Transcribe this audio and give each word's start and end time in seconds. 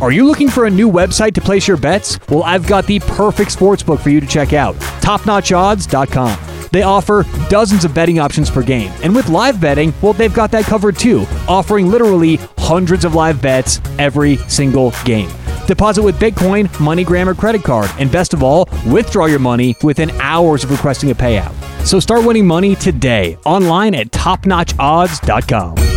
Are 0.00 0.12
you 0.12 0.26
looking 0.26 0.48
for 0.48 0.66
a 0.66 0.70
new 0.70 0.90
website 0.90 1.34
to 1.34 1.40
place 1.40 1.66
your 1.66 1.76
bets? 1.76 2.18
Well, 2.28 2.42
I've 2.42 2.66
got 2.66 2.86
the 2.86 3.00
perfect 3.00 3.56
sportsbook 3.56 4.00
for 4.00 4.10
you 4.10 4.20
to 4.20 4.26
check 4.26 4.52
out 4.52 4.74
topnotchodds.com. 5.00 6.68
They 6.72 6.82
offer 6.82 7.24
dozens 7.48 7.84
of 7.84 7.94
betting 7.94 8.18
options 8.18 8.50
per 8.50 8.62
game. 8.62 8.90
And 9.02 9.14
with 9.14 9.28
live 9.28 9.60
betting, 9.60 9.94
well, 10.02 10.12
they've 10.12 10.34
got 10.34 10.50
that 10.50 10.64
covered 10.64 10.98
too, 10.98 11.20
offering 11.48 11.88
literally 11.88 12.36
hundreds 12.58 13.04
of 13.04 13.14
live 13.14 13.40
bets 13.40 13.80
every 13.98 14.36
single 14.48 14.92
game. 15.04 15.30
Deposit 15.66 16.02
with 16.02 16.18
Bitcoin, 16.18 16.66
MoneyGram, 16.78 17.26
or 17.28 17.34
credit 17.34 17.62
card. 17.62 17.90
And 17.98 18.10
best 18.10 18.34
of 18.34 18.42
all, 18.42 18.68
withdraw 18.86 19.26
your 19.26 19.38
money 19.38 19.76
within 19.82 20.10
hours 20.20 20.64
of 20.64 20.70
requesting 20.70 21.10
a 21.10 21.14
payout. 21.14 21.54
So 21.86 22.00
start 22.00 22.26
winning 22.26 22.46
money 22.46 22.74
today 22.74 23.38
online 23.44 23.94
at 23.94 24.10
topnotchodds.com. 24.10 25.93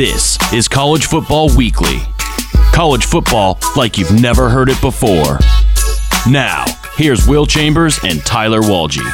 This 0.00 0.38
is 0.50 0.66
College 0.66 1.04
Football 1.04 1.54
Weekly. 1.54 1.98
College 2.72 3.04
football 3.04 3.58
like 3.76 3.98
you've 3.98 4.18
never 4.18 4.48
heard 4.48 4.70
it 4.70 4.80
before. 4.80 5.38
Now, 6.26 6.64
here's 6.96 7.28
Will 7.28 7.44
Chambers 7.44 8.00
and 8.02 8.24
Tyler 8.24 8.62
Walgie. 8.62 9.04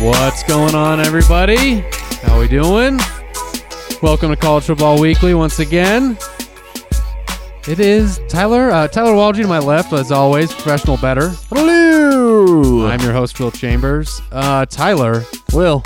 What's 0.00 0.44
going 0.44 0.76
on, 0.76 1.00
everybody? 1.00 1.80
How 2.22 2.36
are 2.36 2.38
we 2.38 2.46
doing? 2.46 3.00
Welcome 4.00 4.30
to 4.30 4.36
College 4.36 4.62
Football 4.62 5.00
Weekly 5.00 5.34
once 5.34 5.58
again. 5.58 6.16
It 7.66 7.80
is 7.80 8.20
Tyler, 8.28 8.70
uh, 8.70 8.86
Tyler 8.86 9.14
Walgie 9.14 9.42
to 9.42 9.48
my 9.48 9.58
left, 9.58 9.92
as 9.92 10.12
always, 10.12 10.52
professional 10.52 10.98
better. 10.98 11.30
Hello. 11.48 12.86
I'm 12.86 13.00
your 13.00 13.12
host, 13.12 13.40
Will 13.40 13.50
Chambers. 13.50 14.22
Uh, 14.30 14.66
Tyler, 14.66 15.24
Will. 15.52 15.82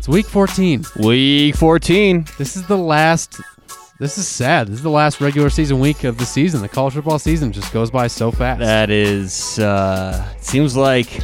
It's 0.00 0.08
week 0.08 0.24
14. 0.24 0.82
Week 0.96 1.54
14. 1.54 2.24
This 2.38 2.56
is 2.56 2.66
the 2.66 2.78
last. 2.78 3.38
This 3.98 4.16
is 4.16 4.26
sad. 4.26 4.68
This 4.68 4.76
is 4.76 4.82
the 4.82 4.88
last 4.88 5.20
regular 5.20 5.50
season 5.50 5.78
week 5.78 6.04
of 6.04 6.16
the 6.16 6.24
season. 6.24 6.62
The 6.62 6.70
college 6.70 6.94
football 6.94 7.18
season 7.18 7.52
just 7.52 7.70
goes 7.70 7.90
by 7.90 8.06
so 8.06 8.30
fast. 8.30 8.60
That 8.60 8.88
is, 8.88 9.58
uh, 9.58 10.26
seems 10.38 10.74
like, 10.74 11.20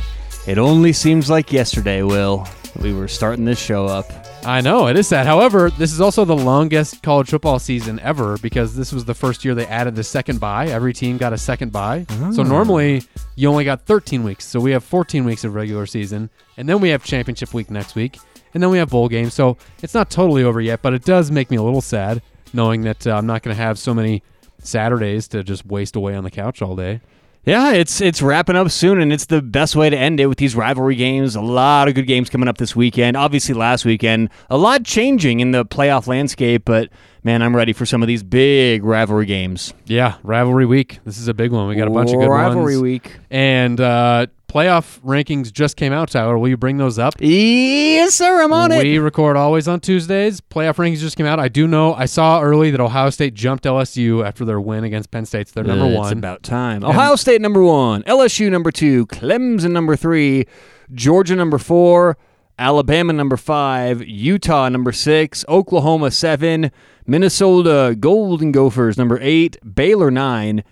it 0.46 0.58
only 0.58 0.92
seems 0.92 1.30
like 1.30 1.54
yesterday, 1.54 2.02
Will. 2.02 2.46
We 2.82 2.92
were 2.92 3.08
starting 3.08 3.46
this 3.46 3.58
show 3.58 3.86
up. 3.86 4.04
I 4.44 4.60
know 4.60 4.88
it 4.88 4.98
is 4.98 5.08
sad. 5.08 5.26
However, 5.26 5.70
this 5.70 5.90
is 5.90 6.02
also 6.02 6.26
the 6.26 6.36
longest 6.36 7.02
college 7.02 7.30
football 7.30 7.58
season 7.58 7.98
ever 8.00 8.36
because 8.36 8.76
this 8.76 8.92
was 8.92 9.06
the 9.06 9.14
first 9.14 9.42
year 9.42 9.54
they 9.54 9.66
added 9.68 9.96
the 9.96 10.04
second 10.04 10.38
bye. 10.38 10.66
Every 10.66 10.92
team 10.92 11.16
got 11.16 11.32
a 11.32 11.38
second 11.38 11.72
bye. 11.72 12.04
So 12.34 12.42
normally 12.42 13.04
you 13.36 13.48
only 13.48 13.64
got 13.64 13.86
13 13.86 14.22
weeks. 14.22 14.44
So 14.44 14.60
we 14.60 14.72
have 14.72 14.84
14 14.84 15.24
weeks 15.24 15.44
of 15.44 15.54
regular 15.54 15.86
season, 15.86 16.28
and 16.58 16.68
then 16.68 16.82
we 16.82 16.90
have 16.90 17.02
championship 17.02 17.54
week 17.54 17.70
next 17.70 17.94
week, 17.94 18.18
and 18.56 18.62
then 18.62 18.70
we 18.70 18.78
have 18.78 18.88
bowl 18.88 19.06
games. 19.06 19.34
So 19.34 19.58
it's 19.82 19.92
not 19.92 20.08
totally 20.08 20.42
over 20.42 20.62
yet, 20.62 20.80
but 20.80 20.94
it 20.94 21.04
does 21.04 21.30
make 21.30 21.50
me 21.50 21.58
a 21.58 21.62
little 21.62 21.82
sad 21.82 22.22
knowing 22.54 22.80
that 22.84 23.06
uh, 23.06 23.14
I'm 23.14 23.26
not 23.26 23.42
going 23.42 23.54
to 23.54 23.62
have 23.62 23.78
so 23.78 23.92
many 23.92 24.22
Saturdays 24.60 25.28
to 25.28 25.44
just 25.44 25.66
waste 25.66 25.94
away 25.94 26.14
on 26.14 26.24
the 26.24 26.30
couch 26.30 26.62
all 26.62 26.74
day. 26.74 27.02
Yeah, 27.44 27.74
it's 27.74 28.00
it's 28.00 28.22
wrapping 28.22 28.56
up 28.56 28.70
soon, 28.70 28.98
and 28.98 29.12
it's 29.12 29.26
the 29.26 29.42
best 29.42 29.76
way 29.76 29.90
to 29.90 29.96
end 29.96 30.20
it 30.20 30.26
with 30.26 30.38
these 30.38 30.56
rivalry 30.56 30.96
games. 30.96 31.36
A 31.36 31.42
lot 31.42 31.86
of 31.86 31.94
good 31.94 32.06
games 32.06 32.30
coming 32.30 32.48
up 32.48 32.56
this 32.56 32.74
weekend. 32.74 33.14
Obviously, 33.14 33.54
last 33.54 33.84
weekend, 33.84 34.30
a 34.48 34.56
lot 34.56 34.84
changing 34.84 35.40
in 35.40 35.50
the 35.50 35.66
playoff 35.66 36.06
landscape, 36.06 36.64
but 36.64 36.88
man, 37.24 37.42
I'm 37.42 37.54
ready 37.54 37.74
for 37.74 37.84
some 37.84 38.02
of 38.02 38.08
these 38.08 38.22
big 38.22 38.84
rivalry 38.84 39.26
games. 39.26 39.74
Yeah, 39.84 40.14
rivalry 40.22 40.64
week. 40.64 40.98
This 41.04 41.18
is 41.18 41.28
a 41.28 41.34
big 41.34 41.52
one. 41.52 41.68
We 41.68 41.76
got 41.76 41.88
a 41.88 41.90
bunch 41.90 42.10
of 42.10 42.18
good 42.18 42.30
rivalry 42.30 42.74
ones. 42.76 42.82
week. 42.82 43.16
And 43.30 43.80
uh, 43.80 44.28
playoff 44.56 44.98
rankings 45.02 45.52
just 45.52 45.76
came 45.76 45.92
out, 45.92 46.08
Tyler. 46.08 46.38
Will 46.38 46.48
you 46.48 46.56
bring 46.56 46.78
those 46.78 46.98
up? 46.98 47.12
Yes, 47.20 48.14
sir. 48.14 48.42
I'm 48.42 48.54
on 48.54 48.70
we 48.70 48.96
it. 48.96 49.00
record 49.00 49.36
always 49.36 49.68
on 49.68 49.80
Tuesdays. 49.80 50.40
Playoff 50.40 50.76
rankings 50.76 51.00
just 51.00 51.14
came 51.18 51.26
out. 51.26 51.38
I 51.38 51.48
do 51.48 51.68
know. 51.68 51.92
I 51.92 52.06
saw 52.06 52.40
early 52.40 52.70
that 52.70 52.80
Ohio 52.80 53.10
State 53.10 53.34
jumped 53.34 53.64
LSU 53.64 54.24
after 54.26 54.46
their 54.46 54.58
win 54.58 54.82
against 54.84 55.10
Penn 55.10 55.26
State. 55.26 55.48
So 55.48 55.60
they're 55.62 55.76
number 55.76 55.84
It's 55.92 55.98
one. 55.98 56.12
about 56.14 56.42
time. 56.42 56.82
Ohio 56.84 57.16
State 57.16 57.42
number 57.42 57.62
one, 57.62 58.02
LSU 58.04 58.50
number 58.50 58.70
two, 58.70 59.04
Clemson 59.08 59.72
number 59.72 59.94
three, 59.94 60.46
Georgia 60.94 61.36
number 61.36 61.58
four, 61.58 62.16
Alabama 62.58 63.12
number 63.12 63.36
five, 63.36 64.02
Utah 64.08 64.70
number 64.70 64.90
six, 64.92 65.44
Oklahoma 65.50 66.10
seven, 66.10 66.70
Minnesota 67.06 67.94
Golden 68.00 68.52
Gophers 68.52 68.96
number 68.96 69.18
eight, 69.20 69.58
Baylor 69.74 70.10
nine, 70.10 70.64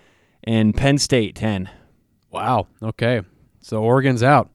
and 0.43 0.75
Penn 0.75 0.97
State 0.97 1.35
ten. 1.35 1.69
wow. 2.31 2.65
Okay. 2.81 3.21
So 3.65 3.81
Oregon's 3.81 4.21
out. 4.21 4.51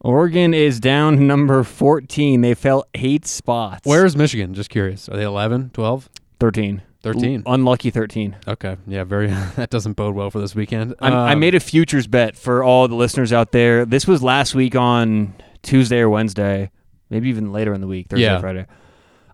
Oregon 0.00 0.54
is 0.54 0.80
down 0.80 1.26
number 1.26 1.62
14. 1.64 2.40
They 2.40 2.54
fell 2.54 2.86
eight 2.94 3.26
spots. 3.26 3.82
Where's 3.84 4.16
Michigan? 4.16 4.54
Just 4.54 4.70
curious. 4.70 5.06
Are 5.06 5.18
they 5.18 5.22
11, 5.24 5.68
12, 5.74 6.08
13? 6.40 6.80
13? 7.02 7.42
Unlucky 7.44 7.90
13. 7.90 8.34
Okay. 8.48 8.78
Yeah, 8.86 9.04
very. 9.04 9.26
that 9.56 9.68
doesn't 9.68 9.92
bode 9.98 10.14
well 10.14 10.30
for 10.30 10.40
this 10.40 10.54
weekend. 10.54 10.94
I'm, 11.00 11.12
I 11.12 11.32
Um, 11.34 11.40
made 11.40 11.54
a 11.54 11.60
futures 11.60 12.06
bet 12.06 12.36
for 12.38 12.64
all 12.64 12.88
the 12.88 12.94
listeners 12.94 13.34
out 13.34 13.52
there. 13.52 13.84
This 13.84 14.06
was 14.06 14.22
last 14.22 14.54
week 14.54 14.74
on 14.74 15.34
Tuesday 15.62 15.98
or 15.98 16.08
Wednesday, 16.08 16.70
maybe 17.10 17.28
even 17.28 17.52
later 17.52 17.74
in 17.74 17.82
the 17.82 17.86
week, 17.86 18.08
Thursday, 18.08 18.22
Yeah. 18.24 18.40
Friday. 18.40 18.64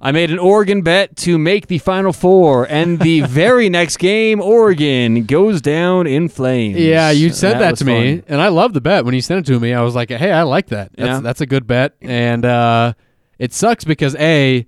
I 0.03 0.13
made 0.13 0.31
an 0.31 0.39
Oregon 0.39 0.81
bet 0.83 1.15
to 1.19 1.37
make 1.37 1.67
the 1.67 1.77
Final 1.79 2.13
Four, 2.13 2.65
and 2.71 2.99
the 3.01 3.21
very 3.29 3.69
next 3.69 3.99
game, 3.99 4.41
Oregon 4.41 5.25
goes 5.25 5.61
down 5.61 6.07
in 6.07 6.29
flames. 6.31 6.79
Yeah, 6.79 7.11
you 7.11 7.31
said 7.31 7.59
that, 7.61 7.73
was 7.73 7.79
to 7.81 7.85
me, 7.85 8.17
fun. 8.17 8.25
and 8.29 8.41
I 8.41 8.49
love 8.49 8.73
the 8.73 8.81
bet. 8.81 9.05
When 9.05 9.15
you 9.15 9.21
sent 9.21 9.47
it 9.47 9.53
to 9.53 9.61
me, 9.61 9.75
I 9.75 9.83
was 9.83 9.95
like, 9.95 10.09
"Hey, 10.11 10.33
I 10.33 10.43
like 10.43 10.69
that. 10.69 10.93
That's, 10.97 11.07
Yeah. 11.07 11.21
that's 11.21 11.41
a 11.43 11.47
good 11.47 11.67
bet." 11.67 11.97
And 12.01 12.45
uh, 12.47 12.95
it 13.39 13.53
sucks 13.53 13.85
because 13.85 14.17
a, 14.17 14.67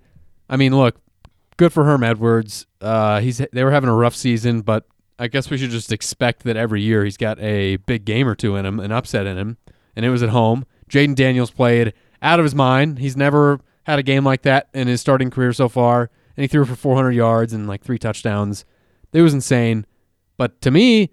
I 0.50 0.56
mean, 0.58 0.76
look, 0.76 1.00
good 1.56 1.72
for 1.72 1.84
Herm 1.84 2.02
Edwards. 2.02 2.66
Uh, 2.80 3.20
he's 3.20 3.40
they 3.52 3.64
were 3.64 3.70
having 3.70 3.88
a 3.88 3.94
rough 3.94 4.14
season, 4.14 4.60
but 4.60 4.86
I 5.18 5.28
guess 5.28 5.48
we 5.48 5.56
should 5.56 5.70
just 5.70 5.92
expect 5.92 6.42
that 6.44 6.56
every 6.58 6.82
year 6.82 7.04
he's 7.04 7.16
got 7.16 7.40
a 7.40 7.76
big 7.76 8.04
game 8.04 8.28
or 8.28 8.34
two 8.34 8.56
in 8.56 8.66
him, 8.66 8.78
an 8.80 8.92
upset 8.92 9.26
in 9.26 9.38
him, 9.38 9.56
and 9.96 10.04
it 10.04 10.10
was 10.10 10.22
at 10.22 10.28
home. 10.28 10.66
Jayden 10.90 11.14
Daniels 11.14 11.50
played 11.50 11.94
out 12.20 12.38
of 12.38 12.44
his 12.44 12.54
mind. 12.54 12.98
He's 12.98 13.16
never 13.16 13.60
had 13.84 13.98
a 13.98 14.02
game 14.02 14.24
like 14.24 14.42
that 14.42 14.68
in 14.74 14.88
his 14.88 15.00
starting 15.00 15.30
career 15.30 15.52
so 15.52 15.68
far, 15.68 16.10
and 16.36 16.42
he 16.42 16.48
threw 16.48 16.64
for 16.64 16.76
400 16.76 17.12
yards 17.12 17.52
and 17.52 17.66
like 17.66 17.82
three 17.82 17.98
touchdowns. 17.98 18.64
It 19.12 19.22
was 19.22 19.34
insane. 19.34 19.86
But 20.36 20.60
to 20.62 20.70
me, 20.70 21.10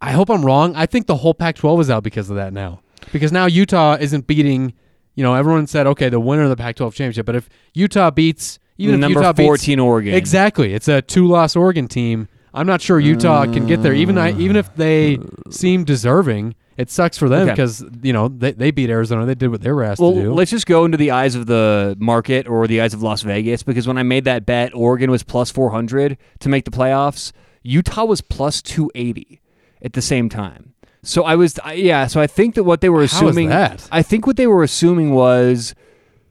I 0.00 0.12
hope 0.12 0.30
I'm 0.30 0.44
wrong. 0.44 0.74
I 0.74 0.86
think 0.86 1.06
the 1.06 1.16
whole 1.16 1.34
Pac-12 1.34 1.80
is 1.80 1.90
out 1.90 2.02
because 2.02 2.28
of 2.28 2.36
that 2.36 2.52
now. 2.52 2.80
Because 3.12 3.32
now 3.32 3.46
Utah 3.46 3.96
isn't 4.00 4.26
beating. 4.26 4.74
You 5.14 5.22
know, 5.22 5.34
everyone 5.34 5.66
said, 5.66 5.86
okay, 5.86 6.08
the 6.08 6.20
winner 6.20 6.42
of 6.42 6.50
the 6.50 6.56
Pac-12 6.56 6.92
championship. 6.92 7.26
But 7.26 7.36
if 7.36 7.48
Utah 7.74 8.10
beats, 8.10 8.58
even 8.78 8.98
Number 8.98 9.20
if 9.20 9.26
Utah 9.26 9.42
14 9.42 9.76
beats, 9.76 9.80
Oregon. 9.80 10.14
exactly, 10.14 10.74
it's 10.74 10.88
a 10.88 11.02
two-loss 11.02 11.54
Oregon 11.54 11.86
team. 11.86 12.28
I'm 12.54 12.66
not 12.66 12.80
sure 12.80 12.98
Utah 12.98 13.44
can 13.44 13.66
get 13.66 13.82
there. 13.82 13.94
Even 13.94 14.18
I, 14.18 14.32
even 14.38 14.56
if 14.56 14.74
they 14.74 15.18
seem 15.50 15.84
deserving, 15.84 16.54
it 16.82 16.90
sucks 16.90 17.16
for 17.16 17.28
them 17.28 17.42
Okay. 17.42 17.52
because 17.52 17.84
you 18.02 18.12
know 18.12 18.28
they, 18.28 18.52
they 18.52 18.70
beat 18.70 18.90
Arizona. 18.90 19.24
They 19.24 19.34
did 19.34 19.48
what 19.50 19.62
they 19.62 19.72
were 19.72 19.84
asked 19.84 20.00
Well, 20.00 20.12
to 20.14 20.22
do. 20.22 20.34
let's 20.34 20.50
just 20.50 20.66
go 20.66 20.84
into 20.84 20.96
the 20.98 21.10
eyes 21.12 21.34
of 21.34 21.46
the 21.46 21.96
market 21.98 22.46
or 22.48 22.66
the 22.66 22.80
eyes 22.82 22.92
of 22.94 23.02
Las 23.02 23.22
Vegas 23.22 23.62
because 23.62 23.86
when 23.88 23.96
I 23.98 24.02
made 24.02 24.24
that 24.24 24.44
bet, 24.44 24.74
Oregon 24.74 25.10
was 25.10 25.22
plus 25.22 25.50
400 25.50 26.18
to 26.40 26.48
make 26.48 26.64
the 26.64 26.70
playoffs. 26.70 27.32
Utah 27.62 28.04
was 28.04 28.20
plus 28.20 28.60
280 28.60 29.40
at 29.82 29.92
the 29.94 30.02
same 30.02 30.28
time. 30.28 30.74
So 31.04 31.24
I 31.24 31.34
was, 31.36 31.58
I- 31.64 31.72
yeah. 31.74 32.06
So 32.06 32.20
I 32.20 32.26
think 32.26 32.54
that 32.56 32.64
what 32.64 32.80
they 32.80 32.88
were 32.88 33.00
How 33.00 33.04
is 33.04 33.12
assuming, 33.14 33.48
that? 33.48 33.88
I 33.90 34.02
think 34.02 34.26
what 34.26 34.36
they 34.36 34.46
were 34.46 34.62
assuming 34.62 35.14
was 35.14 35.74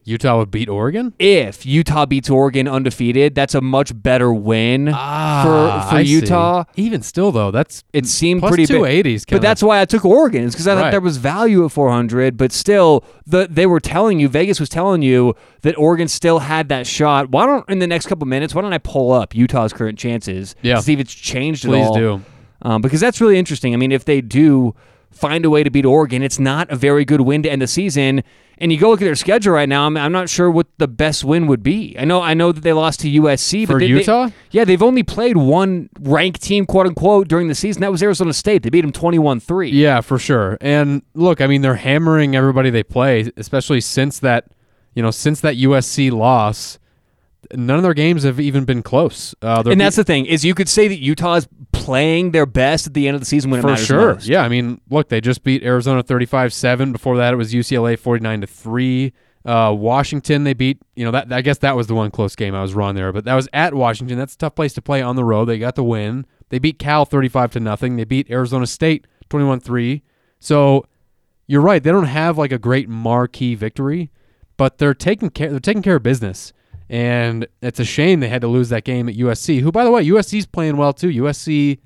Utah 0.03 0.37
would 0.39 0.49
beat 0.51 0.67
Oregon. 0.67 1.13
if 1.19 1.65
Utah 1.65 2.05
beats 2.05 2.29
Oregon 2.29 2.67
undefeated, 2.67 3.35
that's 3.35 3.53
a 3.53 3.61
much 3.61 3.91
better 4.01 4.33
win 4.33 4.89
Ah, 4.91 5.43
for 5.83 5.89
for 5.91 5.95
I 5.97 6.03
see. 6.03 6.09
Utah. 6.09 6.63
Even 6.75 7.01
still, 7.03 7.31
though, 7.31 7.51
that's 7.51 7.83
It 7.93 8.07
seemed 8.07 8.41
pretty 8.41 8.65
two 8.65 8.81
big. 8.81 8.91
eighties. 8.91 9.25
But 9.29 9.41
that's 9.41 9.61
why 9.61 9.79
I 9.79 9.85
took 9.85 10.03
Oregon. 10.03 10.45
It's 10.45 10.55
because 10.55 10.67
I 10.67 10.73
Right. 10.73 10.81
thought 10.81 10.91
there 10.91 11.01
was 11.01 11.17
value 11.17 11.63
at 11.65 11.71
400. 11.71 12.35
But 12.35 12.51
still, 12.51 13.03
the 13.27 13.47
they 13.49 13.65
were 13.67 13.79
telling 13.79 14.19
you, 14.19 14.27
Vegas 14.27 14.59
was 14.59 14.69
telling 14.69 15.01
you 15.03 15.35
that 15.61 15.77
Oregon 15.77 16.07
still 16.07 16.39
had 16.39 16.67
that 16.69 16.87
shot. 16.87 17.29
Why 17.29 17.45
don't 17.45 17.69
in 17.69 17.79
the 17.79 17.87
next 17.87 18.07
couple 18.07 18.25
minutes? 18.27 18.55
Why 18.55 18.61
don't 18.63 18.73
I 18.73 18.79
pull 18.79 19.11
up 19.13 19.35
Utah's 19.35 19.71
current 19.71 19.99
chances? 19.99 20.55
Yeah. 20.63 20.77
to 20.77 20.81
see 20.81 20.93
if 20.93 20.99
it's 20.99 21.13
changed 21.13 21.63
Please 21.65 21.81
at 21.83 21.87
all. 21.87 21.93
Please 21.93 21.99
do. 21.99 22.21
um, 22.63 22.81
because 22.81 22.99
that's 23.01 23.21
really 23.21 23.37
interesting. 23.37 23.73
I 23.73 23.77
mean, 23.77 23.91
if 23.91 24.05
they 24.05 24.21
do 24.21 24.73
find 25.11 25.45
a 25.45 25.49
way 25.49 25.63
to 25.63 25.69
beat 25.69 25.85
Oregon, 25.85 26.21
it's 26.23 26.39
not 26.39 26.69
a 26.71 26.75
very 26.75 27.05
good 27.05 27.21
win 27.21 27.43
to 27.43 27.49
end 27.51 27.61
the 27.61 27.67
season. 27.67 28.23
And 28.57 28.71
you 28.71 28.77
go 28.77 28.91
look 28.91 29.01
at 29.01 29.05
their 29.05 29.15
schedule 29.15 29.53
right 29.53 29.67
now. 29.67 29.87
I'm, 29.87 29.97
I'm 29.97 30.11
not 30.11 30.29
sure 30.29 30.49
what 30.51 30.67
the 30.77 30.87
best 30.87 31.23
win 31.23 31.47
would 31.47 31.63
be. 31.63 31.95
I 31.97 32.05
know 32.05 32.21
I 32.21 32.35
know 32.35 32.51
that 32.51 32.61
they 32.61 32.73
lost 32.73 32.99
to 32.99 33.09
USC, 33.09 33.65
but 33.65 33.73
For 33.73 33.79
they- 33.79 33.87
they- 33.91 33.99
Utah? 33.99 34.29
yeah, 34.51 34.65
they've 34.65 34.83
only 34.83 35.01
played 35.01 35.35
one 35.37 35.89
ranked 35.99 36.43
team, 36.43 36.65
quote 36.67 36.85
unquote, 36.85 37.27
during 37.27 37.47
the 37.47 37.55
season. 37.55 37.81
That 37.81 37.91
was 37.91 38.03
Arizona 38.03 38.33
State. 38.33 38.61
They 38.61 38.69
beat 38.69 38.81
them 38.81 38.91
21-3. 38.91 39.71
Yeah, 39.73 40.01
for 40.01 40.19
sure. 40.19 40.59
And 40.61 41.01
look, 41.15 41.41
I 41.41 41.47
mean, 41.47 41.61
they're 41.63 41.75
hammering 41.75 42.35
everybody 42.35 42.69
they 42.69 42.83
play, 42.83 43.31
especially 43.35 43.81
since 43.81 44.19
that, 44.19 44.45
you 44.93 45.01
know, 45.01 45.09
since 45.11 45.41
that 45.41 45.55
USC 45.55 46.11
loss. 46.11 46.77
None 47.55 47.77
of 47.77 47.83
their 47.83 47.93
games 47.93 48.23
have 48.23 48.39
even 48.39 48.65
been 48.65 48.83
close. 48.83 49.35
Uh, 49.41 49.63
And 49.65 49.79
that's 49.79 49.95
the 49.95 50.03
thing 50.03 50.25
is 50.25 50.43
you 50.45 50.53
could 50.53 50.69
say 50.69 50.87
that 50.87 50.99
Utah 50.99 51.35
is 51.35 51.47
playing 51.71 52.31
their 52.31 52.45
best 52.45 52.87
at 52.87 52.93
the 52.93 53.07
end 53.07 53.15
of 53.15 53.21
the 53.21 53.25
season 53.25 53.51
when 53.51 53.59
it 53.59 53.63
for 53.63 53.75
sure. 53.75 54.13
most. 54.13 54.27
Yeah, 54.27 54.43
I 54.43 54.49
mean, 54.49 54.81
look, 54.89 55.09
they 55.09 55.21
just 55.21 55.43
beat 55.43 55.63
Arizona 55.63 56.03
35-7. 56.03 56.91
Before 56.91 57.17
that, 57.17 57.33
it 57.33 57.37
was 57.37 57.53
UCLA 57.53 57.97
49 57.97 58.41
to 58.41 58.47
3. 58.47 59.13
Uh, 59.43 59.75
Washington, 59.75 60.43
they 60.43 60.53
beat, 60.53 60.79
you 60.95 61.03
know, 61.03 61.11
that 61.11 61.33
I 61.33 61.41
guess 61.41 61.57
that 61.59 61.75
was 61.75 61.87
the 61.87 61.95
one 61.95 62.11
close 62.11 62.35
game. 62.35 62.53
I 62.53 62.61
was 62.61 62.75
wrong 62.75 62.93
there, 62.95 63.11
but 63.11 63.25
that 63.25 63.33
was 63.33 63.47
at 63.53 63.73
Washington. 63.73 64.17
That's 64.17 64.35
a 64.35 64.37
tough 64.37 64.55
place 64.55 64.73
to 64.73 64.81
play 64.81 65.01
on 65.01 65.15
the 65.15 65.23
road. 65.23 65.45
They 65.45 65.57
got 65.57 65.75
the 65.75 65.83
win. 65.83 66.25
They 66.49 66.59
beat 66.59 66.77
Cal 66.77 67.05
35 67.05 67.51
to 67.51 67.59
nothing. 67.59 67.95
They 67.95 68.03
beat 68.03 68.29
Arizona 68.29 68.67
State 68.67 69.07
21-3. 69.29 70.01
So, 70.39 70.85
you're 71.47 71.61
right. 71.61 71.83
They 71.83 71.91
don't 71.91 72.05
have 72.05 72.37
like 72.37 72.51
a 72.51 72.57
great 72.57 72.87
marquee 72.87 73.55
victory, 73.55 74.09
but 74.55 74.77
they're 74.77 74.93
taking 74.93 75.29
care 75.29 75.49
they're 75.49 75.59
taking 75.59 75.81
care 75.81 75.97
of 75.97 76.03
business. 76.03 76.53
And 76.91 77.47
it's 77.61 77.79
a 77.79 77.85
shame 77.85 78.19
they 78.19 78.27
had 78.27 78.41
to 78.41 78.49
lose 78.49 78.67
that 78.69 78.83
game 78.83 79.07
at 79.07 79.15
USC, 79.15 79.61
who 79.61 79.71
by 79.71 79.85
the 79.85 79.91
way, 79.91 80.05
USC's 80.05 80.45
playing 80.45 80.75
well 80.75 80.91
too. 80.91 81.07
USC 81.07 81.79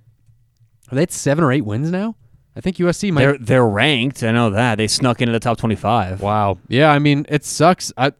are 0.91 0.95
they 0.95 1.03
at 1.03 1.11
seven 1.11 1.43
or 1.43 1.51
eight 1.51 1.63
wins 1.63 1.91
now? 1.91 2.15
I 2.55 2.61
think 2.61 2.77
USC 2.77 3.11
might. 3.11 3.21
They're 3.21 3.37
they're 3.37 3.67
ranked. 3.67 4.23
I 4.23 4.31
know 4.31 4.49
that 4.49 4.77
they 4.79 4.87
snuck 4.87 5.21
into 5.21 5.31
the 5.31 5.39
top 5.39 5.59
twenty-five. 5.59 6.21
wow. 6.21 6.57
Yeah, 6.67 6.91
I 6.91 6.97
mean 6.97 7.27
it 7.29 7.45
sucks. 7.45 7.93
I 7.95 8.13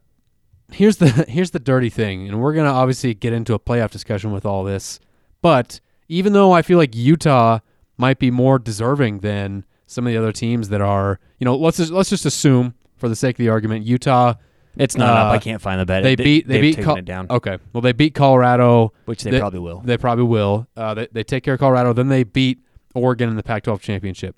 here's 0.72 0.98
the 0.98 1.08
here's 1.28 1.52
the 1.52 1.60
dirty 1.60 1.90
thing, 1.90 2.28
and 2.28 2.40
we're 2.40 2.54
gonna 2.54 2.72
obviously 2.72 3.16
get 3.16 3.34
into 3.34 3.56
a 3.56 3.60
playoff 3.60 3.90
discussion 3.90 4.32
with 4.32 4.46
all 4.46 4.64
this. 4.64 5.00
But 5.42 5.80
even 6.08 6.34
though 6.34 6.52
I 6.52 6.62
feel 6.62 6.78
like 6.78 6.96
Utah 6.96 7.60
might 7.98 8.20
be 8.20 8.30
more 8.30 8.60
deserving 8.60 9.20
than 9.20 9.66
some 9.88 10.06
of 10.06 10.14
the 10.14 10.18
other 10.20 10.32
teams 10.32 10.70
that 10.70 10.82
are, 10.82 11.20
you 11.40 11.46
know, 11.46 11.56
let's 11.56 11.78
just, 11.78 11.92
let's 11.92 12.10
just 12.10 12.26
assume 12.26 12.74
for 12.98 13.08
the 13.08 13.16
sake 13.16 13.36
of 13.36 13.38
the 13.38 13.50
argument, 13.50 13.86
Utah 13.86 14.34
It's 14.78 14.98
not 14.98 15.10
up. 15.10 15.28
Uh, 15.28 15.36
I 15.36 15.38
can't 15.38 15.62
find 15.62 15.80
the 15.80 15.86
bet. 15.86 16.04
they 16.04 16.16
beat 16.16 16.48
they 16.48 16.60
they've 16.60 16.76
beat 16.76 16.84
Col- 16.84 16.98
it 16.98 17.06
down, 17.06 17.28
Okay, 17.30 17.58
well 17.74 17.82
they 17.82 17.94
beat 17.94 18.14
Colorado, 18.14 18.94
which 19.06 19.24
they, 19.24 19.40
probably 19.40 19.60
will. 19.60 19.82
They 19.82 19.98
probably 19.98 20.26
will. 20.26 20.68
Uh, 20.76 20.94
they 20.94 21.08
they 21.12 21.24
take 21.24 21.44
care 21.44 21.54
of 21.54 21.60
Colorado, 21.60 21.94
then 21.94 22.10
they 22.10 22.24
beat 22.24 22.60
Oregon 22.94 23.30
in 23.30 23.36
the 23.36 23.44
Pac-12 23.44 23.80
championship, 23.82 24.36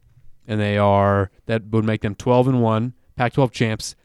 and 0.48 0.60
they 0.60 0.78
are 0.78 1.32
that 1.48 1.66
would 1.68 1.86
make 1.86 2.02
them 2.02 2.16
12 2.16 2.48
and 2.50 2.62
one 2.62 2.94
Pac-12 3.16 3.52
champs. 3.52 3.96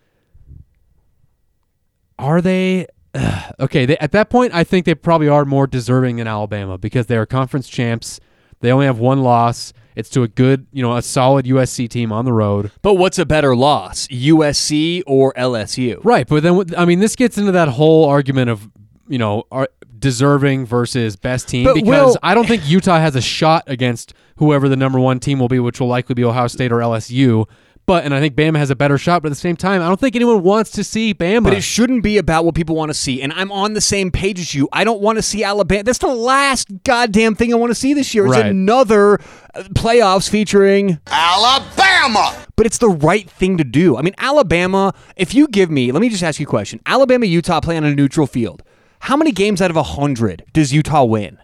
Are 2.19 2.41
they? 2.41 2.87
ugh, 3.15 3.55
okay, 3.61 3.87
they, 3.87 3.99
at 3.99 4.13
that 4.13 4.31
point, 4.31 4.55
I 4.55 4.65
think 4.65 4.87
they 4.87 4.95
probably 4.95 5.29
are 5.29 5.45
more 5.45 5.67
deserving 5.67 6.17
than 6.17 6.27
Alabama 6.27 6.79
because 6.79 7.07
they 7.07 7.17
are 7.17 7.27
conference 7.27 7.69
champs. 7.69 8.21
They 8.61 8.71
only 8.71 8.87
have 8.87 8.99
one 8.99 9.23
loss. 9.23 9.73
It's 9.95 10.09
to 10.11 10.23
a 10.23 10.29
good, 10.29 10.67
you 10.73 10.83
know, 10.83 10.97
a 10.97 11.03
solid 11.03 11.47
USC 11.47 11.89
team 11.89 12.13
on 12.13 12.25
the 12.25 12.33
road. 12.33 12.71
But 12.83 12.95
what's 12.95 13.19
a 13.19 13.27
better 13.27 13.55
loss, 13.55 14.07
USC 14.09 15.03
or 15.07 15.33
LSU? 15.35 16.01
Right, 16.05 16.27
but 16.27 16.43
then 16.43 16.75
I 16.77 16.85
mean, 16.85 17.01
this 17.01 17.17
gets 17.17 17.39
into 17.39 17.53
that 17.53 17.69
whole 17.69 18.05
argument 18.07 18.51
of 18.51 18.69
you 19.09 19.19
know 19.19 19.45
are 19.51 19.69
deserving 19.99 20.67
versus 20.67 21.17
best 21.17 21.49
team 21.49 21.65
But 21.65 21.75
because 21.75 22.15
Will- 22.15 22.19
I 22.23 22.35
don't 22.35 22.47
think 22.49 22.69
Utah 22.69 22.99
has 22.99 23.15
a 23.15 23.21
shot 23.21 23.65
against 23.67 24.15
whoever 24.37 24.69
the 24.69 24.77
number 24.77 24.99
one 24.99 25.21
team 25.21 25.39
will 25.39 25.49
be, 25.49 25.61
which 25.61 25.79
will 25.81 25.87
likely 25.87 26.15
be 26.15 26.25
Ohio 26.25 26.49
State 26.49 26.73
or 26.73 26.79
LSU. 26.79 27.47
But 27.85 28.05
and 28.05 28.15
I 28.15 28.21
think 28.21 28.37
Bama 28.37 28.57
has 28.59 28.71
a 28.71 28.77
better 28.77 28.97
shot, 28.97 29.23
but 29.23 29.29
at 29.29 29.31
the 29.35 29.41
same 29.41 29.57
time, 29.57 29.83
I 29.83 29.89
don't 29.89 29.99
think 29.99 30.15
anyone 30.15 30.43
wants 30.43 30.71
to 30.73 30.85
see 30.85 31.13
Bama. 31.13 31.43
But 31.45 31.55
it 31.55 31.63
shouldn't 31.63 32.03
be 32.05 32.17
about 32.17 32.45
what 32.45 32.55
people 32.55 32.77
want 32.77 32.91
to 32.91 32.95
see. 32.95 33.21
And 33.21 33.33
I'm 33.33 33.51
on 33.51 33.73
the 33.75 33.81
same 33.81 34.11
page 34.13 34.39
as 34.39 34.55
you. 34.55 34.69
I 34.73 34.85
don't 34.85 35.01
want 35.01 35.19
to 35.19 35.23
see 35.23 35.43
Alabama. 35.43 35.83
That's 35.83 35.99
the 35.99 36.07
last 36.15 36.69
goddamn 36.85 37.35
thing 37.35 37.53
I 37.53 37.57
want 37.57 37.71
to 37.71 37.75
see 37.75 37.93
this 37.93 38.15
year. 38.15 38.25
Is 38.27 38.33
Right. 38.33 38.47
another 38.47 39.15
uh, 39.55 39.63
playoffs 39.75 40.29
featuring 40.31 41.01
Alabama! 41.09 42.47
but 42.57 42.67
it's 42.67 42.79
the 42.79 42.89
right 42.89 43.29
thing 43.29 43.59
to 43.59 43.65
do. 43.65 43.97
I 43.97 44.03
mean, 44.03 44.15
Alabama, 44.19 44.95
if 45.17 45.35
you 45.35 45.49
give 45.49 45.71
me, 45.71 45.91
let 45.91 46.01
me 46.01 46.09
just 46.09 46.23
ask 46.23 46.39
you 46.39 46.47
a 46.47 46.49
question. 46.49 46.81
Alabama, 46.87 47.27
Utah 47.27 47.61
play 47.61 47.77
on 47.77 47.85
a 47.85 47.95
neutral 47.95 48.27
field. 48.27 48.63
How 49.01 49.17
many 49.17 49.33
games 49.33 49.61
out 49.61 49.71
of 49.71 49.77
a 49.77 49.83
100 49.83 50.45
does 50.53 50.73
Utah 50.73 51.05
win? 51.05 51.39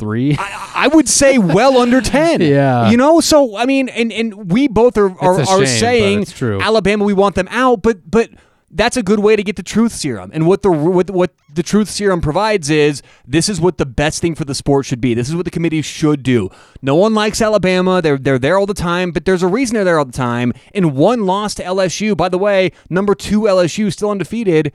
Three. 0.00 0.36
I 0.38 0.88
would 0.92 1.08
say 1.08 1.38
well 1.38 1.78
under 1.78 2.00
10. 2.18 2.40
Yeah. 2.40 2.90
You 2.90 2.96
know, 2.96 3.20
so 3.20 3.56
I 3.56 3.66
mean 3.66 3.88
and 3.88 4.12
and 4.12 4.50
we 4.50 4.66
both 4.66 4.98
are 4.98 5.10
are, 5.20 5.40
are 5.40 5.66
shame, 5.66 6.24
saying. 6.24 6.60
Alabama 6.60 7.04
we 7.04 7.12
want 7.12 7.36
them 7.36 7.46
out, 7.50 7.82
but 7.82 8.10
but 8.10 8.30
that's 8.72 8.96
a 8.96 9.02
good 9.02 9.18
way 9.18 9.34
to 9.34 9.42
get 9.42 9.56
the 9.56 9.64
truth 9.64 9.92
serum. 9.92 10.30
And 10.32 10.46
what 10.46 10.62
the 10.62 10.70
what, 10.70 11.10
what 11.10 11.34
the 11.52 11.62
truth 11.62 11.90
serum 11.90 12.20
provides 12.20 12.70
is 12.70 13.02
this 13.26 13.48
is 13.48 13.60
what 13.60 13.78
the 13.78 13.86
best 13.86 14.20
thing 14.20 14.34
for 14.36 14.44
the 14.44 14.54
sport 14.54 14.86
should 14.86 15.00
be. 15.00 15.12
This 15.12 15.28
is 15.28 15.34
what 15.34 15.44
the 15.44 15.50
committee 15.50 15.82
should 15.82 16.22
do. 16.22 16.50
No 16.80 16.94
one 16.94 17.12
likes 17.12 17.42
Alabama. 17.42 18.00
They're 18.00 18.18
they're 18.18 18.38
there 18.38 18.58
all 18.58 18.66
the 18.66 18.74
time, 18.74 19.10
but 19.10 19.24
there's 19.24 19.42
a 19.42 19.48
reason 19.48 19.74
they're 19.74 19.84
there 19.84 19.98
all 19.98 20.04
the 20.04 20.12
time. 20.12 20.52
And 20.74 20.94
one 20.94 21.26
loss 21.26 21.54
to 21.56 21.64
LSU, 21.64 22.16
by 22.16 22.28
the 22.28 22.38
way, 22.38 22.70
number 22.88 23.14
2 23.16 23.40
LSU 23.42 23.92
still 23.92 24.10
undefeated 24.10 24.72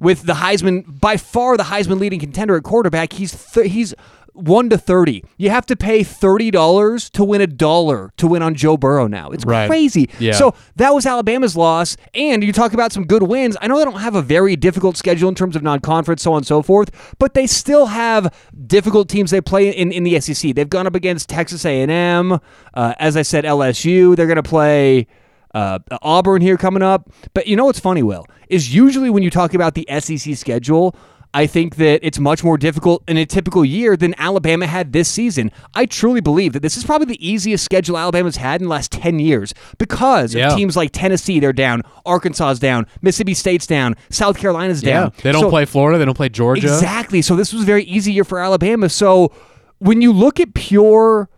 with 0.00 0.22
the 0.24 0.34
Heisman 0.34 1.00
by 1.00 1.16
far 1.16 1.56
the 1.56 1.62
Heisman 1.64 2.00
leading 2.00 2.20
contender 2.20 2.56
at 2.56 2.64
quarterback. 2.64 3.12
He's 3.12 3.52
th- 3.52 3.70
he's 3.70 3.94
1 4.36 4.70
to 4.70 4.78
30. 4.78 5.24
You 5.38 5.50
have 5.50 5.66
to 5.66 5.76
pay 5.76 6.04
$30 6.04 7.10
to 7.10 7.24
win 7.24 7.40
a 7.40 7.46
dollar 7.46 8.12
to 8.18 8.26
win 8.26 8.42
on 8.42 8.54
Joe 8.54 8.76
Burrow 8.76 9.06
now. 9.06 9.30
It's 9.30 9.44
Right. 9.44 9.68
crazy. 9.68 10.08
Yeah. 10.18 10.32
So 10.32 10.54
that 10.76 10.94
was 10.94 11.06
Alabama's 11.06 11.56
loss. 11.56 11.96
And 12.14 12.44
you 12.44 12.52
talk 12.52 12.72
about 12.72 12.92
some 12.92 13.04
good 13.06 13.22
wins. 13.22 13.56
I 13.60 13.66
know 13.66 13.78
they 13.78 13.84
don't 13.84 14.00
have 14.00 14.14
a 14.14 14.22
very 14.22 14.56
difficult 14.56 14.96
schedule 14.96 15.28
in 15.28 15.34
terms 15.34 15.56
of 15.56 15.62
non-conference, 15.62 16.22
so 16.22 16.32
on 16.32 16.38
and 16.38 16.46
so 16.46 16.62
forth, 16.62 16.90
but 17.18 17.34
they 17.34 17.46
still 17.46 17.86
have 17.86 18.32
difficult 18.66 19.08
teams 19.08 19.30
they 19.30 19.40
play 19.40 19.70
in, 19.70 19.92
in 19.92 20.04
the 20.04 20.20
SEC. 20.20 20.54
They've 20.54 20.68
gone 20.68 20.86
up 20.86 20.94
against 20.94 21.28
Texas 21.28 21.64
A&M. 21.64 22.38
Uh, 22.74 22.94
as 22.98 23.16
I 23.16 23.22
said, 23.22 23.44
LSU. 23.44 24.14
They're 24.16 24.26
going 24.26 24.36
to 24.36 24.42
play 24.42 25.06
uh, 25.54 25.78
Auburn 26.02 26.42
here 26.42 26.56
coming 26.56 26.82
up. 26.82 27.10
But 27.32 27.46
you 27.46 27.56
know 27.56 27.64
what's 27.64 27.80
funny, 27.80 28.02
Will, 28.02 28.26
is 28.48 28.74
usually 28.74 29.08
when 29.10 29.22
you 29.22 29.30
talk 29.30 29.54
about 29.54 29.74
the 29.74 29.86
SEC 30.00 30.36
schedule, 30.36 30.94
I 31.34 31.46
think 31.46 31.76
that 31.76 32.00
it's 32.06 32.18
much 32.18 32.42
more 32.42 32.56
difficult 32.56 33.02
in 33.06 33.16
a 33.18 33.26
typical 33.26 33.62
year 33.64 33.96
than 33.96 34.14
Alabama 34.18 34.66
had 34.66 34.92
this 34.92 35.08
season. 35.08 35.52
I 35.74 35.84
truly 35.84 36.20
believe 36.22 36.54
that 36.54 36.60
this 36.60 36.76
is 36.78 36.84
probably 36.84 37.06
the 37.06 37.26
easiest 37.28 37.62
schedule 37.64 37.98
Alabama's 37.98 38.36
had 38.36 38.62
in 38.62 38.68
the 38.68 38.70
last 38.70 38.90
10 38.92 39.18
years 39.18 39.52
because 39.78 40.34
Yeah. 40.34 40.48
of 40.52 40.56
teams 40.56 40.76
like 40.76 40.90
Tennessee, 40.92 41.38
they're 41.38 41.52
down, 41.52 41.82
Arkansas's 42.06 42.58
down, 42.58 42.86
Mississippi 43.02 43.34
State's 43.34 43.66
down, 43.66 43.96
South 44.08 44.38
Carolina's 44.38 44.82
yeah, 44.82 44.92
down. 45.00 45.12
they 45.22 45.32
don't 45.32 45.42
So- 45.42 45.50
play 45.50 45.66
Florida. 45.66 45.98
They 45.98 46.04
don't 46.06 46.14
play 46.16 46.30
Georgia. 46.30 46.62
Exactly. 46.66 47.20
So 47.20 47.36
this 47.36 47.52
was 47.52 47.62
a 47.62 47.66
very 47.66 47.84
easy 47.84 48.12
year 48.12 48.24
for 48.24 48.38
Alabama. 48.38 48.88
So 48.88 49.30
when 49.78 50.00
you 50.00 50.12
look 50.12 50.40
at 50.40 50.54
pure 50.54 51.28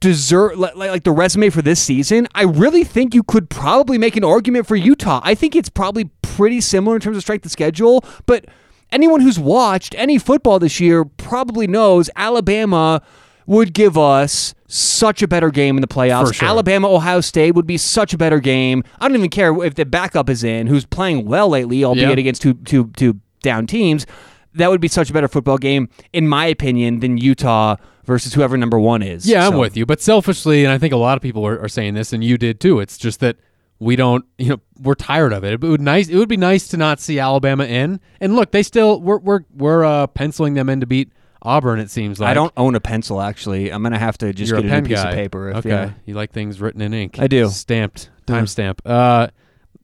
desert 0.00 0.56
like, 0.58 0.74
like 0.76 1.04
the 1.04 1.12
resume 1.12 1.50
for 1.50 1.62
this 1.62 1.80
season, 1.80 2.26
I 2.34 2.42
really 2.44 2.84
think 2.84 3.14
you 3.14 3.22
could 3.22 3.50
probably 3.50 3.98
make 3.98 4.16
an 4.16 4.24
argument 4.24 4.66
for 4.66 4.74
Utah. 4.74 5.20
I 5.22 5.34
think 5.34 5.54
it's 5.54 5.68
probably 5.68 6.10
pretty 6.22 6.60
similar 6.62 6.96
in 6.96 7.02
terms 7.02 7.16
of 7.18 7.22
strength 7.22 7.44
of 7.44 7.50
schedule, 7.52 8.02
but 8.26 8.46
anyone 8.92 9.20
who's 9.20 9.38
watched 9.38 9.94
any 9.96 10.18
football 10.18 10.58
this 10.58 10.80
year 10.80 11.04
probably 11.04 11.66
knows 11.66 12.10
Alabama 12.16 13.02
would 13.46 13.72
give 13.72 13.98
us 13.98 14.54
such 14.68 15.22
a 15.22 15.28
better 15.28 15.50
game 15.50 15.76
in 15.76 15.80
the 15.80 15.88
playoffs. 15.88 16.34
Sure. 16.34 16.48
Alabama 16.48 16.88
Ohio 16.88 17.20
State 17.20 17.52
would 17.56 17.66
be 17.66 17.76
such 17.76 18.14
a 18.14 18.18
better 18.18 18.38
game. 18.38 18.84
I 19.00 19.08
don't 19.08 19.16
even 19.16 19.30
care 19.30 19.52
if 19.64 19.74
the 19.74 19.84
backup 19.84 20.28
is 20.30 20.44
in, 20.44 20.68
who's 20.68 20.86
playing 20.86 21.24
well 21.26 21.48
lately, 21.48 21.82
albeit 21.84 22.10
Yeah. 22.10 22.16
against 22.16 22.42
two 22.42 22.54
two 22.54 22.90
two 22.96 23.18
down 23.42 23.66
teams. 23.66 24.06
That 24.54 24.70
would 24.70 24.80
be 24.80 24.88
such 24.88 25.10
a 25.10 25.12
better 25.12 25.28
football 25.28 25.58
game, 25.58 25.88
in 26.12 26.26
my 26.28 26.46
opinion, 26.46 27.00
than 27.00 27.18
Utah 27.18 27.76
versus 28.04 28.34
whoever 28.34 28.56
number 28.56 28.78
one 28.78 29.00
is. 29.02 29.24
Yeah, 29.26 29.46
I'm 29.46 29.56
with 29.58 29.76
you. 29.76 29.86
But 29.86 30.00
selfishly, 30.00 30.64
and 30.64 30.72
I 30.72 30.78
think 30.78 30.92
a 30.92 30.96
lot 30.96 31.16
of 31.16 31.22
people 31.22 31.46
are, 31.46 31.58
are 31.60 31.68
saying 31.68 31.94
this, 31.94 32.12
and 32.12 32.22
you 32.24 32.36
did 32.36 32.60
too. 32.60 32.80
It's 32.80 32.98
just 32.98 33.20
that 33.20 33.36
we 33.80 33.96
don't, 33.96 34.26
you 34.38 34.50
know, 34.50 34.60
we're 34.78 34.94
tired 34.94 35.32
of 35.32 35.42
it. 35.42 35.54
It 35.54 35.62
would 35.62 35.80
nice. 35.80 36.08
It 36.08 36.16
would 36.16 36.28
be 36.28 36.36
nice 36.36 36.68
to 36.68 36.76
not 36.76 37.00
see 37.00 37.18
Alabama 37.18 37.64
in. 37.64 37.98
And 38.20 38.36
look, 38.36 38.52
they 38.52 38.62
still 38.62 39.00
we're 39.00 39.18
we're 39.18 39.40
we're 39.52 39.84
uh, 39.84 40.06
penciling 40.06 40.54
them 40.54 40.68
in 40.68 40.80
to 40.80 40.86
beat 40.86 41.10
Auburn. 41.42 41.80
It 41.80 41.90
seems 41.90 42.20
like 42.20 42.28
I 42.28 42.34
don't 42.34 42.52
own 42.58 42.74
a 42.74 42.80
pencil. 42.80 43.22
Actually, 43.22 43.72
I'm 43.72 43.82
gonna 43.82 43.98
have 43.98 44.18
to 44.18 44.34
just 44.34 44.50
You're 44.50 44.60
get 44.60 44.66
a 44.66 44.68
a, 44.68 44.70
pen 44.70 44.82
new 44.82 44.88
piece 44.90 45.02
guy. 45.02 45.10
of 45.10 45.14
paper. 45.16 45.48
If, 45.48 45.56
okay, 45.56 45.68
yeah. 45.70 45.90
you 46.04 46.14
like 46.14 46.30
things 46.30 46.60
written 46.60 46.82
in 46.82 46.92
ink. 46.92 47.18
I 47.18 47.26
do. 47.26 47.48
Stamped, 47.48 48.10
timestamp. 48.26 48.80
Uh, 48.84 49.28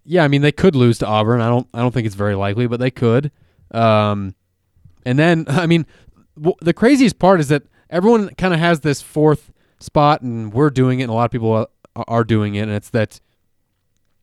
yeah. 0.05 0.25
I 0.25 0.29
mean, 0.29 0.43
they 0.43 0.53
could 0.53 0.77
lose 0.77 0.99
to 0.99 1.07
Auburn. 1.07 1.41
I 1.41 1.49
don't. 1.49 1.67
I 1.73 1.81
don't 1.81 1.93
think 1.93 2.07
it's 2.07 2.15
very 2.15 2.35
likely, 2.35 2.67
but 2.67 2.79
they 2.79 2.91
could. 2.91 3.33
Um, 3.71 4.35
and 5.07 5.19
then 5.19 5.47
I 5.49 5.67
mean, 5.67 5.87
w- 6.37 6.57
the 6.61 6.75
craziest 6.75 7.19
part 7.19 7.41
is 7.41 7.49
that 7.49 7.63
everyone 7.89 8.29
kind 8.35 8.53
of 8.53 8.61
has 8.61 8.81
this 8.81 9.01
fourth 9.01 9.55
spot, 9.81 10.21
and 10.21 10.53
we're 10.53 10.71
doing 10.71 11.01
it, 11.01 11.05
and 11.05 11.11
a 11.11 11.15
lot 11.15 11.25
of 11.25 11.31
people 11.31 11.51
are, 11.53 11.69
are 12.07 12.25
doing 12.25 12.57
it, 12.57 12.63
and 12.63 12.73
it's 12.73 12.91
that 12.91 13.21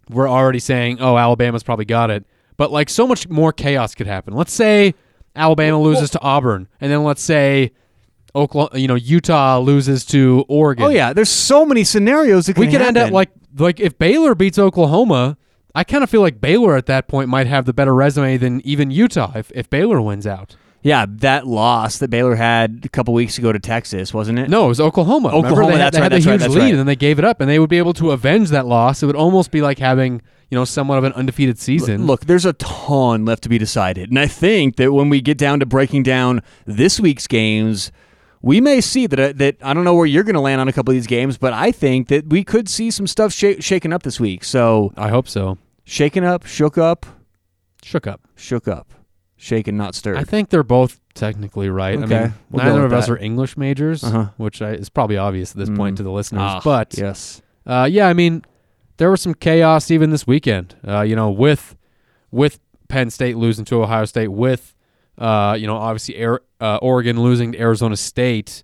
we're 0.09 0.29
already 0.29 0.59
saying, 0.59 0.99
"Oh, 0.99 1.17
Alabama's 1.17 1.63
probably 1.63 1.85
got 1.85 2.11
it," 2.11 2.25
but 2.57 2.71
like 2.71 2.89
so 2.89 3.07
much 3.07 3.27
more 3.29 3.51
chaos 3.53 3.95
could 3.95 4.07
happen. 4.07 4.33
Let's 4.33 4.53
say 4.53 4.95
Alabama 5.35 5.79
loses 5.81 6.09
to 6.11 6.21
Auburn, 6.21 6.67
and 6.81 6.91
then 6.91 7.03
let's 7.03 7.21
say 7.21 7.71
Oklahoma, 8.35 8.79
you 8.79 8.87
know, 8.87 8.95
Utah 8.95 9.59
loses 9.59 10.05
to 10.07 10.45
Oregon. 10.47 10.85
Oh 10.85 10.89
yeah, 10.89 11.13
there's 11.13 11.29
so 11.29 11.65
many 11.65 11.83
scenarios 11.83 12.47
that 12.47 12.57
we 12.57 12.67
could 12.67 12.81
end 12.81 12.97
up 12.97 13.11
like 13.11 13.29
like 13.57 13.79
if 13.79 13.97
Baylor 13.97 14.35
beats 14.35 14.59
Oklahoma. 14.59 15.37
I 15.75 15.83
kind 15.83 16.03
of 16.03 16.09
feel 16.09 16.21
like 16.21 16.39
Baylor 16.39 16.75
at 16.75 16.85
that 16.85 17.07
point 17.07 17.29
might 17.29 17.47
have 17.47 17.65
the 17.65 17.73
better 17.73 17.95
resume 17.95 18.37
than 18.37 18.61
even 18.61 18.91
Utah 18.91 19.31
if, 19.33 19.51
if 19.55 19.71
Baylor 19.71 19.99
wins 19.99 20.27
out. 20.27 20.55
Yeah, 20.83 21.05
that 21.09 21.47
loss 21.47 21.97
that 21.99 22.09
Baylor 22.09 22.35
had 22.35 22.81
a 22.83 22.89
couple 22.89 23.13
weeks 23.13 23.37
ago 23.37 23.51
to 23.51 23.59
Texas, 23.59 24.13
wasn't 24.13 24.37
it? 24.37 24.49
No, 24.49 24.65
it 24.65 24.67
was 24.67 24.81
Oklahoma. 24.81 25.29
Remember, 25.29 25.47
Oklahoma, 25.47 25.71
they 25.71 25.79
had, 25.79 25.93
that's 25.93 25.95
they 25.95 26.01
right, 26.01 26.11
had 26.11 26.11
right, 26.11 26.23
huge 26.33 26.39
that's 26.41 26.53
lead, 26.53 26.61
right. 26.61 26.69
and 26.71 26.79
then 26.79 26.85
they 26.85 26.95
gave 26.97 27.19
it 27.19 27.25
up, 27.25 27.39
and 27.41 27.49
they 27.49 27.57
would 27.57 27.69
be 27.69 27.77
able 27.77 27.93
to 27.93 28.11
avenge 28.11 28.49
that 28.49 28.65
loss. 28.65 29.01
It 29.01 29.05
would 29.07 29.15
almost 29.15 29.49
be 29.49 29.61
like 29.61 29.79
having 29.79 30.21
you 30.51 30.57
know 30.57 30.65
somewhat 30.65 30.97
of 30.97 31.05
an 31.05 31.13
undefeated 31.13 31.57
season. 31.57 32.05
Look, 32.05 32.25
there's 32.25 32.45
a 32.45 32.53
ton 32.53 33.25
left 33.25 33.43
to 33.43 33.49
be 33.49 33.57
decided. 33.57 34.09
And 34.09 34.19
I 34.19 34.27
think 34.27 34.75
that 34.75 34.91
when 34.91 35.09
we 35.09 35.21
get 35.21 35.37
down 35.37 35.59
to 35.61 35.65
breaking 35.65 36.03
down 36.03 36.41
this 36.65 36.99
week's 36.99 37.27
games, 37.27 37.91
we 38.41 38.59
may 38.59 38.81
see 38.81 39.07
that, 39.07 39.19
uh, 39.19 39.31
that 39.37 39.55
I 39.63 39.73
don't 39.73 39.85
know 39.85 39.95
where 39.95 40.05
you're 40.05 40.23
going 40.23 40.35
to 40.35 40.41
land 40.41 40.59
on 40.59 40.67
a 40.67 40.73
couple 40.73 40.91
of 40.91 40.95
these 40.95 41.07
games, 41.07 41.37
but 41.37 41.53
I 41.53 41.71
think 41.71 42.09
that 42.09 42.27
we 42.27 42.43
could 42.43 42.67
see 42.67 42.91
some 42.91 43.07
stuff 43.07 43.31
sh- 43.31 43.61
shaken 43.61 43.93
up 43.93 44.03
this 44.03 44.19
week. 44.19 44.43
So, 44.43 44.91
I 44.97 45.07
hope 45.07 45.29
so. 45.29 45.57
shaken 45.85 46.25
up, 46.25 46.45
shook 46.45 46.77
up, 46.77 47.05
Shook 47.81 48.05
up. 48.05 48.21
shook 48.35 48.67
up, 48.67 48.93
shaken, 49.43 49.75
not 49.77 49.93
stirred. 49.95 50.17
I 50.17 50.23
think 50.23 50.49
they're 50.49 50.63
both 50.63 50.99
technically 51.13 51.69
right. 51.69 51.99
I 51.99 52.03
Okay, 52.03 52.19
mean, 52.21 52.33
we'll 52.49 52.63
neither 52.65 52.83
with 52.83 52.93
of 52.93 52.97
us 52.99 53.09
are 53.09 53.17
English 53.17 53.57
majors, 53.57 54.03
Uh-huh. 54.03 54.29
which 54.37 54.61
I, 54.61 54.71
is 54.71 54.89
probably 54.89 55.17
obvious 55.17 55.51
at 55.51 55.57
this 55.57 55.69
point 55.69 55.95
Mm. 55.95 55.97
to 55.97 56.03
the 56.03 56.11
listeners. 56.11 56.41
Ah, 56.43 56.61
but 56.63 56.95
yes. 56.97 57.41
Uh, 57.65 57.87
yeah, 57.89 58.07
I 58.07 58.13
mean, 58.13 58.43
there 58.97 59.11
was 59.11 59.21
some 59.21 59.33
chaos 59.33 59.91
even 59.91 60.09
this 60.11 60.25
weekend. 60.25 60.75
Uh, 60.87 61.01
you 61.01 61.15
know, 61.15 61.29
with 61.29 61.75
with 62.31 62.59
Penn 62.87 63.09
State 63.09 63.37
losing 63.37 63.65
to 63.65 63.81
Ohio 63.83 64.05
State, 64.05 64.29
with 64.29 64.73
uh, 65.17 65.55
you 65.59 65.67
know, 65.67 65.77
obviously 65.77 66.15
Air, 66.15 66.39
uh, 66.59 66.77
Oregon 66.81 67.21
losing 67.21 67.51
to 67.51 67.59
Arizona 67.59 67.95
State, 67.97 68.63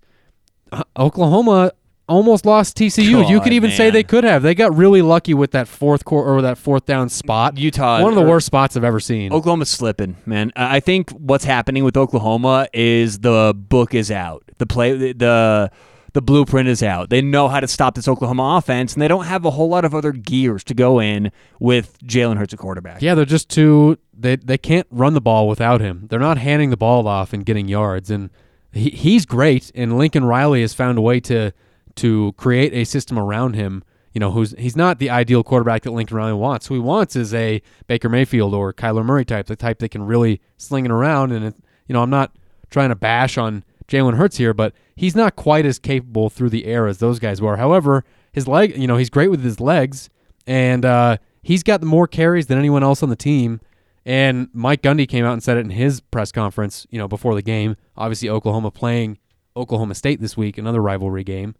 uh, 0.72 0.82
Oklahoma 0.98 1.70
almost 2.10 2.44
lost 2.44 2.76
TCU. 2.76 3.28
you 3.28 3.40
could 3.40 3.52
even 3.52 3.70
say 3.70 3.90
they 3.90 4.02
could 4.02 4.24
have. 4.24 4.42
They 4.42 4.54
got 4.54 4.76
really 4.76 5.00
lucky 5.00 5.32
with 5.32 5.52
that 5.52 5.68
fourth 5.68 6.04
quarter 6.04 6.30
or 6.30 6.42
that 6.42 6.58
fourth 6.58 6.84
down 6.84 7.08
spot. 7.08 7.56
Utah. 7.56 8.02
One 8.02 8.12
of 8.12 8.16
the 8.16 8.24
er, 8.24 8.28
worst 8.28 8.46
spots 8.46 8.76
I've 8.76 8.84
ever 8.84 9.00
seen. 9.00 9.32
Oklahoma's 9.32 9.70
slipping, 9.70 10.16
man. 10.26 10.52
I 10.56 10.80
think 10.80 11.10
what's 11.10 11.44
happening 11.44 11.84
with 11.84 11.96
Oklahoma 11.96 12.68
is 12.72 13.20
the 13.20 13.54
book 13.56 13.94
is 13.94 14.10
out. 14.10 14.42
The 14.58 14.66
play, 14.66 15.12
the 15.12 15.70
the 16.12 16.22
blueprint 16.22 16.68
is 16.68 16.82
out. 16.82 17.08
They 17.08 17.22
know 17.22 17.48
how 17.48 17.60
to 17.60 17.68
stop 17.68 17.94
this 17.94 18.08
Oklahoma 18.08 18.56
offense, 18.58 18.94
and 18.94 19.00
they 19.00 19.06
don't 19.08 19.26
have 19.26 19.44
a 19.44 19.50
whole 19.50 19.68
lot 19.68 19.84
of 19.84 19.94
other 19.94 20.10
gears 20.12 20.64
to 20.64 20.74
go 20.74 21.00
in 21.00 21.30
with 21.60 21.96
Jalen 22.04 22.36
Hurts 22.36 22.52
at 22.52 22.58
quarterback. 22.58 23.00
Yeah, 23.00 23.14
they're 23.14 23.24
just 23.24 23.48
too 23.48 23.98
they 24.12 24.36
they 24.36 24.58
can't 24.58 24.86
run 24.90 25.14
the 25.14 25.20
ball 25.20 25.48
without 25.48 25.80
him. 25.80 26.06
They're 26.10 26.18
not 26.18 26.38
handing 26.38 26.70
the 26.70 26.76
ball 26.76 27.06
off 27.06 27.32
and 27.32 27.46
getting 27.46 27.68
yards 27.68 28.10
and 28.10 28.30
he, 28.72 28.90
he's 28.90 29.26
great 29.26 29.70
and 29.74 29.98
Lincoln 29.98 30.24
Riley 30.24 30.60
has 30.60 30.74
found 30.74 30.98
a 30.98 31.00
way 31.00 31.20
to 31.20 31.52
to 32.00 32.32
create 32.36 32.72
a 32.74 32.84
system 32.84 33.18
around 33.18 33.54
him. 33.54 33.82
You 34.12 34.18
know, 34.18 34.32
who's 34.32 34.54
he's 34.58 34.76
not 34.76 34.98
the 34.98 35.08
ideal 35.08 35.44
quarterback 35.44 35.82
that 35.82 35.92
Lincoln 35.92 36.16
Riley 36.16 36.32
wants. 36.32 36.66
Who 36.66 36.74
he 36.74 36.80
wants 36.80 37.14
is 37.14 37.32
a 37.32 37.62
Baker 37.86 38.08
Mayfield 38.08 38.54
or 38.54 38.72
Kyler 38.72 39.04
Murray 39.04 39.24
type, 39.24 39.46
the 39.46 39.54
type 39.54 39.78
that 39.78 39.90
can 39.90 40.02
really 40.02 40.40
sling 40.56 40.84
it 40.84 40.90
around 40.90 41.30
and 41.30 41.44
it, 41.44 41.54
you 41.86 41.92
know, 41.92 42.02
I'm 42.02 42.10
not 42.10 42.32
trying 42.70 42.88
to 42.88 42.96
bash 42.96 43.38
on 43.38 43.64
Jalen 43.86 44.16
Hurts 44.16 44.36
here, 44.36 44.54
but 44.54 44.72
he's 44.96 45.16
not 45.16 45.36
quite 45.36 45.66
as 45.66 45.78
capable 45.78 46.30
through 46.30 46.50
the 46.50 46.64
air 46.64 46.86
as 46.86 46.98
those 46.98 47.18
guys 47.18 47.40
were. 47.40 47.56
However, 47.56 48.04
his 48.32 48.46
leg, 48.46 48.76
you 48.76 48.86
know, 48.86 48.96
he's 48.96 49.10
great 49.10 49.28
with 49.28 49.42
his 49.42 49.60
legs, 49.60 50.08
and 50.46 50.84
uh, 50.84 51.16
he's 51.42 51.62
got 51.62 51.82
more 51.82 52.06
carries 52.06 52.46
than 52.46 52.58
anyone 52.58 52.82
else 52.82 53.02
on 53.02 53.08
the 53.08 53.16
team. 53.16 53.60
And 54.06 54.48
Mike 54.52 54.82
Gundy 54.82 55.08
came 55.08 55.24
out 55.24 55.34
and 55.34 55.42
said 55.42 55.56
it 55.56 55.60
in 55.60 55.70
his 55.70 56.00
press 56.00 56.32
conference, 56.32 56.86
you 56.90 56.98
know, 56.98 57.08
before 57.08 57.34
the 57.34 57.42
game. 57.42 57.76
Obviously, 57.96 58.28
Oklahoma 58.28 58.70
playing 58.70 59.18
Oklahoma 59.56 59.94
State 59.94 60.20
this 60.20 60.36
week, 60.36 60.56
another 60.56 60.80
rivalry 60.80 61.24
game. 61.24 61.54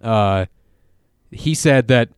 Uh, 0.00 0.46
he 1.30 1.54
said 1.54 1.88
that, 1.88 2.10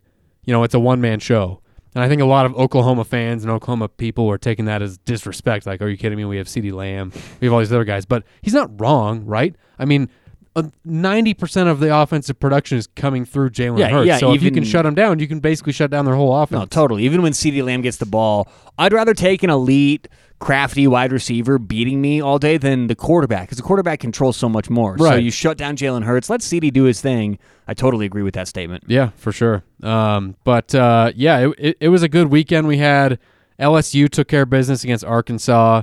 you 0.45 0.53
know, 0.53 0.63
it's 0.63 0.75
a 0.75 0.81
one 0.81 1.01
man 1.01 1.21
show. 1.21 1.61
And 1.95 2.03
I 2.03 2.09
think 2.09 2.23
a 2.23 2.27
lot 2.27 2.47
of 2.47 2.55
Oklahoma 2.57 3.05
fans 3.05 3.45
and 3.45 3.53
Oklahoma 3.53 3.89
people 3.89 4.31
are 4.31 4.39
taking 4.39 4.65
that 4.65 4.81
as 4.81 4.97
disrespect. 4.99 5.67
Like, 5.67 5.83
are 5.83 5.89
you 5.89 5.99
kidding 5.99 6.17
me? 6.17 6.25
We 6.25 6.39
have 6.39 6.47
CeeDee 6.47 6.73
Lamb, 6.73 7.13
we 7.41 7.47
have 7.47 7.53
all 7.53 7.59
these 7.59 7.73
other 7.73 7.85
guys. 7.85 8.07
But 8.07 8.25
he's 8.41 8.55
not 8.55 8.81
wrong, 8.81 9.27
right? 9.27 9.55
I 9.79 9.85
mean, 9.85 10.09
ninety 10.85 11.35
percent 11.35 11.69
of 11.69 11.81
the 11.81 11.97
offensive 11.97 12.39
production 12.39 12.79
is 12.79 12.87
coming 12.89 13.25
through 13.25 13.51
Jalen 13.51 13.79
Yeah, 13.79 13.89
Hurts. 13.89 14.07
yeah, 14.07 14.19
so 14.19 14.33
if 14.35 14.43
you 14.43 14.51
can 14.51 14.65
shut 14.65 14.85
him 14.85 14.95
down, 14.95 15.19
you 15.19 15.27
can 15.29 15.41
basically 15.41 15.73
shut 15.73 15.91
down 15.91 16.05
their 16.05 16.15
whole 16.15 16.35
offense. 16.37 16.59
No, 16.61 16.67
totally. 16.67 17.05
Even 17.05 17.23
when 17.23 17.33
CeeDee 17.33 17.65
Lamb 17.65 17.81
gets 17.83 17.97
the 17.97 18.07
ball, 18.07 18.49
I'd 18.79 18.93
rather 18.93 19.15
take 19.15 19.43
an 19.43 19.51
elite, 19.51 20.09
crafty 20.41 20.87
wide 20.87 21.13
receiver 21.13 21.59
beating 21.59 22.01
me 22.01 22.21
all 22.21 22.39
day 22.39 22.59
than 22.59 22.87
the 22.89 22.95
quarterback 22.95 23.43
because 23.43 23.57
the 23.57 23.63
quarterback 23.65 24.01
controls 24.01 24.37
so 24.37 24.49
much 24.49 24.69
more. 24.69 24.95
Right. 24.97 25.11
So 25.11 25.15
you 25.17 25.31
shut 25.31 25.57
down 25.57 25.77
Jalen 25.77 26.05
Hurts, 26.05 26.29
let 26.29 26.41
CeeDee 26.41 26.73
do 26.73 26.85
his 26.85 27.01
thing. 27.01 27.39
I 27.67 27.75
totally 27.75 28.05
agree 28.07 28.23
with 28.23 28.35
that 28.35 28.49
statement. 28.49 28.85
Yeah, 28.89 29.11
for 29.17 29.33
sure. 29.33 29.65
Um, 29.83 30.37
but 30.45 30.75
uh, 30.75 31.13
yeah, 31.15 31.47
it, 31.49 31.55
it, 31.59 31.77
it 31.81 31.89
was 31.89 32.03
a 32.03 32.09
good 32.09 32.27
weekend. 32.29 32.67
We 32.67 32.79
had 32.79 33.19
LSU 33.59 34.09
took 34.09 34.29
care 34.29 34.43
of 34.43 34.51
business 34.51 34.83
against 34.85 35.05
Arkansas. 35.05 35.83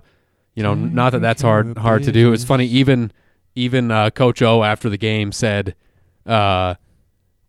You 0.56 0.64
know, 0.64 0.74
not 0.76 1.12
that 1.14 1.22
that's 1.22 1.42
hard 1.42 1.78
hard 1.78 2.04
to 2.04 2.12
do. 2.12 2.34
It's 2.34 2.44
funny. 2.44 2.66
Even 2.66 3.14
even 3.56 3.91
uh, 3.91 4.10
Coach 4.10 4.41
O 4.41 4.63
after 4.63 4.89
the 4.89 4.98
game 4.98 5.32
said, 5.32 5.75
uh, 6.25 6.75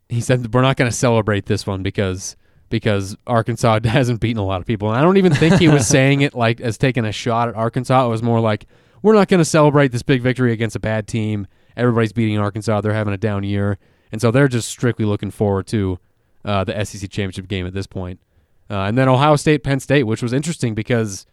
he 0.09 0.21
said 0.21 0.53
we're 0.53 0.63
not 0.63 0.77
going 0.77 0.91
to 0.91 0.97
celebrate 0.97 1.47
this 1.47 1.67
one 1.67 1.83
because 1.83 2.37
because 2.69 3.17
Arkansas 3.27 3.81
hasn't 3.85 4.21
beaten 4.21 4.39
a 4.39 4.45
lot 4.45 4.61
of 4.61 4.67
people. 4.67 4.89
And 4.89 4.99
I 4.99 5.03
don't 5.03 5.17
even 5.17 5.35
think 5.35 5.57
he 5.57 5.69
was 5.69 5.87
saying 5.89 6.23
it 6.23 6.35
like 6.35 6.61
as 6.61 6.79
taking 6.79 7.05
a 7.05 7.13
shot 7.13 7.49
at 7.49 7.55
Arkansas. 7.55 8.07
It 8.07 8.09
was 8.09 8.23
more 8.23 8.41
like 8.41 8.67
we're 9.03 9.15
not 9.15 9.29
going 9.29 9.39
to 9.39 9.45
celebrate 9.45 9.93
this 9.93 10.03
big 10.03 10.23
victory 10.23 10.53
against 10.53 10.77
a 10.77 10.81
bad 10.81 11.07
team. 11.07 11.47
Everybody's 11.77 12.13
beating 12.13 12.39
Arkansas. 12.39 12.81
They're 12.81 12.93
having 12.93 13.15
a 13.15 13.19
down 13.19 13.45
year, 13.45 13.79
and 14.13 14.21
so 14.21 14.31
they're 14.31 14.49
just 14.49 14.69
strictly 14.69 15.05
looking 15.05 15.31
forward 15.31 15.67
to 15.69 15.99
uh, 16.45 16.65
the 16.65 16.85
SEC 16.85 17.09
championship 17.11 17.49
game 17.49 17.67
at 17.67 17.75
this 17.75 17.87
point. 17.87 18.21
Uh, 18.69 18.85
and 18.85 18.99
then 18.99 19.09
Ohio 19.09 19.37
State, 19.37 19.63
Penn 19.63 19.81
State, 19.81 20.05
which 20.05 20.23
was 20.23 20.33
interesting 20.33 20.75
because 20.75 21.27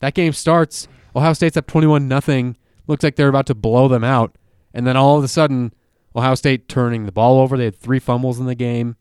that 0.00 0.14
game 0.14 0.32
starts. 0.32 0.88
Ohio 1.14 1.32
State's 1.32 1.56
up 1.56 1.66
twenty-one 1.66 2.08
nothing. 2.08 2.56
Looks 2.86 3.04
like 3.04 3.16
they're 3.16 3.28
about 3.28 3.46
to 3.46 3.54
blow 3.54 3.88
them 3.88 4.04
out, 4.04 4.36
and 4.74 4.86
then 4.86 4.96
all 4.96 5.18
of 5.18 5.24
a 5.24 5.28
sudden, 5.28 5.72
Ohio 6.14 6.34
State 6.34 6.68
turning 6.68 7.06
the 7.06 7.12
ball 7.12 7.40
over. 7.40 7.56
They 7.56 7.64
had 7.66 7.76
three 7.76 7.98
fumbles 7.98 8.38
in 8.38 8.46
the 8.46 8.54
game. 8.54 8.96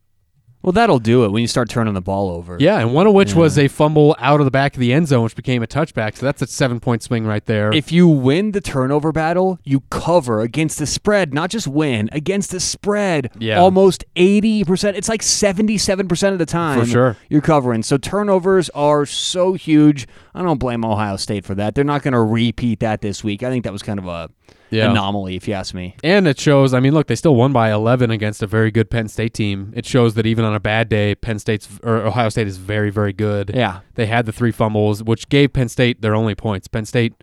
Well, 0.64 0.72
that'll 0.74 1.00
do 1.00 1.26
it 1.26 1.32
when 1.32 1.42
you 1.42 1.48
start 1.48 1.70
turning 1.70 1.94
the 1.96 2.02
ball 2.02 2.30
over. 2.30 2.58
Yeah, 2.60 2.80
and 2.80 2.94
one 2.94 3.08
of 3.08 3.14
which 3.14 3.32
Yeah. 3.32 3.40
was 3.40 3.58
a 3.58 3.68
fumble 3.68 4.16
out 4.20 4.40
of 4.40 4.46
the 4.46 4.52
back 4.52 4.76
of 4.76 4.80
the 4.80 4.94
end 4.94 5.08
zone, 5.08 5.24
which 5.24 5.36
became 5.36 5.64
a 5.64 5.68
touchback. 5.68 6.18
So 6.18 6.26
that's 6.26 6.42
a 6.42 6.48
seven-point 6.48 7.02
swing 7.02 7.26
right 7.26 7.46
there. 7.46 7.74
If 7.74 7.92
you 7.92 8.08
win 8.08 8.52
the 8.52 8.62
turnover 8.62 9.12
battle, 9.12 9.58
you 9.64 9.82
cover 9.90 10.42
against 10.42 10.78
the 10.78 10.86
spread, 10.86 11.34
not 11.34 11.50
just 11.50 11.68
win, 11.68 12.10
against 12.12 12.52
the 12.52 12.60
spread. 12.60 13.32
Yeah. 13.40 13.60
Almost 13.60 14.06
80%. 14.16 14.96
It's 14.98 15.10
like 15.10 15.22
77% 15.24 16.34
of 16.34 16.40
the 16.40 16.46
time. 16.46 16.80
For 16.82 16.86
sure. 16.86 17.18
You're 17.30 17.42
covering. 17.42 17.82
So 17.84 17.98
turnovers 17.98 18.70
are 18.72 19.06
so 19.06 19.54
huge. 19.54 20.08
I 20.36 20.42
don't 20.44 20.60
blame 20.60 20.86
Ohio 20.86 21.16
State 21.18 21.44
for 21.46 21.56
that. 21.56 21.76
They're 21.76 21.84
not 21.84 22.04
going 22.04 22.14
to 22.14 22.22
repeat 22.22 22.80
that 22.82 23.02
this 23.02 23.24
week. 23.24 23.42
I 23.44 23.50
think 23.50 23.64
that 23.64 23.74
was 23.74 23.82
kind 23.82 23.98
of 24.00 24.06
a 24.06 24.30
Yeah. 24.72 24.92
anomaly, 24.92 25.36
if 25.36 25.48
you 25.48 25.54
ask 25.54 25.74
me. 25.74 25.96
And 26.04 26.28
it 26.28 26.40
shows, 26.40 26.74
I 26.74 26.80
mean, 26.80 26.94
look, 26.94 27.08
they 27.08 27.16
still 27.16 27.36
won 27.36 27.52
by 27.54 27.72
11 27.72 28.10
against 28.12 28.42
a 28.42 28.48
very 28.48 28.72
good 28.72 28.90
Penn 28.90 29.08
State 29.08 29.34
team. 29.34 29.74
It 29.76 29.86
shows 29.86 30.14
that 30.16 30.26
even 30.26 30.46
on 30.46 30.56
a 30.56 30.60
bad 30.60 30.90
day, 30.90 31.16
Penn 31.16 31.40
State's 31.40 31.68
or 31.84 31.98
Ohio 31.98 32.30
State 32.30 32.48
is 32.48 32.58
very, 32.58 32.90
very 32.90 33.14
good. 33.14 33.52
Yeah. 33.54 33.82
They 33.96 34.06
had 34.06 34.26
the 34.26 34.32
three 34.32 34.52
fumbles, 34.52 35.04
which 35.04 35.30
gave 35.30 35.54
Penn 35.54 35.70
State 35.70 36.02
their 36.02 36.16
only 36.16 36.36
points. 36.36 36.68
Penn 36.68 36.86
State 36.86 37.14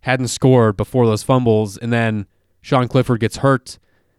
hadn't 0.00 0.28
scored 0.28 0.76
before 0.76 1.06
those 1.06 1.22
fumbles, 1.22 1.76
and 1.76 1.92
then 1.92 2.26
Sean 2.60 2.88
Clifford 2.88 3.20
gets 3.20 3.38
hurt, 3.38 3.78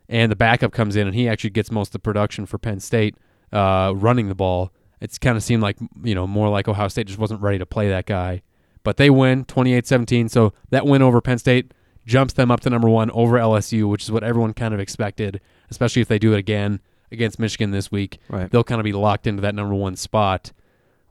and 0.09 0.31
the 0.31 0.35
backup 0.35 0.71
comes 0.71 0.95
in, 0.95 1.07
and 1.07 1.15
he 1.15 1.27
actually 1.27 1.49
gets 1.49 1.71
most 1.71 1.89
of 1.89 1.93
the 1.93 1.99
production 1.99 2.45
for 2.45 2.57
Penn 2.57 2.79
State 2.79 3.15
uh, 3.51 3.93
running 3.95 4.27
the 4.27 4.35
ball. 4.35 4.71
It's 4.99 5.17
kind 5.17 5.37
of 5.37 5.43
seemed 5.43 5.61
like, 5.61 5.77
you 6.03 6.15
know, 6.15 6.25
more 6.25 6.49
like 6.49 6.67
Ohio 6.67 6.87
State 6.87 7.07
just 7.07 7.19
wasn't 7.19 7.41
ready 7.41 7.57
to 7.57 7.65
play 7.65 7.87
that 7.89 8.05
guy. 8.05 8.41
But 8.83 8.97
they 8.97 9.09
win 9.09 9.43
28 9.45 9.85
17. 9.85 10.29
So 10.29 10.53
that 10.69 10.85
win 10.85 11.01
over 11.01 11.19
Penn 11.21 11.37
State 11.37 11.73
jumps 12.07 12.33
them 12.33 12.49
up 12.49 12.61
to 12.61 12.69
number 12.69 12.89
one 12.89 13.11
over 13.11 13.37
LSU, 13.37 13.87
which 13.87 14.03
is 14.03 14.11
what 14.11 14.23
everyone 14.23 14.53
kind 14.53 14.73
of 14.73 14.79
expected, 14.79 15.39
especially 15.69 16.01
if 16.01 16.07
they 16.07 16.17
do 16.17 16.33
it 16.33 16.39
again 16.39 16.79
against 17.11 17.37
Michigan 17.37 17.71
this 17.71 17.91
week. 17.91 18.19
Right. 18.29 18.49
They'll 18.49 18.63
kind 18.63 18.79
of 18.79 18.85
be 18.85 18.93
locked 18.93 19.27
into 19.27 19.41
that 19.41 19.53
number 19.53 19.75
one 19.75 19.95
spot, 19.95 20.51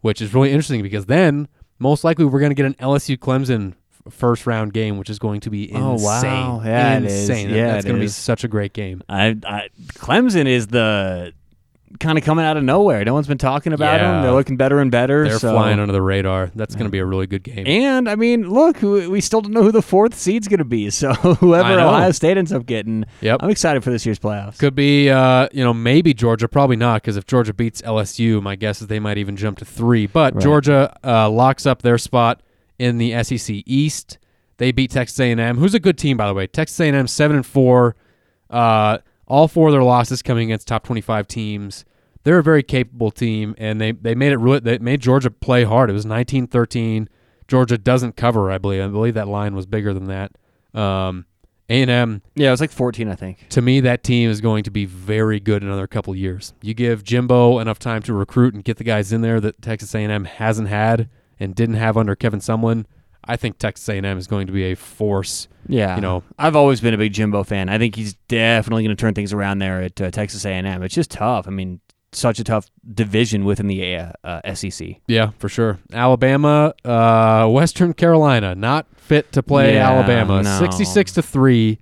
which 0.00 0.20
is 0.20 0.34
really 0.34 0.50
interesting 0.50 0.82
because 0.82 1.06
then 1.06 1.48
most 1.78 2.02
likely 2.02 2.24
we're 2.24 2.40
going 2.40 2.50
to 2.50 2.54
get 2.54 2.66
an 2.66 2.74
LSU 2.74 3.16
Clemson 3.16 3.74
first 4.10 4.46
round 4.46 4.72
game, 4.72 4.98
which 4.98 5.10
is 5.10 5.18
going 5.18 5.40
to 5.40 5.50
be 5.50 5.70
insane. 5.70 5.82
Oh, 5.82 5.96
wow. 6.02 6.62
Yeah, 6.64 6.98
it 6.98 7.04
is. 7.04 7.28
insane. 7.28 7.50
Yeah, 7.50 7.72
that's 7.72 7.84
going 7.84 7.96
to 7.96 8.00
be 8.00 8.08
such 8.08 8.42
a 8.44 8.48
great 8.48 8.72
game. 8.72 9.02
I, 9.08 9.36
I 9.46 9.68
Clemson 9.94 10.46
is 10.46 10.68
the 10.68 11.32
kind 12.00 12.18
of 12.18 12.24
coming 12.24 12.44
out 12.44 12.56
of 12.56 12.64
nowhere. 12.64 13.04
No 13.04 13.14
one's 13.14 13.26
been 13.28 13.38
talking 13.38 13.72
about 13.72 14.00
Yeah. 14.00 14.10
them. 14.12 14.22
They're 14.22 14.32
looking 14.32 14.56
better 14.56 14.80
and 14.80 14.90
better. 14.90 15.28
They're 15.28 15.38
so- 15.38 15.52
flying 15.52 15.78
under 15.78 15.92
the 15.92 16.02
radar. 16.02 16.50
That's 16.54 16.74
going 16.74 16.86
to 16.86 16.90
be 16.90 16.98
a 16.98 17.04
really 17.04 17.26
good 17.26 17.42
game. 17.42 17.66
And 17.66 18.08
I 18.08 18.16
mean, 18.16 18.48
look, 18.48 18.82
we 18.82 19.20
still 19.20 19.40
don't 19.40 19.52
know 19.52 19.62
who 19.62 19.72
the 19.72 19.82
fourth 19.82 20.14
seed's 20.14 20.48
going 20.48 20.58
to 20.58 20.64
be. 20.64 20.90
So 20.90 21.12
whoever. 21.14 21.78
Ohio 21.80 22.10
State 22.10 22.36
ends 22.36 22.52
up 22.52 22.66
getting, 22.66 23.04
Yep. 23.20 23.38
I'm 23.42 23.50
excited 23.50 23.84
for 23.84 23.90
this 23.90 24.04
year's 24.04 24.18
playoffs. 24.18 24.58
Could 24.58 24.74
be, 24.74 25.08
uh, 25.10 25.48
you 25.52 25.62
know, 25.64 25.72
maybe 25.72 26.12
Georgia, 26.12 26.48
probably 26.48 26.76
not, 26.76 27.02
because 27.02 27.16
if 27.16 27.26
Georgia 27.26 27.54
beats 27.54 27.80
LSU, 27.82 28.42
my 28.42 28.56
guess 28.56 28.80
is 28.82 28.88
they 28.88 29.00
might 29.00 29.18
even 29.18 29.36
jump 29.36 29.58
to 29.58 29.64
three. 29.64 30.06
But 30.06 30.34
Right. 30.34 30.42
Georgia 30.42 30.96
uh, 31.04 31.30
locks 31.30 31.66
up 31.66 31.82
their 31.82 31.98
spot 31.98 32.40
in 32.78 32.98
the 32.98 33.12
SEC 33.22 33.62
East. 33.64 34.18
They 34.58 34.72
beat 34.72 34.90
Texas 34.90 35.18
A&M, 35.20 35.58
who's 35.58 35.74
a 35.74 35.78
good 35.80 35.98
team, 35.98 36.16
by 36.16 36.26
the 36.26 36.34
way. 36.34 36.46
Texas 36.46 36.78
A&M 36.80 37.06
seven 37.06 37.36
and 37.36 37.46
four. 37.46 37.94
Uh, 38.50 38.98
all 39.26 39.48
four 39.48 39.68
of 39.68 39.72
their 39.72 39.82
losses 39.82 40.22
coming 40.22 40.50
against 40.50 40.68
top 40.68 40.84
twenty-five 40.84 41.26
teams. 41.28 41.84
They're 42.24 42.38
a 42.38 42.42
very 42.42 42.62
capable 42.62 43.10
team, 43.10 43.54
and 43.58 43.80
they 43.80 43.92
they 43.92 44.14
made 44.14 44.32
it 44.32 44.38
really. 44.38 44.60
They 44.60 44.78
made 44.78 45.00
Georgia 45.00 45.30
play 45.30 45.64
hard. 45.64 45.90
It 45.90 45.92
was 45.92 46.04
19-13. 46.04 47.06
Georgia 47.48 47.78
doesn't 47.78 48.16
cover, 48.16 48.50
I 48.50 48.58
believe. 48.58 48.82
I 48.82 48.88
believe 48.88 49.14
that 49.14 49.28
line 49.28 49.54
was 49.54 49.66
bigger 49.66 49.94
than 49.94 50.06
that. 50.06 50.32
Um, 50.74 51.26
A&M 51.70 52.22
Yeah, 52.34 52.48
it 52.48 52.50
was 52.50 52.60
like 52.60 52.72
14, 52.72 53.08
I 53.08 53.14
think. 53.14 53.48
to 53.50 53.62
me, 53.62 53.78
that 53.80 54.02
team 54.02 54.28
is 54.30 54.40
going 54.40 54.64
to 54.64 54.70
be 54.72 54.84
very 54.84 55.38
good 55.38 55.62
in 55.62 55.68
another 55.68 55.86
couple 55.86 56.14
years. 56.16 56.54
You 56.60 56.74
give 56.74 57.04
Jimbo 57.04 57.60
enough 57.60 57.78
time 57.78 58.02
to 58.02 58.12
recruit 58.12 58.54
and 58.54 58.64
get 58.64 58.78
the 58.78 58.84
guys 58.84 59.12
in 59.12 59.20
there 59.20 59.40
that 59.40 59.62
Texas 59.62 59.94
A&M 59.94 60.24
hasn't 60.24 60.68
had 60.68 61.08
and 61.38 61.54
didn't 61.54 61.76
have 61.76 61.96
under 61.96 62.16
Kevin 62.16 62.40
Sumlin. 62.40 62.84
I 63.28 63.36
think 63.36 63.58
Texas 63.58 63.88
A&M 63.88 64.04
is 64.18 64.26
going 64.26 64.46
to 64.46 64.52
be 64.52 64.64
a 64.72 64.74
force. 64.74 65.48
Yeah, 65.68 65.96
You 65.96 66.00
know- 66.00 66.22
I've 66.38 66.54
always 66.56 66.80
been 66.80 66.94
a 66.94 66.98
big 66.98 67.12
Jimbo 67.12 67.42
fan. 67.44 67.68
I 67.68 67.78
think 67.78 67.96
he's 67.96 68.14
definitely 68.28 68.84
going 68.84 68.96
to 68.96 69.00
turn 69.00 69.14
things 69.14 69.32
around 69.32 69.58
there 69.58 69.82
at 69.82 70.00
uh, 70.00 70.10
Texas 70.10 70.44
A&M. 70.44 70.82
It's 70.82 70.94
just 70.94 71.10
tough. 71.10 71.48
I 71.48 71.50
mean, 71.50 71.80
such 72.12 72.38
a 72.38 72.44
tough 72.44 72.70
division 72.94 73.44
within 73.44 73.66
the 73.66 73.96
uh, 73.96 74.12
uh, 74.24 74.54
SEC. 74.54 74.96
Yeah, 75.08 75.30
for 75.38 75.48
sure. 75.48 75.78
Alabama, 75.92 76.72
uh, 76.84 77.48
Western 77.48 77.92
Carolina, 77.94 78.54
not 78.54 78.86
fit 78.96 79.32
to 79.32 79.42
play 79.42 79.74
Yeah, 79.74 79.90
Alabama. 79.90 80.42
no. 80.42 80.58
Sixty-six 80.60 81.12
to 81.14 81.22
three, 81.22 81.78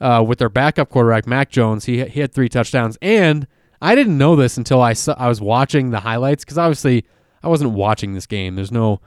uh, 0.00 0.24
with 0.26 0.38
their 0.38 0.48
backup 0.48 0.88
quarterback 0.90 1.26
Mac 1.26 1.50
Jones. 1.50 1.84
He 1.86 2.04
he 2.06 2.20
had 2.20 2.32
three 2.32 2.48
touchdowns, 2.48 2.96
and 3.02 3.46
I 3.82 3.94
didn't 3.94 4.16
know 4.16 4.36
this 4.36 4.56
until 4.56 4.80
I 4.80 4.92
saw, 4.94 5.14
I 5.18 5.28
was 5.28 5.40
watching 5.40 5.90
the 5.90 6.00
highlights 6.00 6.44
because 6.44 6.56
obviously 6.56 7.04
I 7.42 7.48
wasn't 7.48 7.72
watching 7.72 8.14
this 8.14 8.26
game. 8.26 8.54
There's 8.54 8.72
no, 8.72 9.00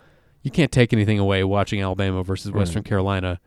you 0.47 0.51
can't 0.51 0.71
take 0.71 0.93
anything 0.93 1.19
away 1.19 1.43
watching 1.43 1.81
Alabama 1.81 2.23
versus 2.23 2.51
Western 2.53 2.81
Carolina, 2.83 3.39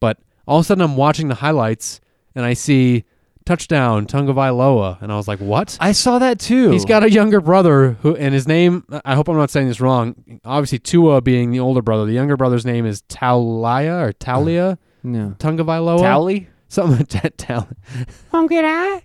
but 0.00 0.18
all 0.46 0.58
of 0.58 0.64
a 0.64 0.66
sudden 0.66 0.82
I'm 0.82 0.96
watching 0.96 1.28
the 1.28 1.36
highlights 1.36 2.00
and 2.34 2.44
I 2.44 2.54
see 2.54 3.04
touchdown 3.46 4.06
Tungavailoa, 4.06 5.00
and 5.00 5.12
I 5.12 5.16
was 5.16 5.28
like, 5.28 5.38
what? 5.38 5.78
I 5.80 5.92
saw 5.92 6.18
that 6.18 6.40
too. 6.40 6.72
He's 6.72 6.84
got 6.84 7.04
a 7.04 7.10
younger 7.10 7.40
brother 7.40 7.92
who, 8.02 8.16
and 8.16 8.34
his 8.34 8.48
name. 8.48 8.84
I 9.04 9.14
hope 9.14 9.28
I'm 9.28 9.36
not 9.36 9.50
saying 9.50 9.68
this 9.68 9.80
wrong. 9.80 10.40
Obviously, 10.44 10.80
Tua 10.80 11.20
being 11.20 11.52
the 11.52 11.60
older 11.60 11.80
brother. 11.80 12.04
The 12.04 12.12
younger 12.12 12.36
brother's 12.36 12.66
name 12.66 12.84
is 12.86 13.02
Talia 13.02 13.94
or 13.94 14.12
Talia 14.12 14.78
no. 15.04 15.36
Tungavailoa. 15.38 16.00
Towley? 16.00 16.48
Something 16.66 16.98
like 16.98 17.08
that. 17.10 17.38
Tal- 17.38 17.68
Come 18.32 18.48
get 18.48 18.64
I. 18.66 19.02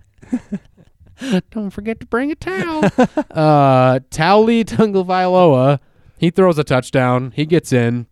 Don't 1.52 1.70
forget 1.70 2.00
to 2.00 2.06
bring 2.06 2.32
a 2.32 2.34
towel. 2.34 2.84
uh, 3.30 4.00
Tauli 4.10 4.64
Tungavailoa. 4.64 5.78
He 6.18 6.30
throws 6.30 6.58
a 6.58 6.64
touchdown. 6.64 7.32
He 7.34 7.46
gets 7.46 7.72
in. 7.72 8.06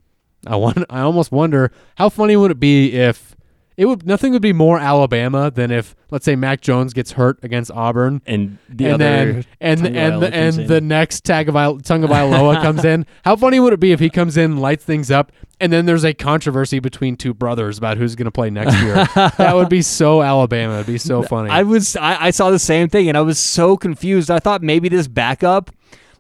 I 0.47 0.56
want. 0.56 0.85
I 0.90 1.00
almost 1.00 1.30
wonder 1.30 1.71
how 1.97 2.09
funny 2.09 2.37
would 2.37 2.50
it 2.50 2.61
be 2.61 2.92
if 2.94 3.37
it 3.76 3.87
would. 3.87 4.06
Nothing 4.06 4.32
would 4.32 4.42
be 4.42 4.52
more 4.52 4.78
Alabama 4.78 5.50
than 5.50 5.71
if, 5.71 5.94
let's 6.11 6.25
say, 6.25 6.37
Mac 6.37 6.61
Jones 6.61 6.92
gets 6.92 7.12
hurt 7.12 7.38
against 7.42 7.71
Auburn. 7.71 8.21
And 8.26 8.59
the 8.68 8.87
and 8.87 8.94
other 8.94 9.04
then 9.04 9.44
and 9.61 9.87
and 9.87 9.94
Tagovailoa 9.94 10.21
the, 10.21 10.35
and 10.35 10.59
in. 10.59 10.66
the 10.66 10.80
next 10.80 11.25
Tagovailoa 11.25 11.82
Tungavailoa 11.82 12.62
comes 12.62 12.85
in. 12.85 13.06
How 13.25 13.37
funny 13.37 13.61
would 13.61 13.73
it 13.73 13.80
be 13.80 13.92
if 13.92 14.00
he 14.00 14.11
comes 14.11 14.37
in, 14.37 14.59
lights 14.59 14.85
things 14.85 15.11
up, 15.11 15.32
and 15.61 15.73
then 15.73 15.87
there's 15.87 16.04
a 16.04 16.12
controversy 16.12 16.80
between 16.80 17.16
two 17.16 17.32
brothers 17.32 17.78
about 17.78 17.97
who's 17.97 18.14
going 18.14 18.26
to 18.26 18.32
play 18.32 18.50
next 18.50 18.80
year? 18.82 18.94
that 19.14 19.54
would 19.54 19.68
be 19.68 19.82
so 19.82 20.23
Alabama. 20.23 20.75
It'd 20.75 20.87
be 20.87 20.99
so 20.99 21.23
funny. 21.23 21.50
I 21.50 21.62
was 21.62 21.97
I, 21.97 22.26
I 22.26 22.30
saw 22.30 22.50
the 22.50 22.59
same 22.59 22.88
thing 22.88 23.09
and 23.09 23.16
I 23.16 23.23
was 23.23 23.38
so 23.38 23.76
confused. 23.76 24.30
I 24.30 24.38
thought 24.38 24.62
maybe 24.62 24.88
this 24.88 25.09
backup 25.09 25.71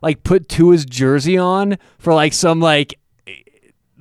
like 0.02 0.24
put 0.24 0.48
Tua's 0.48 0.84
jersey 0.84 1.38
on 1.38 1.78
for 1.98 2.12
like 2.12 2.32
some 2.32 2.60
like 2.60 2.98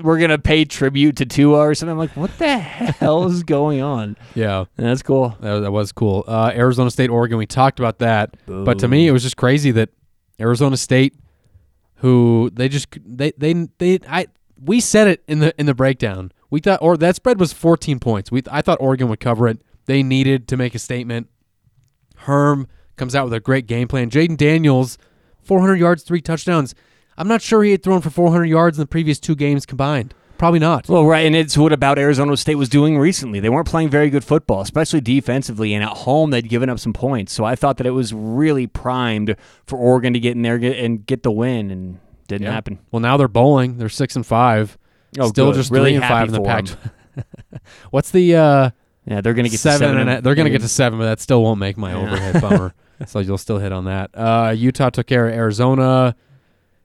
we're 0.01 0.19
gonna 0.19 0.39
pay 0.39 0.65
tribute 0.65 1.17
to 1.17 1.25
Tua 1.25 1.59
or 1.59 1.75
something. 1.75 1.91
I'm 1.91 1.97
like, 1.97 2.15
what 2.17 2.35
the 2.39 2.57
hell 2.57 3.25
is 3.27 3.43
going 3.43 3.81
on? 3.81 4.17
yeah, 4.35 4.65
And 4.77 4.87
that's 4.87 5.03
cool. 5.03 5.37
that, 5.41 5.59
that 5.59 5.71
was 5.71 5.91
cool. 5.91 6.23
Uh, 6.27 6.51
Arizona 6.55 6.89
State, 6.89 7.09
Oregon. 7.09 7.37
We 7.37 7.45
talked 7.45 7.79
about 7.79 7.99
that, 7.99 8.35
but 8.47 8.79
to 8.79 8.87
me, 8.87 9.07
it 9.07 9.11
was 9.11 9.21
just 9.23 9.37
crazy 9.37 9.71
that 9.71 9.89
Arizona 10.39 10.77
State, 10.77 11.15
who 11.95 12.49
they 12.53 12.67
just 12.67 12.87
they 13.05 13.31
they 13.37 13.53
they 13.77 13.99
I 14.09 14.27
we 14.63 14.79
said 14.79 15.07
it 15.07 15.23
in 15.27 15.39
the 15.39 15.53
in 15.59 15.65
the 15.67 15.75
breakdown. 15.75 16.31
We 16.49 16.59
thought 16.61 16.79
or 16.81 16.97
that 16.97 17.15
spread 17.15 17.39
was 17.39 17.53
14 17.53 17.99
points. 17.99 18.31
We 18.31 18.41
I 18.51 18.61
thought 18.61 18.77
Oregon 18.81 19.07
would 19.09 19.19
cover 19.19 19.47
it. 19.47 19.61
They 19.85 20.01
needed 20.03 20.47
to 20.49 20.57
make 20.57 20.73
a 20.73 20.79
statement. 20.79 21.27
Herm 22.17 22.67
comes 22.95 23.15
out 23.15 23.25
with 23.25 23.33
a 23.33 23.39
great 23.39 23.67
game 23.67 23.87
plan. 23.87 24.09
Jayden 24.09 24.37
Daniels, 24.37 24.97
400 25.43 25.75
yards, 25.75 26.03
three 26.03 26.21
touchdowns. 26.21 26.75
I'm 27.17 27.27
not 27.27 27.41
sure 27.41 27.63
he 27.63 27.71
had 27.71 27.83
thrown 27.83 28.01
for 28.01 28.09
400 28.09 28.45
yards 28.45 28.77
in 28.77 28.81
the 28.81 28.87
previous 28.87 29.19
two 29.19 29.35
games 29.35 29.65
combined. 29.65 30.13
Probably 30.37 30.59
not. 30.59 30.89
Well, 30.89 31.05
right, 31.05 31.25
and 31.27 31.35
it's 31.35 31.55
what 31.55 31.71
about 31.71 31.99
Arizona 31.99 32.35
State 32.35 32.55
was 32.55 32.67
doing 32.67 32.97
recently. 32.97 33.39
They 33.39 33.49
weren't 33.49 33.67
playing 33.67 33.89
very 33.89 34.09
good 34.09 34.23
football, 34.23 34.61
especially 34.61 34.99
defensively, 35.01 35.73
and 35.75 35.83
at 35.83 35.89
home 35.97 36.31
they'd 36.31 36.49
given 36.49 36.67
up 36.67 36.79
some 36.79 36.93
points. 36.93 37.31
So 37.31 37.43
I 37.45 37.53
thought 37.55 37.77
that 37.77 37.85
it 37.85 37.91
was 37.91 38.11
really 38.11 38.65
primed 38.65 39.35
for 39.67 39.77
Oregon 39.77 40.13
to 40.13 40.19
get 40.19 40.31
in 40.35 40.41
there 40.41 40.55
and 40.55 41.05
get 41.05 41.21
the 41.21 41.31
win, 41.31 41.69
and 41.69 41.99
didn't 42.27 42.47
Yeah. 42.47 42.53
happen. 42.53 42.79
Well, 42.91 43.01
now 43.01 43.17
they're 43.17 43.27
bowling. 43.27 43.77
They're 43.77 43.87
six 43.89 44.15
and 44.15 44.25
five. 44.25 44.79
Oh, 45.19 45.27
Still 45.29 45.47
good. 45.51 45.57
just 45.57 45.69
Really 45.69 45.91
three 45.91 45.95
and 45.97 46.05
five 46.05 46.27
in 46.29 46.33
the 46.33 46.41
Pac. 46.41 46.65
What's 47.91 48.09
the 48.11 48.35
uh, 48.35 48.69
Yeah, 49.05 49.21
they're 49.21 49.33
gonna 49.33 49.49
get 49.49 49.57
to 49.57 49.57
seven, 49.59 49.79
seven. 49.89 49.97
and 49.97 50.09
a, 50.09 50.21
they're 50.21 50.35
going 50.35 50.45
to 50.45 50.51
get 50.51 50.61
to 50.61 50.67
seven, 50.69 50.97
but 50.97 51.05
that 51.05 51.19
still 51.19 51.43
won't 51.43 51.59
make 51.59 51.77
my 51.77 51.93
overhead 51.93 52.41
bummer. 52.41 52.73
So 53.05 53.19
you'll 53.19 53.37
still 53.37 53.59
hit 53.59 53.71
on 53.71 53.85
that. 53.85 54.11
Uh, 54.13 54.53
Utah 54.55 54.89
took 54.89 55.07
care 55.07 55.27
of 55.27 55.33
Arizona. 55.33 56.15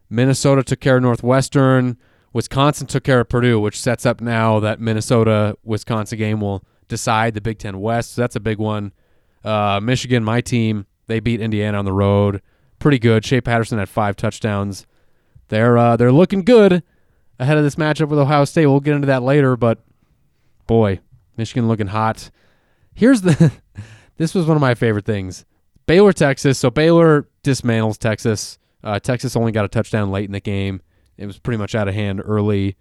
Minnesota 0.09 0.63
took 0.63 0.81
care 0.81 0.97
of 0.97 1.03
Northwestern. 1.03 1.97
Wisconsin 2.33 2.87
took 2.87 3.05
care 3.05 3.21
of 3.21 3.29
Purdue, 3.29 3.59
which 3.59 3.81
sets 3.81 4.05
up 4.05 4.21
now 4.21 4.61
that 4.61 4.81
Minnesota 4.81 5.57
Wisconsin 5.65 6.19
game 6.19 6.41
will 6.41 6.63
decide 6.89 7.35
the 7.35 7.41
Big 7.41 7.59
Ten 7.59 7.81
West. 7.81 8.15
So 8.15 8.23
that's 8.23 8.37
a 8.37 8.41
big 8.41 8.59
one. 8.59 8.93
Uh, 9.45 9.81
Michigan, 9.83 10.23
my 10.23 10.41
team, 10.41 10.87
they 11.07 11.21
beat 11.21 11.41
Indiana 11.41 11.79
on 11.79 11.85
the 11.85 11.93
road. 11.93 12.43
Pretty 12.79 12.99
good. 12.99 13.25
Shea 13.25 13.41
Patterson 13.41 13.79
had 13.79 13.89
five 13.89 14.17
touchdowns. 14.17 14.87
They're 15.49 15.79
uh, 15.79 15.97
they're 15.97 16.13
looking 16.13 16.43
good 16.43 16.83
ahead 17.39 17.57
of 17.57 17.65
this 17.65 17.77
matchup 17.77 18.09
with 18.09 18.19
Ohio 18.19 18.45
State. 18.45 18.67
We'll 18.67 18.81
get 18.81 18.95
into 18.95 19.07
that 19.07 19.23
later, 19.23 19.57
but 19.57 19.79
boy, 20.67 21.01
Michigan 21.37 21.69
looking 21.69 21.87
hot. 21.89 22.31
Here's 22.95 23.23
the 23.23 23.53
this 24.17 24.35
was 24.35 24.47
one 24.47 24.57
of 24.57 24.61
my 24.61 24.75
favorite 24.75 25.05
things. 25.05 25.45
Baylor, 25.87 26.13
Texas. 26.13 26.59
So 26.59 26.71
Baylor 26.71 27.29
dismantles 27.43 27.99
Texas. 27.99 28.59
Uh, 28.83 28.99
Texas 28.99 29.37
only 29.37 29.53
got 29.53 29.65
a 29.65 29.69
touchdown 29.69 30.11
late 30.11 30.27
in 30.27 30.33
the 30.33 30.41
game. 30.41 30.81
It 31.17 31.27
was 31.27 31.39
pretty 31.39 31.59
much 31.59 31.75
out 31.75 31.89
of 31.89 31.95
hand 31.95 32.23
early. 32.25 32.77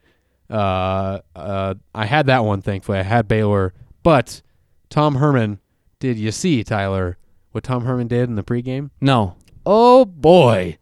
Uh, 0.50 1.20
uh, 1.36 1.76
I 1.94 2.06
had 2.06 2.28
that 2.28 2.44
one, 2.44 2.62
thankfully. 2.62 3.00
I 3.00 3.04
had 3.04 3.28
Baylor. 3.28 3.74
But 4.04 4.42
Tom 4.90 5.16
Herman, 5.16 5.60
did 6.00 6.18
you 6.18 6.32
see, 6.32 6.64
Tyler, 6.64 7.18
what 7.52 7.64
Tom 7.64 7.86
Herman 7.86 8.08
did 8.08 8.30
in 8.30 8.36
the 8.36 8.44
pregame? 8.44 8.90
No, 9.02 9.36
Oh 9.66 10.06
boy. 10.06 10.78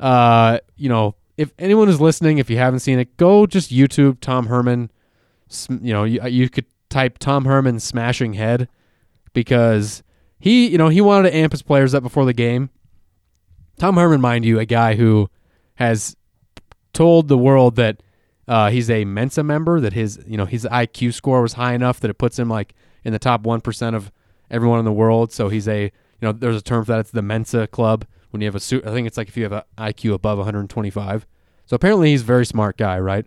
Uh, 0.00 0.58
you 0.76 0.88
know, 0.88 1.14
if 1.36 1.52
anyone 1.58 1.88
is 1.88 2.00
listening, 2.00 2.38
if 2.38 2.48
you 2.48 2.56
haven't 2.56 2.80
seen 2.80 2.98
it, 2.98 3.16
go 3.16 3.46
just 3.46 3.70
YouTube 3.70 4.20
Tom 4.20 4.46
Herman. 4.46 4.90
You 5.68 5.92
know, 5.92 6.04
you, 6.04 6.20
you 6.26 6.48
could 6.48 6.66
type 6.88 7.18
Tom 7.18 7.44
Herman 7.44 7.80
smashing 7.80 8.34
head 8.34 8.68
because 9.32 10.02
he, 10.44 10.68
you 10.68 10.76
know, 10.76 10.90
he 10.90 11.00
wanted 11.00 11.30
to 11.30 11.34
amp 11.34 11.52
his 11.52 11.62
players 11.62 11.94
up 11.94 12.02
before 12.02 12.26
the 12.26 12.34
game. 12.34 12.68
Tom 13.78 13.96
Herman, 13.96 14.20
mind 14.20 14.44
you, 14.44 14.58
a 14.58 14.66
guy 14.66 14.94
who 14.94 15.30
has 15.76 16.18
told 16.92 17.28
the 17.28 17.38
world 17.38 17.76
that 17.76 18.02
uh, 18.46 18.68
he's 18.68 18.90
a 18.90 19.06
Mensa 19.06 19.42
member, 19.42 19.80
that 19.80 19.94
his, 19.94 20.22
you 20.26 20.36
know, 20.36 20.44
his 20.44 20.66
IQ 20.66 21.14
score 21.14 21.40
was 21.40 21.54
high 21.54 21.72
enough 21.72 21.98
that 22.00 22.10
it 22.10 22.18
puts 22.18 22.38
him 22.38 22.50
like 22.50 22.74
in 23.04 23.14
the 23.14 23.18
top 23.18 23.44
one 23.44 23.62
percent 23.62 23.96
of 23.96 24.12
everyone 24.50 24.78
in 24.78 24.84
the 24.84 24.92
world. 24.92 25.32
So 25.32 25.48
he's 25.48 25.66
a, 25.66 25.84
you 25.84 25.90
know, 26.20 26.32
there's 26.32 26.58
a 26.58 26.62
term 26.62 26.84
for 26.84 26.92
that. 26.92 27.00
It's 27.00 27.10
the 27.10 27.22
Mensa 27.22 27.66
Club. 27.66 28.04
When 28.28 28.42
you 28.42 28.46
have 28.46 28.54
a 28.54 28.60
suit, 28.60 28.86
I 28.86 28.90
think 28.90 29.06
it's 29.06 29.16
like 29.16 29.28
if 29.28 29.38
you 29.38 29.44
have 29.44 29.52
an 29.52 29.62
IQ 29.78 30.12
above 30.12 30.36
125. 30.36 31.26
So 31.64 31.74
apparently 31.74 32.10
he's 32.10 32.20
a 32.20 32.26
very 32.26 32.44
smart 32.44 32.76
guy, 32.76 32.98
right? 32.98 33.24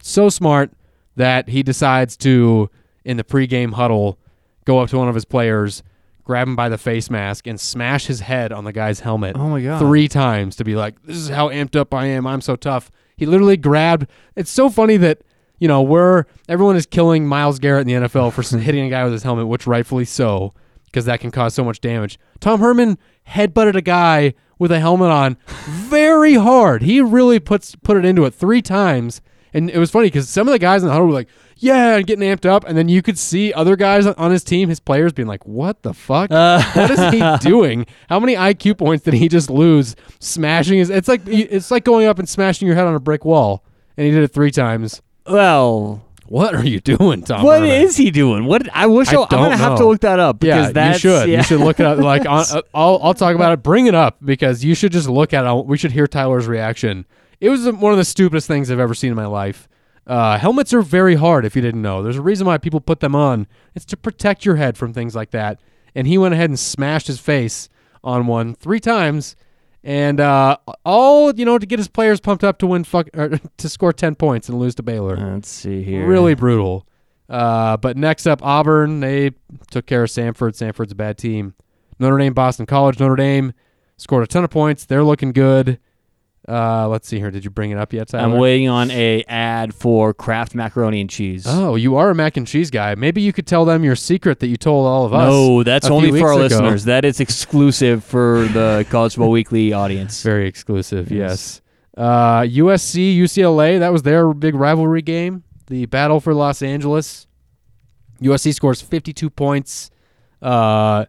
So 0.00 0.30
smart 0.30 0.70
that 1.14 1.50
he 1.50 1.62
decides 1.62 2.16
to, 2.18 2.70
in 3.04 3.18
the 3.18 3.24
pregame 3.24 3.74
huddle, 3.74 4.18
go 4.64 4.78
up 4.78 4.88
to 4.88 4.96
one 4.96 5.10
of 5.10 5.14
his 5.14 5.26
players, 5.26 5.82
grab 6.24 6.46
him 6.48 6.56
by 6.56 6.68
the 6.68 6.78
face 6.78 7.10
mask, 7.10 7.46
and 7.46 7.60
smash 7.60 8.06
his 8.06 8.20
head 8.20 8.52
on 8.52 8.64
the 8.64 8.72
guy's 8.72 9.00
helmet 9.00 9.36
Oh 9.36 9.48
my 9.48 9.60
god. 9.62 9.78
three 9.78 10.08
times 10.08 10.56
to 10.56 10.64
be 10.64 10.74
like, 10.76 11.00
this 11.04 11.16
is 11.16 11.28
how 11.28 11.48
amped 11.48 11.76
up 11.76 11.92
I 11.92 12.06
am. 12.06 12.26
I'm 12.26 12.40
so 12.40 12.56
tough. 12.56 12.90
He 13.16 13.26
literally 13.26 13.56
grabbed. 13.56 14.06
It's 14.36 14.50
so 14.50 14.68
funny 14.70 14.96
that 14.98 15.22
you 15.58 15.68
know 15.68 15.82
we're 15.82 16.24
everyone 16.48 16.76
is 16.76 16.86
killing 16.86 17.26
Myles 17.26 17.58
Garrett 17.58 17.88
in 17.88 18.02
the 18.02 18.08
NFL 18.08 18.32
for 18.32 18.42
hitting 18.58 18.84
a 18.86 18.90
guy 18.90 19.04
with 19.04 19.12
his 19.12 19.22
helmet, 19.22 19.46
which 19.46 19.66
rightfully 19.66 20.04
so, 20.04 20.52
because 20.86 21.04
that 21.04 21.20
can 21.20 21.30
cause 21.30 21.54
so 21.54 21.64
much 21.64 21.80
damage. 21.80 22.18
Tom 22.40 22.60
Herman 22.60 22.98
headbutted 23.28 23.76
a 23.76 23.82
guy 23.82 24.34
with 24.58 24.72
a 24.72 24.80
helmet 24.80 25.10
on 25.10 25.36
very 25.66 26.34
hard. 26.34 26.82
He 26.82 27.00
really 27.00 27.38
puts 27.40 27.74
put 27.76 27.96
it 27.96 28.04
into 28.04 28.24
it 28.24 28.34
three 28.34 28.62
times. 28.62 29.20
And 29.54 29.68
it 29.68 29.78
was 29.78 29.90
funny 29.90 30.06
because 30.06 30.28
some 30.30 30.48
of 30.48 30.52
the 30.52 30.58
guys 30.58 30.82
in 30.82 30.86
the 30.86 30.92
huddle 30.92 31.08
were 31.08 31.12
like, 31.12 31.28
"Yeah," 31.62 31.96
and 31.96 32.06
getting 32.06 32.28
amped 32.28 32.44
up, 32.46 32.64
and 32.66 32.76
then 32.76 32.88
you 32.88 33.00
could 33.02 33.18
see 33.18 33.52
other 33.52 33.76
guys 33.76 34.06
on 34.06 34.30
his 34.30 34.44
team, 34.44 34.68
his 34.68 34.80
players, 34.80 35.12
being 35.12 35.28
like, 35.28 35.46
"What 35.46 35.82
the 35.82 35.94
fuck? 35.94 36.30
what 36.30 36.90
is 36.90 37.12
he 37.12 37.22
doing? 37.48 37.86
How 38.08 38.18
many 38.20 38.34
IQ 38.34 38.76
points 38.78 39.04
did 39.04 39.14
he 39.14 39.28
just 39.28 39.48
lose 39.48 39.96
smashing 40.20 40.78
his? 40.78 40.90
It's 40.90 41.08
like 41.08 41.22
it's 41.26 41.70
like 41.70 41.84
going 41.84 42.06
up 42.06 42.18
and 42.18 42.28
smashing 42.28 42.66
your 42.66 42.76
head 42.76 42.86
on 42.86 42.94
a 42.94 43.00
brick 43.00 43.24
wall, 43.24 43.64
and 43.96 44.04
he 44.06 44.12
did 44.12 44.22
it 44.22 44.28
three 44.28 44.50
times. 44.50 45.00
Well, 45.26 46.04
What 46.26 46.54
are 46.54 46.64
you 46.66 46.80
doing, 46.80 47.22
Tom? 47.22 47.42
what 47.44 47.60
Herman? 47.60 47.70
is 47.82 47.96
he 47.96 48.10
doing? 48.10 48.46
What 48.46 48.68
I 48.74 48.86
wish 48.86 49.08
I 49.12 49.16
I, 49.16 49.22
am 49.22 49.26
gonna 49.30 49.56
have 49.56 49.78
to 49.78 49.86
look 49.86 50.00
that 50.00 50.18
up 50.18 50.40
because 50.40 50.66
Yeah, 50.68 50.72
that's 50.72 51.04
you 51.04 51.10
should. 51.10 51.28
yeah. 51.28 51.36
You 51.38 51.42
should 51.44 51.60
look 51.60 51.78
it 51.78 51.86
up. 51.86 51.98
Like, 51.98 52.26
on, 52.26 52.44
uh, 52.52 52.62
I'll 52.74 52.98
I'll 53.02 53.14
talk 53.14 53.34
about 53.36 53.52
it. 53.52 53.62
Bring 53.62 53.86
it 53.86 53.94
up 53.94 54.16
because 54.24 54.64
you 54.64 54.74
should 54.74 54.90
just 54.92 55.08
look 55.08 55.32
at 55.32 55.44
it. 55.46 55.66
We 55.66 55.76
should 55.78 55.92
hear 55.92 56.06
Tyler's 56.06 56.46
reaction. 56.48 57.06
It 57.40 57.50
was 57.50 57.66
one 57.70 57.92
of 57.92 57.98
the 57.98 58.04
stupidest 58.04 58.46
things 58.48 58.70
I've 58.70 58.78
ever 58.80 58.94
seen 58.94 59.10
in 59.10 59.16
my 59.16 59.26
life. 59.26 59.68
Uh, 60.06 60.36
helmets 60.38 60.74
are 60.74 60.82
very 60.82 61.14
hard. 61.14 61.44
If 61.44 61.54
you 61.54 61.62
didn't 61.62 61.82
know, 61.82 62.02
there's 62.02 62.16
a 62.16 62.22
reason 62.22 62.46
why 62.46 62.58
people 62.58 62.80
put 62.80 63.00
them 63.00 63.14
on. 63.14 63.46
It's 63.74 63.84
to 63.86 63.96
protect 63.96 64.44
your 64.44 64.56
head 64.56 64.76
from 64.76 64.92
things 64.92 65.14
like 65.14 65.30
that. 65.30 65.60
And 65.94 66.06
he 66.06 66.18
went 66.18 66.34
ahead 66.34 66.50
and 66.50 66.58
smashed 66.58 67.06
his 67.06 67.20
face 67.20 67.68
on 68.02 68.26
one 68.26 68.54
three 68.54 68.80
times, 68.80 69.36
and 69.84 70.18
uh, 70.20 70.56
all 70.84 71.32
you 71.34 71.44
know 71.44 71.58
to 71.58 71.66
get 71.66 71.78
his 71.78 71.88
players 71.88 72.18
pumped 72.18 72.42
up 72.42 72.58
to 72.58 72.66
win 72.66 72.82
fuck 72.84 73.08
or 73.14 73.38
to 73.58 73.68
score 73.68 73.92
ten 73.92 74.14
points 74.14 74.48
and 74.48 74.58
lose 74.58 74.74
to 74.76 74.82
Baylor. 74.82 75.16
Let's 75.16 75.48
see 75.48 75.82
here. 75.82 76.06
Really 76.06 76.34
brutal. 76.34 76.86
Uh, 77.28 77.76
but 77.76 77.96
next 77.96 78.26
up, 78.26 78.42
Auburn. 78.42 79.00
They 79.00 79.32
took 79.70 79.86
care 79.86 80.02
of 80.02 80.10
Samford. 80.10 80.56
Samford's 80.56 80.92
a 80.92 80.96
bad 80.96 81.18
team. 81.18 81.54
Notre 81.98 82.18
Dame, 82.18 82.34
Boston 82.34 82.66
College. 82.66 82.98
Notre 82.98 83.16
Dame 83.16 83.52
scored 83.96 84.24
a 84.24 84.26
ton 84.26 84.44
of 84.44 84.50
points. 84.50 84.84
They're 84.84 85.04
looking 85.04 85.32
good. 85.32 85.78
Uh, 86.48 86.88
let's 86.88 87.06
see 87.06 87.18
here. 87.18 87.30
Did 87.30 87.44
you 87.44 87.50
bring 87.50 87.70
it 87.70 87.78
up 87.78 87.92
yet, 87.92 88.08
Tyler? 88.08 88.24
I'm 88.24 88.38
waiting 88.40 88.68
on 88.68 88.90
a 88.90 89.22
ad 89.28 89.72
for 89.74 90.12
Kraft 90.12 90.54
macaroni 90.56 91.00
and 91.00 91.08
cheese. 91.08 91.44
Oh, 91.46 91.76
you 91.76 91.96
are 91.96 92.10
a 92.10 92.14
mac 92.16 92.36
and 92.36 92.46
cheese 92.46 92.68
guy. 92.70 92.96
Maybe 92.96 93.20
you 93.22 93.32
could 93.32 93.46
tell 93.46 93.64
them 93.64 93.84
your 93.84 93.94
secret 93.94 94.40
that 94.40 94.48
you 94.48 94.56
told 94.56 94.86
all 94.86 95.04
of 95.04 95.14
us. 95.14 95.30
No, 95.30 95.62
that's 95.62 95.86
only 95.88 96.10
for 96.18 96.26
our 96.28 96.32
ago. 96.32 96.40
listeners. 96.42 96.84
That 96.84 97.04
is 97.04 97.20
exclusive 97.20 98.02
for 98.02 98.46
the 98.52 98.84
College 98.90 99.14
Football 99.14 99.30
Weekly 99.30 99.72
audience. 99.72 100.22
Very 100.22 100.48
exclusive, 100.48 101.12
Yes. 101.12 101.20
yes. 101.20 101.60
Uh, 101.96 102.40
USC, 102.42 103.16
UCLA, 103.16 103.78
that 103.78 103.92
was 103.92 104.02
their 104.02 104.32
big 104.34 104.54
rivalry 104.56 105.02
game. 105.02 105.44
The 105.68 105.86
battle 105.86 106.20
for 106.20 106.34
Los 106.34 106.60
Angeles. 106.62 107.28
USC 108.20 108.52
scores 108.54 108.80
52 108.80 109.30
points. 109.30 109.90
Uh, 110.40 111.04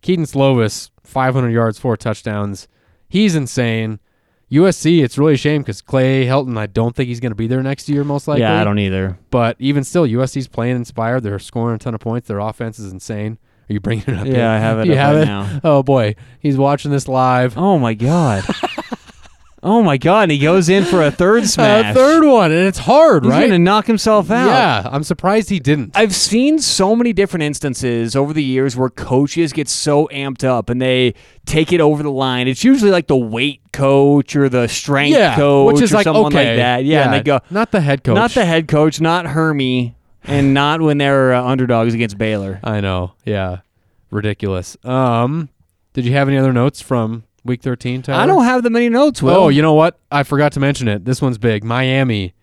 Kedon 0.00 0.24
Slovis, 0.24 0.90
500 1.04 1.50
yards, 1.50 1.78
four 1.78 1.96
touchdowns. 1.96 2.68
He's 3.08 3.34
insane. 3.34 4.00
USC, 4.50 5.02
it's 5.04 5.18
really 5.18 5.34
a 5.34 5.36
shame 5.36 5.62
because 5.62 5.82
Clay 5.82 6.24
Helton, 6.24 6.56
I 6.56 6.66
don't 6.66 6.96
think 6.96 7.08
he's 7.08 7.20
going 7.20 7.32
to 7.32 7.36
be 7.36 7.46
there 7.46 7.62
next 7.62 7.88
year, 7.88 8.02
most 8.04 8.26
likely. 8.28 8.42
yeah, 8.42 8.60
I 8.60 8.64
don't 8.64 8.78
either. 8.78 9.18
But 9.30 9.56
even 9.58 9.84
still, 9.84 10.06
USC's 10.06 10.48
playing 10.48 10.76
inspired. 10.76 11.22
They're 11.22 11.38
scoring 11.38 11.76
a 11.76 11.78
ton 11.78 11.94
of 11.94 12.00
points. 12.00 12.28
Their 12.28 12.38
offense 12.38 12.78
is 12.78 12.90
insane. 12.92 13.38
Are 13.68 13.72
you 13.74 13.80
bringing 13.80 14.04
it 14.06 14.16
up? 14.16 14.26
Yeah, 14.26 14.32
yet? 14.32 14.46
I 14.48 14.58
have 14.58 14.78
it 14.80 14.86
You 14.86 14.92
up 14.94 14.98
have 14.98 15.14
right 15.16 15.22
it? 15.22 15.26
now. 15.26 15.60
Oh 15.64 15.82
boy, 15.82 16.14
he's 16.40 16.56
watching 16.56 16.90
this 16.90 17.06
live. 17.06 17.58
Oh 17.58 17.78
my 17.78 17.92
god. 17.92 18.42
oh 19.62 19.82
my 19.82 19.96
god. 19.96 20.24
And 20.24 20.32
he 20.32 20.38
goes 20.38 20.68
in 20.68 20.84
for 20.84 21.02
a 21.02 21.10
third 21.10 21.46
smash. 21.46 21.90
A 21.90 21.94
third 21.94 22.24
one, 22.24 22.50
and 22.50 22.66
it's 22.66 22.78
hard, 22.78 23.24
He's 23.24 23.32
right? 23.32 23.46
gonna 23.46 23.58
knock 23.58 23.86
himself 23.86 24.30
out. 24.30 24.46
Yeah, 24.46 24.88
I'm 24.90 25.04
surprised 25.04 25.48
he 25.50 25.58
didn't. 25.58 25.96
I've 25.96 26.14
seen 26.14 26.58
so 26.58 26.94
many 26.94 27.12
different 27.12 27.44
instances 27.44 28.14
over 28.16 28.32
the 28.32 28.42
years 28.42 28.76
where 28.76 28.90
coaches 28.90 29.52
get 29.52 29.68
so 29.68 30.08
amped 30.08 30.44
up 30.44 30.70
and 30.70 30.80
they 30.80 31.14
take 31.46 31.72
it 31.72 31.80
over 31.80 32.02
the 32.02 32.10
line. 32.10 32.48
It's 32.48 32.64
usually 32.64 32.90
like 32.90 33.06
the 33.06 33.16
weight 33.16 33.60
coach 33.72 34.36
or 34.36 34.48
the 34.48 34.66
strength 34.66 35.16
yeah, 35.16 35.36
coach 35.36 35.74
which 35.74 35.82
is 35.82 35.92
or 35.92 35.96
like 35.96 36.04
someone 36.04 36.26
okay, 36.26 36.48
like 36.50 36.56
that. 36.56 36.84
Yeah, 36.84 37.04
and 37.04 37.12
they 37.14 37.22
go, 37.22 37.40
not 37.50 37.70
the 37.70 37.80
head 37.80 38.04
coach. 38.04 38.14
not 38.14 38.32
the 38.32 38.44
head 38.44 38.68
coach, 38.68 39.00
not 39.00 39.26
Hermie, 39.26 39.96
and 40.24 40.52
not 40.54 40.80
when 40.80 40.98
they're 40.98 41.32
uh, 41.34 41.42
underdogs 41.42 41.94
against 41.94 42.18
Baylor. 42.18 42.60
I 42.62 42.80
know. 42.80 43.12
Yeah, 43.24 43.58
ridiculous. 44.10 44.76
Um, 44.84 45.48
did 45.92 46.04
you 46.04 46.12
have 46.12 46.28
any 46.28 46.36
other 46.36 46.52
notes 46.52 46.80
from 46.80 47.24
week 47.44 47.62
13? 47.62 48.02
Tyler? 48.02 48.20
I 48.22 48.26
don't 48.26 48.44
have 48.44 48.62
that 48.62 48.70
many 48.70 48.88
notes. 48.88 49.22
Will. 49.22 49.34
Oh, 49.34 49.48
you 49.48 49.62
know 49.62 49.74
what? 49.74 49.98
I 50.10 50.22
forgot 50.22 50.52
to 50.52 50.60
mention 50.60 50.88
it. 50.88 51.04
This 51.04 51.20
one's 51.22 51.38
big. 51.38 51.64
Miami. 51.64 52.34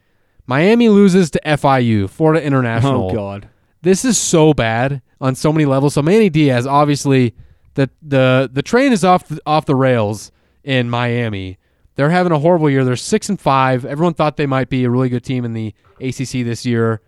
Miami 0.47 0.89
loses 0.89 1.31
to 1.31 1.41
FIU, 1.45 2.09
Florida 2.09 2.43
International. 2.43 3.09
oh 3.09 3.13
god. 3.13 3.49
This 3.81 4.03
is 4.05 4.17
so 4.17 4.53
bad 4.53 5.01
on 5.21 5.35
so 5.35 5.51
many 5.53 5.65
levels. 5.65 5.93
So 5.93 6.01
Manny 6.01 6.29
Diaz, 6.29 6.65
obviously, 6.67 7.33
the 7.75 7.89
the 8.01 8.49
the 8.51 8.61
train 8.61 8.91
is 8.91 9.03
off 9.03 9.27
the, 9.27 9.39
off 9.45 9.65
the 9.65 9.75
rails 9.75 10.31
in 10.63 10.89
Miami. 10.89 11.57
They're 11.95 12.09
having 12.09 12.31
a 12.31 12.39
horrible 12.39 12.69
year. 12.69 12.83
They're 12.83 12.95
six 12.95 13.29
and 13.29 13.39
five. 13.39 13.85
Everyone 13.85 14.13
thought 14.13 14.37
they 14.37 14.45
might 14.47 14.69
be 14.69 14.83
a 14.83 14.89
really 14.89 15.09
good 15.09 15.23
team 15.23 15.45
in 15.45 15.53
the 15.53 15.73
ACC 16.01 16.43
this 16.43 16.65
year. 16.65 17.01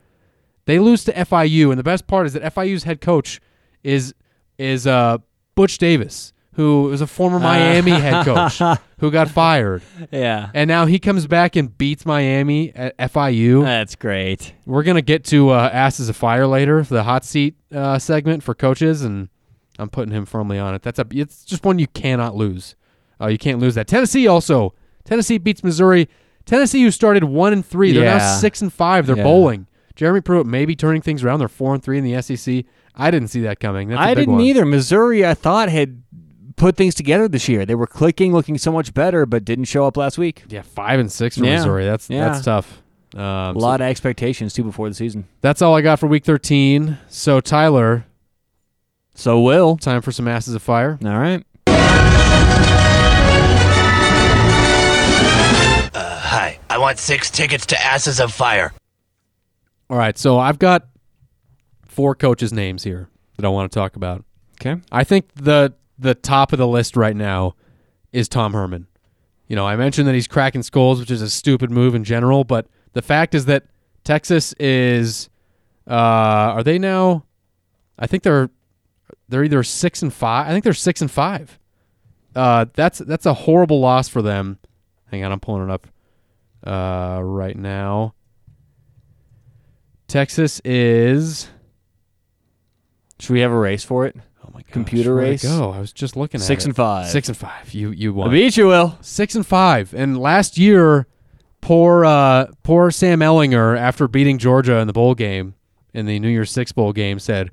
They 0.65 0.79
lose 0.79 1.03
to 1.05 1.13
FIU, 1.13 1.69
and 1.69 1.79
the 1.79 1.83
best 1.83 2.07
part 2.07 2.25
is 2.27 2.33
that 2.33 2.43
FIU's 2.53 2.83
head 2.83 3.01
coach 3.01 3.39
is 3.83 4.13
is 4.57 4.85
uh, 4.87 5.17
Butch 5.55 5.77
Davis, 5.77 6.33
who 6.57 6.83
was 6.83 6.99
a 7.01 7.07
former 7.07 7.39
Miami 7.39 7.91
head 7.91 8.25
coach 8.25 8.59
who 8.99 9.09
got 9.11 9.29
fired, 9.29 9.81
Yeah. 10.11 10.49
and 10.53 10.67
now 10.67 10.85
he 10.87 10.99
comes 10.99 11.25
back 11.27 11.55
and 11.55 11.75
beats 11.77 12.05
Miami 12.05 12.75
at 12.75 12.97
FIU. 12.97 13.63
That's 13.63 13.95
great. 13.95 14.53
We're 14.65 14.83
gonna 14.83 15.01
get 15.01 15.23
to 15.25 15.51
uh, 15.51 15.69
asses 15.71 16.09
of 16.09 16.15
fire 16.17 16.45
later 16.47 16.83
for 16.83 16.95
the 16.95 17.03
hot 17.03 17.23
seat 17.23 17.55
uh, 17.73 17.99
segment 17.99 18.43
for 18.43 18.53
coaches, 18.53 19.03
and 19.03 19.29
I'm 19.79 19.89
putting 19.89 20.13
him 20.13 20.25
firmly 20.25 20.57
on 20.59 20.73
it. 20.75 20.81
That's 20.81 20.99
a 20.99 21.05
it's 21.11 21.45
just 21.45 21.63
one 21.63 21.79
you 21.79 21.87
cannot 21.87 22.35
lose. 22.35 22.75
Uh, 23.21 23.27
you 23.27 23.37
can't 23.37 23.59
lose 23.59 23.75
that. 23.75 23.87
Tennessee 23.87 24.27
also. 24.27 24.73
Tennessee 25.05 25.37
beats 25.37 25.63
Missouri. 25.63 26.09
Tennessee, 26.45 26.81
who 26.81 26.91
started 26.91 27.23
one 27.23 27.53
and 27.53 27.65
three, 27.65 27.91
they're 27.91 28.03
now 28.05 28.37
six 28.37 28.61
and 28.61 28.73
five. 28.73 29.05
They're 29.05 29.17
Yeah. 29.17 29.23
bowling. 29.23 29.67
Jeremy 29.95 30.21
Pruitt 30.21 30.45
maybe 30.47 30.75
turning 30.75 31.01
things 31.01 31.23
around. 31.23 31.39
They're 31.39 31.47
four 31.47 31.73
and 31.73 31.83
three 31.83 31.97
in 31.97 32.03
the 32.03 32.13
SEC. 32.21 32.65
I 32.95 33.11
didn't 33.11 33.27
see 33.29 33.41
that 33.41 33.59
coming. 33.59 33.89
That's 33.89 33.99
a 33.99 34.03
I 34.03 34.13
didn't 34.13 34.33
one. 34.35 34.41
either. 34.41 34.65
Missouri, 34.65 35.25
I 35.25 35.33
thought 35.33 35.69
had 35.69 36.01
put 36.57 36.75
things 36.75 36.93
together 36.95 37.27
this 37.29 37.47
year. 37.47 37.65
They 37.65 37.75
were 37.75 37.87
clicking, 37.87 38.33
looking 38.33 38.57
so 38.57 38.71
much 38.71 38.93
better, 38.93 39.25
but 39.25 39.45
didn't 39.45 39.65
show 39.65 39.85
up 39.85 39.95
last 39.95 40.17
week. 40.17 40.43
Yeah, 40.49 40.63
five 40.63 40.99
and 40.99 41.09
six 41.11 41.37
for 41.37 41.45
Yeah. 41.45 41.57
Missouri. 41.57 41.85
That's 41.85 42.09
Yeah. 42.09 42.27
that's 42.29 42.43
tough. 42.43 42.81
Um, 43.15 43.21
A 43.21 43.53
so 43.53 43.59
lot 43.59 43.79
of 43.79 43.87
expectations 43.87 44.53
too 44.53 44.63
before 44.63 44.89
the 44.89 44.95
season. 44.95 45.25
that's 45.41 45.61
all 45.61 45.75
I 45.75 45.81
got 45.81 45.99
for 45.99 46.07
week 46.07 46.25
13. 46.25 46.97
So 47.07 47.39
Tyler, 47.39 48.05
So 49.15 49.39
Will. 49.39 49.77
time 49.77 50.01
for 50.01 50.11
some 50.11 50.27
asses 50.27 50.53
of 50.55 50.61
fire. 50.61 50.99
All 51.05 51.17
right. 51.17 51.43
Hi, 56.29 56.59
I 56.69 56.77
want 56.77 56.97
six 56.99 57.29
tickets 57.31 57.65
to 57.67 57.85
Asses 57.85 58.19
of 58.19 58.31
Fire. 58.33 58.73
All 59.89 59.97
right, 59.97 60.17
so 60.17 60.37
I've 60.37 60.59
got 60.59 60.87
four 61.87 62.13
coaches' 62.15 62.51
names 62.53 62.83
here 62.83 63.07
that 63.37 63.45
I 63.45 63.49
want 63.49 63.71
to 63.71 63.79
talk 63.79 63.95
about. 63.95 64.23
Okay. 64.59 64.81
I 64.91 65.03
think 65.03 65.29
the 65.35 65.73
the 65.99 66.15
top 66.15 66.53
of 66.53 66.59
the 66.59 66.67
list 66.67 66.95
right 66.95 67.15
now 67.15 67.55
is 68.11 68.27
Tom 68.27 68.53
Herman. 68.53 68.87
You 69.47 69.55
know, 69.55 69.65
I 69.65 69.75
mentioned 69.75 70.07
that 70.07 70.15
he's 70.15 70.27
cracking 70.27 70.63
skulls, 70.63 70.99
which 70.99 71.11
is 71.11 71.21
a 71.21 71.29
stupid 71.29 71.71
move 71.71 71.95
in 71.95 72.03
general, 72.03 72.43
but 72.43 72.67
the 72.93 73.01
fact 73.01 73.33
is 73.33 73.45
that 73.45 73.65
Texas 74.03 74.53
is 74.53 75.29
uh 75.87 75.91
are 76.55 76.63
they 76.63 76.77
now 76.77 77.23
I 77.97 78.07
think 78.07 78.23
they're 78.23 78.49
they're 79.29 79.43
either 79.43 79.63
6 79.63 80.01
and 80.01 80.13
5. 80.13 80.47
I 80.47 80.51
think 80.51 80.63
they're 80.63 80.73
6 80.73 81.01
and 81.01 81.11
5. 81.11 81.59
Uh 82.35 82.65
that's 82.73 82.99
that's 82.99 83.25
a 83.25 83.33
horrible 83.33 83.79
loss 83.79 84.07
for 84.07 84.21
them. 84.21 84.59
Hang 85.11 85.23
on, 85.23 85.31
I'm 85.31 85.39
pulling 85.39 85.69
it 85.69 85.71
up 85.71 85.87
uh 86.65 87.21
right 87.23 87.57
now. 87.57 88.13
Texas 90.07 90.61
is 90.63 91.49
Should 93.19 93.33
we 93.33 93.41
have 93.41 93.51
a 93.51 93.57
race 93.57 93.83
for 93.83 94.05
it? 94.05 94.15
My 94.57 94.63
gosh, 94.63 94.71
Computer 94.73 95.13
race? 95.13 95.43
Go. 95.43 95.69
I 95.71 95.79
was 95.79 95.93
just 95.93 96.17
looking 96.17 96.41
at 96.41 96.47
Six 96.47 96.63
it. 96.63 96.69
and 96.69 96.75
five. 96.75 97.07
Six 97.09 97.27
and 97.27 97.37
five. 97.37 97.75
You 97.75 97.91
you 97.91 98.11
I 98.11 98.15
won. 98.15 98.31
beat 98.31 98.57
you, 98.57 98.65
Will. 98.67 98.97
Six 99.01 99.35
and 99.35 99.45
five. 99.45 99.93
And 99.93 100.17
last 100.17 100.57
year, 100.57 101.05
poor 101.61 102.03
uh, 102.03 102.47
poor 102.63 102.89
Sam 102.89 103.19
Ehlinger, 103.19 103.77
after 103.77 104.07
beating 104.07 104.39
Georgia 104.39 104.77
in 104.77 104.87
the 104.87 104.93
bowl 104.93 105.13
game, 105.13 105.53
in 105.93 106.07
the 106.07 106.17
New 106.17 106.27
Year's 106.29 106.49
Six 106.49 106.71
bowl 106.71 106.91
game, 106.91 107.19
said, 107.19 107.51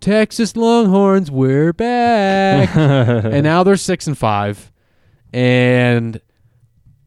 "Texas 0.00 0.54
Longhorns, 0.54 1.32
we're 1.32 1.72
back." 1.72 2.68
and 2.76 3.42
now 3.42 3.64
they're 3.64 3.76
six 3.76 4.06
and 4.06 4.16
five, 4.16 4.70
and 5.32 6.20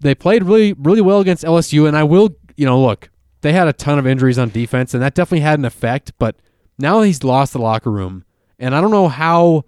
they 0.02 0.15
played 0.15 0.43
really 0.43 0.73
really 0.73 1.02
well 1.02 1.21
against 1.21 1.45
LSU. 1.45 1.88
And 1.88 1.95
I 1.95 2.04
will, 2.04 2.36
you 2.58 2.65
know, 2.65 2.82
look, 2.82 3.10
they 3.39 3.54
had 3.54 3.69
a 3.69 3.73
ton 3.73 3.99
of 3.99 4.06
injuries 4.06 4.38
on 4.38 4.49
defense, 4.49 4.93
and 4.93 5.02
that 5.02 5.15
definitely 5.15 5.41
had 5.43 5.60
an 5.60 5.65
effect. 5.65 6.12
But 6.19 6.36
now 6.78 7.04
he's 7.04 7.23
lost 7.23 7.54
the 7.54 7.60
locker 7.60 7.89
room, 7.89 8.25
and 8.60 8.76
I 8.76 8.82
don't 8.82 8.91
know 8.91 9.08
how 9.08 9.65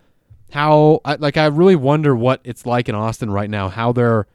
how 0.51 0.99
I, 1.06 1.15
like 1.15 1.38
I 1.38 1.45
really 1.47 1.75
wonder 1.75 2.15
what 2.15 2.41
it's 2.43 2.65
like 2.65 2.89
in 2.89 2.95
Austin 2.95 3.32
right 3.32 3.49
now, 3.49 3.69
how 3.69 3.91
they're 3.91 4.27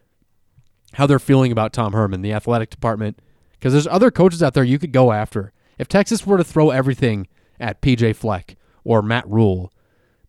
how 0.94 1.06
they're 1.06 1.18
feeling 1.18 1.52
about 1.52 1.72
Tom 1.72 1.92
Herman, 1.92 2.22
the 2.22 2.32
athletic 2.32 2.70
department, 2.70 3.18
because 3.52 3.72
there's 3.72 3.86
other 3.86 4.10
coaches 4.10 4.42
out 4.42 4.54
there 4.54 4.64
you 4.64 4.78
could 4.78 4.92
go 4.92 5.12
after. 5.12 5.52
If 5.78 5.88
Texas 5.88 6.26
were 6.26 6.38
to 6.38 6.44
throw 6.44 6.70
everything 6.70 7.28
at 7.60 7.82
PJ 7.82 8.16
Fleck 8.16 8.56
or 8.82 9.02
Matt 9.02 9.28
Rhule, 9.28 9.72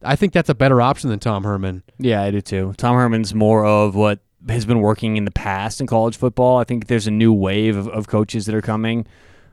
I 0.04 0.16
think 0.16 0.34
that's 0.34 0.50
a 0.50 0.56
better 0.56 0.82
option 0.82 1.10
than 1.10 1.20
Tom 1.20 1.44
Herman. 1.44 1.84
Yeah, 1.98 2.22
I 2.22 2.32
do 2.32 2.42
too. 2.42 2.74
Tom 2.78 2.96
Herman's 2.96 3.34
more 3.34 3.66
of 3.66 3.96
what 3.96 4.20
has 4.50 4.66
been 4.66 4.82
working 4.82 5.18
in 5.18 5.26
the 5.26 5.32
past 5.32 5.82
in 5.82 5.88
college 5.88 6.18
football. 6.18 6.58
I 6.58 6.64
think 6.64 6.88
there's 6.88 7.08
a 7.08 7.12
new 7.12 7.34
wave 7.34 7.76
of, 7.76 7.88
of 7.88 8.08
coaches 8.08 8.46
that 8.46 8.56
are 8.56 8.62
coming. 8.62 9.08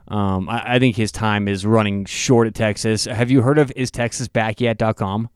Um, 0.08 0.48
I, 0.48 0.74
I 0.74 0.78
think 0.78 0.96
his 0.96 1.10
time 1.12 1.48
is 1.48 1.64
running 1.64 2.04
short 2.04 2.46
at 2.46 2.54
Texas. 2.54 3.04
Have 3.06 3.30
you 3.30 3.42
heard 3.42 3.58
of 3.58 3.72
is 3.76 3.90
Texas 3.90 4.28
back 4.28 4.56
istexasbackyet.com? 4.56 5.28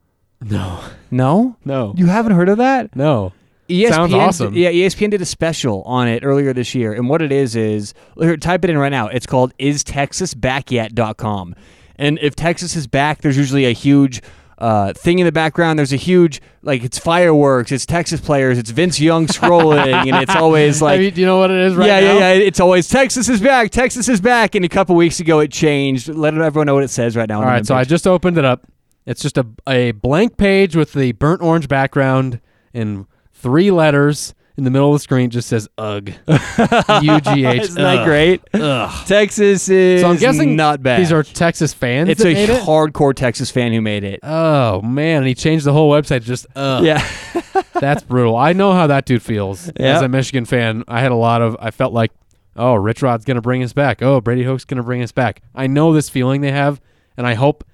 No, 0.42 0.81
No? 1.11 1.57
no, 1.64 1.94
You 1.96 2.07
haven't 2.07 2.33
heard 2.33 2.48
of 2.48 2.59
that? 2.59 2.94
no. 2.94 3.33
ESPN, 3.68 3.88
Sounds 3.90 4.14
awesome. 4.14 4.54
Yeah, 4.54 4.70
ESPN 4.70 5.11
did 5.11 5.20
a 5.20 5.26
special 5.26 5.83
on 5.83 6.09
it 6.09 6.24
earlier 6.24 6.54
this 6.54 6.74
year. 6.74 6.94
And 6.94 7.07
what 7.11 7.20
it 7.20 7.31
is 7.31 7.54
is 7.54 7.92
here, 8.18 8.35
type 8.38 8.64
it 8.64 8.70
in 8.70 8.78
right 8.78 8.88
now. 8.88 9.09
It's 9.09 9.26
called 9.26 9.52
is 9.59 9.85
Texas 9.85 10.33
back 10.33 10.66
istexasbackyet.com. 10.66 11.54
And 11.96 12.18
if 12.22 12.35
Texas 12.35 12.76
is 12.76 12.87
back, 12.87 13.20
there's 13.20 13.37
usually 13.37 13.66
a 13.66 13.72
huge 13.72 14.22
uh, 14.59 14.92
thing 14.92 15.21
in 15.21 15.25
the 15.25 15.33
background. 15.33 15.79
There's 15.79 15.92
a 15.92 15.97
huge 15.97 16.42
like 16.62 16.83
it's 16.83 16.99
fireworks, 16.99 17.73
it's 17.73 17.87
Texas 17.87 18.21
players, 18.21 18.59
it's 18.59 18.71
Vince 18.71 19.01
Young 19.01 19.27
scrolling, 19.27 19.92
and 19.92 20.16
it's 20.16 20.35
always 20.35 20.83
like 20.83 20.99
I 20.99 21.03
mean, 21.03 21.14
do 21.14 21.21
you 21.21 21.27
know 21.27 21.38
what 21.38 21.51
it 21.51 21.59
is 21.59 21.75
right 21.77 21.87
yeah, 21.87 22.01
now? 22.01 22.18
yeah, 22.18 22.33
yeah. 22.33 22.42
It's 22.44 22.61
always 22.61 22.88
Texas 22.88 23.29
is 23.29 23.40
back. 23.40 23.71
Texas 23.71 24.09
is 24.09 24.21
back. 24.21 24.55
And 24.55 24.64
a 24.64 24.68
couple 24.68 24.97
weeks 24.97 25.21
ago, 25.21 25.38
it 25.38 25.53
changed. 25.53 26.09
Let 26.09 26.35
everyone 26.37 26.66
know 26.66 26.75
what 26.75 26.85
it 26.85 26.90
says 26.90 27.16
right 27.16 27.29
now. 27.29 27.38
All 27.40 27.47
right, 27.47 27.64
so 27.64 27.75
I 27.75 27.85
just 27.85 28.07
opened 28.07 28.37
it 28.37 28.44
up. 28.44 28.66
It's 29.07 29.23
just 29.23 29.38
a 29.38 29.47
a 29.66 29.92
blank 29.92 30.37
page 30.37 30.77
with 30.77 30.92
the 30.92 31.12
burnt 31.12 31.40
orange 31.40 31.68
background 31.68 32.40
and 32.75 33.07
three 33.33 33.71
letters 33.71 34.35
in 34.59 34.64
the 34.64 34.71
middle 34.71 34.88
of 34.92 34.94
the 34.97 35.03
screen. 35.03 35.31
Just 35.31 35.49
says 35.49 35.68
"ugh," 35.79 36.11
U 36.29 37.21
G 37.21 37.47
H. 37.47 37.62
Isn't 37.62 37.75
that 37.77 37.99
ugh. 38.01 38.05
great? 38.05 38.42
Ugh. 38.53 39.07
Texas 39.07 39.68
is 39.68 40.03
So 40.03 40.11
I'm 40.11 40.16
guessing 40.16 40.57
not 40.57 40.83
bad. 40.83 41.01
These 41.01 41.12
are 41.12 41.23
Texas 41.23 41.73
fans. 41.73 42.11
it's 42.11 42.23
that 42.23 42.29
a 42.29 42.35
made 42.35 42.51
it? 42.51 42.62
hardcore 42.62 43.14
Texas 43.14 43.51
fan 43.51 43.73
who 43.73 43.81
made 43.81 44.05
it. 44.05 44.21
Oh 44.23 44.83
man, 44.83 45.18
and 45.18 45.27
he 45.27 45.35
changed 45.35 45.64
the 45.64 45.73
whole 45.73 45.90
website. 45.90 46.09
to 46.09 46.21
Just 46.21 46.47
ugh. 46.57 46.85
Yeah, 46.85 47.09
That's 47.75 48.03
brutal. 48.03 48.37
I 48.37 48.53
know 48.53 48.73
how 48.73 48.88
that 48.88 49.07
dude 49.07 49.23
feels. 49.23 49.68
As 49.71 50.03
a 50.03 50.09
Michigan 50.09 50.44
fan, 50.44 50.83
I 50.88 51.01
had 51.01 51.12
a 51.12 51.16
lot 51.16 51.40
of. 51.40 51.57
I 51.61 51.71
felt 51.71 51.92
like, 51.92 52.11
oh, 52.57 52.75
Rich 52.75 53.01
Rod's 53.03 53.25
gonna 53.25 53.40
bring 53.40 53.62
us 53.62 53.73
back. 53.73 54.03
Oh, 54.03 54.21
Brady 54.21 54.42
Hoke's 54.42 54.64
gonna 54.64 54.83
bring 54.83 55.03
us 55.03 55.12
back. 55.12 55.40
I 55.55 55.68
know 55.68 55.92
this 55.92 56.09
feeling 56.09 56.40
they 56.40 56.53
have, 56.53 56.81
and 57.16 57.27
I 57.27 57.35
hope. 57.35 57.64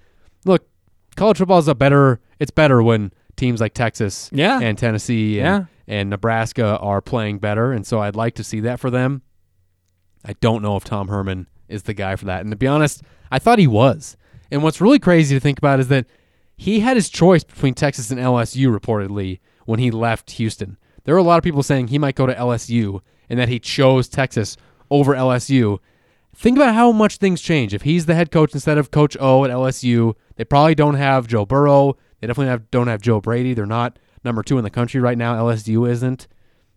Look, 0.45 0.69
college 1.17 1.39
football 1.39 1.59
is 1.59 1.69
a 1.69 1.75
better. 1.75 2.21
It's 2.39 2.51
better 2.51 2.83
when 2.83 3.11
teams 3.37 3.61
like 3.61 3.75
Texas, 3.75 4.31
Yeah. 4.33 4.61
and 4.61 4.77
Tennessee, 4.79 5.39
and, 5.41 5.67
Yeah. 5.89 5.95
and 5.95 6.11
Nebraska 6.11 6.79
are 6.79 7.01
playing 7.01 7.39
better, 7.39 7.73
and 7.73 7.87
so 7.87 8.01
I'd 8.01 8.17
like 8.17 8.35
to 8.37 8.45
see 8.45 8.61
that 8.61 8.81
for 8.81 8.91
them. 8.91 9.23
I 10.25 10.35
don't 10.41 10.63
know 10.63 10.77
if 10.77 10.85
Tom 10.85 11.09
Herman 11.09 11.47
is 11.69 11.83
the 11.85 11.95
guy 11.95 12.17
for 12.17 12.25
that, 12.27 12.41
and 12.43 12.51
to 12.51 12.57
be 12.57 12.67
honest, 12.67 13.03
I 13.31 13.39
thought 13.39 13.59
he 13.59 13.67
was. 13.67 14.17
And 14.51 14.63
what's 14.63 14.81
really 14.81 14.99
crazy 14.99 15.35
to 15.35 15.41
think 15.41 15.59
about 15.59 15.81
is 15.81 15.89
that 15.89 16.07
he 16.57 16.81
had 16.81 16.97
his 16.97 17.09
choice 17.09 17.43
between 17.45 17.75
Texas 17.75 18.11
and 18.11 18.21
LSU 18.21 18.69
reportedly 18.77 19.41
when 19.67 19.81
he 19.81 19.91
left 19.91 20.33
Houston. 20.33 20.77
There 21.05 21.15
were 21.15 21.19
a 21.21 21.25
lot 21.25 21.39
of 21.39 21.45
people 21.45 21.63
saying 21.63 21.89
he 21.89 21.99
might 21.99 22.15
go 22.15 22.27
to 22.27 22.35
LSU 22.35 23.01
and 23.29 23.39
that 23.39 23.49
he 23.49 23.59
chose 23.59 24.09
Texas 24.09 24.57
over 24.91 25.15
LSU. 25.15 25.79
Think 26.37 26.57
about 26.57 26.75
how 26.75 26.93
much 26.93 27.17
things 27.17 27.41
change. 27.41 27.75
If 27.75 27.83
he's 27.83 28.07
the 28.07 28.15
head 28.15 28.31
coach 28.31 28.55
instead 28.55 28.79
of 28.79 28.91
Coach 28.91 29.17
O 29.21 29.45
at 29.45 29.51
LSU, 29.51 30.15
they 30.37 30.45
probably 30.45 30.75
don't 30.75 30.95
have 30.95 31.27
Joe 31.27 31.45
Burrow. 31.45 31.97
They 32.21 32.27
definitely 32.27 32.51
have, 32.51 32.71
don't 32.71 32.89
have 32.89 33.01
Joe 33.01 33.21
Brady. 33.21 33.55
They're 33.55 33.67
not 33.67 33.99
number 34.25 34.43
two 34.43 34.59
in 34.59 34.65
the 34.65 34.71
country 34.71 35.01
right 35.01 35.19
now. 35.19 35.35
LSU 35.37 35.89
isn't. 35.89 36.27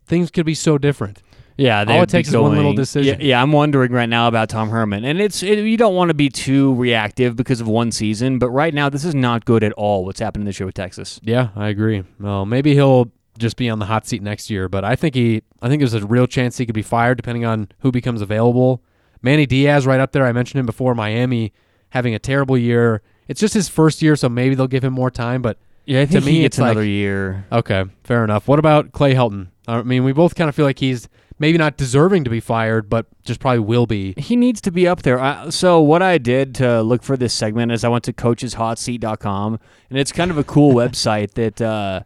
Things 0.05 0.31
could 0.31 0.45
be 0.45 0.53
so 0.55 0.77
different. 0.77 1.21
yeah. 1.57 1.83
All 1.87 2.01
it 2.03 2.09
takes 2.09 2.29
be 2.29 2.37
is 2.37 2.41
one 2.41 2.55
little 2.55 2.73
decision. 2.73 3.19
Yeah, 3.19 3.27
yeah, 3.27 3.41
I'm 3.41 3.51
wondering 3.51 3.91
right 3.91 4.07
now 4.09 4.27
about 4.27 4.47
Tom 4.49 4.69
Herman, 4.69 5.03
and 5.03 5.19
it's 5.19 5.43
it, 5.43 5.59
you 5.59 5.75
don't 5.77 5.95
want 5.95 6.09
to 6.09 6.13
be 6.13 6.29
too 6.29 6.73
reactive 6.75 7.35
because 7.35 7.59
of 7.61 7.67
one 7.67 7.91
season, 7.91 8.39
but 8.39 8.49
right 8.49 8.73
now 8.73 8.89
this 8.89 9.03
is 9.03 9.13
not 9.15 9.43
good 9.45 9.63
at 9.63 9.73
all. 9.73 10.05
What's 10.05 10.19
happening 10.19 10.45
this 10.45 10.59
year 10.59 10.65
with 10.65 10.75
Texas? 10.75 11.19
Yeah, 11.23 11.49
I 11.55 11.67
agree. 11.69 12.03
Well, 12.19 12.45
maybe 12.45 12.73
he'll 12.73 13.11
just 13.37 13.57
be 13.57 13.69
on 13.69 13.79
the 13.79 13.85
hot 13.85 14.07
seat 14.07 14.21
next 14.21 14.49
year, 14.49 14.67
but 14.69 14.83
I 14.85 14.95
think 14.95 15.13
he 15.15 15.41
I 15.61 15.67
think 15.67 15.81
there's 15.81 15.93
a 15.93 16.05
real 16.05 16.25
chance 16.27 16.57
he 16.57 16.65
could 16.65 16.73
be 16.75 16.81
fired 16.81 17.17
depending 17.17 17.43
on 17.45 17.67
who 17.79 17.91
becomes 17.91 18.21
available. 18.21 18.81
Manny 19.21 19.45
Diaz 19.45 19.85
right 19.85 19.99
up 19.99 20.11
there. 20.13 20.25
I 20.25 20.31
mentioned 20.31 20.59
him 20.59 20.65
before. 20.65 20.95
Miami 20.95 21.51
having 21.89 22.13
a 22.13 22.19
terrible 22.19 22.57
year. 22.57 23.01
It's 23.27 23.39
just 23.39 23.53
his 23.53 23.67
first 23.69 24.01
year, 24.01 24.15
so 24.15 24.29
maybe 24.29 24.55
they'll 24.55 24.67
give 24.67 24.83
him 24.83 24.93
more 24.93 25.11
time, 25.11 25.41
but 25.41 25.57
Yeah, 25.85 26.03
To 26.05 26.19
me, 26.21 26.43
it's 26.43 26.57
another 26.57 26.81
like- 26.81 26.89
year. 26.89 27.45
okay, 27.51 27.85
fair 28.03 28.23
enough. 28.25 28.47
What 28.47 28.59
about 28.59 28.91
Clay 28.91 29.13
Helton? 29.13 29.47
I 29.69 29.83
mean, 29.83 30.03
we 30.03 30.11
both 30.11 30.35
kind 30.35 30.49
of 30.49 30.55
feel 30.55 30.65
like 30.65 30.79
he's 30.79 31.07
maybe 31.39 31.57
not 31.57 31.77
deserving 31.77 32.23
to 32.25 32.29
be 32.29 32.39
fired, 32.41 32.89
but 32.89 33.05
just 33.23 33.39
probably 33.39 33.59
will 33.59 33.85
be. 33.85 34.13
He 34.17 34.35
needs 34.35 34.59
to 34.61 34.71
be 34.71 34.85
up 34.87 35.03
there. 35.03 35.17
I, 35.19 35.49
so 35.49 35.79
what 35.79 36.01
I 36.01 36.17
did 36.17 36.53
to 36.55 36.81
look 36.81 37.03
for 37.03 37.15
this 37.15 37.33
segment 37.33 37.71
is 37.71 37.83
I 37.85 37.89
went 37.89 38.03
to 38.05 38.11
coacheshotseat.com, 38.13 39.59
and 39.89 39.99
it's 39.99 40.11
kind 40.11 40.31
of 40.31 40.37
a 40.37 40.43
cool 40.43 40.73
website 40.81 41.31
that 41.35 41.61
uh, 41.61 42.01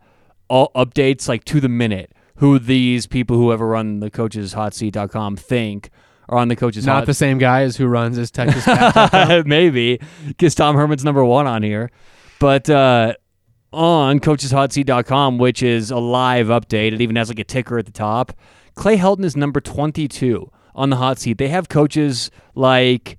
all 0.48 0.72
updates 0.76 1.28
like 1.28 1.44
to 1.46 1.60
the 1.60 1.70
minute 1.70 2.12
who 2.38 2.60
these 2.60 3.08
people 3.08 3.36
who 3.38 3.52
ever 3.52 3.68
run 3.68 4.00
the 4.00 4.12
coacheshotseat.com 4.12 5.36
think 5.38 5.90
are 6.32 6.38
on 6.40 6.48
the 6.48 6.56
coaches 6.56 6.86
Not 6.86 6.96
hot 6.96 7.06
the 7.06 7.14
same 7.14 7.38
guy 7.38 7.62
as 7.64 7.76
who 7.78 7.86
runs 7.86 8.16
his 8.18 8.32
Texas. 8.32 8.66
Maybe 9.46 10.00
because 10.28 10.56
Tom 10.56 10.76
Herman's 10.76 11.04
number 11.06 11.24
one 11.24 11.46
on 11.46 11.62
here, 11.62 11.92
but 12.40 12.70
uh, 12.70 13.14
on 13.74 14.20
coacheshotseat.com, 14.20 15.38
which 15.38 15.62
is 15.62 15.92
a 15.92 15.98
live 15.98 16.48
update, 16.48 16.94
it 16.94 17.02
even 17.02 17.16
has 17.18 17.30
like 17.30 17.40
a 17.40 17.44
ticker 17.44 17.78
at 17.78 17.86
the 17.86 17.92
top. 17.92 18.34
Clay 18.76 18.98
Helton 18.98 19.26
is 19.26 19.36
number 19.36 19.60
twenty-two 19.62 20.50
on 20.74 20.90
the 20.90 20.96
hot 20.96 21.20
seat. 21.20 21.38
They 21.38 21.50
have 21.50 21.68
coaches 21.68 22.32
like 22.56 23.18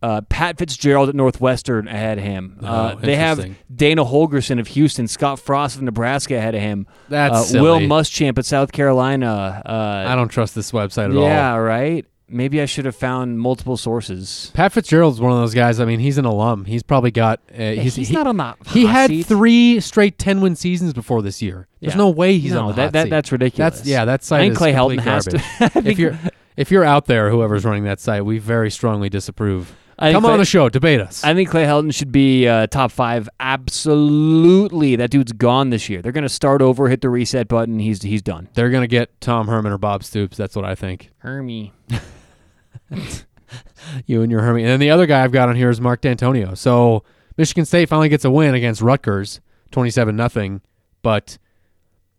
uh, 0.00 0.20
Pat 0.28 0.56
Fitzgerald 0.58 1.08
at 1.08 1.16
Northwestern 1.16 1.88
ahead 1.88 2.18
of 2.18 2.24
him. 2.24 2.58
uh, 2.62 2.94
Oh, 2.94 3.00
they 3.00 3.16
have. 3.16 3.44
Dana 3.74 4.04
Holgorsen 4.04 4.60
of 4.60 4.68
Houston, 4.68 5.08
Scott 5.08 5.40
Frost 5.40 5.74
of 5.76 5.82
Nebraska 5.82 6.36
ahead 6.36 6.54
of 6.54 6.60
him. 6.60 6.86
That's 7.08 7.52
uh, 7.52 7.60
Will. 7.60 7.80
Muschamp 7.80 8.38
at 8.38 8.44
South 8.46 8.70
Carolina. 8.70 9.60
Uh, 9.66 10.04
I 10.06 10.14
don't 10.14 10.28
trust 10.28 10.54
this 10.54 10.70
website 10.70 11.10
at 11.10 11.16
all. 11.16 11.24
yeah, 11.24 11.56
right. 11.56 12.06
Maybe 12.30 12.60
I 12.60 12.66
should 12.66 12.84
have 12.84 12.94
found 12.96 13.40
multiple 13.40 13.76
sources. 13.76 14.50
Pat 14.54 14.72
Fitzgerald's 14.72 15.20
one 15.20 15.32
of 15.32 15.38
those 15.38 15.54
guys. 15.54 15.80
I 15.80 15.84
mean, 15.86 15.98
he's 16.00 16.18
an 16.18 16.24
alum. 16.26 16.66
He's 16.66 16.82
probably 16.82 17.10
got. 17.10 17.40
Uh, 17.52 17.72
he's 17.72 17.96
he's 17.96 18.08
he- 18.08 18.14
not 18.14 18.26
on 18.26 18.36
the 18.36 18.54
He 18.68 18.84
hot 18.84 18.92
had 18.92 19.10
seat. 19.10 19.22
three 19.26 19.80
straight 19.80 20.18
ten 20.18 20.40
win 20.40 20.54
seasons 20.54 20.92
before 20.92 21.22
this 21.22 21.40
year. 21.40 21.68
There's 21.80 21.94
Yeah. 21.94 21.98
no 21.98 22.10
way 22.10 22.38
he's 22.38 22.52
no, 22.52 22.62
on 22.62 22.66
the 22.68 22.72
that, 22.74 22.82
hot 22.82 22.92
that 22.92 23.02
seat. 23.04 23.10
that's 23.10 23.32
ridiculous. 23.32 23.76
That's 23.78 23.88
yeah. 23.88 24.04
That 24.04 24.22
site 24.24 24.40
I 24.40 24.42
think 24.44 24.52
is 24.52 24.58
Clay 24.58 24.72
complete 24.74 25.00
Helton 25.00 25.02
has 25.04 25.24
to. 25.24 25.30
garbage. 25.58 25.76
I 25.86 25.90
if 25.90 25.98
you're 25.98 26.18
if 26.56 26.70
you're 26.70 26.84
out 26.84 27.06
there, 27.06 27.30
whoever's 27.30 27.64
running 27.64 27.84
that 27.84 27.98
site, 28.00 28.24
we 28.24 28.38
very 28.38 28.70
strongly 28.70 29.08
disapprove. 29.08 29.74
I 30.00 30.12
think 30.12 30.22
Come 30.22 30.30
on 30.30 30.38
the 30.38 30.44
show, 30.44 30.68
debate 30.68 31.00
us. 31.00 31.24
I 31.24 31.34
think 31.34 31.50
Clay 31.50 31.64
Helton 31.64 31.92
should 31.92 32.12
be 32.12 32.46
uh, 32.46 32.68
top 32.68 32.92
five. 32.92 33.28
Absolutely, 33.40 34.94
that 34.96 35.10
dude's 35.10 35.32
gone 35.32 35.70
this 35.70 35.88
year. 35.88 36.02
They're 36.02 36.12
gonna 36.12 36.28
start 36.28 36.62
over, 36.62 36.88
hit 36.88 37.00
the 37.00 37.08
reset 37.10 37.48
button. 37.48 37.78
He's 37.80 38.02
he's 38.02 38.22
done. 38.22 38.48
They're 38.54 38.70
gonna 38.70 38.86
get 38.86 39.20
Tom 39.20 39.48
Herman 39.48 39.72
or 39.72 39.78
Bob 39.78 40.04
Stoops. 40.04 40.36
That's 40.36 40.54
what 40.54 40.64
I 40.64 40.74
think. 40.74 41.10
Hermie. 41.18 41.72
You 44.06 44.22
and 44.22 44.30
your 44.30 44.42
Herman. 44.42 44.62
And 44.62 44.70
then 44.70 44.80
the 44.80 44.90
other 44.90 45.06
guy 45.06 45.24
I've 45.24 45.32
got 45.32 45.48
on 45.48 45.56
here 45.56 45.70
is 45.70 45.80
Mark 45.80 46.02
Dantonio. 46.02 46.56
So 46.56 47.04
Michigan 47.36 47.64
State 47.64 47.88
finally 47.88 48.08
gets 48.08 48.24
a 48.24 48.30
win 48.30 48.54
against 48.54 48.82
Rutgers, 48.82 49.40
twenty-seven 49.70 50.14
nothing. 50.14 50.60
But 51.02 51.38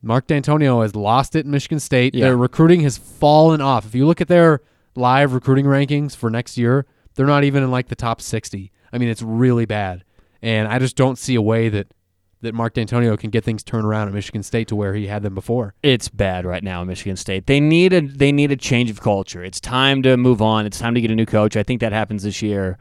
Mark 0.01 0.27
Dantonio 0.27 0.81
has 0.81 0.95
lost 0.95 1.35
it 1.35 1.45
in 1.45 1.51
Michigan 1.51 1.79
State. 1.79 2.15
Yeah. 2.15 2.25
Their 2.25 2.37
recruiting 2.37 2.81
has 2.81 2.97
fallen 2.97 3.61
off. 3.61 3.85
If 3.85 3.93
you 3.93 4.07
look 4.07 4.21
at 4.21 4.27
their 4.27 4.61
live 4.95 5.33
recruiting 5.33 5.65
rankings 5.65 6.15
for 6.15 6.29
next 6.29 6.57
year, 6.57 6.85
they're 7.15 7.27
not 7.27 7.43
even 7.43 7.63
in 7.63 7.71
like 7.71 7.87
the 7.89 7.95
top 7.95 8.21
sixty. 8.21 8.71
I 8.91 8.97
mean, 8.97 9.09
it's 9.09 9.21
really 9.21 9.65
bad. 9.65 10.03
And 10.41 10.67
I 10.67 10.79
just 10.79 10.95
don't 10.95 11.17
see 11.17 11.35
a 11.35 11.41
way 11.41 11.69
that 11.69 11.93
that 12.41 12.53
Mark 12.53 12.73
Dantonio 12.73 13.17
can 13.19 13.29
get 13.29 13.43
things 13.43 13.63
turned 13.63 13.85
around 13.85 14.07
at 14.07 14.13
Michigan 14.13 14.43
State 14.43 14.67
to 14.69 14.75
where 14.75 14.93
he 14.93 15.07
had 15.07 15.23
them 15.23 15.35
before. 15.35 15.73
It's 15.83 16.07
bad 16.07 16.45
right 16.45 16.63
now 16.63 16.81
in 16.81 16.87
Michigan 16.87 17.17
State. 17.17 17.47
They 17.47 17.59
need 17.59 17.93
a 17.93 18.01
they 18.01 18.31
need 18.31 18.51
a 18.51 18.55
change 18.55 18.89
of 18.89 19.01
culture. 19.01 19.43
It's 19.43 19.59
time 19.59 20.01
to 20.03 20.15
move 20.17 20.41
on. 20.41 20.65
It's 20.65 20.79
time 20.79 20.95
to 20.95 21.01
get 21.01 21.11
a 21.11 21.15
new 21.15 21.25
coach. 21.25 21.57
I 21.57 21.63
think 21.63 21.81
that 21.81 21.91
happens 21.91 22.23
this 22.23 22.41
year. 22.41 22.77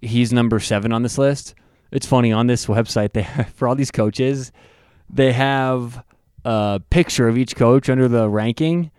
He's 0.00 0.32
number 0.32 0.58
seven 0.60 0.92
on 0.92 1.02
this 1.02 1.18
list. 1.18 1.54
It's 1.90 2.06
funny 2.06 2.32
on 2.32 2.46
this 2.46 2.66
website 2.66 3.12
they 3.12 3.24
for 3.54 3.68
all 3.68 3.74
these 3.74 3.90
coaches, 3.90 4.52
they 5.10 5.32
have 5.32 6.02
a 6.44 6.80
picture 6.90 7.28
of 7.28 7.36
each 7.36 7.56
coach 7.56 7.90
under 7.90 8.08
the 8.08 8.28
ranking, 8.28 8.90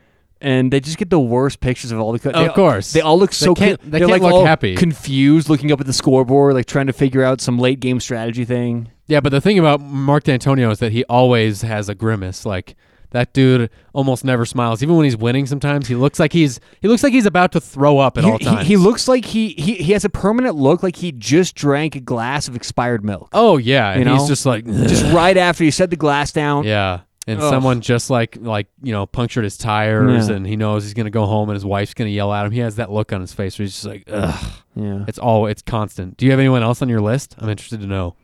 and 0.42 0.72
they 0.72 0.80
just 0.80 0.98
get 0.98 1.10
the 1.10 1.20
worst 1.20 1.60
pictures 1.60 1.92
of 1.92 2.00
all 2.00 2.12
the 2.12 2.20
coaches. 2.20 2.42
Of 2.48 2.54
course. 2.54 2.92
they 2.94 3.02
all 3.02 3.18
look 3.20 3.34
so 3.34 3.54
can't- 3.54 3.80
con- 3.82 3.90
they 3.92 4.00
can't 4.00 4.10
like 4.12 4.22
look 4.22 4.46
happy. 4.46 4.76
confused, 4.76 5.50
looking 5.50 5.72
up 5.72 5.80
at 5.80 5.86
the 5.88 5.94
scoreboard, 5.94 6.54
like 6.54 6.66
trying 6.66 6.88
to 6.88 6.94
figure 6.94 7.24
out 7.24 7.42
some 7.42 7.58
late 7.60 7.80
game 7.80 8.00
strategy 8.00 8.46
thing. 8.46 8.90
Yeah, 9.08 9.20
but 9.22 9.30
the 9.32 9.42
thing 9.42 9.58
about 9.60 9.82
Mark 9.82 10.24
Dantonio 10.26 10.72
is 10.72 10.80
that 10.80 10.92
he 10.92 11.04
always 11.06 11.62
has 11.64 11.90
a 11.90 11.96
grimace. 11.96 12.46
Like 12.46 12.76
that 13.12 13.34
dude 13.34 13.72
almost 13.92 14.24
never 14.24 14.46
smiles, 14.46 14.84
even 14.84 14.96
when 14.96 15.04
he's 15.04 15.18
winning. 15.18 15.48
Sometimes 15.48 15.88
he 15.88 15.96
looks 15.96 16.20
like 16.20 16.32
he's 16.32 16.60
he 16.80 16.88
looks 16.88 17.02
like 17.02 17.12
he's 17.12 17.26
about 17.26 17.52
to 17.54 17.60
throw 17.60 17.98
up 17.98 18.20
at 18.20 18.24
He, 18.24 18.30
all 18.30 18.38
times. 18.38 18.68
he 18.68 18.78
looks 18.78 19.08
like 19.08 19.26
he, 19.26 19.50
he 19.58 19.74
he 19.76 19.94
has 19.94 20.06
a 20.06 20.10
permanent 20.10 20.56
look 20.58 20.84
like 20.84 20.96
he 20.98 21.12
just 21.12 21.56
drank 21.56 21.96
a 21.96 22.00
glass 22.00 22.48
of 22.48 22.56
expired 22.56 23.04
milk. 23.04 23.30
Oh 23.34 23.58
yeah, 23.58 23.92
and 23.94 24.06
You 24.06 24.14
he's 24.16 24.28
just 24.28 24.46
like 24.46 24.64
Just 24.66 25.04
right 25.14 25.36
after 25.38 25.64
you 25.64 25.72
set 25.72 25.90
the 25.90 25.96
glass 25.96 26.32
down. 26.32 26.66
yeah. 26.66 27.00
And 27.30 27.40
Ugh. 27.42 27.50
someone 27.50 27.82
just 27.82 28.10
like 28.10 28.38
like 28.42 28.68
you 28.82 28.92
know 28.92 29.06
punctured 29.06 29.44
his 29.44 29.58
tires, 29.58 30.30
Yeah. 30.30 30.36
and 30.36 30.48
he 30.48 30.56
knows 30.56 30.84
he's 30.84 30.94
gonna 30.94 31.10
go 31.10 31.26
home, 31.26 31.50
and 31.50 31.56
his 31.56 31.66
wife's 31.66 31.94
gonna 31.94 32.10
yell 32.10 32.34
at 32.34 32.46
him. 32.46 32.52
He 32.52 32.60
has 32.60 32.78
that 32.78 32.92
look 32.92 33.14
on 33.14 33.22
his 33.22 33.34
face 33.34 33.58
where 33.60 33.64
he's 33.66 33.74
just 33.74 33.86
like, 33.86 34.04
ugh. 34.12 34.54
Yeah. 34.76 35.04
It's 35.08 35.20
all 35.20 35.46
it's 35.48 35.62
constant. 35.62 36.18
Do 36.18 36.26
you 36.26 36.32
have 36.32 36.40
anyone 36.40 36.64
else 36.64 36.82
on 36.82 36.90
your 36.90 37.02
list? 37.02 37.36
I'm 37.40 37.50
interested 37.50 37.82
to 37.82 37.88
know. 37.88 38.16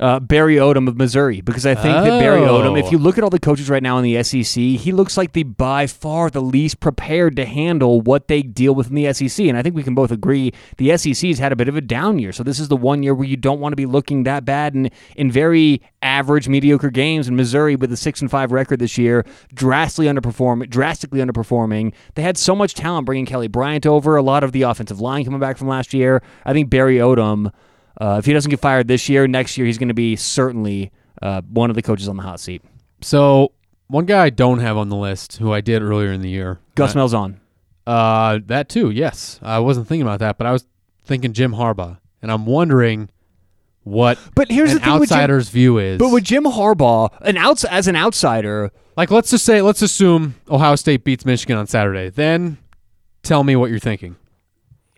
Uh, 0.00 0.20
Barry 0.20 0.56
Odom 0.56 0.86
of 0.88 0.96
Missouri 0.96 1.40
because 1.40 1.66
I 1.66 1.74
think 1.74 1.94
that 2.04 2.20
Barry 2.20 2.40
Odom, 2.42 2.78
if 2.78 2.86
Oh. 2.86 2.90
you 2.92 2.98
look 2.98 3.18
at 3.18 3.24
all 3.24 3.30
the 3.30 3.38
coaches 3.40 3.68
right 3.68 3.82
now 3.82 3.98
in 3.98 4.04
the 4.04 4.22
SEC, 4.22 4.62
he 4.76 4.92
looks 4.92 5.16
like 5.16 5.32
the 5.32 5.42
by 5.42 5.86
far 5.86 6.30
the 6.30 6.40
least 6.40 6.78
prepared 6.80 7.34
to 7.36 7.44
handle 7.44 8.00
what 8.00 8.28
they 8.28 8.42
deal 8.42 8.74
with 8.74 8.88
in 8.88 8.94
the 8.94 9.12
SEC. 9.12 9.48
And 9.48 9.58
I 9.58 9.62
think 9.62 9.74
we 9.74 9.82
can 9.82 9.94
both 9.94 10.10
agree 10.12 10.52
the 10.76 10.96
SEC's 10.96 11.38
had 11.38 11.50
a 11.52 11.56
bit 11.56 11.68
of 11.68 11.76
a 11.76 11.80
down 11.80 12.18
year. 12.18 12.32
So 12.32 12.42
this 12.42 12.60
is 12.60 12.68
the 12.68 12.76
one 12.76 13.02
year 13.02 13.14
where 13.14 13.26
you 13.26 13.36
don't 13.36 13.60
want 13.60 13.72
to 13.72 13.76
be 13.76 13.86
looking 13.86 14.22
that 14.24 14.44
bad 14.44 14.74
and 14.74 14.90
in 15.16 15.30
very 15.32 15.82
average, 16.02 16.48
mediocre 16.48 16.90
games. 16.90 17.26
And 17.26 17.36
Missouri, 17.36 17.74
with 17.74 17.92
a 17.92 17.96
six 17.96 18.20
and 18.20 18.30
five 18.30 18.52
record 18.52 18.78
this 18.78 18.96
year, 18.98 19.24
drastically 19.52 20.06
underperforming, 20.06 20.70
drastically 20.70 21.18
underperforming. 21.20 21.92
They 22.14 22.22
had 22.22 22.38
so 22.38 22.54
much 22.54 22.74
talent 22.74 23.06
bringing 23.06 23.26
Kelly 23.26 23.48
Bryant 23.48 23.84
over, 23.86 24.16
a 24.16 24.22
lot 24.22 24.44
of 24.44 24.52
the 24.52 24.62
offensive 24.62 25.00
line 25.00 25.24
coming 25.24 25.40
back 25.40 25.56
from 25.58 25.66
last 25.68 25.92
year. 25.92 26.22
I 26.44 26.52
think 26.52 26.70
Barry 26.70 26.96
Odom 26.98 27.52
uh, 28.00 28.16
if 28.18 28.24
he 28.24 28.32
doesn't 28.32 28.50
get 28.50 28.60
fired 28.60 28.88
this 28.88 29.08
year, 29.08 29.26
next 29.26 29.56
year 29.58 29.66
he's 29.66 29.78
going 29.78 29.88
to 29.88 29.94
be 29.94 30.16
certainly 30.16 30.90
uh, 31.22 31.42
one 31.42 31.70
of 31.70 31.76
the 31.76 31.82
coaches 31.82 32.08
on 32.08 32.16
the 32.16 32.22
hot 32.22 32.40
seat. 32.40 32.62
So 33.00 33.52
one 33.88 34.06
guy 34.06 34.24
I 34.24 34.30
don't 34.30 34.60
have 34.60 34.76
on 34.76 34.88
the 34.88 34.96
list, 34.96 35.36
who 35.38 35.52
I 35.52 35.60
did 35.60 35.82
earlier 35.82 36.12
in 36.12 36.20
the 36.20 36.28
year, 36.30 36.58
Gus 36.74 36.94
Malzahn. 36.94 37.36
Uh, 37.86 38.40
that 38.46 38.68
too. 38.68 38.90
Yes, 38.90 39.40
I 39.42 39.58
wasn't 39.60 39.88
thinking 39.88 40.02
about 40.02 40.20
that, 40.20 40.36
but 40.38 40.46
I 40.46 40.52
was 40.52 40.66
thinking 41.04 41.32
Jim 41.32 41.52
Harbaugh, 41.52 41.98
and 42.20 42.30
I'm 42.30 42.44
wondering 42.44 43.08
what 43.82 44.18
But 44.34 44.50
here's 44.50 44.74
the 44.74 44.80
thing 44.80 44.98
with 44.98 45.08
Jim- 45.08 45.16
outsider's 45.16 45.48
view 45.48 45.78
is. 45.78 45.98
But 45.98 46.10
with 46.12 46.24
Jim 46.24 46.44
Harbaugh, 46.44 47.10
an 47.22 47.38
outs 47.38 47.64
as 47.64 47.88
an 47.88 47.96
outsider, 47.96 48.70
like, 48.96 49.10
let's 49.10 49.30
just 49.30 49.44
say, 49.44 49.62
let's 49.62 49.80
assume 49.80 50.34
Ohio 50.50 50.76
State 50.76 51.04
beats 51.04 51.24
Michigan 51.24 51.56
on 51.56 51.66
Saturday. 51.66 52.10
Then 52.10 52.58
tell 53.22 53.42
me 53.44 53.56
what 53.56 53.70
you're 53.70 53.78
thinking. 53.78 54.16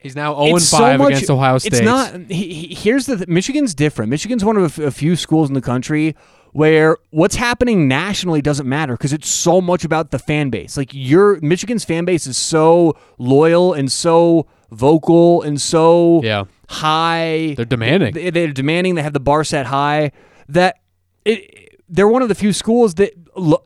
He's 0.00 0.16
now 0.16 0.34
0 0.34 0.56
it's 0.56 0.66
so 0.68 0.78
5 0.78 0.98
much- 0.98 1.08
against 1.12 1.30
Ohio 1.30 1.58
State. 1.58 1.72
It's 1.74 1.82
not. 1.82 2.14
He, 2.30 2.52
he- 2.54 2.74
here's 2.74 3.06
the 3.06 3.16
th- 3.18 3.28
Michigan's 3.28 3.74
different. 3.74 4.10
Michigan's 4.10 4.44
one 4.44 4.56
of 4.56 4.62
a 4.62 4.66
f- 4.66 4.78
a 4.88 4.90
few 4.90 5.14
schools 5.16 5.48
in 5.48 5.54
the 5.54 5.60
country 5.60 6.16
where 6.52 6.96
what's 7.10 7.36
happening 7.36 7.86
nationally 7.86 8.40
doesn't 8.42 8.68
matter 8.68 8.94
because 8.94 9.12
it's 9.12 9.28
so 9.28 9.60
much 9.60 9.84
about 9.84 10.10
the 10.10 10.18
fan 10.18 10.50
base. 10.50 10.76
Like 10.76 10.90
your 10.92 11.38
Michigan's 11.42 11.84
fan 11.84 12.04
base 12.04 12.26
is 12.26 12.36
so 12.36 12.96
loyal 13.18 13.72
and 13.74 13.92
so 13.92 14.46
vocal 14.72 15.42
and 15.42 15.60
so 15.60 16.20
Yeah. 16.24 16.44
high. 16.68 17.54
They're 17.56 17.64
demanding. 17.66 18.14
They- 18.14 18.30
They're 18.30 18.48
demanding. 18.52 18.94
They 18.94 19.02
have 19.02 19.12
the 19.12 19.20
bar 19.20 19.44
set 19.44 19.66
high. 19.66 20.12
That 20.48 20.76
it. 21.24 21.56
They're 21.92 22.08
one 22.08 22.22
of 22.22 22.28
the 22.28 22.34
few 22.36 22.52
schools 22.52 22.94
that 22.94 23.12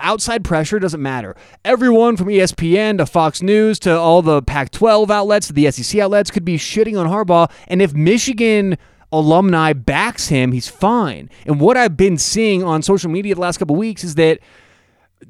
outside 0.01 0.45
pressure 0.45 0.79
doesn't 0.79 1.03
matter. 1.03 1.37
Everyone 1.65 2.17
from 2.17 2.29
ESPN 2.29 2.99
to 2.99 3.07
Fox 3.07 3.43
News 3.43 3.79
to 3.81 3.99
all 3.99 4.23
the 4.23 4.43
Pac-12 4.43 5.11
outlets 5.11 5.47
to 5.49 5.53
the 5.53 5.71
SEC 5.71 6.01
outlets 6.01 6.31
could 6.31 6.45
be 6.45 6.57
shitting 6.57 6.99
on 6.99 7.07
Harbaugh, 7.07 7.51
and 7.69 7.83
if 7.83 7.95
Michigan 7.95 8.77
alumni 9.13 9.73
backs 9.73 10.29
him, 10.29 10.53
he's 10.53 10.69
fine. 10.69 11.31
And 11.47 11.61
what 11.61 11.77
I've 11.77 11.97
been 11.97 12.19
seeing 12.19 12.63
on 12.63 12.83
social 12.83 13.11
media 13.11 13.35
the 13.35 13.41
last 13.41 13.59
couple 13.59 13.77
weeks 13.77 14.03
is 14.03 14.17
that 14.17 14.41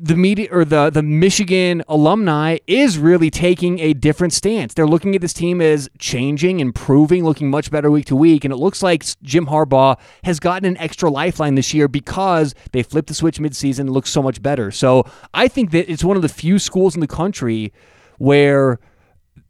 the 0.00 0.16
media 0.16 0.48
or 0.50 0.64
the 0.64 0.90
the 0.90 1.02
Michigan 1.02 1.82
alumni 1.88 2.58
is 2.66 2.98
really 2.98 3.30
taking 3.30 3.78
a 3.78 3.92
different 3.92 4.32
stance. 4.32 4.74
They're 4.74 4.86
looking 4.86 5.14
at 5.14 5.20
this 5.20 5.32
team 5.32 5.60
as 5.60 5.88
changing, 5.98 6.60
improving, 6.60 7.24
looking 7.24 7.50
much 7.50 7.70
better 7.70 7.90
week 7.90 8.06
to 8.06 8.16
week, 8.16 8.44
and 8.44 8.52
it 8.52 8.56
looks 8.56 8.82
like 8.82 9.04
Jim 9.22 9.46
Harbaugh 9.46 9.98
has 10.24 10.40
gotten 10.40 10.66
an 10.66 10.76
extra 10.78 11.10
lifeline 11.10 11.54
this 11.54 11.74
year 11.74 11.88
because 11.88 12.54
they 12.72 12.82
flipped 12.82 13.08
the 13.08 13.14
switch 13.14 13.38
midseason 13.38 13.80
and 13.80 13.90
looks 13.90 14.10
so 14.10 14.22
much 14.22 14.42
better. 14.42 14.70
So 14.70 15.04
I 15.32 15.48
think 15.48 15.70
that 15.72 15.90
it's 15.90 16.04
one 16.04 16.16
of 16.16 16.22
the 16.22 16.28
few 16.28 16.58
schools 16.58 16.94
in 16.94 17.00
the 17.00 17.06
country 17.06 17.72
where 18.18 18.78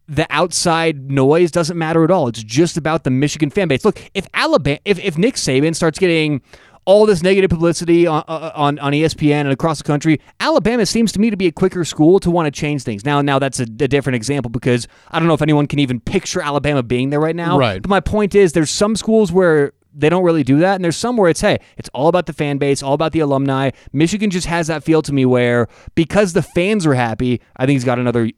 the 0.07 0.27
outside 0.29 1.09
noise 1.09 1.51
doesn't 1.51 1.77
matter 1.77 2.03
at 2.03 2.11
all. 2.11 2.27
It's 2.27 2.43
just 2.43 2.77
about 2.77 3.03
the 3.03 3.09
Michigan 3.09 3.49
fan 3.49 3.67
base. 3.67 3.83
Look, 3.83 3.99
if 4.13 4.27
Alabama, 4.33 4.79
if, 4.85 4.99
if 4.99 5.17
Nick 5.17 5.35
Saban 5.35 5.75
starts 5.75 5.97
getting 5.97 6.41
all 6.85 7.05
this 7.05 7.23
negative 7.23 7.49
publicity 7.49 8.07
on, 8.07 8.23
uh, 8.27 8.51
on 8.55 8.79
on 8.79 8.93
ESPN 8.93 9.41
and 9.41 9.51
across 9.51 9.79
the 9.79 9.83
country, 9.83 10.21
Alabama 10.39 10.85
seems 10.85 11.11
to 11.13 11.19
me 11.19 11.29
to 11.29 11.37
be 11.37 11.47
a 11.47 11.51
quicker 11.51 11.83
school 11.83 12.19
to 12.19 12.31
want 12.31 12.45
to 12.45 12.51
change 12.51 12.83
things. 12.83 13.03
Now, 13.03 13.21
now 13.21 13.39
that's 13.39 13.59
a, 13.59 13.63
a 13.63 13.87
different 13.87 14.15
example 14.15 14.49
because 14.49 14.87
I 15.11 15.19
don't 15.19 15.27
know 15.27 15.33
if 15.33 15.41
anyone 15.41 15.67
can 15.67 15.79
even 15.79 15.99
picture 15.99 16.41
Alabama 16.41 16.83
being 16.83 17.09
there 17.09 17.19
right 17.19 17.35
now. 17.35 17.57
Right. 17.57 17.81
But 17.81 17.89
my 17.89 17.99
point 17.99 18.35
is, 18.35 18.53
there's 18.53 18.69
some 18.69 18.95
schools 18.95 19.31
where 19.31 19.73
they 19.93 20.09
don't 20.09 20.23
really 20.23 20.43
do 20.43 20.59
that, 20.59 20.75
and 20.75 20.83
there's 20.83 20.97
some 20.97 21.17
where 21.17 21.29
it's 21.29 21.41
hey, 21.41 21.59
it's 21.77 21.89
all 21.93 22.07
about 22.07 22.25
the 22.25 22.33
fan 22.33 22.57
base, 22.57 22.83
all 22.83 22.93
about 22.93 23.13
the 23.13 23.19
alumni. 23.19 23.71
Michigan 23.93 24.29
just 24.29 24.47
has 24.47 24.67
that 24.67 24.83
feel 24.83 25.01
to 25.01 25.13
me 25.13 25.25
where 25.25 25.67
because 25.95 26.33
the 26.33 26.43
fans 26.43 26.85
are 26.85 26.93
happy, 26.93 27.41
I 27.55 27.65
think 27.65 27.75
he's 27.75 27.85
got 27.85 27.97
another 27.99 28.29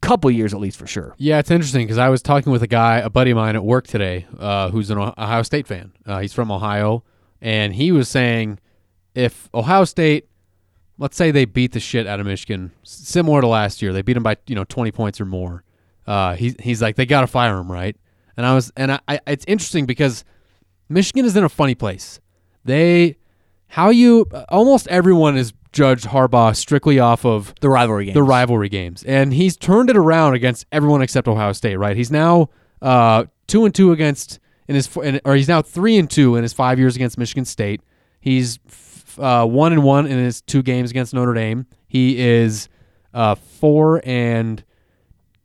couple 0.00 0.30
years 0.30 0.54
at 0.54 0.60
least 0.60 0.78
for 0.78 0.86
sure. 0.86 1.14
Yeah, 1.18 1.38
it's 1.38 1.50
interesting 1.50 1.84
because 1.84 1.98
I 1.98 2.08
was 2.08 2.22
talking 2.22 2.52
with 2.52 2.62
a 2.62 2.66
guy, 2.66 2.98
a 2.98 3.10
buddy 3.10 3.32
of 3.32 3.36
mine 3.36 3.56
at 3.56 3.64
work 3.64 3.86
today, 3.86 4.26
uh, 4.38 4.70
who's 4.70 4.90
an 4.90 4.98
Ohio 4.98 5.42
State 5.42 5.66
fan. 5.66 5.92
Uh, 6.06 6.20
he's 6.20 6.32
from 6.32 6.50
Ohio, 6.50 7.04
and 7.40 7.74
he 7.74 7.92
was 7.92 8.08
saying 8.08 8.58
if 9.14 9.48
Ohio 9.54 9.84
State, 9.84 10.28
let's 10.98 11.16
say 11.16 11.30
they 11.30 11.44
beat 11.44 11.72
the 11.72 11.80
shit 11.80 12.06
out 12.06 12.20
of 12.20 12.26
Michigan, 12.26 12.72
similar 12.82 13.40
to 13.40 13.46
last 13.46 13.82
year, 13.82 13.92
they 13.92 14.02
beat 14.02 14.14
them 14.14 14.22
by 14.22 14.36
you 14.46 14.54
know 14.54 14.64
twenty 14.64 14.90
points 14.92 15.20
or 15.20 15.24
more. 15.26 15.64
Uh, 16.06 16.34
he's 16.34 16.54
he's 16.60 16.82
like 16.82 16.96
they 16.96 17.06
got 17.06 17.20
to 17.22 17.26
fire 17.26 17.56
him, 17.58 17.70
right? 17.70 17.96
And 18.36 18.46
I 18.46 18.54
was, 18.54 18.72
and 18.76 18.92
I, 18.92 19.00
I, 19.06 19.20
it's 19.26 19.44
interesting 19.46 19.84
because 19.86 20.24
Michigan 20.88 21.24
is 21.26 21.36
in 21.36 21.44
a 21.44 21.48
funny 21.48 21.74
place. 21.74 22.20
They, 22.64 23.16
how 23.68 23.90
you, 23.90 24.26
almost 24.48 24.88
everyone 24.88 25.36
is 25.36 25.52
judged 25.72 26.06
Harbaugh 26.06 26.56
strictly 26.56 26.98
off 26.98 27.24
of 27.26 27.54
The 27.60 27.68
rivalry 27.68 28.06
games. 28.06 28.14
the 28.14 28.22
rivalry 28.22 28.68
games, 28.68 29.02
and 29.04 29.32
he's 29.34 29.56
turned 29.56 29.90
it 29.90 29.96
around 29.96 30.34
against 30.34 30.64
everyone 30.72 31.02
except 31.02 31.28
Ohio 31.28 31.52
State. 31.52 31.76
Right? 31.76 31.96
He's 31.96 32.10
now 32.10 32.48
uh, 32.80 33.24
two 33.46 33.64
and 33.66 33.74
two 33.74 33.92
against 33.92 34.38
in 34.70 34.76
his 34.76 34.88
or 35.24 35.34
he's 35.34 35.48
now 35.48 35.60
three 35.60 35.98
and 35.98 36.08
two 36.08 36.36
in 36.36 36.44
his 36.44 36.52
five 36.52 36.78
years 36.78 36.94
against 36.94 37.18
Michigan 37.18 37.44
State. 37.44 37.82
He's 38.20 38.60
uh, 39.18 39.44
one 39.44 39.72
and 39.72 39.82
one 39.82 40.06
in 40.06 40.16
his 40.16 40.42
two 40.42 40.62
games 40.62 40.92
against 40.92 41.12
Notre 41.12 41.34
Dame. 41.34 41.66
He 41.88 42.20
is 42.20 42.68
uh, 43.12 43.34
four 43.34 44.00
and 44.04 44.62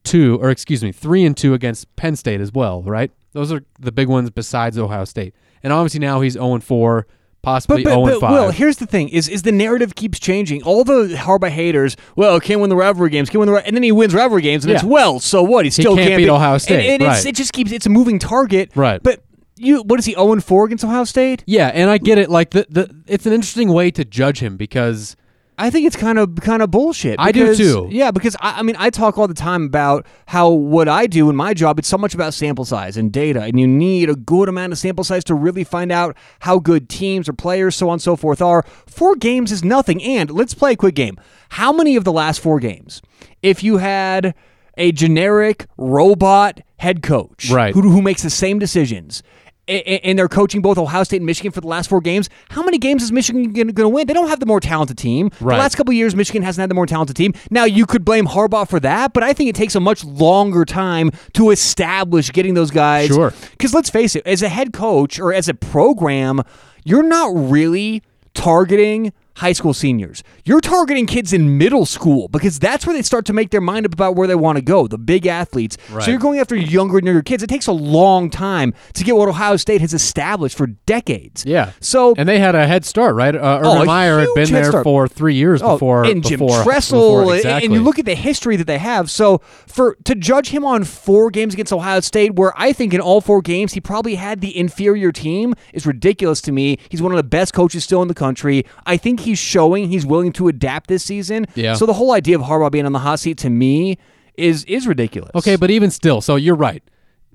two, 0.04 0.38
or 0.40 0.52
excuse 0.52 0.84
me, 0.84 0.92
three 0.92 1.26
and 1.26 1.36
two 1.36 1.56
against 1.56 1.94
Penn 1.96 2.16
State 2.16 2.40
as 2.40 2.52
well. 2.54 2.84
Right? 2.84 3.12
Those 3.32 3.52
are 3.52 3.64
the 3.80 3.92
big 3.92 4.10
ones 4.10 4.30
besides 4.30 4.78
Ohio 4.78 5.06
State, 5.06 5.34
and 5.64 5.74
obviously 5.74 6.02
now 6.02 6.22
he's 6.22 6.34
zero 6.34 6.54
and 6.54 6.64
four, 6.64 7.08
possibly 7.46 7.84
But, 7.84 7.90
but, 7.90 7.94
zero 7.94 8.06
and 8.06 8.14
but 8.14 8.20
five. 8.20 8.32
Will, 8.32 8.52
here's 8.52 8.78
the 8.78 8.86
thing: 8.86 9.10
is 9.10 9.30
is 9.30 9.44
the 9.44 9.52
narrative 9.52 9.96
keeps 9.96 10.20
changing. 10.20 10.64
All 10.64 10.84
the 10.84 11.16
Harbaugh 11.16 11.50
haters, 11.50 11.96
well, 12.16 12.40
can't 12.40 12.60
win 12.60 12.70
the 12.70 12.76
rivalry 12.76 13.10
games, 13.10 13.30
can't 13.30 13.40
win 13.40 13.50
the, 13.50 13.66
and 13.66 13.76
then 13.76 13.84
he 13.84 13.92
wins 13.92 14.14
rivalry 14.14 14.42
games, 14.42 14.66
and 14.66 14.74
it's 14.74 14.84
well, 14.84 15.20
so 15.20 15.44
what? 15.44 15.66
He 15.66 15.72
still 15.72 15.96
can't 15.96 16.18
beat 16.18 16.26
be- 16.26 16.30
Ohio 16.30 16.58
State, 16.58 16.90
and, 16.90 17.02
it's, 17.02 17.24
right. 17.24 17.26
it 17.26 17.36
just 17.36 17.54
keeps 17.54 17.72
it's 17.72 17.86
a 17.86 17.90
moving 17.90 18.20
target, 18.20 18.72
Right. 18.76 19.02
But 19.02 19.24
you, 19.58 19.84
what 19.84 20.00
is 20.00 20.06
he? 20.06 20.14
Zero 20.14 20.34
and 20.34 20.44
four 20.44 20.66
against 20.66 20.84
Ohio 20.84 21.04
State? 21.06 21.44
Yeah, 21.46 21.68
and 21.68 21.90
I 21.90 21.98
get 21.98 22.18
it. 22.18 22.30
Like 22.30 22.50
the, 22.52 22.66
the 22.70 22.94
it's 23.08 23.26
an 23.26 23.34
interesting 23.34 23.72
way 23.72 23.92
to 23.92 24.04
judge 24.04 24.40
him 24.40 24.58
because 24.58 25.16
I 25.58 25.70
think 25.70 25.88
it's 25.88 25.96
kind 25.96 26.20
of 26.20 26.36
kind 26.42 26.62
of 26.62 26.70
bullshit. 26.72 27.16
I 27.20 27.32
do 27.32 27.56
too. 27.56 27.88
Yeah, 27.90 28.12
because 28.12 28.36
I, 28.42 28.60
I 28.60 28.62
mean, 28.62 28.76
I 28.78 28.90
talk 28.90 29.18
all 29.18 29.28
the 29.28 29.34
time 29.34 29.64
about 29.64 30.06
how 30.28 30.50
what 30.50 30.88
I 30.90 31.08
do 31.08 31.30
in 31.30 31.36
my 31.36 31.54
job. 31.54 31.80
It's 31.80 31.88
so 31.88 31.98
much 31.98 32.14
about 32.14 32.34
sample 32.34 32.66
size 32.66 32.98
and 32.98 33.12
data, 33.12 33.42
and 33.44 33.60
you 33.60 33.68
need 33.68 34.10
a 34.10 34.16
good 34.16 34.50
amount 34.50 34.74
of 34.74 34.78
sample 34.78 35.04
size 35.04 35.24
to 35.26 35.34
really 35.36 35.64
find 35.64 35.92
out 35.92 36.18
how 36.40 36.60
good 36.60 36.90
teams 36.90 37.30
or 37.30 37.34
players, 37.34 37.76
so 37.76 37.88
on 37.90 37.94
and 37.94 38.02
so 38.02 38.16
forth, 38.16 38.42
are. 38.42 38.64
Four 38.86 39.16
games 39.16 39.52
is 39.52 39.64
nothing. 39.64 40.04
And 40.04 40.30
let's 40.30 40.54
play 40.54 40.74
a 40.74 40.76
quick 40.76 40.96
game. 40.96 41.18
How 41.50 41.72
many 41.72 41.96
of 41.96 42.04
the 42.04 42.12
last 42.12 42.40
four 42.42 42.60
games, 42.60 43.02
if 43.42 43.64
you 43.64 43.78
had 43.78 44.36
a 44.78 44.92
generic 44.92 45.68
robot 45.78 46.60
head 46.80 47.02
coach, 47.02 47.50
Right. 47.50 47.74
who 47.74 47.82
who 47.90 48.02
makes 48.02 48.24
the 48.24 48.30
same 48.30 48.60
decisions? 48.60 49.24
And 49.68 50.20
they're 50.20 50.30
coaching 50.30 50.62
both 50.62 50.78
Ohio 50.78 51.04
State 51.04 51.18
and 51.18 51.26
Michigan 51.26 51.52
for 51.52 51.60
the 51.60 51.68
last 51.68 51.90
four 51.90 52.00
games. 52.00 52.30
How 52.50 52.62
many 52.62 52.78
games 52.78 53.02
is 53.02 53.12
Michigan 53.12 53.52
going 53.52 53.74
to 53.76 53.90
win? 53.90 54.06
They 54.06 54.14
don't 54.14 54.28
have 54.30 54.40
the 54.40 54.46
more 54.46 54.60
talented 54.60 54.98
team. 54.98 55.32
Right. 55.40 55.56
The 55.56 55.60
last 55.60 55.76
couple 55.76 55.92
of 55.92 55.96
years, 55.96 56.16
Michigan 56.16 56.44
hasn't 56.44 56.62
had 56.62 56.70
the 56.70 56.76
more 56.76 56.86
talented 56.86 57.16
team. 57.16 57.34
Now, 57.50 57.64
you 57.64 57.88
could 57.88 58.06
blame 58.06 58.28
Harbaugh 58.28 58.70
for 58.70 58.80
that, 58.82 59.14
but 59.14 59.24
I 59.24 59.34
think 59.34 59.50
it 59.50 59.56
takes 59.56 59.74
a 59.74 59.80
much 59.80 60.04
longer 60.04 60.66
time 60.66 61.10
to 61.34 61.50
establish 61.50 62.32
getting 62.32 62.54
those 62.54 62.70
guys. 62.70 63.08
Sure. 63.08 63.34
Because 63.52 63.74
let's 63.74 63.90
face 63.90 64.16
it, 64.16 64.26
as 64.28 64.44
a 64.44 64.50
head 64.50 64.72
coach 64.72 65.20
or 65.20 65.34
as 65.34 65.50
a 65.50 65.56
program, 65.56 66.44
you're 66.84 67.02
not 67.02 67.32
really 67.34 68.04
targeting 68.36 69.14
high 69.36 69.52
school 69.54 69.74
seniors. 69.74 70.24
You're 70.46 70.62
targeting 70.62 71.06
kids 71.06 71.34
in 71.34 71.58
middle 71.58 71.86
school 71.86 72.28
because 72.30 72.58
that's 72.60 72.86
where 72.88 72.96
they 72.96 73.02
start 73.02 73.26
to 73.26 73.34
make 73.34 73.52
their 73.52 73.62
mind 73.62 73.86
up 73.86 73.94
about 73.94 74.16
where 74.16 74.28
they 74.28 74.36
want 74.36 74.58
to 74.58 74.62
go, 74.62 74.88
the 74.88 74.98
big 74.98 75.26
athletes. 75.28 75.78
Right. 75.92 76.04
So 76.04 76.12
you're 76.12 76.20
going 76.20 76.40
after 76.40 76.56
younger 76.56 76.98
and 76.98 77.06
younger 77.06 77.22
kids. 77.22 77.44
It 77.44 77.48
takes 77.48 77.68
a 77.68 77.72
long 77.74 78.30
time 78.30 78.74
to 78.94 79.04
get 79.04 79.16
what 79.16 79.28
Ohio 79.30 79.58
State 79.58 79.82
has 79.82 79.94
established 79.94 80.58
for 80.58 80.68
decades. 80.68 81.44
yeah. 81.46 81.72
So 81.82 82.14
and 82.18 82.28
they 82.30 82.40
had 82.40 82.56
a 82.56 82.66
head 82.68 82.86
start, 82.86 83.16
right? 83.16 83.36
Uh, 83.36 83.60
Oh, 83.64 83.74
Urban 83.76 83.88
Meyer 83.88 84.20
had 84.20 84.30
been 84.36 84.52
there 84.52 84.84
for 84.84 85.08
three 85.08 85.36
years 85.36 85.62
Oh, 85.62 85.74
before 85.76 86.06
and 86.06 86.24
Jim 86.24 86.40
before, 86.40 86.64
Tressel, 86.64 87.00
before- 87.00 87.22
and- 87.24 87.32
exactly. 87.40 87.66
and 87.66 87.74
you 87.74 87.82
look 87.82 88.00
at 88.00 88.06
the 88.06 88.16
history 88.16 88.56
that 88.56 88.68
they 88.68 88.78
have. 88.78 89.10
So 89.12 89.40
for 89.68 89.96
to 90.06 90.16
judge 90.16 90.50
him 90.50 90.64
on 90.66 90.84
four 90.84 91.30
games 91.30 91.54
against 91.54 91.74
Ohio 91.74 92.00
State, 92.00 92.36
where 92.36 92.54
I 92.58 92.72
think 92.74 92.94
in 92.94 93.02
all 93.02 93.22
four 93.22 93.42
games 93.42 93.74
he 93.74 93.82
probably 93.82 94.16
had 94.16 94.42
the 94.42 94.58
inferior 94.58 95.12
team, 95.12 95.54
is 95.74 95.86
ridiculous 95.86 96.42
to 96.42 96.52
me. 96.52 96.78
He's 96.90 97.02
one 97.02 97.12
of 97.12 97.18
the 97.18 97.24
best 97.24 97.54
coaches 97.54 97.84
still 97.84 98.02
in 98.02 98.08
the 98.08 98.14
country. 98.14 98.66
I 98.86 98.98
think 98.98 99.22
he's 99.26 99.40
showing 99.40 99.90
he's 99.90 100.06
willing 100.06 100.32
to 100.34 100.48
adapt 100.48 100.88
this 100.88 101.04
season. 101.04 101.46
Yeah. 101.56 101.74
So 101.74 101.86
the 101.86 101.94
whole 101.94 102.14
idea 102.14 102.38
of 102.38 102.44
Harbaugh 102.44 102.72
being 102.72 102.86
on 102.86 102.92
the 102.94 103.00
hot 103.00 103.20
seat 103.20 103.38
to 103.40 103.50
me 103.50 103.98
is 104.36 104.64
is 104.66 104.88
ridiculous. 104.88 105.32
Okay, 105.36 105.56
but 105.56 105.70
even 105.72 105.92
still, 105.92 106.22
so 106.22 106.36
you're 106.36 106.56
right. 106.56 106.84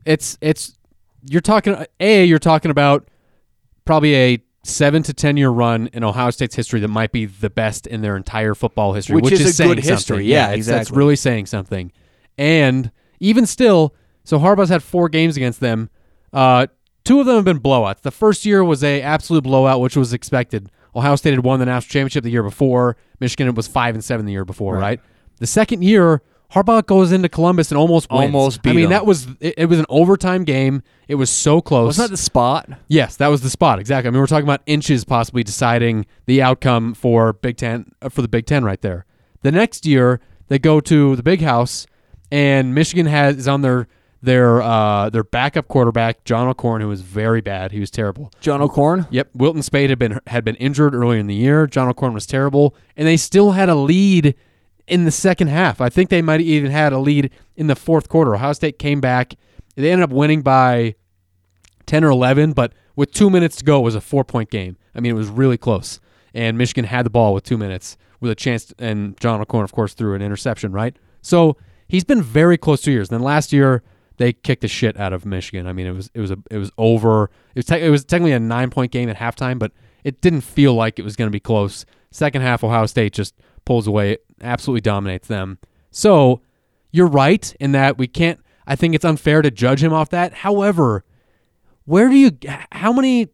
It's 0.05 0.39
it's 0.41 0.77
you're 1.29 1.41
talking 1.41 1.85
a 2.01 2.25
you're 2.25 2.39
talking 2.39 2.71
about 2.71 3.09
probably 3.85 4.15
a 4.15 4.39
seven 4.63 5.03
to 5.03 5.13
ten 5.15 5.37
year 5.37 5.51
run 5.51 5.89
in 5.93 6.05
Ohio 6.05 6.31
State's 6.31 6.55
history 6.55 6.81
that 6.81 6.89
might 6.89 7.13
be 7.13 7.27
the 7.27 7.51
best 7.51 7.87
in 7.87 8.03
their 8.03 8.17
entire 8.17 8.55
football 8.55 8.93
history, 8.93 9.17
Which 9.17 9.25
which, 9.25 9.33
is 9.35 9.47
a 9.47 9.53
saying 9.53 9.71
good 9.75 9.79
history. 9.85 10.17
something. 10.17 10.27
Yeah, 10.27 10.51
it's, 10.53 10.67
that's 10.67 10.91
really 10.91 11.17
saying 11.17 11.47
something. 11.47 11.93
And 12.39 12.91
even 13.21 13.47
still, 13.47 13.95
so 14.25 14.39
Harbaugh's 14.39 14.69
had 14.71 14.83
four 14.83 15.09
games 15.09 15.37
against 15.37 15.61
them. 15.61 15.91
Uh, 16.33 16.67
two 17.05 17.21
of 17.21 17.27
them 17.27 17.37
have 17.37 17.45
been 17.45 17.61
blowouts. 17.61 18.01
The 18.03 18.11
first 18.11 18.45
year 18.47 18.63
was 18.65 18.85
a 18.85 19.03
absolute 19.03 19.45
blowout, 19.45 19.81
which 19.81 19.97
was 19.97 20.13
expected. 20.13 20.71
Ohio 20.95 21.17
State 21.17 21.33
had 21.33 21.45
won 21.45 21.61
the 21.61 21.67
national 21.67 21.91
championship 21.91 22.25
the 22.25 22.31
year 22.31 22.43
before. 22.43 22.97
Michigan 23.21 23.55
was 23.55 23.69
five 23.69 23.95
and 23.95 24.03
seven 24.03 24.27
the 24.27 24.33
year 24.33 24.45
before, 24.45 24.77
right? 24.77 25.01
The 25.39 25.47
second 25.47 25.83
year 25.83 26.23
Harbaugh 26.53 26.85
goes 26.85 27.13
into 27.13 27.29
Columbus 27.29 27.71
and 27.71 27.79
almost 27.79 28.11
wins. 28.11 28.23
Almost 28.23 28.63
beat 28.63 28.71
I 28.71 28.73
mean, 28.73 28.83
them. 28.85 28.91
that 28.91 29.07
was 29.07 29.29
it, 29.39 29.55
it 29.57 29.67
was 29.67 29.79
an 29.79 29.87
overtime 29.89 30.45
game. 30.45 30.83
It 31.07 31.15
was 31.15 31.31
so 31.31 31.61
close. 31.61 31.87
Wasn't 31.87 32.11
that 32.11 32.17
the 32.17 32.23
spot? 32.23 32.69
Yes, 32.89 33.17
that 33.17 33.29
was 33.29 33.43
the 33.43 33.51
spot 33.51 33.79
exactly. 33.79 34.09
I 34.09 34.11
mean, 34.11 34.21
we're 34.21 34.27
talking 34.27 34.47
about 34.47 34.63
inches 34.67 35.05
possibly 35.05 35.45
deciding 35.45 36.07
the 36.27 36.43
outcome 36.43 36.95
for 36.95 37.33
Big 37.35 37.57
Ten 37.57 37.93
uh, 38.03 38.09
for 38.09 38.23
the 38.23 38.29
Big 38.29 38.47
Ten 38.47 38.65
right 38.65 38.81
there. 38.81 39.07
The 39.43 39.53
next 39.53 39.87
year 39.87 40.21
they 40.49 40.59
go 40.59 40.81
to 40.81 41.15
the 41.15 41.23
Big 41.23 41.41
House, 41.41 41.87
and 42.33 42.75
Michigan 42.75 43.07
has 43.07 43.37
is 43.37 43.47
on 43.47 43.63
their 43.63 43.87
their 44.23 44.61
uh, 44.61 45.09
their 45.11 45.25
backup 45.25 45.69
quarterback 45.69 46.25
John 46.25 46.47
O'Korn, 46.47 46.83
who 46.83 46.89
was 46.89 47.01
very 47.01 47.41
bad. 47.41 47.73
He 47.73 47.81
was 47.81 47.91
terrible. 47.91 48.31
John 48.41 48.61
O'Korn. 48.61 49.07
Yep, 49.11 49.31
Wilton 49.35 49.63
Speight 49.63 49.89
had 49.89 49.99
been 49.99 50.21
had 50.27 50.45
been 50.45 50.57
injured 50.57 50.95
earlier 50.95 51.19
in 51.19 51.27
the 51.27 51.35
year. 51.35 51.67
John 51.67 51.89
O'Korn 51.89 52.13
was 52.13 52.27
terrible, 52.27 52.75
and 52.97 53.07
they 53.07 53.17
still 53.17 53.53
had 53.53 53.69
a 53.69 53.75
lead 53.75 54.35
in 54.87 55.05
the 55.05 55.11
second 55.11 55.49
half. 55.49 55.81
I 55.81 55.89
think 55.89 56.11
they 56.11 56.23
might 56.23 56.41
have 56.41 56.49
even 56.49 56.71
had 56.71 56.93
a 56.93 56.99
lead 56.99 57.31
in 57.57 57.69
the 57.69 57.77
fourth 57.77 58.09
quarter. 58.09 58.35
Ohio 58.35 58.53
State 58.53 58.79
came 58.79 59.01
back. 59.01 59.35
They 59.77 59.91
ended 59.91 60.05
up 60.05 60.11
winning 60.11 60.43
by 60.43 60.97
ten 61.87 62.05
or 62.05 62.11
eleven, 62.11 62.53
but 62.53 62.75
with 62.97 63.13
two 63.13 63.31
minutes 63.31 63.57
to 63.57 63.65
go, 63.65 63.79
it 63.79 63.85
was 63.85 63.95
a 63.95 64.01
four 64.01 64.25
point 64.25 64.51
game. 64.51 64.77
I 64.95 65.01
mean, 65.01 65.13
it 65.13 65.19
was 65.19 65.29
really 65.29 65.57
close, 65.57 65.99
and 66.35 66.59
Michigan 66.59 66.85
had 66.85 67.07
the 67.07 67.11
ball 67.11 67.33
with 67.33 67.45
two 67.45 67.57
minutes 67.57 67.97
with 68.21 68.31
a 68.31 68.35
chance. 68.35 68.67
To, 68.67 68.75
and 68.79 69.19
John 69.19 69.41
O'Korn, 69.41 69.65
of 69.65 69.73
course, 69.73 69.95
threw 69.95 70.15
an 70.15 70.21
interception. 70.21 70.73
Right, 70.73 70.95
so 71.23 71.57
he's 71.89 72.05
been 72.05 72.21
very 72.21 72.59
close 72.59 72.83
two 72.83 72.93
years. 72.93 73.09
Then 73.09 73.23
last 73.23 73.51
year 73.51 73.83
they 74.21 74.35
kicked 74.35 74.61
the 74.61 74.69
shit 74.69 75.01
out 75.01 75.15
of 75.15 75.25
Michigan. 75.25 75.67
I 75.67 75.73
mean, 75.73 75.87
it 75.87 75.93
was 75.93 76.11
it 76.13 76.21
was 76.21 76.31
a 76.31 76.37
it 76.51 76.59
was 76.59 76.71
over. 76.77 77.31
It 77.55 77.61
was 77.61 77.65
te- 77.65 77.81
it 77.81 77.89
was 77.89 78.05
technically 78.05 78.33
a 78.33 78.39
nine 78.39 78.69
point 78.69 78.93
game 78.93 79.09
at 79.09 79.17
halftime, 79.17 79.59
but 79.59 79.73
it 80.05 80.21
didn't 80.21 80.43
feel 80.43 80.75
like 80.75 80.99
it 80.99 81.03
was 81.03 81.17
going 81.17 81.27
to 81.27 81.33
be 81.33 81.41
close. 81.41 81.87
Second 82.11 82.43
half, 82.43 82.63
Ohio 82.63 82.85
State 82.85 83.15
just 83.15 83.35
pulls 83.65 83.87
away, 83.87 84.19
absolutely 84.43 84.83
dominates 84.83 85.27
them. 85.27 85.59
So 85.91 86.43
you're 86.93 87.07
right 87.07 87.55
in 87.61 87.73
that 87.73 87.97
we 87.97 88.07
can't. 88.07 88.39
I 88.67 88.77
think 88.77 88.95
it's 88.95 89.07
unfair 89.07 89.41
to 89.41 89.51
judge 89.51 89.83
him 89.83 89.95
off 89.95 90.11
that. 90.11 90.35
However, 90.35 91.03
where 91.87 92.11
do 92.11 92.15
you? 92.15 92.33
How 92.73 92.93
many? 92.93 93.29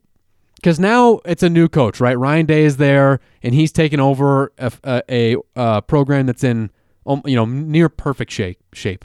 Because 0.55 0.79
now 0.79 1.19
it's 1.25 1.43
a 1.43 1.51
new 1.51 1.69
coach, 1.69 1.99
right? 1.99 2.17
Ryan 2.17 2.47
Day 2.47 2.63
is 2.63 2.77
there, 2.77 3.19
and 3.43 3.57
he's 3.57 3.73
taken 3.73 3.99
over 3.99 4.53
a, 4.57 4.73
a, 4.85 5.03
a, 5.11 5.37
uh 5.57 5.81
program 5.81 6.27
that's 6.27 6.45
in 6.45 6.71
um, 7.07 7.23
you 7.25 7.35
know 7.35 7.45
near 7.45 7.89
perfect 7.89 8.31
shape. 8.31 8.63
Shape 8.73 9.05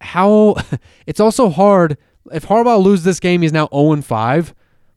how 0.00 0.56
it's 1.06 1.20
also 1.20 1.50
hard 1.50 1.96
if 2.32 2.46
Harbaugh 2.46 2.82
loses 2.82 3.04
this 3.04 3.20
game, 3.20 3.42
he's 3.42 3.52
now 3.52 3.68
0 3.72 4.02
5. 4.02 4.54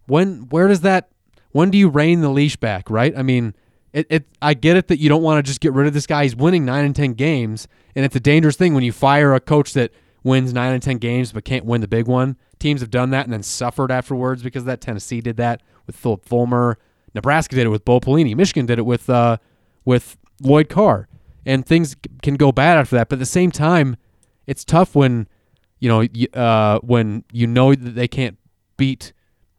When 0.07 0.49
where 0.49 0.67
does 0.67 0.81
that 0.81 1.09
when 1.51 1.69
do 1.69 1.77
you 1.77 1.89
rein 1.89 2.21
the 2.21 2.29
leash 2.29 2.55
back, 2.55 2.89
right? 2.89 3.13
I 3.17 3.23
mean, 3.23 3.53
it, 3.93 4.07
it 4.09 4.25
I 4.41 4.53
get 4.53 4.77
it 4.77 4.87
that 4.87 4.99
you 4.99 5.09
don't 5.09 5.23
want 5.23 5.43
to 5.43 5.49
just 5.49 5.59
get 5.59 5.73
rid 5.73 5.87
of 5.87 5.93
this 5.93 6.07
guy. 6.07 6.23
He's 6.23 6.35
winning 6.35 6.65
nine 6.65 6.85
and 6.85 6.95
ten 6.95 7.13
games, 7.13 7.67
and 7.95 8.05
it's 8.05 8.15
a 8.15 8.19
dangerous 8.19 8.55
thing 8.55 8.73
when 8.73 8.83
you 8.83 8.91
fire 8.91 9.33
a 9.33 9.39
coach 9.39 9.73
that 9.73 9.91
wins 10.23 10.53
nine 10.53 10.73
and 10.73 10.83
ten 10.83 10.97
games 10.97 11.31
but 11.31 11.45
can't 11.45 11.65
win 11.65 11.81
the 11.81 11.87
big 11.87 12.07
one. 12.07 12.37
Teams 12.59 12.81
have 12.81 12.91
done 12.91 13.09
that 13.09 13.25
and 13.25 13.33
then 13.33 13.43
suffered 13.43 13.91
afterwards 13.91 14.43
because 14.43 14.65
that. 14.65 14.81
Tennessee 14.81 15.21
did 15.21 15.37
that 15.37 15.61
with 15.87 15.95
Phillip 15.95 16.25
Fulmer. 16.25 16.77
Nebraska 17.13 17.55
did 17.55 17.65
it 17.65 17.69
with 17.69 17.85
Bo 17.85 17.99
Pelini. 17.99 18.35
Michigan 18.35 18.65
did 18.65 18.79
it 18.79 18.85
with 18.85 19.09
uh, 19.09 19.37
with 19.85 20.17
Lloyd 20.41 20.69
Carr. 20.69 21.07
And 21.43 21.65
things 21.65 21.95
can 22.21 22.35
go 22.35 22.51
bad 22.51 22.77
after 22.77 22.95
that. 22.97 23.09
But 23.09 23.15
at 23.15 23.19
the 23.19 23.25
same 23.25 23.49
time, 23.49 23.97
it's 24.51 24.65
tough 24.65 24.95
when 24.95 25.27
you 25.79 25.87
know 25.87 26.05
uh, 26.39 26.79
when 26.79 27.23
you 27.31 27.47
know 27.47 27.73
that 27.73 27.95
they 27.95 28.07
can't 28.07 28.37
beat 28.75 29.13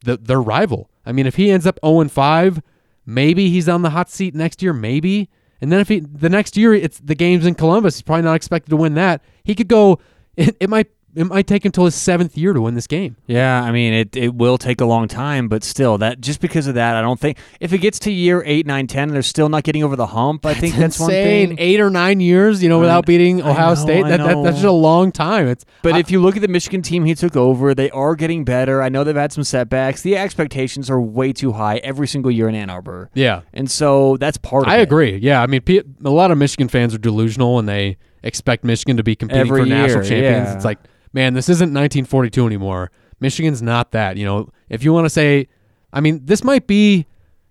the, 0.04 0.18
their 0.18 0.40
rival. 0.40 0.90
I 1.06 1.12
mean, 1.12 1.26
if 1.26 1.36
he 1.36 1.50
ends 1.50 1.66
up 1.66 1.78
0 1.82 2.08
5, 2.08 2.62
maybe 3.06 3.48
he's 3.48 3.68
on 3.70 3.80
the 3.80 3.90
hot 3.90 4.10
seat 4.10 4.34
next 4.34 4.62
year, 4.62 4.74
maybe. 4.74 5.30
And 5.62 5.72
then 5.72 5.80
if 5.80 5.88
he 5.88 6.00
the 6.00 6.28
next 6.28 6.58
year 6.58 6.74
it's 6.74 7.00
the 7.00 7.14
games 7.14 7.46
in 7.46 7.54
Columbus, 7.54 7.96
he's 7.96 8.02
probably 8.02 8.24
not 8.24 8.34
expected 8.34 8.70
to 8.70 8.76
win 8.76 8.94
that. 8.94 9.22
He 9.42 9.54
could 9.54 9.68
go. 9.68 9.98
It, 10.34 10.56
it 10.60 10.70
might 10.70 10.90
it 11.14 11.24
might 11.24 11.46
take 11.46 11.64
until 11.64 11.84
his 11.84 11.94
seventh 11.94 12.38
year 12.38 12.52
to 12.52 12.60
win 12.60 12.74
this 12.74 12.86
game. 12.86 13.16
Yeah, 13.26 13.62
I 13.62 13.70
mean 13.70 13.92
it, 13.92 14.16
it 14.16 14.34
will 14.34 14.56
take 14.58 14.80
a 14.80 14.84
long 14.86 15.08
time, 15.08 15.48
but 15.48 15.62
still 15.62 15.98
that 15.98 16.20
just 16.20 16.40
because 16.40 16.66
of 16.66 16.74
that, 16.76 16.96
I 16.96 17.02
don't 17.02 17.20
think 17.20 17.38
if 17.60 17.72
it 17.72 17.78
gets 17.78 17.98
to 18.00 18.10
year 18.10 18.42
eight, 18.46 18.66
nine, 18.66 18.86
ten, 18.86 19.04
and 19.04 19.12
they're 19.12 19.22
still 19.22 19.48
not 19.48 19.62
getting 19.64 19.84
over 19.84 19.94
the 19.96 20.06
hump, 20.06 20.46
I 20.46 20.54
think 20.54 20.74
that's 20.76 20.98
one 20.98 21.10
insane. 21.10 21.48
thing. 21.50 21.58
Eight 21.60 21.80
or 21.80 21.90
nine 21.90 22.20
years, 22.20 22.62
you 22.62 22.68
know, 22.68 22.78
I- 22.78 22.80
without 22.82 23.06
beating 23.06 23.42
Ohio 23.42 23.68
know, 23.70 23.74
State. 23.74 24.02
That, 24.06 24.18
that 24.18 24.42
that's 24.42 24.56
just 24.56 24.64
a 24.64 24.70
long 24.72 25.12
time. 25.12 25.46
It's 25.48 25.64
But 25.82 25.94
I- 25.94 25.98
if 25.98 26.10
you 26.10 26.20
look 26.20 26.36
at 26.36 26.42
the 26.42 26.48
Michigan 26.48 26.82
team 26.82 27.04
he 27.04 27.14
took 27.14 27.36
over, 27.36 27.74
they 27.74 27.90
are 27.90 28.14
getting 28.14 28.44
better. 28.44 28.82
I 28.82 28.88
know 28.88 29.04
they've 29.04 29.14
had 29.14 29.32
some 29.32 29.44
setbacks. 29.44 30.02
The 30.02 30.16
expectations 30.16 30.88
are 30.90 31.00
way 31.00 31.32
too 31.32 31.52
high 31.52 31.76
every 31.78 32.06
single 32.08 32.30
year 32.30 32.48
in 32.48 32.54
Ann 32.54 32.70
Arbor. 32.70 33.10
yeah, 33.14 33.42
And 33.52 33.70
so 33.70 34.16
that's 34.16 34.38
part 34.38 34.64
of 34.66 34.68
it. 34.68 34.72
I 34.72 34.78
it. 34.78 34.82
agree. 34.82 35.16
Yeah, 35.18 35.42
I 35.42 35.46
mean, 35.46 35.62
a 36.04 36.10
lot 36.10 36.30
of 36.30 36.38
Michigan 36.38 36.68
fans 36.68 36.94
are 36.94 36.98
delusional 36.98 37.58
and 37.58 37.68
they 37.68 37.96
expect 38.22 38.64
Michigan 38.64 38.96
to 38.96 39.02
be 39.02 39.14
competing 39.16 39.40
Every 39.42 39.62
for 39.62 39.66
national 39.68 40.02
champions. 40.04 40.48
yeah. 40.48 40.54
It's 40.56 40.64
like, 40.64 40.78
man, 41.12 41.34
this 41.34 41.48
isn't 41.48 41.68
1942 41.68 42.46
anymore. 42.46 42.90
Michigan's 43.20 43.62
not 43.62 43.92
that. 43.92 44.16
You 44.16 44.24
know, 44.24 44.50
if 44.68 44.82
you 44.82 44.92
want 44.92 45.06
to 45.06 45.10
say, 45.10 45.48
I 45.92 46.00
mean, 46.00 46.20
this 46.24 46.42
might 46.42 46.66
be 46.66 47.06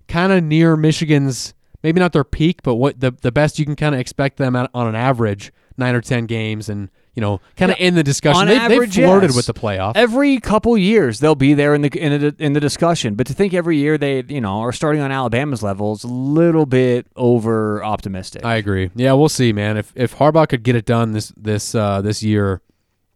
kind 0.07 0.31
of 0.33 0.43
near 0.43 0.75
Michigan's, 0.75 1.53
maybe 1.83 1.99
not 1.99 2.13
their 2.13 2.23
peak, 2.23 2.61
but 2.63 2.75
what 2.75 2.99
the 2.99 3.11
the 3.11 3.31
best 3.31 3.57
you 3.57 3.65
can 3.65 3.75
kind 3.75 3.95
of 3.95 4.01
expect 4.01 4.37
them 4.37 4.55
at, 4.55 4.69
on 4.73 4.87
an 4.87 4.95
average 4.95 5.51
nine 5.77 5.95
or 5.95 6.01
ten 6.01 6.25
games, 6.25 6.67
and 6.67 6.89
you 7.15 7.21
know, 7.21 7.41
kind 7.57 7.71
of 7.71 7.77
in 7.79 7.95
the 7.95 8.03
discussion. 8.03 8.47
They, 8.47 8.55
average, 8.55 8.95
they 8.95 9.03
flirted 9.03 9.29
yes. 9.29 9.35
with 9.35 9.45
the 9.45 9.53
playoff. 9.53 9.93
Every 9.95 10.39
couple 10.39 10.77
years 10.77 11.19
they'll 11.19 11.35
be 11.35 11.53
there 11.53 11.73
in 11.73 11.81
the 11.81 11.89
in 11.97 12.21
the 12.21 12.35
in 12.39 12.53
the 12.53 12.59
discussion. 12.59 13.15
But 13.15 13.27
to 13.27 13.33
think 13.33 13.53
every 13.53 13.77
year 13.77 13.97
they 13.97 14.23
you 14.27 14.41
know 14.41 14.59
are 14.59 14.71
starting 14.71 15.01
on 15.01 15.11
Alabama's 15.11 15.63
level 15.63 15.93
is 15.93 16.03
a 16.03 16.07
little 16.07 16.65
bit 16.65 17.07
over 17.15 17.83
optimistic. 17.83 18.45
I 18.45 18.55
agree. 18.55 18.91
Yeah, 18.95 19.13
we'll 19.13 19.29
see, 19.29 19.53
man. 19.53 19.77
If 19.77 19.93
if 19.95 20.17
Harbaugh 20.17 20.47
could 20.47 20.63
get 20.63 20.75
it 20.75 20.85
done 20.85 21.11
this 21.11 21.33
this 21.37 21.75
uh, 21.75 22.01
this 22.01 22.23
year, 22.23 22.61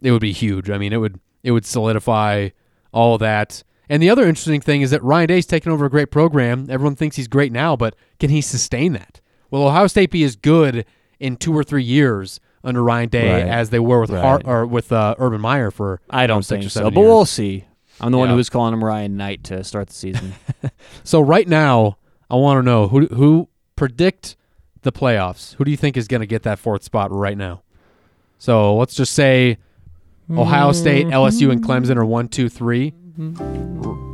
it 0.02 0.12
would 0.12 0.22
be 0.22 0.32
huge. 0.32 0.70
I 0.70 0.78
mean, 0.78 0.94
it 0.94 0.98
would 0.98 1.20
it 1.44 1.52
would 1.52 1.66
solidify 1.66 2.50
all 2.92 3.18
that. 3.20 3.64
And 3.90 4.02
the 4.02 4.10
other 4.10 4.24
interesting 4.28 4.62
thing 4.62 4.82
is 4.82 4.90
that 4.92 5.04
Ryan 5.04 5.28
Day's 5.28 5.46
taken 5.46 5.72
over 5.72 5.86
a 5.86 5.90
great 5.90 6.10
program. 6.10 6.68
Everyone 6.70 6.96
thinks 6.96 7.16
he's 7.18 7.28
great 7.28 7.52
now, 7.52 7.76
but 7.76 7.96
can 8.20 8.30
he 8.32 8.42
sustain 8.42 8.94
that? 8.94 9.22
Will 9.52 9.68
Ohio 9.68 9.86
State 9.88 10.10
be 10.10 10.24
as 10.24 10.36
good 10.36 10.86
in 11.20 11.38
two 11.38 11.54
or 11.56 11.64
three 11.64 11.84
years 11.84 12.40
under 12.64 12.82
Ryan 12.84 13.10
Day 13.10 13.32
Right. 13.44 13.48
as 13.48 13.70
they 13.70 13.78
were 13.80 14.02
with 14.02 14.10
Har- 14.10 14.42
or 14.44 14.66
with 14.66 14.92
uh, 14.92 15.14
Urban 15.20 15.40
Meyer 15.40 15.70
for 15.70 16.02
I 16.10 16.26
don't 16.26 16.44
think 16.44 16.64
so, 16.72 16.90
but 16.90 17.00
years? 17.00 17.08
we'll 17.08 17.26
see. 17.26 17.66
I'm 18.02 18.12
the 18.12 18.18
one 18.18 18.28
Yeah. 18.28 18.32
who 18.32 18.38
was 18.38 18.50
calling 18.50 18.74
him 18.74 18.84
Ryan 18.84 19.16
Knight 19.18 19.44
to 19.46 19.64
start 19.64 19.88
the 19.88 19.94
season. 19.94 20.34
So 21.04 21.22
right 21.22 21.48
now, 21.48 21.98
I 22.30 22.36
want 22.36 22.58
to 22.58 22.64
know 22.64 22.88
who 22.88 23.06
who 23.08 23.50
predict 23.76 24.36
the 24.82 24.92
playoffs. 24.92 25.54
Who 25.56 25.64
do 25.64 25.70
you 25.72 25.78
think 25.78 25.96
is 25.96 26.08
going 26.08 26.22
to 26.22 26.28
get 26.28 26.42
that 26.44 26.58
fourth 26.58 26.84
spot 26.84 27.12
right 27.12 27.38
now? 27.38 27.62
So 28.40 28.76
let's 28.76 28.96
just 28.96 29.14
say 29.14 29.58
Ohio 30.32 30.72
State, 30.72 31.08
LSU, 31.08 31.52
and 31.52 31.64
Clemson 31.64 31.98
are 31.98 32.06
one, 32.06 32.28
two, 32.28 32.50
three. 32.50 32.94
R- 33.20 33.26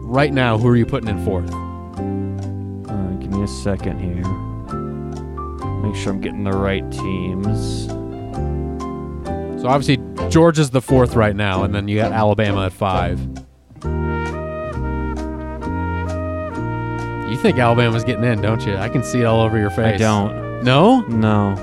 right 0.05 0.33
now, 0.33 0.57
who 0.57 0.67
are 0.67 0.75
you 0.75 0.85
putting 0.85 1.09
in 1.09 1.23
fourth? 1.23 1.49
Uh, 1.51 3.11
give 3.19 3.31
me 3.31 3.41
a 3.43 3.47
second 3.47 3.99
here. 3.99 4.23
Make 5.81 5.95
sure 5.95 6.11
I'm 6.13 6.21
getting 6.21 6.43
the 6.43 6.51
right 6.51 6.89
teams. 6.91 7.87
So 9.61 9.67
obviously 9.67 9.97
Georgia's 10.29 10.69
the 10.71 10.81
fourth 10.81 11.15
right 11.15 11.35
now, 11.35 11.63
and 11.63 11.73
then 11.73 11.87
you 11.87 11.97
got 11.97 12.11
Alabama 12.11 12.65
at 12.65 12.73
five. 12.73 13.19
You 17.31 17.37
think 17.37 17.57
Alabama's 17.57 18.03
getting 18.03 18.25
in, 18.25 18.41
don't 18.41 18.65
you? 18.67 18.75
I 18.75 18.89
can 18.89 19.03
see 19.03 19.21
it 19.21 19.25
all 19.25 19.41
over 19.41 19.57
your 19.57 19.69
face. 19.69 19.95
I 19.95 19.97
don't. 19.97 20.63
No? 20.63 21.01
No. 21.01 21.55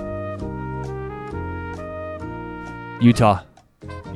Utah. 3.01 3.42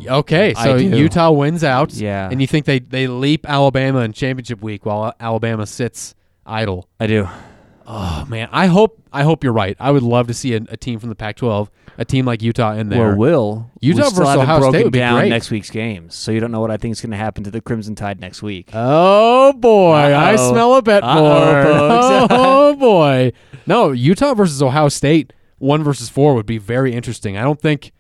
Okay, 0.09 0.55
so. 0.55 0.77
Utah 0.77 1.31
wins 1.31 1.65
out. 1.65 1.93
Yeah. 1.93 2.29
And 2.31 2.41
you 2.41 2.47
think 2.47 2.67
they, 2.67 2.79
they 2.79 3.07
leap 3.07 3.49
Alabama 3.49 4.01
in 4.01 4.13
championship 4.13 4.63
week 4.63 4.85
while 4.87 5.15
Alabama 5.21 5.67
sits 5.67 6.15
idle. 6.47 6.89
I 7.01 7.07
do. 7.07 7.29
Oh 7.87 8.25
man, 8.29 8.49
I 8.53 8.67
hope 8.67 9.03
I 9.13 9.25
hope 9.25 9.43
you're 9.43 9.53
right. 9.53 9.77
I 9.81 9.91
would 9.91 10.05
love 10.05 10.29
to 10.29 10.35
see 10.35 10.55
a, 10.55 10.61
a 10.69 10.77
team 10.77 11.01
from 11.01 11.09
the 11.09 11.17
Pac-12, 11.17 11.69
a 11.99 12.05
team 12.05 12.25
like 12.25 12.41
Utah 12.41 12.75
in 12.75 12.89
there. 12.89 13.09
Well, 13.09 13.17
Will. 13.17 13.71
Utah 13.81 14.05
we 14.05 14.11
versus 14.11 14.37
Ohio 14.37 14.71
State 14.71 14.85
would 14.85 14.93
be 14.93 15.01
down 15.01 15.19
great. 15.19 15.29
next 15.31 15.51
week's 15.51 15.69
games, 15.69 16.15
so 16.15 16.31
you 16.31 16.39
don't 16.39 16.53
know 16.53 16.61
what 16.61 16.71
I 16.71 16.77
think 16.77 16.93
is 16.93 17.01
going 17.01 17.11
to 17.11 17.17
happen 17.17 17.43
to 17.45 17.51
the 17.51 17.61
Crimson 17.61 17.97
Tide 17.97 18.21
next 18.21 18.41
week. 18.41 18.71
oh 18.73 19.53
boy, 19.55 19.95
I 19.95 20.35
Uh-oh. 20.35 20.53
smell 20.53 20.75
a 20.77 20.83
bet 20.83 21.03
Uh-oh, 21.03 21.19
more. 21.19 22.29
oh 22.31 22.77
boy, 22.79 23.33
no, 23.67 23.91
Utah 23.91 24.35
versus 24.35 24.63
Ohio 24.63 24.89
State, 24.89 25.33
one 25.59 25.83
versus 25.83 26.09
four 26.09 26.35
would 26.35 26.47
be 26.47 26.59
very 26.59 26.93
interesting. 26.95 27.37
I 27.37 27.43
don't 27.43 27.61
think 27.61 27.91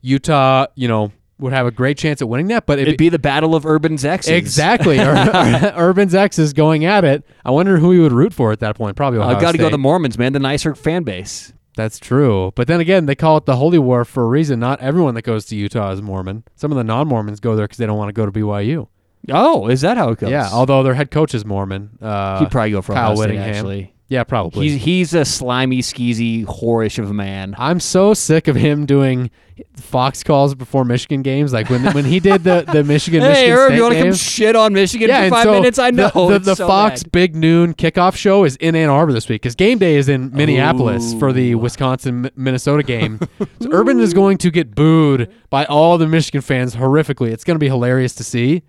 Utah, 0.00 0.66
you 0.74 0.88
know, 0.88 1.12
would 1.42 1.52
have 1.52 1.66
a 1.66 1.70
great 1.70 1.98
chance 1.98 2.22
at 2.22 2.28
winning 2.28 2.46
that, 2.48 2.64
but 2.66 2.78
It'd 2.78 2.96
be 2.96 3.08
the 3.08 3.18
battle 3.18 3.54
of 3.54 3.66
Urban's 3.66 4.04
X's. 4.04 4.30
Exactly. 4.30 4.98
Ur- 4.98 5.12
Ur- 5.34 5.72
Urban's 5.76 6.14
X 6.14 6.38
is 6.38 6.52
going 6.52 6.84
at 6.84 7.04
it. 7.04 7.24
I 7.44 7.50
wonder 7.50 7.78
who 7.78 7.90
he 7.90 7.98
would 7.98 8.12
root 8.12 8.32
for 8.32 8.52
at 8.52 8.60
that 8.60 8.76
point. 8.76 8.96
Probably 8.96 9.18
Ohio 9.18 9.34
I've 9.36 9.40
got 9.42 9.52
to 9.52 9.58
go 9.58 9.68
the 9.68 9.78
Mormons, 9.78 10.16
man. 10.18 10.32
The 10.32 10.38
nicer 10.38 10.74
fan 10.74 11.02
base. 11.02 11.52
That's 11.74 11.98
true. 11.98 12.52
But 12.54 12.68
then 12.68 12.80
again, 12.80 13.06
they 13.06 13.14
call 13.14 13.38
it 13.38 13.46
the 13.46 13.56
Holy 13.56 13.78
War 13.78 14.04
for 14.04 14.22
a 14.24 14.26
reason. 14.26 14.60
Not 14.60 14.80
everyone 14.80 15.14
that 15.14 15.22
goes 15.22 15.46
to 15.46 15.56
Utah 15.56 15.90
is 15.92 16.02
Mormon. 16.02 16.44
Some 16.54 16.70
of 16.70 16.76
the 16.76 16.84
non-Mormons 16.84 17.40
go 17.40 17.56
there 17.56 17.64
because 17.64 17.78
they 17.78 17.86
don't 17.86 17.96
want 17.96 18.10
to 18.10 18.12
go 18.12 18.26
to 18.26 18.32
BYU. 18.32 18.88
Oh, 19.30 19.68
is 19.68 19.80
that 19.82 19.96
how 19.96 20.10
it 20.10 20.18
goes? 20.18 20.30
Yeah, 20.30 20.48
although 20.52 20.82
their 20.82 20.94
head 20.94 21.10
coach 21.10 21.34
is 21.34 21.44
Mormon. 21.46 21.90
Uh, 22.02 22.40
he'd 22.40 22.50
probably 22.50 22.72
go 22.72 22.82
for 22.82 22.92
Kyle 22.92 23.12
Ohio 23.12 23.14
State, 23.14 23.28
Whittingham. 23.30 23.54
actually. 23.54 23.91
Yeah, 24.12 24.24
probably. 24.24 24.68
He's 24.68 24.82
he's 24.82 25.14
a 25.14 25.24
slimy, 25.24 25.78
skeezy, 25.78 26.44
whorish 26.44 26.98
of 26.98 27.08
a 27.08 27.14
man. 27.14 27.54
I'm 27.56 27.80
so 27.80 28.12
sick 28.12 28.46
of 28.46 28.54
him 28.54 28.84
doing 28.84 29.30
Fox 29.76 30.22
calls 30.22 30.54
before 30.54 30.84
Michigan 30.84 31.22
games. 31.22 31.54
Like 31.54 31.70
when 31.70 31.82
when 31.94 32.04
he 32.04 32.20
did 32.20 32.44
the 32.44 32.66
the 32.70 32.84
Michigan 32.94 33.22
Hey, 33.22 33.28
Michigan 33.28 33.56
Herb, 33.56 33.68
State 33.68 33.76
you 33.76 33.82
want 33.82 33.94
to 33.94 34.02
come 34.02 34.12
shit 34.12 34.54
on 34.54 34.74
Michigan 34.74 35.08
yeah, 35.08 35.24
for 35.24 35.30
five 35.30 35.44
so 35.44 35.52
minutes? 35.52 35.78
I 35.78 35.92
know. 35.92 36.10
the, 36.10 36.32
the, 36.32 36.38
the 36.40 36.54
so 36.56 36.66
Fox 36.66 37.04
bad. 37.04 37.12
Big 37.12 37.34
Noon 37.34 37.72
kickoff 37.72 38.14
show 38.14 38.44
is 38.44 38.56
in 38.56 38.76
Ann 38.76 38.90
Arbor 38.90 39.14
this 39.14 39.30
week 39.30 39.40
because 39.40 39.54
game 39.54 39.78
day 39.78 39.96
is 39.96 40.10
in 40.10 40.30
Minneapolis 40.30 41.14
for 41.14 41.32
the 41.32 41.54
Wisconsin 41.54 42.30
Minnesota 42.36 42.82
game. 42.82 43.18
so 43.60 43.70
Urban 43.72 43.98
is 43.98 44.12
going 44.12 44.36
to 44.38 44.50
get 44.50 44.74
booed 44.74 45.32
by 45.48 45.64
all 45.64 45.96
the 45.96 46.06
Michigan 46.06 46.42
fans 46.42 46.76
horrifically. 46.76 47.30
It's 47.30 47.44
going 47.44 47.54
to 47.54 47.60
be 47.60 47.68
hilarious 47.68 48.14
to 48.16 48.24
see. 48.24 48.62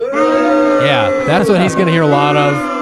Yeah, 0.00 1.10
that's 1.26 1.50
what 1.50 1.60
he's 1.60 1.74
going 1.74 1.88
to 1.88 1.92
hear 1.92 2.04
a 2.04 2.06
lot 2.06 2.34
of. 2.38 2.77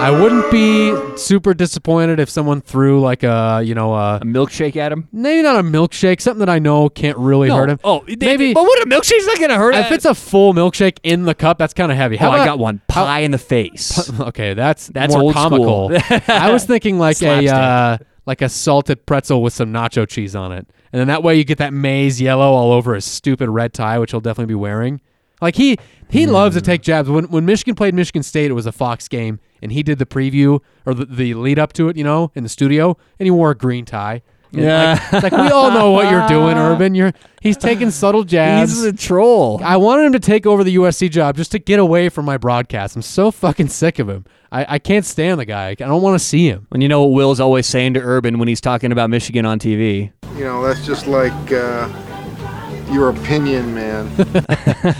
I 0.00 0.10
wouldn't 0.12 0.50
be 0.50 0.94
super 1.16 1.52
disappointed 1.54 2.20
if 2.20 2.30
someone 2.30 2.60
threw 2.60 3.00
like 3.00 3.24
a 3.24 3.60
you 3.64 3.74
know 3.74 3.94
a 3.94 4.16
a 4.18 4.20
milkshake 4.24 4.76
at 4.76 4.92
him. 4.92 5.08
maybe 5.12 5.42
not 5.42 5.56
a 5.58 5.62
milkshake, 5.62 6.20
something 6.20 6.38
that 6.38 6.48
I 6.48 6.60
know 6.60 6.88
can't 6.88 7.18
really 7.18 7.50
hurt 7.50 7.68
him. 7.68 7.80
Oh, 7.82 8.04
they- 8.06 8.14
maybe 8.26 8.54
But 8.54 8.62
what 8.62 8.80
a 8.82 8.86
milkshake's 8.86 9.26
not 9.26 9.38
going 9.38 9.50
to 9.50 9.56
hurt. 9.56 9.74
Him. 9.74 9.84
If 9.84 9.92
it's 9.92 10.04
a 10.04 10.14
full 10.14 10.54
milkshake 10.54 10.98
in 11.02 11.24
the 11.24 11.34
cup, 11.34 11.58
that's 11.58 11.74
kind 11.74 11.90
of 11.90 11.98
heavy. 11.98 12.16
oh, 12.16 12.20
How 12.20 12.30
I 12.30 12.44
got 12.44 12.58
one 12.60 12.80
pie 12.88 13.20
in 13.20 13.32
the 13.32 13.38
face. 13.38 14.10
Okay, 14.20 14.54
that's 14.54 14.86
That's 14.88 15.14
more 15.14 15.32
comical. 15.32 15.90
I 16.28 16.50
was 16.52 16.64
thinking 16.64 16.98
like 16.98 17.20
a 17.22 17.48
uh, 17.48 17.98
like 18.26 18.40
a 18.42 18.48
salted 18.48 19.04
pretzel 19.06 19.42
with 19.42 19.52
some 19.52 19.72
nacho 19.72 20.06
cheese 20.08 20.34
on 20.36 20.52
it, 20.52 20.66
and 20.92 21.00
then 21.00 21.08
that 21.08 21.22
way 21.22 21.36
you 21.36 21.44
get 21.44 21.58
that 21.58 21.72
maize 21.72 22.20
yellow 22.20 22.52
all 22.52 22.72
over 22.72 22.94
his 22.94 23.04
stupid 23.04 23.48
red 23.48 23.72
tie, 23.72 23.98
which 23.98 24.10
he'll 24.12 24.20
definitely 24.20 24.52
be 24.52 24.56
wearing. 24.56 25.00
Like 25.40 25.56
he 25.56 25.76
he 26.10 26.24
Hmm. 26.24 26.32
loves 26.32 26.56
to 26.56 26.60
take 26.62 26.82
jabs. 26.82 27.08
When 27.08 27.24
when 27.26 27.44
Michigan 27.44 27.74
played 27.74 27.94
Michigan 27.94 28.22
State, 28.22 28.50
it 28.50 28.54
was 28.54 28.66
a 28.66 28.72
Fox 28.72 29.08
game, 29.08 29.40
and 29.62 29.72
he 29.72 29.82
did 29.82 29.98
the 29.98 30.06
preview 30.06 30.60
or 30.86 30.94
the, 30.94 31.04
the 31.04 31.34
lead 31.34 31.58
up 31.58 31.72
to 31.74 31.88
it, 31.88 31.96
you 31.96 32.04
know, 32.04 32.30
in 32.34 32.42
the 32.42 32.48
studio, 32.48 32.96
and 33.18 33.26
he 33.26 33.30
wore 33.30 33.50
a 33.50 33.54
green 33.56 33.84
tie. 33.84 34.22
And, 34.50 34.62
Yeah. 34.62 34.98
like, 35.12 35.24
like, 35.24 35.32
we 35.32 35.48
all 35.50 35.70
know 35.70 35.90
what 35.90 36.10
you're 36.10 36.26
doing, 36.26 36.56
Urban. 36.58 36.94
You're 36.94 37.12
he's 37.42 37.58
taking 37.58 37.90
subtle 37.90 38.24
jabs. 38.24 38.70
He's 38.72 38.82
a 38.84 38.94
troll. 38.94 39.60
I 39.62 39.76
wanted 39.76 40.06
him 40.06 40.12
to 40.12 40.18
take 40.20 40.46
over 40.46 40.64
the 40.64 40.76
USC 40.76 41.10
job 41.10 41.36
just 41.36 41.52
to 41.52 41.58
get 41.58 41.78
away 41.78 42.08
from 42.08 42.24
my 42.24 42.38
broadcast. 42.38 42.96
I'm 42.96 43.02
so 43.02 43.30
fucking 43.30 43.68
sick 43.68 43.98
of 43.98 44.08
him. 44.08 44.24
I, 44.50 44.64
I 44.66 44.78
can't 44.78 45.04
stand 45.04 45.38
the 45.38 45.44
guy. 45.44 45.68
I 45.68 45.74
don't 45.74 46.00
want 46.00 46.18
to 46.18 46.24
see 46.24 46.48
him. 46.48 46.66
And 46.72 46.82
you 46.82 46.88
know 46.88 47.02
what 47.02 47.10
Will's 47.12 47.40
always 47.40 47.66
saying 47.66 47.92
to 47.94 48.00
Urban 48.00 48.38
when 48.38 48.48
he's 48.48 48.62
talking 48.62 48.90
about 48.90 49.10
Michigan 49.10 49.44
on 49.44 49.58
TV? 49.58 50.12
You 50.38 50.44
know, 50.44 50.66
that's 50.66 50.86
just 50.86 51.06
like 51.06 51.52
uh, 51.52 51.86
your 52.90 53.10
opinion, 53.10 53.74
man. 53.74 54.06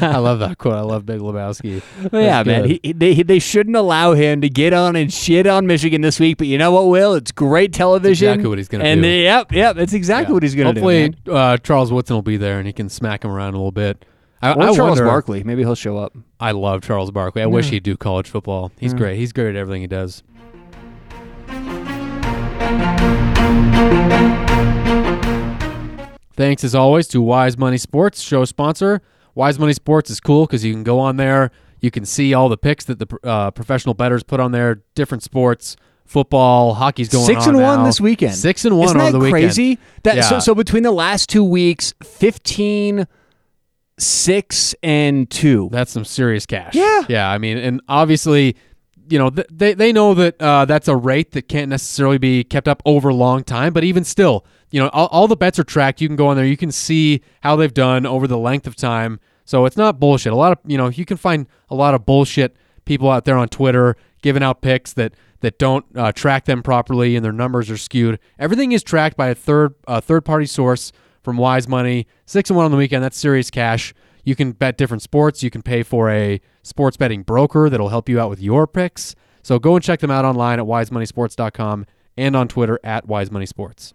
I 0.00 0.18
love 0.18 0.38
that 0.40 0.56
quote. 0.58 0.74
I 0.74 0.80
love 0.82 1.06
Big 1.06 1.20
Lebowski. 1.20 1.82
Well, 2.12 2.22
yeah, 2.22 2.42
That's 2.42 2.46
man. 2.46 2.62
good. 2.62 2.70
He, 2.70 2.80
he- 2.82 2.92
they, 2.92 3.22
they 3.22 3.38
shouldn't 3.38 3.76
allow 3.76 4.12
him 4.12 4.40
to 4.42 4.48
get 4.48 4.72
on 4.72 4.96
and 4.96 5.12
shit 5.12 5.46
on 5.46 5.66
Michigan 5.66 6.00
this 6.00 6.20
week. 6.20 6.38
But 6.38 6.46
you 6.46 6.58
know 6.58 6.72
what, 6.72 6.88
Will? 6.88 7.14
It's 7.14 7.32
great 7.32 7.72
television. 7.72 8.28
exactly 8.28 8.48
what 8.48 8.58
he's 8.58 8.68
gonna 8.68 8.84
and 8.84 8.98
do. 9.02 9.08
they- 9.08 9.22
yep, 9.22 9.52
yep. 9.52 9.76
That's 9.76 9.92
exactly 9.92 10.30
Yeah. 10.30 10.34
what 10.34 10.42
he's 10.42 10.54
going 10.54 10.74
to 10.74 10.80
do. 10.80 10.86
Hopefully, 10.86 11.14
uh, 11.30 11.56
Charles 11.58 11.92
Woodson 11.92 12.14
will 12.16 12.22
be 12.22 12.36
there 12.36 12.58
and 12.58 12.66
he 12.66 12.72
can 12.72 12.88
smack 12.88 13.24
him 13.24 13.30
around 13.30 13.54
a 13.54 13.58
little 13.58 13.72
bit. 13.72 14.04
I, 14.40 14.52
Or 14.52 14.62
I 14.62 14.66
Charles 14.66 14.78
wonder- 14.78 15.04
Barkley. 15.06 15.42
Maybe 15.44 15.62
he'll 15.62 15.74
show 15.74 15.96
up. 15.98 16.16
I 16.38 16.52
love 16.52 16.82
Charles 16.82 17.10
Barkley. 17.10 17.42
I 17.42 17.46
wish 17.46 17.70
he'd 17.70 17.82
do 17.82 17.96
college 17.96 18.28
football. 18.28 18.70
He's 18.78 18.94
great. 18.94 19.16
He's 19.18 19.32
great 19.32 19.48
at 19.50 19.56
everything 19.56 19.80
he 19.80 19.88
does. 19.88 20.22
Thanks 26.38 26.62
as 26.62 26.72
always 26.72 27.08
to 27.08 27.20
Wise 27.20 27.58
Money 27.58 27.78
Sports, 27.78 28.20
show 28.22 28.44
sponsor. 28.44 29.02
Wise 29.34 29.58
Money 29.58 29.72
Sports 29.72 30.08
is 30.08 30.20
cool 30.20 30.46
because 30.46 30.64
you 30.64 30.72
can 30.72 30.84
go 30.84 31.00
on 31.00 31.16
there, 31.16 31.50
you 31.80 31.90
can 31.90 32.04
see 32.06 32.32
all 32.32 32.48
the 32.48 32.56
picks 32.56 32.84
that 32.84 33.00
the 33.00 33.18
uh, 33.24 33.50
professional 33.50 33.92
bettors 33.92 34.22
put 34.22 34.38
on 34.38 34.52
there, 34.52 34.82
different 34.94 35.24
sports, 35.24 35.74
football, 36.06 36.74
hockey's 36.74 37.08
going 37.08 37.26
Six 37.26 37.42
on 37.48 37.56
and 37.56 37.62
one 37.64 37.78
now. 37.80 37.84
this 37.86 38.00
weekend. 38.00 38.34
Six 38.36 38.64
and 38.64 38.78
one 38.78 38.86
Isn't 38.86 38.98
that 38.98 39.10
the 39.12 39.18
weekend. 39.18 39.32
crazy? 39.32 39.78
That 40.04 40.24
so, 40.24 40.34
Yeah. 40.36 40.38
so 40.38 40.54
between 40.54 40.84
the 40.84 40.92
last 40.92 41.28
two 41.28 41.42
weeks, 41.44 41.92
15, 42.04 43.06
6, 43.98 44.74
and 44.82 45.28
two. 45.28 45.68
That's 45.72 45.90
some 45.90 46.04
serious 46.04 46.46
cash. 46.46 46.74
Yeah. 46.74 47.02
Yeah. 47.08 47.28
I 47.28 47.38
mean, 47.38 47.58
and 47.58 47.80
obviously, 47.88 48.54
you 49.08 49.18
know, 49.18 49.30
th- 49.30 49.46
they, 49.50 49.74
they 49.74 49.92
know 49.92 50.14
that 50.14 50.40
uh, 50.40 50.64
that's 50.64 50.88
a 50.88 50.96
rate 50.96 51.32
that 51.32 51.48
can't 51.48 51.68
necessarily 51.68 52.18
be 52.18 52.44
kept 52.44 52.68
up 52.68 52.82
over 52.84 53.08
a 53.08 53.14
long 53.14 53.44
time, 53.44 53.72
but 53.72 53.84
even 53.84 54.04
still, 54.04 54.44
you 54.70 54.80
know, 54.80 54.88
all, 54.90 55.06
all 55.08 55.28
the 55.28 55.36
bets 55.36 55.58
are 55.58 55.64
tracked. 55.64 56.00
You 56.00 56.08
can 56.08 56.16
go 56.16 56.28
on 56.28 56.36
there, 56.36 56.46
you 56.46 56.56
can 56.56 56.72
see 56.72 57.22
how 57.42 57.56
they've 57.56 57.72
done 57.72 58.06
over 58.06 58.26
the 58.26 58.38
length 58.38 58.66
of 58.66 58.76
time. 58.76 59.20
So 59.44 59.64
it's 59.64 59.76
not 59.76 59.98
bullshit. 59.98 60.32
A 60.32 60.36
lot 60.36 60.52
of, 60.52 60.58
you 60.66 60.76
know, 60.76 60.88
you 60.88 61.04
can 61.04 61.16
find 61.16 61.46
a 61.70 61.74
lot 61.74 61.94
of 61.94 62.04
bullshit 62.04 62.56
people 62.84 63.10
out 63.10 63.24
there 63.24 63.36
on 63.36 63.48
Twitter 63.48 63.96
giving 64.22 64.42
out 64.42 64.60
picks 64.62 64.92
that 64.94 65.14
that 65.40 65.58
don't 65.58 65.86
uh, 65.94 66.10
track 66.10 66.46
them 66.46 66.62
properly 66.62 67.14
and 67.14 67.24
their 67.24 67.32
numbers 67.32 67.70
are 67.70 67.76
skewed. 67.76 68.18
Everything 68.38 68.72
is 68.72 68.82
tracked 68.82 69.16
by 69.16 69.28
a 69.28 69.34
third 69.34 69.74
uh, 69.86 70.00
third 70.00 70.24
party 70.24 70.46
source 70.46 70.92
from 71.22 71.36
Wise 71.36 71.68
Money. 71.68 72.06
Six 72.26 72.50
and 72.50 72.56
one 72.56 72.64
on 72.64 72.70
the 72.70 72.76
weekend. 72.76 73.04
That's 73.04 73.18
serious 73.18 73.50
cash. 73.50 73.94
You 74.28 74.36
can 74.36 74.52
bet 74.52 74.76
different 74.76 75.00
sports. 75.00 75.42
You 75.42 75.48
can 75.48 75.62
pay 75.62 75.82
for 75.82 76.10
a 76.10 76.38
sports 76.62 76.98
betting 76.98 77.22
broker 77.22 77.70
that'll 77.70 77.88
help 77.88 78.10
you 78.10 78.20
out 78.20 78.28
with 78.28 78.42
your 78.42 78.66
picks. 78.66 79.14
So 79.42 79.58
go 79.58 79.74
and 79.74 79.82
check 79.82 80.00
them 80.00 80.10
out 80.10 80.26
online 80.26 80.60
at 80.60 80.66
wisemoneysports.com 80.66 81.86
and 82.18 82.36
on 82.36 82.46
Twitter 82.46 82.78
at 82.84 83.06
wisemoneysports. 83.06 83.94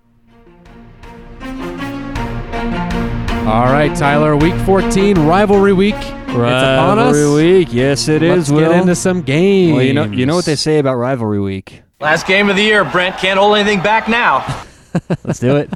All 3.45 3.65
right, 3.65 3.95
Tyler. 3.95 4.35
Week 4.35 4.55
14, 4.61 5.19
rivalry 5.19 5.73
week. 5.73 5.93
it's 5.93 6.07
upon 6.29 6.97
us. 6.97 7.13
Rivalry 7.13 7.59
week. 7.59 7.67
Yes, 7.71 8.07
it 8.07 8.23
is. 8.23 8.49
Let's 8.49 8.59
get 8.59 8.71
into 8.71 8.95
some 8.95 9.21
games. 9.21 9.75
well, 9.75 9.83
you 9.83 9.93
know, 9.93 10.05
you 10.05 10.25
know 10.25 10.33
what 10.33 10.45
they 10.45 10.55
say 10.55 10.79
about 10.79 10.95
rivalry 10.95 11.41
week. 11.41 11.83
Last 11.99 12.25
game 12.25 12.49
of 12.49 12.55
the 12.55 12.63
year, 12.63 12.83
Brent 12.83 13.17
can't 13.17 13.37
hold 13.37 13.55
anything 13.55 13.83
back 13.83 14.09
now. 14.09 14.65
Let's 15.23 15.37
do 15.37 15.57
it. 15.57 15.71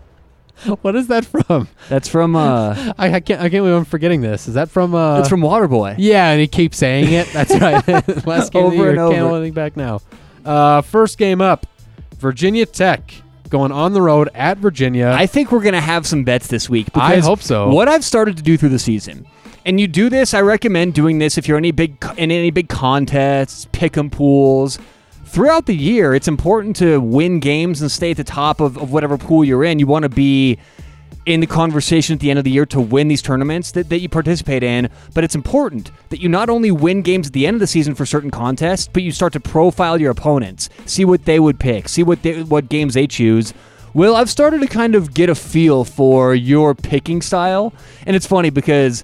What 0.81 0.95
is 0.95 1.07
that 1.07 1.25
from? 1.25 1.67
That's 1.89 2.07
from 2.07 2.35
uh, 2.35 2.93
I, 2.97 3.13
I 3.15 3.19
can't. 3.19 3.39
I 3.41 3.49
can't 3.49 3.63
believe 3.63 3.75
I'm 3.75 3.85
forgetting 3.85 4.21
this. 4.21 4.47
Is 4.47 4.55
that 4.55 4.69
from? 4.69 4.95
Uh, 4.95 5.17
that's 5.17 5.29
from 5.29 5.41
Waterboy. 5.41 5.95
Yeah, 5.97 6.31
and 6.31 6.41
he 6.41 6.47
keeps 6.47 6.77
saying 6.77 7.11
it. 7.13 7.27
That's 7.33 7.51
right. 7.59 7.87
Last 8.27 8.51
game 8.51 8.65
of 8.65 8.71
the 8.71 8.77
Over 8.77 8.83
year. 8.83 8.89
and 8.91 8.99
over. 8.99 9.15
Can't 9.15 9.27
hold 9.29 9.53
back 9.53 9.77
now. 9.77 10.01
Uh, 10.45 10.81
first 10.81 11.17
game 11.17 11.41
up, 11.41 11.67
Virginia 12.17 12.65
Tech 12.65 13.13
going 13.49 13.71
on 13.71 13.93
the 13.93 14.01
road 14.01 14.29
at 14.33 14.57
Virginia. 14.57 15.13
I 15.17 15.25
think 15.25 15.51
we're 15.51 15.61
gonna 15.63 15.79
have 15.81 16.05
some 16.07 16.23
bets 16.23 16.47
this 16.47 16.69
week. 16.69 16.87
I 16.95 17.19
hope 17.19 17.41
so. 17.41 17.69
What 17.69 17.87
I've 17.87 18.03
started 18.03 18.37
to 18.37 18.43
do 18.43 18.57
through 18.57 18.69
the 18.69 18.79
season, 18.79 19.25
and 19.65 19.79
you 19.79 19.87
do 19.87 20.09
this, 20.09 20.33
I 20.33 20.41
recommend 20.41 20.93
doing 20.95 21.19
this 21.19 21.37
if 21.37 21.47
you're 21.47 21.57
any 21.57 21.71
big 21.71 22.03
in 22.17 22.31
any 22.31 22.51
big 22.51 22.67
contests, 22.69 23.67
pick 23.71 23.97
'em 23.97 24.09
pools. 24.09 24.79
Throughout 25.27 25.65
the 25.65 25.75
year, 25.75 26.15
it's 26.15 26.27
important 26.27 26.77
to 26.77 26.99
win 26.99 27.39
games 27.39 27.81
and 27.81 27.91
stay 27.91 28.11
at 28.11 28.17
the 28.17 28.23
top 28.23 28.61
of, 28.61 28.77
of 28.77 28.91
whatever 28.91 29.17
pool 29.17 29.43
you're 29.43 29.63
in. 29.63 29.77
You 29.77 29.85
want 29.85 30.03
to 30.03 30.09
be 30.09 30.57
in 31.25 31.41
the 31.41 31.47
conversation 31.47 32.13
at 32.13 32.21
the 32.21 32.29
end 32.29 32.39
of 32.39 32.45
the 32.45 32.49
year 32.49 32.65
to 32.67 32.79
win 32.79 33.09
these 33.09 33.21
tournaments 33.21 33.71
that, 33.71 33.89
that 33.89 33.99
you 33.99 34.07
participate 34.07 34.63
in. 34.63 34.89
But 35.13 35.25
it's 35.25 35.35
important 35.35 35.91
that 36.09 36.21
you 36.21 36.29
not 36.29 36.49
only 36.49 36.71
win 36.71 37.01
games 37.01 37.27
at 37.27 37.33
the 37.33 37.45
end 37.45 37.55
of 37.55 37.59
the 37.59 37.67
season 37.67 37.93
for 37.93 38.05
certain 38.05 38.31
contests, 38.31 38.87
but 38.87 39.03
you 39.03 39.11
start 39.11 39.33
to 39.33 39.41
profile 39.41 39.99
your 39.99 40.11
opponents, 40.11 40.69
see 40.85 41.03
what 41.03 41.25
they 41.25 41.39
would 41.39 41.59
pick, 41.59 41.89
see 41.89 42.03
what 42.03 42.23
they, 42.23 42.41
what 42.43 42.69
games 42.69 42.93
they 42.93 43.05
choose. 43.05 43.53
Well, 43.93 44.15
I've 44.15 44.29
started 44.29 44.61
to 44.61 44.67
kind 44.67 44.95
of 44.95 45.13
get 45.13 45.29
a 45.29 45.35
feel 45.35 45.83
for 45.83 46.33
your 46.33 46.73
picking 46.73 47.21
style, 47.21 47.73
and 48.05 48.15
it's 48.15 48.25
funny 48.25 48.49
because 48.49 49.03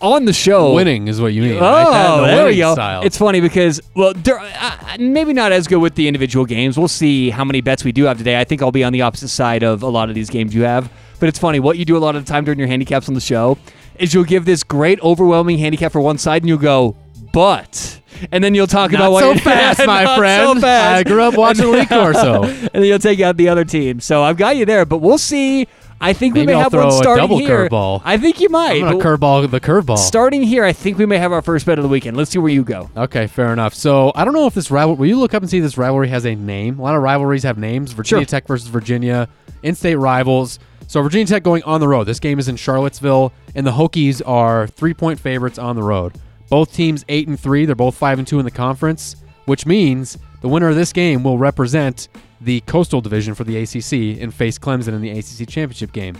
on 0.00 0.24
the 0.24 0.32
show, 0.32 0.74
winning 0.74 1.08
is 1.08 1.20
what 1.20 1.32
you 1.32 1.42
mean. 1.42 1.56
Oh, 1.56 1.60
right? 1.60 2.20
The 2.20 2.26
there 2.36 2.46
we 2.46 2.56
go. 2.56 2.74
Style. 2.74 3.02
It's 3.02 3.16
funny 3.18 3.40
because, 3.40 3.80
well, 3.94 4.12
dur- 4.12 4.38
uh, 4.40 4.96
maybe 4.98 5.32
not 5.32 5.52
as 5.52 5.66
good 5.66 5.78
with 5.78 5.94
the 5.94 6.06
individual 6.08 6.44
games. 6.44 6.78
We'll 6.78 6.88
see 6.88 7.30
how 7.30 7.44
many 7.44 7.60
bets 7.60 7.84
we 7.84 7.92
do 7.92 8.04
have 8.04 8.18
today. 8.18 8.38
I 8.40 8.44
think 8.44 8.62
I'll 8.62 8.72
be 8.72 8.84
on 8.84 8.92
the 8.92 9.02
opposite 9.02 9.28
side 9.28 9.62
of 9.62 9.82
a 9.82 9.88
lot 9.88 10.08
of 10.08 10.14
these 10.14 10.30
games 10.30 10.54
you 10.54 10.62
have. 10.62 10.90
But 11.18 11.28
it's 11.28 11.38
funny. 11.38 11.60
What 11.60 11.76
you 11.78 11.84
do 11.84 11.96
a 11.96 11.98
lot 11.98 12.16
of 12.16 12.24
the 12.24 12.30
time 12.32 12.44
during 12.44 12.58
your 12.58 12.68
handicaps 12.68 13.08
on 13.08 13.14
the 13.14 13.20
show 13.20 13.58
is 13.98 14.14
you'll 14.14 14.24
give 14.24 14.44
this 14.44 14.62
great, 14.62 15.00
overwhelming 15.02 15.58
handicap 15.58 15.92
for 15.92 16.00
one 16.00 16.16
side, 16.18 16.42
and 16.42 16.48
you'll 16.48 16.58
go, 16.58 16.96
but. 17.32 18.00
And 18.32 18.42
then 18.44 18.54
you'll 18.54 18.66
talk 18.66 18.90
Not 18.90 19.00
about 19.00 19.12
what 19.12 19.20
so 19.22 19.32
you- 19.32 19.40
fast, 19.40 19.86
my 19.86 20.16
friend. 20.16 20.56
So 20.56 20.60
fast. 20.60 20.98
I 20.98 21.02
grew 21.08 21.22
up 21.22 21.34
watching 21.36 21.70
Lee 21.72 21.86
Corso. 21.86 22.44
and 22.44 22.70
then 22.72 22.84
you'll 22.84 22.98
take 22.98 23.20
out 23.20 23.36
the 23.36 23.48
other 23.48 23.64
team. 23.64 24.00
So 24.00 24.22
I've 24.22 24.36
got 24.36 24.56
you 24.56 24.64
there, 24.66 24.84
but 24.84 24.98
we'll 24.98 25.18
see. 25.18 25.68
I 26.00 26.12
think 26.14 26.34
we 26.34 26.40
Maybe 26.40 26.52
may 26.52 26.54
I'll 26.54 26.62
have 26.62 26.72
throw 26.72 26.86
one 26.86 26.94
a 26.94 26.96
starting 26.96 27.22
double 27.24 27.38
here. 27.38 27.68
curveball. 27.68 28.00
I 28.04 28.16
think 28.16 28.40
you 28.40 28.48
might. 28.48 28.82
I'm 28.82 28.98
gonna 28.98 29.04
curveball 29.18 29.50
the 29.50 29.60
curveball. 29.60 29.98
Starting 29.98 30.42
here, 30.42 30.64
I 30.64 30.72
think 30.72 30.96
we 30.96 31.04
may 31.04 31.18
have 31.18 31.30
our 31.32 31.42
first 31.42 31.66
bet 31.66 31.78
of 31.78 31.82
the 31.82 31.88
weekend. 31.88 32.16
Let's 32.16 32.30
see 32.30 32.38
where 32.38 32.50
you 32.52 32.64
go. 32.64 32.88
Okay, 32.96 33.26
fair 33.26 33.52
enough. 33.52 33.74
So 33.74 34.10
I 34.14 34.24
don't 34.24 34.32
know 34.32 34.46
if 34.46 34.54
this 34.54 34.70
rival. 34.70 34.96
Will 34.96 35.06
you 35.06 35.18
look 35.18 35.34
up 35.34 35.42
and 35.42 35.50
see 35.50 35.58
if 35.58 35.62
this 35.64 35.76
rivalry 35.76 36.08
has 36.08 36.24
a 36.24 36.34
name? 36.34 36.78
A 36.78 36.82
lot 36.82 36.94
of 36.96 37.02
rivalries 37.02 37.42
have 37.42 37.58
names. 37.58 37.92
Virginia 37.92 38.22
Sure. 38.24 38.26
Tech 38.30 38.46
versus 38.46 38.68
Virginia, 38.68 39.28
in-state 39.62 39.96
rivals. 39.96 40.58
So 40.86 41.02
Virginia 41.02 41.26
Tech 41.26 41.42
going 41.42 41.62
on 41.64 41.80
the 41.80 41.88
road. 41.88 42.04
This 42.04 42.18
game 42.18 42.38
is 42.38 42.48
in 42.48 42.56
Charlottesville, 42.56 43.32
and 43.54 43.66
the 43.66 43.70
Hokies 43.72 44.22
are 44.26 44.66
three-point 44.68 45.20
favorites 45.20 45.58
on 45.58 45.76
the 45.76 45.82
road. 45.82 46.14
Both 46.48 46.72
teams 46.74 47.04
eight 47.10 47.28
and 47.28 47.38
three. 47.38 47.66
They're 47.66 47.74
both 47.76 47.94
five 47.94 48.18
and 48.18 48.26
two 48.26 48.38
in 48.38 48.44
the 48.46 48.50
conference, 48.50 49.16
which 49.44 49.66
means 49.66 50.16
the 50.40 50.48
winner 50.48 50.68
of 50.68 50.74
this 50.76 50.92
game 50.94 51.22
will 51.22 51.36
represent 51.38 52.08
the 52.40 52.60
Coastal 52.62 53.00
Division 53.00 53.34
for 53.34 53.44
the 53.44 53.56
ACC 53.58 54.20
and 54.22 54.32
face 54.32 54.58
Clemson 54.58 54.88
in 54.94 55.00
the 55.00 55.10
ACC 55.10 55.48
championship 55.48 55.92
game. 55.92 56.16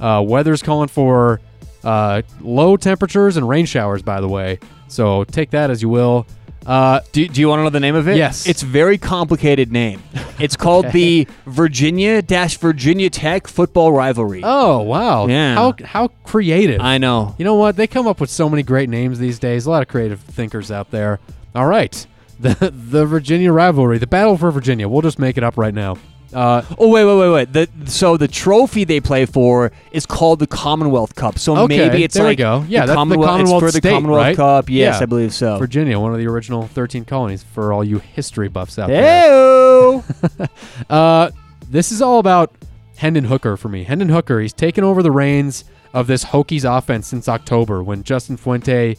Uh, 0.00 0.22
weather's 0.26 0.62
calling 0.62 0.88
for 0.88 1.40
uh, 1.84 2.22
low 2.40 2.76
temperatures 2.76 3.36
and 3.36 3.48
rain 3.48 3.66
showers, 3.66 4.02
by 4.02 4.20
the 4.20 4.28
way. 4.28 4.58
So 4.88 5.24
take 5.24 5.50
that 5.50 5.70
as 5.70 5.80
you 5.82 5.88
will. 5.88 6.26
Uh, 6.66 7.00
Do, 7.12 7.28
do 7.28 7.40
you 7.42 7.48
want 7.48 7.58
to 7.60 7.64
know 7.64 7.68
the 7.70 7.78
name 7.78 7.94
of 7.94 8.08
it? 8.08 8.16
Yes. 8.16 8.46
It's 8.48 8.62
very 8.62 8.96
complicated 8.96 9.70
name. 9.70 10.02
It's 10.40 10.56
called 10.56 10.86
the 10.92 11.28
Virginia 11.46 12.22
dash 12.22 12.56
Virginia 12.56 13.10
Tech 13.10 13.46
football 13.46 13.92
rivalry. 13.92 14.40
oh 14.42 14.80
wow, 14.80 15.26
Yeah. 15.26 15.54
How 15.56 15.74
how 15.84 16.08
creative. 16.24 16.80
I 16.80 16.96
know. 16.96 17.34
You 17.38 17.44
know 17.44 17.54
what? 17.56 17.76
They 17.76 17.86
come 17.86 18.06
up 18.06 18.18
with 18.18 18.30
so 18.30 18.48
many 18.48 18.62
great 18.62 18.88
names 18.88 19.18
these 19.18 19.38
days. 19.38 19.66
A 19.66 19.70
lot 19.70 19.82
of 19.82 19.88
creative 19.88 20.20
thinkers 20.20 20.70
out 20.72 20.90
there. 20.90 21.20
All 21.54 21.66
right. 21.66 22.06
The 22.44 22.70
the 22.90 23.06
Virginia 23.06 23.52
rivalry, 23.52 23.98
the 23.98 24.06
battle 24.06 24.36
for 24.36 24.50
Virginia. 24.50 24.88
We'll 24.88 25.02
just 25.02 25.18
make 25.18 25.36
it 25.38 25.42
up 25.44 25.56
right 25.56 25.72
now. 25.74 25.96
Uh, 26.32 26.62
Oh 26.78 26.88
wait, 26.88 27.04
wait, 27.04 27.16
wait, 27.16 27.30
wait. 27.30 27.52
The, 27.52 27.88
so 27.90 28.16
the 28.16 28.26
trophy 28.28 28.82
they 28.84 29.00
play 29.00 29.24
for 29.24 29.70
is 29.92 30.04
called 30.04 30.40
the 30.40 30.46
Commonwealth 30.48 31.14
Cup. 31.14 31.38
So 31.38 31.56
Okay, 31.58 31.76
maybe 31.88 32.02
it's 32.04 32.14
there 32.14 32.24
we 32.24 32.30
like 32.30 32.38
go. 32.38 32.64
Yeah, 32.68 32.80
the 32.80 32.86
that's 32.86 32.88
the 32.88 32.94
Commonwealth, 32.96 33.30
Commonwealth 33.30 33.62
it's 33.62 33.72
for 33.72 33.72
the 33.72 33.78
state, 33.78 33.92
Commonwealth 33.94 34.22
right? 34.22 34.36
Cup. 34.36 34.68
Yes, 34.68 34.96
Yeah. 34.96 35.02
I 35.02 35.06
believe 35.06 35.32
so. 35.32 35.58
Virginia, 35.58 35.98
one 36.00 36.12
of 36.12 36.18
the 36.18 36.26
original 36.26 36.66
13 36.66 37.04
colonies 37.04 37.42
for 37.44 37.72
all 37.72 37.84
you 37.84 37.98
history 37.98 38.48
buffs 38.48 38.78
out 38.78 38.88
there. 38.88 40.02
Uh, 40.90 41.30
this 41.70 41.92
is 41.92 42.02
all 42.02 42.18
about 42.18 42.52
Hendon 42.96 43.24
Hooker 43.24 43.56
for 43.56 43.68
me. 43.68 43.84
Hendon 43.84 44.08
Hooker, 44.08 44.40
he's 44.40 44.52
taken 44.52 44.82
over 44.84 45.02
the 45.02 45.10
reins 45.10 45.64
of 45.92 46.06
this 46.08 46.24
Hokies 46.26 46.64
offense 46.64 47.06
since 47.06 47.28
October 47.28 47.82
when 47.82 48.02
Justin 48.02 48.36
Fuente 48.36 48.96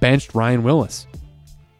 benched 0.00 0.34
Ryan 0.34 0.62
Willis. 0.62 1.06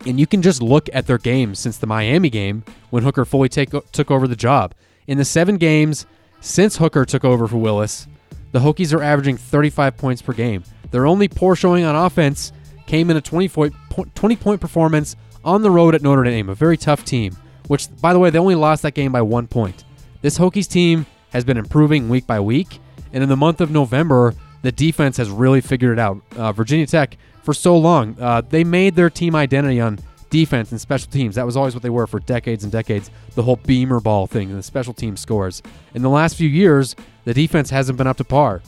And 0.06 0.20
you 0.20 0.26
can 0.26 0.40
just 0.40 0.62
look 0.62 0.88
at 0.92 1.06
their 1.06 1.18
games 1.18 1.58
since 1.58 1.78
the 1.78 1.86
Miami 1.86 2.30
game 2.30 2.64
when 2.90 3.02
Hooker 3.02 3.24
fully 3.24 3.48
take, 3.48 3.70
took 3.90 4.10
over 4.10 4.28
the 4.28 4.36
job. 4.36 4.72
In 5.08 5.18
the 5.18 5.24
seven 5.24 5.56
games 5.56 6.06
since 6.40 6.76
Hooker 6.76 7.04
took 7.04 7.24
over 7.24 7.48
for 7.48 7.56
Willis, 7.56 8.06
the 8.52 8.60
Hokies 8.60 8.94
are 8.96 9.02
averaging 9.02 9.36
35 9.36 9.96
points 9.96 10.22
per 10.22 10.32
game. 10.32 10.62
Their 10.92 11.06
only 11.06 11.26
poor 11.28 11.56
showing 11.56 11.84
on 11.84 11.96
offense 11.96 12.52
came 12.86 13.10
in 13.10 13.16
a 13.16 13.20
20 13.20 13.48
point, 13.48 13.74
20 14.14 14.36
point 14.36 14.60
performance 14.60 15.16
on 15.44 15.62
the 15.62 15.70
road 15.70 15.94
at 15.94 16.02
Notre 16.02 16.22
Dame, 16.22 16.48
a 16.48 16.54
very 16.54 16.76
tough 16.76 17.04
team, 17.04 17.36
which, 17.66 17.88
by 18.00 18.12
the 18.12 18.18
way, 18.18 18.30
they 18.30 18.38
only 18.38 18.54
lost 18.54 18.82
that 18.82 18.94
game 18.94 19.12
by 19.12 19.22
one 19.22 19.46
point. 19.46 19.84
This 20.22 20.38
Hokies 20.38 20.68
team 20.68 21.04
has 21.30 21.44
been 21.44 21.56
improving 21.56 22.08
week 22.08 22.26
by 22.26 22.40
week, 22.40 22.78
and 23.12 23.22
in 23.22 23.28
the 23.28 23.36
month 23.36 23.60
of 23.60 23.70
November, 23.70 24.34
the 24.62 24.72
defense 24.72 25.16
has 25.16 25.30
really 25.30 25.60
figured 25.60 25.98
it 25.98 26.00
out. 26.00 26.20
Uh, 26.36 26.52
Virginia 26.52 26.86
Tech, 26.86 27.16
for 27.46 27.54
so 27.54 27.78
long, 27.78 28.16
uh, 28.20 28.42
they 28.42 28.64
made 28.64 28.96
their 28.96 29.08
team 29.08 29.36
identity 29.36 29.80
on 29.80 30.00
defense 30.30 30.72
and 30.72 30.80
special 30.80 31.10
teams. 31.10 31.36
That 31.36 31.46
was 31.46 31.56
always 31.56 31.74
what 31.74 31.82
they 31.84 31.90
were 31.90 32.08
for 32.08 32.18
decades 32.18 32.64
and 32.64 32.72
decades. 32.72 33.08
The 33.36 33.42
whole 33.42 33.56
beamer 33.56 34.00
ball 34.00 34.26
thing 34.26 34.50
and 34.50 34.58
the 34.58 34.64
special 34.64 34.92
team 34.92 35.16
scores. 35.16 35.62
In 35.94 36.02
the 36.02 36.10
last 36.10 36.36
few 36.36 36.48
years, 36.48 36.96
the 37.24 37.32
defense 37.32 37.70
hasn't 37.70 37.98
been 37.98 38.08
up 38.08 38.16
to 38.16 38.24
par. 38.24 38.62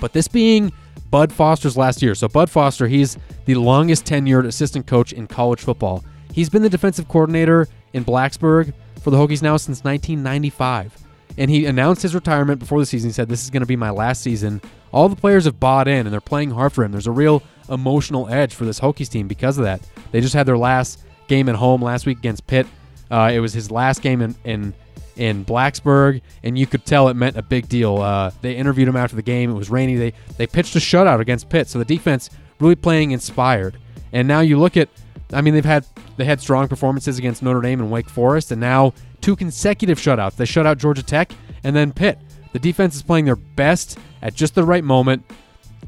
But 0.00 0.12
this 0.12 0.26
being 0.26 0.72
Bud 1.08 1.32
Foster's 1.32 1.76
last 1.76 2.02
year, 2.02 2.16
so 2.16 2.26
Bud 2.26 2.50
Foster, 2.50 2.88
he's 2.88 3.16
the 3.44 3.54
longest 3.54 4.04
tenured 4.04 4.46
assistant 4.46 4.88
coach 4.88 5.12
in 5.12 5.28
college 5.28 5.60
football. 5.60 6.04
He's 6.32 6.50
been 6.50 6.62
the 6.62 6.68
defensive 6.68 7.06
coordinator 7.06 7.68
in 7.92 8.04
Blacksburg 8.04 8.74
for 9.00 9.10
the 9.10 9.16
Hokies 9.16 9.40
now 9.40 9.56
since 9.56 9.84
1995. 9.84 10.96
And 11.38 11.48
he 11.48 11.66
announced 11.66 12.02
his 12.02 12.16
retirement 12.16 12.58
before 12.58 12.80
the 12.80 12.86
season. 12.86 13.10
He 13.10 13.14
said, 13.14 13.28
This 13.28 13.44
is 13.44 13.50
going 13.50 13.60
to 13.60 13.66
be 13.66 13.76
my 13.76 13.90
last 13.90 14.22
season. 14.22 14.60
All 14.92 15.08
the 15.08 15.14
players 15.14 15.44
have 15.44 15.60
bought 15.60 15.86
in 15.86 16.06
and 16.06 16.12
they're 16.12 16.20
playing 16.20 16.50
hard 16.50 16.72
for 16.72 16.82
him. 16.82 16.90
There's 16.90 17.06
a 17.06 17.12
real 17.12 17.44
emotional 17.68 18.28
edge 18.28 18.54
for 18.54 18.64
this 18.64 18.80
Hokies 18.80 19.08
team 19.08 19.28
because 19.28 19.58
of 19.58 19.64
that. 19.64 19.80
They 20.12 20.20
just 20.20 20.34
had 20.34 20.46
their 20.46 20.58
last 20.58 21.00
game 21.28 21.48
at 21.48 21.54
home 21.54 21.82
last 21.82 22.06
week 22.06 22.18
against 22.18 22.46
Pitt. 22.46 22.66
Uh, 23.10 23.30
it 23.32 23.40
was 23.40 23.52
his 23.52 23.70
last 23.70 24.02
game 24.02 24.20
in, 24.20 24.34
in 24.44 24.74
in 25.16 25.44
Blacksburg, 25.44 26.22
and 26.44 26.56
you 26.56 26.66
could 26.66 26.86
tell 26.86 27.08
it 27.08 27.14
meant 27.14 27.36
a 27.36 27.42
big 27.42 27.68
deal. 27.68 27.98
Uh, 27.98 28.30
they 28.40 28.54
interviewed 28.54 28.86
him 28.88 28.96
after 28.96 29.16
the 29.16 29.22
game. 29.22 29.50
It 29.50 29.54
was 29.54 29.68
rainy. 29.68 29.96
They 29.96 30.12
they 30.36 30.46
pitched 30.46 30.76
a 30.76 30.78
shutout 30.78 31.20
against 31.20 31.48
Pitt, 31.48 31.68
so 31.68 31.78
the 31.78 31.84
defense 31.84 32.30
really 32.60 32.76
playing 32.76 33.10
inspired. 33.10 33.78
And 34.12 34.26
now 34.26 34.40
you 34.40 34.58
look 34.58 34.76
at, 34.76 34.88
I 35.32 35.40
mean, 35.40 35.54
they've 35.54 35.64
had 35.64 35.86
they 36.16 36.24
had 36.24 36.40
strong 36.40 36.68
performances 36.68 37.18
against 37.18 37.42
Notre 37.42 37.60
Dame 37.60 37.80
and 37.80 37.90
Wake 37.90 38.08
Forest, 38.08 38.52
and 38.52 38.60
now 38.60 38.94
two 39.20 39.36
consecutive 39.36 39.98
shutouts. 39.98 40.36
They 40.36 40.44
shut 40.44 40.66
out 40.66 40.78
Georgia 40.78 41.02
Tech 41.02 41.32
and 41.64 41.74
then 41.74 41.92
Pitt. 41.92 42.18
The 42.52 42.58
defense 42.58 42.94
is 42.94 43.02
playing 43.02 43.26
their 43.26 43.36
best 43.36 43.98
at 44.22 44.34
just 44.34 44.54
the 44.54 44.64
right 44.64 44.84
moment. 44.84 45.24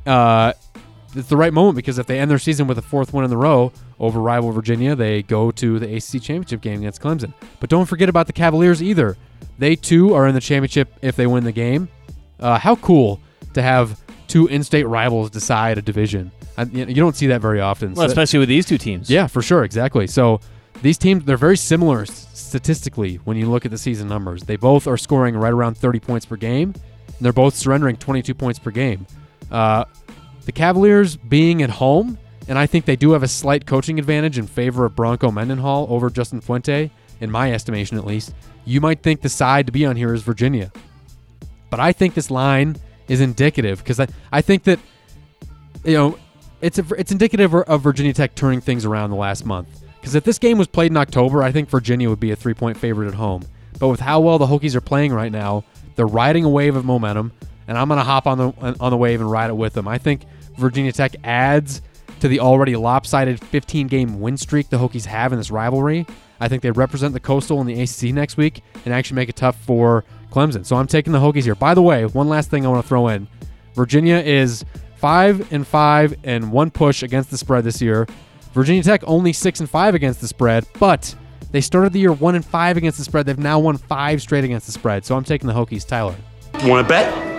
Uh, 0.07 0.53
it's 1.15 1.29
the 1.29 1.37
right 1.37 1.53
moment 1.53 1.77
because 1.77 1.99
if 1.99 2.07
they 2.07 2.19
end 2.19 2.31
their 2.31 2.39
season 2.39 2.67
with 2.67 2.79
a 2.79 2.83
fourth 2.83 3.13
win 3.13 3.25
in 3.25 3.31
the 3.31 3.37
row 3.37 3.73
over 3.99 4.21
rival 4.21 4.53
Virginia, 4.53 4.95
they 4.95 5.23
go 5.23 5.51
to 5.53 5.79
the 5.79 5.87
ACC 5.97 6.23
championship 6.23 6.61
game 6.61 6.79
against 6.81 7.01
Clemson. 7.03 7.33
But 7.61 7.71
don't 7.71 7.87
forget 7.87 8.09
about 8.09 8.27
the 8.27 8.33
Cavaliers 8.33 8.83
either. 8.83 9.17
They 9.59 9.77
too 9.77 10.15
are 10.15 10.27
in 10.27 10.35
the 10.35 10.41
championship 10.41 10.93
if 11.03 11.17
they 11.17 11.27
win 11.27 11.45
the 11.45 11.53
game. 11.53 11.89
Uh, 12.39 12.59
how 12.59 12.77
cool 12.77 13.21
to 13.55 13.63
have 13.63 14.01
two 14.29 14.47
in-state 14.47 14.85
rivals 14.85 15.29
decide 15.31 15.77
a 15.79 15.83
division. 15.83 16.31
I, 16.57 16.63
you 16.65 16.95
don't 16.95 17.17
see 17.17 17.27
that 17.29 17.41
very 17.41 17.61
often. 17.61 17.95
well, 17.95 18.07
So- 18.07 18.11
especially 18.11 18.39
with 18.39 18.49
these 18.49 18.65
two 18.67 18.79
teams. 18.79 19.11
yeah, 19.11 19.27
for 19.27 19.43
sure, 19.43 19.65
exactly. 19.65 20.07
So 20.07 20.41
these 20.83 20.97
teams 20.99 21.25
they're 21.25 21.37
very 21.37 21.57
similar 21.57 22.07
statistically 22.07 23.17
when 23.25 23.37
you 23.37 23.51
look 23.51 23.65
at 23.65 23.71
the 23.71 23.79
season 23.79 24.09
numbers. 24.09 24.43
They 24.45 24.57
both 24.57 24.87
are 24.87 24.97
scoring 24.97 25.37
right 25.37 25.53
around 25.53 25.77
30 25.77 26.01
points 26.01 26.27
per 26.27 26.37
game, 26.37 26.75
and 27.07 27.19
they're 27.21 27.33
both 27.33 27.55
surrendering 27.55 27.97
22 27.97 28.35
points 28.35 28.59
per 28.59 28.71
game. 28.71 29.07
Uh, 29.51 29.85
the 30.45 30.53
Cavaliers 30.53 31.17
being 31.17 31.63
at 31.63 31.71
home, 31.71 32.19
and 32.49 32.59
I 32.59 32.67
think 32.67 32.85
they 32.85 32.97
do 32.97 33.13
have 33.13 33.23
a 33.23 33.29
slight 33.29 33.67
coaching 33.67 33.99
advantage 33.99 34.39
in 34.39 34.47
favor 34.47 34.85
of 34.85 34.97
Bronco 34.97 35.31
Mendenhall 35.31 35.87
over 35.91 36.11
Justin 36.11 36.41
Fuente, 36.41 36.91
in 37.21 37.31
my 37.31 37.53
estimation 37.53 37.97
at 37.97 38.07
least. 38.07 38.35
You 38.65 38.81
might 38.81 39.03
think 39.03 39.21
the 39.21 39.29
side 39.29 39.67
to 39.67 39.73
be 39.73 39.87
on 39.87 39.97
here 39.97 40.15
is 40.15 40.23
Virginia, 40.23 40.73
but 41.71 41.81
I 41.81 41.93
think 41.93 42.15
this 42.15 42.31
line 42.31 42.77
is 43.09 43.21
indicative 43.21 43.79
because 43.79 44.01
I, 44.01 44.09
I 44.33 44.41
think 44.41 44.65
that 44.65 44.79
you 45.85 45.95
know 45.95 46.19
it's 46.61 46.79
a, 46.79 46.85
it's 46.97 47.13
indicative 47.13 47.55
of 47.55 47.83
Virginia 47.83 48.13
Tech 48.13 48.35
turning 48.35 48.61
things 48.61 48.85
around 48.85 49.11
the 49.11 49.17
last 49.17 49.45
month. 49.45 49.69
Because 50.01 50.15
if 50.15 50.25
this 50.25 50.39
game 50.39 50.57
was 50.57 50.67
played 50.67 50.91
in 50.91 50.97
October, 50.97 51.43
I 51.43 51.53
think 51.53 51.69
Virginia 51.69 52.09
would 52.09 52.21
be 52.21 52.31
a 52.31 52.37
three 52.37 52.55
point 52.55 52.77
favorite 52.77 53.09
at 53.09 53.15
home. 53.15 53.43
But 53.79 53.89
with 53.89 54.01
how 54.01 54.21
well 54.21 54.39
the 54.39 54.47
Hokies 54.47 54.75
are 54.75 54.81
playing 54.81 55.13
right 55.13 55.33
now, 55.33 55.65
they're 55.97 56.07
riding 56.07 56.45
a 56.45 56.49
wave 56.49 56.77
of 56.77 56.85
momentum, 56.85 57.33
and 57.71 57.79
I'm 57.79 57.89
gonna 57.89 58.03
hop 58.03 58.27
on 58.27 58.37
the 58.37 58.77
on 58.81 58.91
the 58.91 58.97
wave 58.97 59.21
and 59.21 59.31
ride 59.31 59.49
it 59.49 59.57
with 59.57 59.75
them. 59.75 59.87
I 59.87 59.97
think 59.97 60.23
Virginia 60.57 60.91
Tech 60.91 61.15
adds 61.23 61.81
to 62.19 62.27
the 62.27 62.41
already 62.41 62.75
lopsided 62.75 63.41
15 63.41 63.87
game 63.87 64.21
win 64.21 64.37
streak 64.37 64.69
the 64.69 64.77
Hokies 64.77 65.07
have 65.07 65.33
in 65.33 65.39
this 65.39 65.53
rivalry. 65.53 66.05
I 66.41 66.49
think 66.49 66.63
they 66.63 66.73
represent 66.73 67.15
the 67.15 67.21
Coastal 67.21 67.61
in 67.61 67.69
the 67.69 67.81
ACC 67.81 68.13
next 68.13 68.37
week 68.37 68.63
and 68.85 68.93
actually 68.93 69.15
make 69.15 69.29
it 69.29 69.37
tough 69.37 69.57
for 69.65 70.05
Clemson. 70.33 70.67
So 70.67 70.77
I'm 70.77 70.89
taking 70.89 71.13
the 71.13 71.21
Hokies 71.21 71.45
here. 71.45 71.55
By 71.55 71.75
the 71.75 71.83
way, 71.83 72.07
one 72.07 72.29
last 72.29 72.51
thing 72.51 72.67
I 72.67 72.69
want 72.69 72.83
to 72.83 72.89
throw 72.89 73.07
in: 73.07 73.29
Virginia 73.77 74.17
is 74.17 74.65
five 74.97 75.53
and 75.53 75.65
five 75.65 76.17
and 76.25 76.51
one 76.51 76.73
push 76.73 77.05
against 77.05 77.31
the 77.31 77.39
spread 77.39 77.63
this 77.63 77.81
year. 77.81 78.09
Virginia 78.53 78.83
Tech 78.83 79.05
only 79.07 79.33
six 79.33 79.61
and 79.61 79.71
five 79.71 79.95
against 79.95 80.21
the 80.21 80.27
spread, 80.27 80.67
but 80.81 81.15
they 81.53 81.61
started 81.61 81.93
the 81.93 82.01
year 82.01 82.13
one 82.13 82.35
and 82.35 82.45
five 82.45 82.77
against 82.77 82.99
the 82.99 83.05
spread. 83.05 83.27
They've 83.27 83.39
now 83.39 83.61
won 83.61 83.77
five 83.77 84.21
straight 84.21 84.43
against 84.43 84.67
the 84.67 84.73
spread. 84.73 85.05
So 85.05 85.17
I'm 85.17 85.23
taking 85.23 85.47
the 85.47 85.55
Hokies. 85.55 85.87
Tyler. 85.87 86.17
Want 86.65 86.85
to 86.85 86.89
bet? 86.89 87.30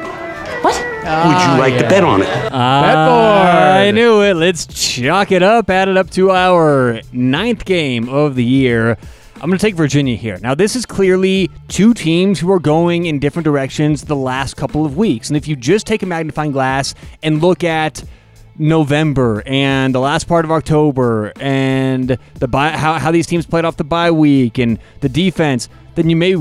What? 0.62 0.76
Would 0.76 1.42
you 1.42 1.60
like 1.60 1.78
to 1.78 1.88
bet 1.90 2.04
on 2.04 2.22
it? 2.22 2.28
Ah, 2.52 3.74
I 3.78 3.92
knew 3.92 4.22
it. 4.22 4.36
Let's 4.36 4.66
chalk 4.68 5.32
it 5.32 5.44
up, 5.44 5.70
add 5.70 5.88
it 5.90 5.98
up 5.98 6.10
to 6.12 6.32
our 6.32 7.02
ninth 7.12 7.66
game 7.66 8.08
of 8.10 8.36
the 8.36 8.44
year. 8.44 8.98
I'm 9.36 9.50
going 9.50 9.58
to 9.58 9.66
take 9.66 9.74
Virginia 9.76 10.16
here. 10.16 10.38
Now, 10.42 10.54
this 10.54 10.76
is 10.76 10.86
clearly 10.86 11.50
two 11.68 11.96
teams 11.96 12.40
who 12.40 12.52
are 12.52 12.60
going 12.60 13.08
in 13.08 13.18
different 13.18 13.44
directions 13.44 14.04
the 14.04 14.16
last 14.16 14.56
couple 14.56 14.86
of 14.86 14.96
weeks. 14.98 15.30
And 15.30 15.38
if 15.38 15.48
you 15.48 15.56
just 15.56 15.88
take 15.88 16.04
a 16.04 16.06
magnifying 16.06 16.52
glass 16.52 16.94
and 17.24 17.42
look 17.42 17.64
at 17.64 18.04
November 18.60 19.42
and 19.48 19.96
the 19.96 20.00
last 20.00 20.28
part 20.28 20.46
of 20.46 20.52
October 20.52 21.34
and 21.40 22.20
the 22.36 22.48
bye, 22.48 22.70
how, 22.78 23.00
how 23.00 23.10
these 23.10 23.26
teams 23.26 23.48
played 23.48 23.66
off 23.66 23.78
the 23.78 23.84
bye 23.84 24.12
week 24.12 24.60
and 24.60 24.78
the 25.00 25.10
defense, 25.10 25.70
then 25.96 26.10
you 26.10 26.16
may, 26.16 26.36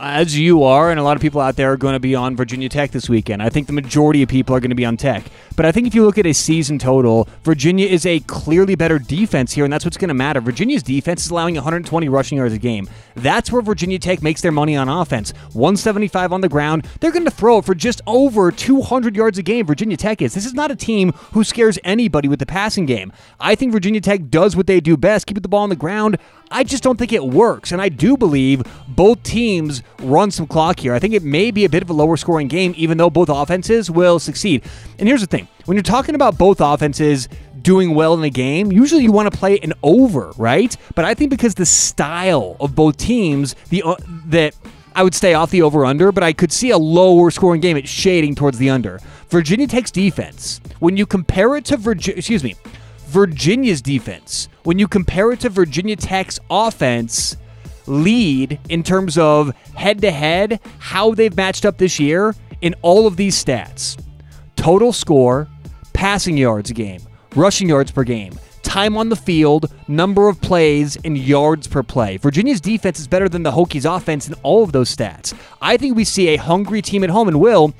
as 0.00 0.38
you 0.38 0.62
are, 0.64 0.90
and 0.90 0.98
a 0.98 1.02
lot 1.02 1.16
of 1.16 1.22
people 1.22 1.40
out 1.40 1.56
there 1.56 1.72
are 1.72 1.76
going 1.76 1.94
to 1.94 2.00
be 2.00 2.14
on 2.14 2.36
Virginia 2.36 2.68
Tech 2.68 2.90
this 2.90 3.08
weekend. 3.08 3.42
I 3.42 3.48
think 3.48 3.66
the 3.66 3.72
majority 3.72 4.22
of 4.22 4.28
people 4.28 4.54
are 4.54 4.60
going 4.60 4.70
to 4.70 4.76
be 4.76 4.84
on 4.84 4.96
Tech. 4.96 5.24
But 5.56 5.64
I 5.64 5.72
think 5.72 5.86
if 5.86 5.94
you 5.94 6.04
look 6.04 6.18
at 6.18 6.26
a 6.26 6.34
season 6.34 6.78
total, 6.78 7.28
Virginia 7.42 7.86
is 7.86 8.04
a 8.04 8.20
clearly 8.20 8.74
better 8.74 8.98
defense 8.98 9.54
here, 9.54 9.64
and 9.64 9.72
that's 9.72 9.86
what's 9.86 9.96
going 9.96 10.08
to 10.08 10.14
matter. 10.14 10.40
Virginia's 10.40 10.82
defense 10.82 11.24
is 11.24 11.30
allowing 11.30 11.54
120 11.54 12.08
rushing 12.10 12.38
yards 12.38 12.52
a 12.52 12.58
game. 12.58 12.88
That's 13.14 13.50
where 13.50 13.62
Virginia 13.62 13.98
Tech 13.98 14.22
makes 14.22 14.42
their 14.42 14.52
money 14.52 14.76
on 14.76 14.88
offense. 14.88 15.32
175 15.54 16.32
on 16.32 16.42
the 16.42 16.48
ground. 16.48 16.86
They're 17.00 17.10
going 17.10 17.24
to 17.24 17.30
throw 17.30 17.62
for 17.62 17.74
just 17.74 18.02
over 18.06 18.52
200 18.52 19.16
yards 19.16 19.38
a 19.38 19.42
game. 19.42 19.66
Virginia 19.66 19.96
Tech 19.96 20.20
is. 20.20 20.34
This 20.34 20.44
is 20.44 20.54
not 20.54 20.70
a 20.70 20.76
team 20.76 21.12
who 21.32 21.42
scares 21.42 21.78
anybody 21.84 22.28
with 22.28 22.38
the 22.38 22.46
passing 22.46 22.84
game. 22.84 23.10
I 23.40 23.54
think 23.54 23.72
Virginia 23.72 24.02
Tech 24.02 24.28
does 24.28 24.54
what 24.54 24.66
they 24.66 24.80
do 24.80 24.96
best, 24.96 25.26
keep 25.26 25.40
the 25.40 25.48
ball 25.48 25.62
on 25.62 25.70
the 25.70 25.76
ground. 25.76 26.18
I 26.50 26.64
just 26.64 26.82
don't 26.82 26.96
think 26.96 27.12
it 27.12 27.24
works, 27.24 27.72
and 27.72 27.82
I 27.82 27.88
do 27.88 28.16
believe 28.16 28.62
both 28.86 29.22
teams 29.22 29.82
run 30.00 30.30
some 30.30 30.46
clock 30.46 30.78
here. 30.78 30.94
I 30.94 30.98
think 30.98 31.14
it 31.14 31.22
may 31.22 31.50
be 31.50 31.64
a 31.64 31.68
bit 31.68 31.82
of 31.82 31.90
a 31.90 31.92
lower 31.92 32.16
scoring 32.16 32.46
game, 32.48 32.72
even 32.76 32.98
though 32.98 33.10
both 33.10 33.28
offenses 33.28 33.90
will 33.90 34.18
succeed. 34.18 34.62
And 34.98 35.08
here's 35.08 35.22
the 35.22 35.26
thing 35.26 35.45
when 35.66 35.76
you're 35.76 35.82
talking 35.82 36.14
about 36.14 36.38
both 36.38 36.60
offenses 36.60 37.28
doing 37.60 37.94
well 37.94 38.14
in 38.14 38.22
a 38.22 38.30
game, 38.30 38.70
usually 38.70 39.02
you 39.02 39.12
want 39.12 39.30
to 39.30 39.36
play 39.36 39.58
an 39.58 39.72
over, 39.82 40.32
right? 40.36 40.76
But 40.94 41.04
I 41.04 41.14
think 41.14 41.30
because 41.30 41.54
the 41.54 41.66
style 41.66 42.56
of 42.60 42.74
both 42.74 42.96
teams, 42.96 43.54
the 43.70 43.82
uh, 43.82 43.96
that 44.26 44.54
I 44.94 45.02
would 45.02 45.14
stay 45.14 45.34
off 45.34 45.50
the 45.50 45.62
over 45.62 45.84
under, 45.84 46.12
but 46.12 46.22
I 46.22 46.32
could 46.32 46.52
see 46.52 46.70
a 46.70 46.78
lower 46.78 47.30
scoring 47.30 47.60
game. 47.60 47.76
It's 47.76 47.90
shading 47.90 48.34
towards 48.34 48.58
the 48.58 48.70
under. 48.70 49.00
Virginia 49.28 49.66
Tech's 49.66 49.90
defense, 49.90 50.60
when 50.78 50.96
you 50.96 51.04
compare 51.04 51.56
it 51.56 51.64
to 51.66 51.76
Virginia, 51.76 52.18
excuse 52.18 52.44
me, 52.44 52.54
Virginia's 53.06 53.82
defense, 53.82 54.48
when 54.62 54.78
you 54.78 54.86
compare 54.86 55.32
it 55.32 55.40
to 55.40 55.48
Virginia 55.48 55.96
Tech's 55.96 56.38
offense, 56.48 57.36
lead 57.86 58.58
in 58.68 58.82
terms 58.82 59.18
of 59.18 59.54
head 59.74 60.00
to 60.02 60.10
head, 60.10 60.60
how 60.78 61.12
they've 61.12 61.36
matched 61.36 61.66
up 61.66 61.78
this 61.78 61.98
year 61.98 62.34
in 62.60 62.74
all 62.82 63.06
of 63.06 63.16
these 63.16 63.42
stats 63.42 63.96
total 64.66 64.92
score, 64.92 65.46
passing 65.92 66.36
yards 66.36 66.70
a 66.70 66.74
game, 66.74 67.00
rushing 67.36 67.68
yards 67.68 67.92
per 67.92 68.02
game, 68.02 68.36
time 68.64 68.96
on 68.96 69.08
the 69.08 69.14
field, 69.14 69.72
number 69.86 70.28
of 70.28 70.40
plays, 70.40 70.98
and 71.04 71.16
yards 71.16 71.68
per 71.68 71.84
play. 71.84 72.16
Virginia's 72.16 72.60
defense 72.60 72.98
is 72.98 73.06
better 73.06 73.28
than 73.28 73.44
the 73.44 73.52
Hokies' 73.52 73.84
offense 73.84 74.26
in 74.26 74.34
all 74.42 74.64
of 74.64 74.72
those 74.72 74.92
stats. 74.92 75.32
I 75.62 75.76
think 75.76 75.94
we 75.94 76.02
see 76.02 76.30
a 76.30 76.36
hungry 76.36 76.82
team 76.82 77.04
at 77.04 77.10
home, 77.10 77.28
and 77.28 77.38
will. 77.38 77.74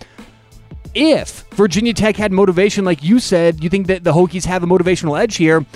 If 0.95 1.45
Virginia 1.55 1.93
Tech 1.93 2.15
had 2.15 2.31
motivation, 2.31 2.85
like 2.85 3.03
you 3.03 3.19
said, 3.19 3.65
you 3.65 3.69
think 3.69 3.89
that 3.89 4.05
the 4.05 4.13
Hokies 4.13 4.45
have 4.45 4.63
a 4.63 4.67
motivational 4.69 5.21
edge 5.21 5.35
here 5.35 5.67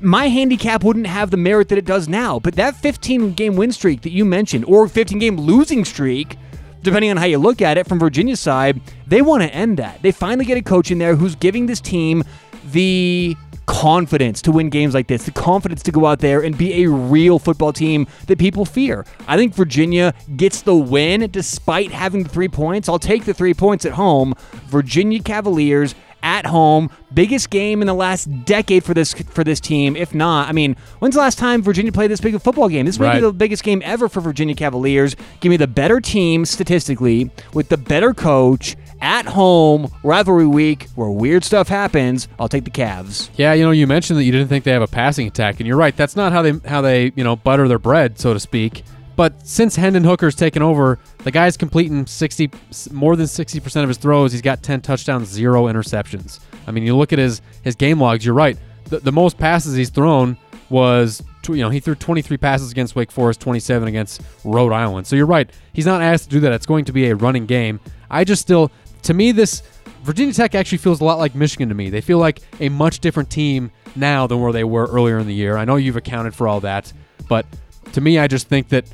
my 0.00 0.28
handicap 0.28 0.84
wouldn't 0.84 1.06
have 1.06 1.30
the 1.30 1.36
merit 1.36 1.68
that 1.68 1.78
it 1.78 1.84
does 1.84 2.08
now. 2.08 2.38
But 2.38 2.54
that 2.54 2.76
15 2.76 3.32
game 3.32 3.56
win 3.56 3.72
streak 3.72 4.02
that 4.02 4.12
you 4.12 4.24
mentioned, 4.24 4.64
or 4.66 4.86
15 4.88 5.18
game 5.18 5.36
losing 5.36 5.84
streak, 5.84 6.36
depending 6.84 7.10
on 7.10 7.16
how 7.16 7.24
you 7.24 7.38
look 7.38 7.60
at 7.62 7.76
it 7.78 7.88
from 7.88 7.98
Virginia's 7.98 8.38
side, 8.38 8.80
they 9.06 9.22
want 9.22 9.42
to 9.42 9.52
end 9.52 9.78
that. 9.78 10.00
They 10.02 10.12
finally 10.12 10.44
get 10.44 10.58
a 10.58 10.62
coach 10.62 10.90
in 10.90 10.98
there 10.98 11.16
who's 11.16 11.34
giving 11.34 11.66
this 11.66 11.80
team 11.80 12.22
the 12.66 13.36
confidence 13.66 14.42
to 14.42 14.52
win 14.52 14.68
games 14.68 14.92
like 14.92 15.06
this, 15.06 15.24
the 15.24 15.30
confidence 15.30 15.82
to 15.82 15.90
go 15.90 16.04
out 16.06 16.18
there 16.18 16.42
and 16.42 16.56
be 16.56 16.84
a 16.84 16.90
real 16.90 17.38
football 17.38 17.72
team 17.72 18.06
that 18.26 18.38
people 18.38 18.64
fear. 18.64 19.06
I 19.26 19.36
think 19.36 19.54
Virginia 19.54 20.12
gets 20.36 20.62
the 20.62 20.74
win 20.74 21.30
despite 21.30 21.90
having 21.90 22.22
the 22.22 22.28
three 22.28 22.48
points. 22.48 22.88
I'll 22.88 22.98
take 22.98 23.24
the 23.24 23.34
three 23.34 23.54
points 23.54 23.86
at 23.86 23.92
home. 23.92 24.34
Virginia 24.66 25.22
Cavaliers 25.22 25.94
at 26.24 26.46
home. 26.46 26.90
Biggest 27.12 27.50
game 27.50 27.80
in 27.80 27.86
the 27.86 27.94
last 27.94 28.24
decade 28.44 28.82
for 28.82 28.94
this 28.94 29.12
for 29.12 29.44
this 29.44 29.60
team. 29.60 29.94
If 29.94 30.12
not, 30.14 30.48
I 30.48 30.52
mean, 30.52 30.74
when's 30.98 31.14
the 31.14 31.20
last 31.20 31.38
time 31.38 31.62
Virginia 31.62 31.92
played 31.92 32.10
this 32.10 32.20
big 32.20 32.34
of 32.34 32.40
a 32.40 32.44
football 32.44 32.68
game? 32.68 32.86
This 32.86 32.98
may 32.98 33.06
Right. 33.06 33.14
be 33.16 33.20
the 33.20 33.32
biggest 33.32 33.62
game 33.62 33.80
ever 33.84 34.08
for 34.08 34.20
Virginia 34.20 34.54
Cavaliers. 34.56 35.14
Give 35.40 35.50
me 35.50 35.56
the 35.56 35.68
better 35.68 36.00
team 36.00 36.44
statistically 36.44 37.30
with 37.52 37.68
the 37.68 37.76
better 37.76 38.12
coach 38.14 38.74
at 39.00 39.26
home 39.26 39.88
rivalry 40.02 40.46
week 40.46 40.88
where 40.94 41.10
weird 41.10 41.44
stuff 41.44 41.68
happens. 41.68 42.26
I'll 42.40 42.48
take 42.48 42.64
the 42.64 42.70
Cavs. 42.70 43.28
Yeah, 43.36 43.52
you 43.52 43.62
know, 43.62 43.70
you 43.70 43.86
mentioned 43.86 44.18
that 44.18 44.24
you 44.24 44.32
didn't 44.32 44.48
think 44.48 44.64
they 44.64 44.72
have 44.72 44.82
a 44.82 44.86
passing 44.86 45.26
attack, 45.28 45.60
and 45.60 45.66
you're 45.66 45.76
right. 45.76 45.94
That's 45.96 46.16
not 46.16 46.32
how 46.32 46.42
they 46.42 46.54
how 46.66 46.80
they 46.80 47.12
you 47.14 47.22
know 47.22 47.36
butter 47.36 47.68
their 47.68 47.78
bread, 47.78 48.18
so 48.18 48.32
to 48.34 48.40
speak. 48.40 48.82
But 49.16 49.46
since 49.46 49.76
Hendon 49.76 50.04
Hooker's 50.04 50.34
taken 50.34 50.62
over, 50.62 50.98
the 51.18 51.30
guy's 51.30 51.56
completing 51.56 52.06
sixty 52.06 52.50
more 52.90 53.16
than 53.16 53.26
sixty 53.26 53.60
percent 53.60 53.84
of 53.84 53.88
his 53.88 53.98
throws. 53.98 54.32
He's 54.32 54.42
got 54.42 54.62
ten 54.62 54.80
touchdowns, 54.80 55.28
zero 55.28 55.66
interceptions. 55.66 56.40
I 56.66 56.70
mean, 56.70 56.84
you 56.84 56.96
look 56.96 57.12
at 57.12 57.18
his 57.18 57.40
his 57.62 57.76
game 57.76 58.00
logs. 58.00 58.24
You're 58.24 58.34
right. 58.34 58.56
The, 58.86 58.98
the 58.98 59.12
most 59.12 59.38
passes 59.38 59.76
he's 59.76 59.90
thrown 59.90 60.36
was 60.68 61.22
you 61.48 61.56
know 61.56 61.70
he 61.70 61.78
threw 61.78 61.94
23 61.94 62.36
passes 62.38 62.72
against 62.72 62.96
Wake 62.96 63.12
Forest, 63.12 63.40
27 63.40 63.86
against 63.86 64.22
Rhode 64.44 64.72
Island. 64.72 65.06
So 65.06 65.16
you're 65.16 65.26
right. 65.26 65.48
He's 65.72 65.86
not 65.86 66.02
asked 66.02 66.24
to 66.24 66.30
do 66.30 66.40
that. 66.40 66.52
It's 66.52 66.66
going 66.66 66.84
to 66.86 66.92
be 66.92 67.08
a 67.10 67.16
running 67.16 67.46
game. 67.46 67.80
I 68.10 68.24
just 68.24 68.42
still 68.42 68.70
to 69.02 69.14
me 69.14 69.32
this 69.32 69.62
Virginia 70.02 70.34
Tech 70.34 70.54
actually 70.54 70.78
feels 70.78 71.00
a 71.00 71.04
lot 71.04 71.18
like 71.18 71.34
Michigan 71.34 71.68
to 71.68 71.74
me. 71.74 71.88
They 71.88 72.00
feel 72.00 72.18
like 72.18 72.40
a 72.60 72.68
much 72.68 73.00
different 73.00 73.30
team 73.30 73.70
now 73.96 74.26
than 74.26 74.40
where 74.40 74.52
they 74.52 74.64
were 74.64 74.86
earlier 74.86 75.18
in 75.18 75.26
the 75.26 75.34
year. 75.34 75.56
I 75.56 75.64
know 75.64 75.76
you've 75.76 75.96
accounted 75.96 76.34
for 76.34 76.46
all 76.46 76.60
that, 76.60 76.92
but 77.28 77.46
to 77.92 78.00
me, 78.00 78.18
I 78.18 78.26
just 78.26 78.48
think 78.48 78.68
that 78.68 78.84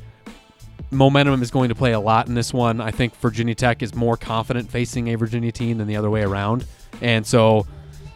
momentum 0.91 1.41
is 1.41 1.51
going 1.51 1.69
to 1.69 1.75
play 1.75 1.93
a 1.93 1.99
lot 1.99 2.27
in 2.27 2.33
this 2.35 2.53
one. 2.53 2.81
I 2.81 2.91
think 2.91 3.15
Virginia 3.17 3.55
Tech 3.55 3.81
is 3.81 3.95
more 3.95 4.17
confident 4.17 4.69
facing 4.69 5.07
a 5.09 5.15
Virginia 5.15 5.51
team 5.51 5.77
than 5.77 5.87
the 5.87 5.95
other 5.95 6.09
way 6.09 6.21
around. 6.23 6.65
And 7.01 7.25
so, 7.25 7.65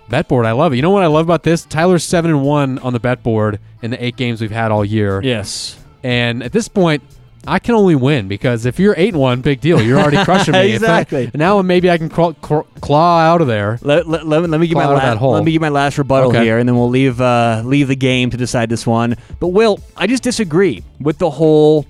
bet 0.10 0.28
board, 0.28 0.46
I 0.46 0.52
love 0.52 0.74
it. 0.74 0.76
You 0.76 0.82
know 0.82 0.92
what 0.92 1.04
I 1.04 1.08
love 1.08 1.26
about 1.26 1.44
this? 1.44 1.66
Tyler's 1.66 2.04
7 2.04 2.30
and 2.30 2.44
1 2.44 2.80
on 2.80 2.94
the 2.94 3.00
bet 3.00 3.24
board 3.24 3.60
in 3.82 3.92
the 3.92 4.04
eight 4.04 4.16
games 4.18 4.42
we've 4.42 4.52
had 4.52 4.72
all 4.72 4.84
year. 4.86 5.22
Yes. 5.24 5.80
And 6.04 6.44
at 6.44 6.52
this 6.52 6.68
point, 6.68 7.02
I 7.48 7.60
can 7.60 7.76
only 7.76 7.96
win 7.96 8.28
because 8.28 8.66
if 8.66 8.80
you're 8.80 8.96
eight 8.98 9.10
and 9.14 9.20
one, 9.22 9.42
big 9.42 9.62
deal. 9.62 9.80
You're 9.80 10.00
already 10.00 10.18
crushing 10.26 10.54
me. 10.54 10.72
If 10.74 10.82
I- 10.84 11.00
Exactly. 11.02 11.32
now 11.36 11.62
maybe 11.62 11.92
I 11.92 11.98
can 12.00 12.10
craw, 12.10 12.34
claw 12.34 13.20
out 13.20 13.40
of 13.40 13.46
there. 13.48 13.78
Let, 13.84 14.08
let, 14.08 14.26
let, 14.26 14.42
me- 14.42 14.48
let 14.48 14.60
me 14.60 14.66
give 14.68 14.76
Claw 14.76 14.84
my 14.86 14.90
out 14.90 14.96
of 14.96 15.02
that 15.02 15.08
last 15.12 15.18
hole. 15.20 15.34
let 15.34 15.44
me 15.44 15.52
give 15.52 15.62
my 15.62 15.70
last 15.70 15.98
rebuttal 16.00 16.30
Okay. 16.32 16.44
here, 16.44 16.58
and 16.58 16.68
then 16.68 16.76
we'll 16.76 16.90
leave 16.90 17.22
uh, 17.22 17.62
leave 17.64 17.88
the 17.88 17.96
game 17.96 18.32
to 18.32 18.38
decide 18.38 18.70
this 18.70 18.88
one. 18.88 19.16
But 19.40 19.50
Will, 19.50 19.80
I 19.96 20.08
just 20.08 20.24
disagree 20.24 20.84
with 21.00 21.20
the 21.20 21.30
whole 21.30 21.86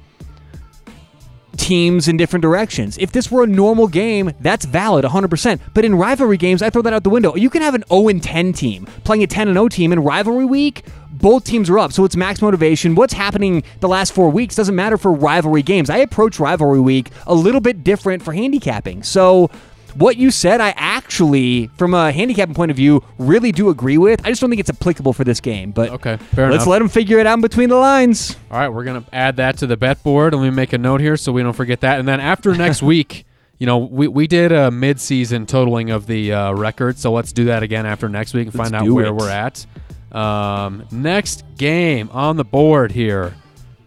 teams 1.58 2.08
in 2.08 2.18
different 2.18 2.42
directions. 2.42 2.98
If 2.98 3.12
this 3.12 3.32
were 3.32 3.44
a 3.44 3.48
normal 3.48 3.88
game, 3.88 4.32
that's 4.40 4.66
valid 4.66 5.06
100%. 5.06 5.60
But 5.74 5.86
in 5.86 5.96
rivalry 5.96 6.38
games, 6.38 6.62
I 6.62 6.70
throw 6.70 6.82
that 6.84 6.94
out 6.94 7.04
the 7.04 7.10
window. 7.10 7.36
You 7.36 7.50
can 7.50 7.62
have 7.62 7.76
an 7.76 7.84
0 7.90 8.10
and 8.10 8.24
10 8.24 8.54
team 8.54 8.86
playing 9.04 9.24
a 9.24 9.28
10 9.28 9.48
and 9.48 9.56
0 9.56 9.68
team 9.70 9.92
in 9.92 10.00
rivalry 10.00 10.46
week. 10.46 10.86
Both 11.12 11.46
teams 11.46 11.70
are 11.70 11.80
up, 11.80 11.94
so 11.94 12.04
it's 12.04 12.16
max 12.16 12.42
motivation. 12.42 12.94
What's 12.94 13.14
happening 13.14 13.64
the 13.80 13.88
last 13.88 14.12
four 14.12 14.30
weeks 14.30 14.56
doesn't 14.56 14.76
matter 14.76 14.98
for 14.98 15.14
rivalry 15.14 15.64
games. 15.64 15.90
I 15.90 15.98
approach 15.98 16.40
rivalry 16.40 16.82
week 16.82 17.10
a 17.26 17.34
little 17.34 17.62
bit 17.62 17.84
different 17.84 18.22
for 18.22 18.34
handicapping. 18.34 19.02
So 19.02 19.50
what 19.96 20.18
you 20.18 20.32
said, 20.32 20.62
I 20.62 20.74
actually, 20.78 21.68
from 21.78 21.94
a 21.94 22.12
handicapping 22.12 22.54
point 22.56 22.72
of 22.72 22.78
view, 22.78 23.04
really 23.18 23.52
do 23.52 23.70
agree 23.70 23.98
with. 23.98 24.26
I 24.26 24.30
just 24.30 24.42
don't 24.42 24.50
think 24.50 24.60
it's 24.60 24.70
applicable 24.70 25.14
for 25.14 25.24
this 25.24 25.40
game. 25.40 25.72
But 25.72 25.90
Okay, 25.92 26.18
fair 26.18 26.50
let's 26.52 26.64
enough. 26.64 26.68
let 26.68 26.80
them 26.80 26.90
figure 26.90 27.20
it 27.20 27.26
out 27.28 27.36
in 27.36 27.42
between 27.42 27.70
the 27.70 27.76
lines. 27.78 28.36
All 28.52 28.60
right, 28.60 28.70
we're 28.70 28.84
gonna 28.84 29.06
add 29.14 29.38
that 29.38 29.58
to 29.60 29.68
the 29.68 29.78
bet 29.78 30.04
board. 30.04 30.34
Let 30.34 30.42
me 30.44 30.50
make 30.50 30.74
a 30.74 30.78
note 30.78 31.02
here 31.02 31.18
so 31.18 31.32
we 31.32 31.42
don't 31.44 31.54
forget 31.54 31.82
that. 31.82 32.00
And 32.00 32.08
then 32.08 32.20
after 32.20 32.54
next 32.58 32.82
week, 32.82 33.26
you 33.58 33.66
know, 33.66 33.78
we, 33.78 34.08
we 34.10 34.28
did 34.28 34.52
a 34.52 34.70
mid-season 34.70 35.46
totaling 35.46 35.90
of 35.90 36.08
the 36.08 36.34
uh, 36.34 36.52
record, 36.54 36.98
so 36.98 37.14
let's 37.14 37.32
do 37.32 37.46
that 37.46 37.64
again 37.64 37.86
after 37.86 38.10
next 38.10 38.34
week 38.34 38.48
and 38.48 38.56
Let's 38.56 38.70
find 38.70 38.84
out 38.84 38.92
where 38.94 39.06
it. 39.06 39.14
we're 39.14 39.30
at. 39.30 39.66
Um, 40.12 40.86
next 40.92 41.44
game 41.58 42.10
on 42.12 42.36
the 42.38 42.44
board 42.44 42.92
here, 42.92 43.34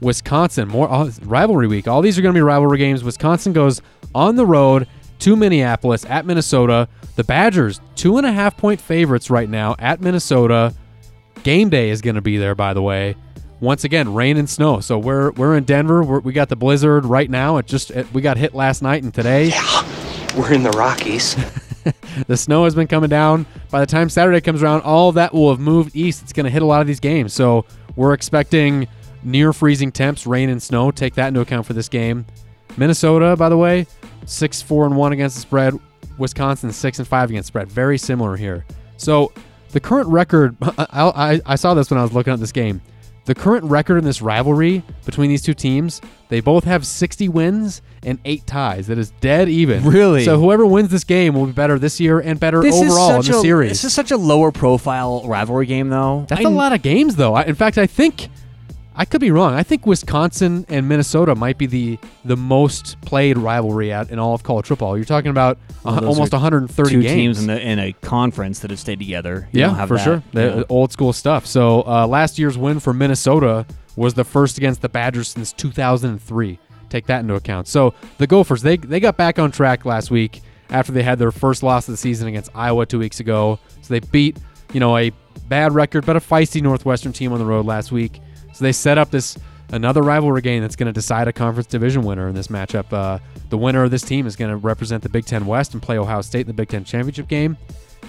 Wisconsin. 0.01 0.69
More 0.69 0.89
oh, 0.91 1.11
rivalry 1.23 1.67
week. 1.67 1.89
All 1.89 2.01
these 2.03 2.19
are 2.19 2.23
going 2.23 2.35
to 2.35 2.39
be 2.39 2.43
rivalry 2.43 2.79
games. 2.79 3.05
Wisconsin 3.05 3.53
goes 3.53 3.83
on 4.15 4.37
the 4.37 4.47
road 4.47 4.87
to 5.21 5.37
Minneapolis 5.37 6.05
at 6.07 6.27
Minnesota. 6.27 6.89
The 7.17 7.25
Badgers 7.25 7.81
two 7.95 8.17
and 8.17 8.27
a 8.27 8.33
half 8.33 8.57
point 8.57 8.81
favorites 8.81 9.31
right 9.31 9.49
now 9.49 9.75
at 9.79 10.01
Minnesota. 10.01 10.75
Game 11.43 11.69
day 11.69 11.91
is 11.91 12.01
going 12.01 12.17
to 12.17 12.21
be 12.23 12.37
there, 12.37 12.55
by 12.55 12.75
the 12.75 12.83
way. 12.83 13.17
Once 13.61 13.83
again, 13.85 14.15
rain 14.15 14.37
and 14.37 14.49
snow. 14.49 14.81
So 14.81 14.99
we're 14.99 15.33
we're 15.33 15.57
in 15.57 15.65
Denver. 15.65 16.03
We're, 16.03 16.21
we 16.21 16.33
got 16.33 16.49
the 16.49 16.57
blizzard 16.57 17.05
right 17.05 17.29
now. 17.29 17.57
It 17.57 17.67
just 17.67 17.91
it, 17.91 18.13
we 18.13 18.23
got 18.23 18.37
hit 18.37 18.55
last 18.55 18.83
night 18.83 19.03
and 19.03 19.13
today. 19.13 19.47
Yeah, 19.49 20.37
We're 20.37 20.53
in 20.53 20.63
the 20.63 20.71
Rockies. 20.71 21.37
The 22.27 22.37
snow 22.37 22.65
has 22.65 22.75
been 22.75 22.87
coming 22.89 23.09
down. 23.09 23.47
By 23.71 23.81
the 23.81 23.87
time 23.87 24.09
Saturday 24.11 24.41
comes 24.41 24.63
around, 24.63 24.83
all 24.83 25.13
that 25.13 25.33
will 25.33 25.51
have 25.51 25.61
moved 25.61 25.95
east. 25.97 26.23
It's 26.23 26.33
going 26.33 26.45
to 26.45 26.51
hit 26.51 26.63
a 26.63 26.67
lot 26.67 26.81
of 26.81 26.87
these 26.87 27.01
games. 27.01 27.33
So 27.33 27.65
we're 27.97 28.13
expecting 28.13 28.89
near 29.23 29.53
freezing 29.53 29.93
temps, 29.93 30.27
rain 30.27 30.51
and 30.51 30.63
snow. 30.63 30.91
Take 30.91 31.15
that 31.15 31.29
into 31.29 31.41
account 31.41 31.67
for 31.67 31.73
this 31.73 31.89
game. 31.89 32.27
Minnesota, 32.79 33.37
by 33.37 33.49
the 33.49 33.57
way, 33.57 33.87
six 34.25 34.63
four 34.63 34.87
and 34.87 34.97
one 34.97 35.13
against 35.13 35.37
the 35.37 35.43
spread. 35.43 35.75
Wisconsin 36.17 36.73
six 36.73 36.99
and 36.99 37.07
five 37.07 37.31
against 37.31 37.49
spread. 37.49 37.71
Very 37.71 37.99
similar 37.99 38.37
here. 38.37 38.65
So 38.97 39.33
the 39.71 39.81
current 39.81 40.09
record, 40.09 40.57
I, 40.63 40.87
I, 40.93 41.41
I 41.47 41.55
saw 41.57 41.75
this 41.75 41.91
when 41.91 41.99
I 41.99 42.03
was 42.03 42.13
looking 42.13 42.33
at 42.33 42.41
this 42.41 42.53
game. 42.53 42.81
The 43.29 43.35
current 43.35 43.65
record 43.67 43.99
in 43.99 44.05
this 44.05 44.23
rivalry 44.23 44.83
between 45.05 45.29
these 45.29 45.43
two 45.43 45.53
teams, 45.53 46.01
they 46.31 46.41
both 46.41 46.65
have 46.65 46.87
60 46.87 47.29
wins 47.29 47.83
and 48.03 48.19
eight 48.25 48.47
ties. 48.47 48.87
That 48.87 48.97
is 48.97 49.11
dead 49.21 49.51
even. 49.51 49.85
Really? 49.85 50.25
So 50.25 50.41
whoever 50.41 50.65
wins 50.65 50.89
this 50.89 51.05
game 51.05 51.35
will 51.35 51.45
be 51.45 51.53
better 51.53 51.79
this 51.79 52.01
year 52.01 52.21
and 52.21 52.41
better 52.41 52.63
This 52.63 52.75
overall 52.75 53.17
in 53.17 53.27
the 53.27 53.37
a, 53.37 53.41
series. 53.43 53.71
This 53.71 53.85
is 53.85 53.93
such 53.93 54.13
a 54.13 54.17
lower 54.17 54.51
profile 54.51 55.27
rivalry 55.27 55.67
game, 55.67 55.91
though. 55.91 56.25
That's 56.27 56.43
a 56.43 56.49
a 56.49 56.49
lot 56.49 56.73
of 56.73 56.81
games, 56.81 57.17
though. 57.17 57.35
I, 57.35 57.43
in 57.43 57.55
fact, 57.55 57.77
I 57.77 57.87
think 57.87 58.31
I 59.01 59.05
could 59.05 59.21
be 59.21 59.31
wrong. 59.31 59.55
I 59.55 59.63
think 59.63 59.87
Wisconsin 59.87 60.67
and 60.69 60.89
Minnesota 60.89 61.37
might 61.37 61.57
be 61.57 61.67
the 61.67 61.99
the 62.25 62.37
most 62.37 63.01
played 63.03 63.39
rivalry 63.39 63.93
at 63.93 64.11
in 64.11 64.19
all 64.19 64.35
of 64.35 64.43
college 64.43 64.67
football. 64.67 64.97
You're 64.97 65.05
talking 65.05 65.31
about 65.31 65.57
Well, 65.85 65.95
those 66.01 66.05
almost 66.05 66.33
130 66.33 66.91
Two 66.91 67.03
games. 67.03 67.15
teams 67.15 67.41
in, 67.41 67.47
the, 67.47 67.61
in 67.65 67.79
a 67.79 67.93
conference 68.03 68.59
that 68.59 68.71
have 68.73 68.81
stayed 68.81 68.99
together. 68.99 69.49
You 69.53 69.61
yeah, 69.61 69.87
for 69.87 69.97
that. 69.99 70.03
sure. 70.05 70.23
The 70.33 70.67
old 70.69 70.91
school 70.91 71.13
stuff. 71.13 71.47
So 71.47 71.83
uh, 71.87 72.09
last 72.09 72.41
year's 72.41 72.59
win 72.59 72.81
for 72.81 72.93
Minnesota 72.93 73.67
was 73.95 74.15
the 74.15 74.25
first 74.25 74.59
against 74.59 74.83
the 74.83 74.89
Badgers 74.89 75.29
since 75.29 75.53
2003. 75.53 76.59
Take 76.89 77.07
that 77.07 77.21
into 77.21 77.35
account. 77.35 77.69
So 77.69 77.95
the 78.17 78.27
Gophers 78.27 78.63
they 78.63 78.79
they 78.79 78.99
got 78.99 79.17
back 79.17 79.39
on 79.39 79.53
track 79.53 79.85
last 79.85 80.11
week 80.11 80.43
after 80.71 80.91
they 80.91 81.05
had 81.05 81.21
their 81.21 81.31
first 81.31 81.63
loss 81.63 81.87
of 81.87 81.93
the 81.93 81.99
season 81.99 82.27
against 82.27 82.51
Iowa 82.53 82.85
two 82.85 82.99
weeks 82.99 83.21
ago. 83.21 83.61
So 83.83 83.95
they 83.95 84.01
beat 84.01 84.39
you 84.73 84.81
know 84.81 84.97
a 84.97 85.13
bad 85.47 85.73
record 85.73 86.05
but 86.05 86.17
a 86.17 86.21
feisty 86.21 86.61
Northwestern 86.61 87.13
team 87.13 87.33
on 87.33 87.39
the 87.39 87.45
road 87.45 87.65
last 87.65 87.93
week. 87.93 88.21
So 88.59 88.65
they 88.65 88.73
set 88.73 88.99
up 88.99 89.13
this 89.13 89.39
another 89.71 90.03
rivalry 90.03 90.43
game 90.43 90.63
that's 90.63 90.75
going 90.75 90.89
to 90.89 90.93
decide 90.93 91.29
a 91.29 91.33
conference 91.33 91.69
division 91.69 92.03
winner 92.03 92.27
in 92.27 92.35
this 92.35 92.49
matchup. 92.49 92.93
Uh, 92.93 93.21
the 93.51 93.57
winner 93.57 93.85
of 93.85 93.93
this 93.93 94.03
team 94.03 94.27
is 94.27 94.35
going 94.35 94.51
to 94.51 94.57
represent 94.57 95.01
the 95.01 95.09
Big 95.09 95.27
Ten 95.27 95.47
West 95.47 95.75
and 95.75 95.81
play 95.81 95.97
Ohio 95.97 96.23
State 96.23 96.41
in 96.41 96.47
the 96.49 96.53
Big 96.53 96.69
Ten 96.69 96.83
championship 96.83 97.29
game. 97.29 97.57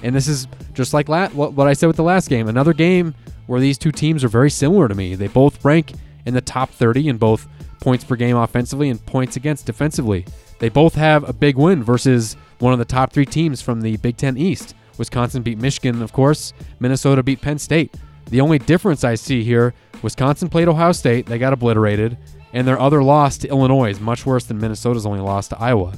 And 0.02 0.16
this 0.16 0.28
is 0.28 0.48
just 0.74 0.92
like 0.92 1.08
la- 1.08 1.30
what, 1.30 1.54
what 1.54 1.68
I 1.68 1.74
said 1.74 1.86
with 1.86 1.98
the 1.98 2.04
last 2.04 2.30
game. 2.30 2.48
Another 2.48 2.74
game 2.74 3.14
where 3.46 3.60
these 3.60 3.78
two 3.78 3.92
teams 3.92 4.24
are 4.24 4.28
very 4.28 4.50
similar 4.50 4.88
to 4.88 4.96
me. 4.96 5.14
They 5.14 5.28
both 5.28 5.64
rank 5.64 5.94
in 6.26 6.34
the 6.34 6.42
top 6.42 6.72
30 6.72 7.10
in 7.10 7.18
both 7.18 7.48
points 7.80 8.04
per 8.04 8.16
game 8.16 8.36
offensively 8.36 8.90
and 8.90 9.06
points 9.06 9.36
against 9.36 9.68
defensively. 9.68 10.26
They 10.58 10.70
both 10.70 10.96
have 10.96 11.30
a 11.30 11.34
big 11.34 11.58
win 11.58 11.84
versus 11.84 12.36
one 12.58 12.74
of 12.74 12.80
the 12.80 12.86
top 12.86 13.14
three 13.14 13.28
teams 13.28 13.62
from 13.62 13.82
the 13.82 13.98
Big 13.98 14.18
Ten 14.18 14.36
East. 14.36 14.74
Wisconsin 14.98 15.44
beat 15.44 15.60
Michigan, 15.60 16.02
of 16.02 16.12
course. 16.12 16.54
Minnesota 16.80 17.22
beat 17.22 17.40
Penn 17.40 17.60
State. 17.60 17.94
The 18.30 18.42
only 18.42 18.60
difference 18.60 19.04
I 19.04 19.16
see 19.16 19.44
here 19.44 19.74
Wisconsin 20.02 20.50
played 20.50 20.68
Ohio 20.68 20.92
State, 20.92 21.26
they 21.26 21.38
got 21.38 21.54
obliterated, 21.54 22.18
and 22.54 22.68
their 22.68 22.80
other 22.80 23.04
loss 23.04 23.38
to 23.40 23.50
Illinois 23.50 23.92
is 23.92 24.00
much 24.00 24.26
worse 24.26 24.46
than 24.46 24.60
Minnesota's 24.60 25.06
only 25.06 25.20
loss 25.20 25.48
to 25.50 25.60
Iowa. 25.60 25.94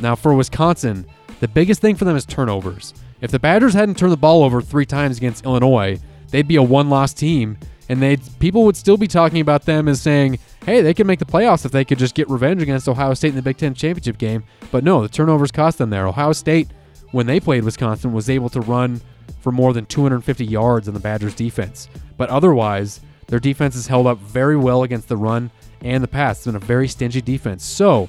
Now, 0.00 0.14
for 0.14 0.34
Wisconsin, 0.34 1.06
the 1.40 1.48
biggest 1.48 1.80
thing 1.80 1.96
for 1.96 2.04
them 2.04 2.16
is 2.16 2.24
turnovers. 2.24 2.94
If 3.20 3.30
the 3.30 3.38
Badgers 3.38 3.74
hadn't 3.74 3.96
turned 3.96 4.12
the 4.12 4.16
ball 4.16 4.42
over 4.44 4.60
three 4.60 4.86
times 4.86 5.16
against 5.16 5.44
Illinois, 5.44 5.98
they'd 6.30 6.48
be 6.48 6.56
a 6.56 6.62
one-loss 6.62 7.14
team, 7.14 7.58
and 7.88 8.00
they 8.00 8.16
people 8.38 8.64
would 8.64 8.76
still 8.76 8.96
be 8.96 9.06
talking 9.06 9.40
about 9.40 9.64
them 9.64 9.88
as 9.88 10.00
saying, 10.00 10.38
"Hey, 10.64 10.80
they 10.80 10.94
could 10.94 11.06
make 11.06 11.18
the 11.18 11.24
playoffs 11.24 11.64
if 11.64 11.72
they 11.72 11.84
could 11.84 11.98
just 11.98 12.14
get 12.14 12.30
revenge 12.30 12.62
against 12.62 12.88
Ohio 12.88 13.14
State 13.14 13.30
in 13.30 13.36
the 13.36 13.42
Big 13.42 13.56
Ten 13.56 13.74
championship 13.74 14.18
game." 14.18 14.44
But 14.70 14.84
no, 14.84 15.02
the 15.02 15.08
turnovers 15.08 15.50
cost 15.50 15.78
them 15.78 15.90
there. 15.90 16.06
Ohio 16.06 16.32
State, 16.32 16.68
when 17.12 17.26
they 17.26 17.40
played 17.40 17.64
Wisconsin, 17.64 18.12
was 18.12 18.30
able 18.30 18.48
to 18.50 18.60
run 18.60 19.00
for 19.44 19.52
more 19.52 19.74
than 19.74 19.84
250 19.84 20.42
yards 20.46 20.88
in 20.88 20.94
the 20.94 21.00
Badgers' 21.00 21.34
defense. 21.34 21.90
But 22.16 22.30
otherwise, 22.30 23.00
their 23.26 23.38
defense 23.38 23.74
has 23.74 23.86
held 23.86 24.06
up 24.06 24.18
very 24.18 24.56
well 24.56 24.84
against 24.84 25.06
the 25.06 25.18
run 25.18 25.50
and 25.82 26.02
the 26.02 26.08
pass. 26.08 26.38
It's 26.38 26.46
been 26.46 26.56
a 26.56 26.60
very 26.60 26.88
stingy 26.88 27.20
defense. 27.20 27.62
So, 27.62 28.08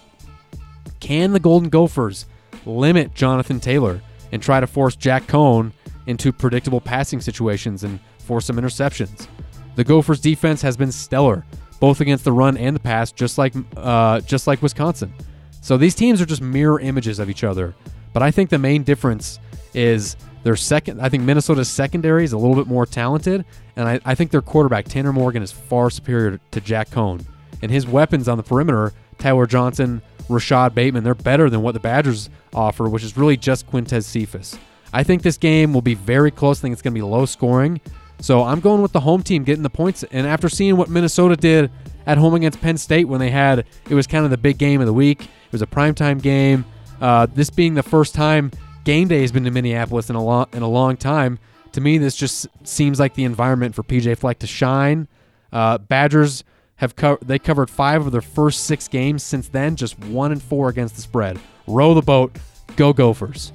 can 1.02 1.34
the 1.34 1.42
Golden 1.42 1.68
Gophers 1.68 2.26
limit 2.66 3.14
Jonathan 3.14 3.60
Taylor 3.60 4.02
and 4.32 4.42
try 4.42 4.62
to 4.62 4.66
force 4.66 4.96
Jack 4.96 5.28
Coan 5.28 5.74
into 6.08 6.32
predictable 6.32 6.80
passing 6.80 7.20
situations 7.20 7.84
and 7.84 8.00
force 8.20 8.46
some 8.46 8.56
interceptions? 8.56 9.28
The 9.76 9.84
Gophers' 9.84 10.22
defense 10.22 10.62
has 10.62 10.78
been 10.78 10.92
stellar, 10.92 11.46
both 11.82 12.00
against 12.00 12.24
the 12.24 12.32
run 12.32 12.56
and 12.56 12.74
the 12.74 12.80
pass, 12.80 13.12
just 13.12 13.38
like 13.38 13.54
uh, 13.76 14.22
just 14.22 14.48
like 14.48 14.62
Wisconsin. 14.62 15.14
So 15.60 15.76
these 15.76 15.96
teams 15.96 16.22
are 16.22 16.26
just 16.26 16.42
mirror 16.42 16.80
images 16.80 17.20
of 17.20 17.30
each 17.30 17.44
other. 17.44 17.76
But 18.14 18.24
I 18.24 18.32
think 18.32 18.50
the 18.50 18.58
main 18.58 18.84
difference 18.84 19.40
is 19.74 20.16
their 20.46 20.56
second. 20.56 21.02
I 21.02 21.10
think 21.10 21.24
Minnesota's 21.24 21.68
secondary 21.68 22.24
is 22.24 22.32
a 22.32 22.38
little 22.38 22.56
bit 22.56 22.68
more 22.68 22.86
talented, 22.86 23.44
and 23.76 23.90
I, 23.90 24.00
I 24.06 24.14
think 24.14 24.30
their 24.30 24.44
quarterback 24.44 24.86
Tanner 24.86 25.12
Morgan 25.12 25.42
is 25.42 25.52
far 25.52 25.90
superior 25.90 26.40
to 26.52 26.62
Jack 26.62 26.92
Coan. 26.92 27.26
And 27.64 27.72
his 27.72 27.88
weapons 27.88 28.28
on 28.28 28.38
the 28.38 28.44
perimeter, 28.44 28.94
Tyler 29.18 29.48
Johnson, 29.48 30.04
Rashod 30.30 30.76
Bateman, 30.76 31.04
they're 31.04 31.16
better 31.16 31.50
than 31.50 31.64
what 31.64 31.74
the 31.74 31.80
Badgers 31.80 32.30
offer, 32.54 32.88
which 32.88 33.04
is 33.04 33.18
really 33.18 33.38
just 33.38 33.66
Quintez 33.72 34.04
Cephus. 34.04 34.56
I 34.94 35.02
think 35.02 35.24
this 35.24 35.40
game 35.40 35.74
will 35.74 35.82
be 35.82 35.96
very 35.96 36.30
close. 36.30 36.60
I 36.60 36.62
think 36.62 36.74
it's 36.74 36.84
going 36.84 36.94
to 36.94 37.00
be 37.00 37.02
low 37.02 37.26
scoring. 37.26 37.82
So 38.20 38.44
I'm 38.44 38.60
going 38.60 38.84
with 38.84 38.92
the 38.92 39.00
home 39.00 39.24
team 39.24 39.46
getting 39.46 39.64
the 39.64 39.70
points. 39.72 40.04
And 40.12 40.28
after 40.28 40.48
seeing 40.48 40.78
what 40.78 40.90
Minnesota 40.90 41.36
did 41.36 41.72
at 42.06 42.20
home 42.20 42.36
against 42.36 42.62
Penn 42.62 42.78
State 42.78 43.06
when 43.06 43.20
they 43.20 43.32
had 43.32 43.66
it 43.90 43.96
was 43.96 44.06
kind 44.06 44.26
of 44.26 44.30
the 44.30 44.38
big 44.38 44.60
game 44.60 44.80
of 44.80 44.86
the 44.86 44.94
week. 44.94 45.24
It 45.24 45.52
was 45.52 45.64
a 45.64 45.68
primetime 45.68 46.22
game. 46.22 46.66
Uh, 47.02 47.26
this 47.26 47.50
being 47.50 47.74
the 47.74 47.84
first 47.84 48.14
time 48.14 48.52
game 48.86 49.10
day 49.10 49.20
has 49.22 49.34
been 49.34 49.44
to 49.44 49.52
Minneapolis 49.52 50.10
in 50.10 50.16
a 50.16 50.24
long 50.24 50.48
in 50.54 50.62
a 50.62 50.70
long 50.70 50.96
time. 50.96 51.38
To 51.74 51.82
me, 51.82 51.98
this 51.98 52.16
just 52.16 52.48
seems 52.64 53.02
like 53.02 53.16
the 53.16 53.26
environment 53.26 53.76
for 53.76 53.84
PJ 53.84 54.18
Fleck 54.18 54.40
to 54.40 54.48
shine. 54.48 55.10
Uh, 55.52 55.78
Badgers 55.78 56.46
have 56.78 56.96
co- 56.96 57.18
they 57.22 57.38
covered 57.38 57.70
five 57.70 58.06
of 58.06 58.14
their 58.14 58.22
first 58.22 58.64
six 58.64 58.88
games 58.88 59.24
since 59.24 59.50
then, 59.50 59.76
just 59.76 60.00
one 60.00 60.32
and 60.32 60.42
four 60.42 60.70
against 60.70 60.96
the 60.96 61.02
spread. 61.02 61.38
Row 61.68 61.94
the 61.94 62.02
boat, 62.02 62.38
go 62.78 62.94
Gophers. 62.94 63.52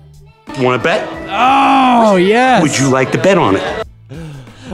Want 0.58 0.80
to 0.80 0.84
bet? 0.84 1.08
Oh 1.30 2.16
yes. 2.16 2.60
Would 2.60 2.78
you 2.78 2.90
like 2.90 3.12
to 3.12 3.18
bet 3.22 3.38
on 3.38 3.56
it? 3.56 3.79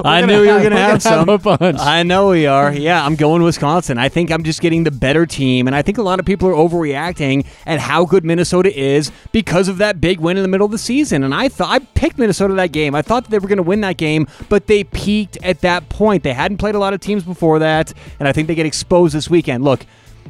I 0.04 0.24
knew 0.24 0.42
you 0.42 0.52
were 0.52 0.60
going 0.60 0.70
to 0.70 0.76
have 0.76 0.86
gonna 0.86 0.92
have 0.92 1.02
some. 1.02 1.28
a 1.28 1.38
bunch. 1.38 1.78
I 1.80 2.02
know 2.02 2.30
we 2.30 2.46
are. 2.46 2.72
Yeah, 2.72 3.04
I'm 3.04 3.16
going 3.16 3.42
Wisconsin. 3.42 3.98
I 3.98 4.08
think 4.08 4.30
I'm 4.30 4.42
just 4.42 4.60
getting 4.60 4.84
the 4.84 4.90
better 4.90 5.26
team, 5.26 5.66
and 5.66 5.74
I 5.74 5.82
think 5.82 5.98
a 5.98 6.02
lot 6.02 6.18
of 6.20 6.26
people 6.26 6.48
are 6.48 6.54
overreacting 6.54 7.46
at 7.66 7.80
how 7.80 8.04
good 8.04 8.24
Minnesota 8.24 8.76
is 8.78 9.10
because 9.32 9.68
of 9.68 9.78
that 9.78 10.00
big 10.00 10.20
win 10.20 10.36
in 10.36 10.42
the 10.42 10.48
middle 10.48 10.64
of 10.64 10.72
the 10.72 10.78
season. 10.78 11.22
And 11.24 11.34
I 11.34 11.48
thought 11.48 11.70
I 11.70 11.78
picked 11.78 12.18
Minnesota 12.18 12.54
that 12.54 12.72
game. 12.72 12.94
I 12.94 13.02
thought 13.02 13.24
that 13.24 13.30
they 13.30 13.38
were 13.38 13.48
going 13.48 13.56
to 13.58 13.62
win 13.62 13.80
that 13.82 13.96
game, 13.96 14.26
but 14.48 14.66
they 14.66 14.84
peaked 14.84 15.38
at 15.42 15.60
that 15.60 15.88
point. 15.88 16.22
They 16.22 16.34
hadn't 16.34 16.58
played 16.58 16.74
a 16.74 16.78
lot 16.78 16.94
of 16.94 17.00
teams 17.00 17.24
before 17.24 17.58
that, 17.60 17.92
and 18.18 18.28
I 18.28 18.32
think 18.32 18.48
they 18.48 18.54
get 18.54 18.66
exposed 18.66 19.14
this 19.14 19.30
weekend. 19.30 19.64
Look, 19.64 19.86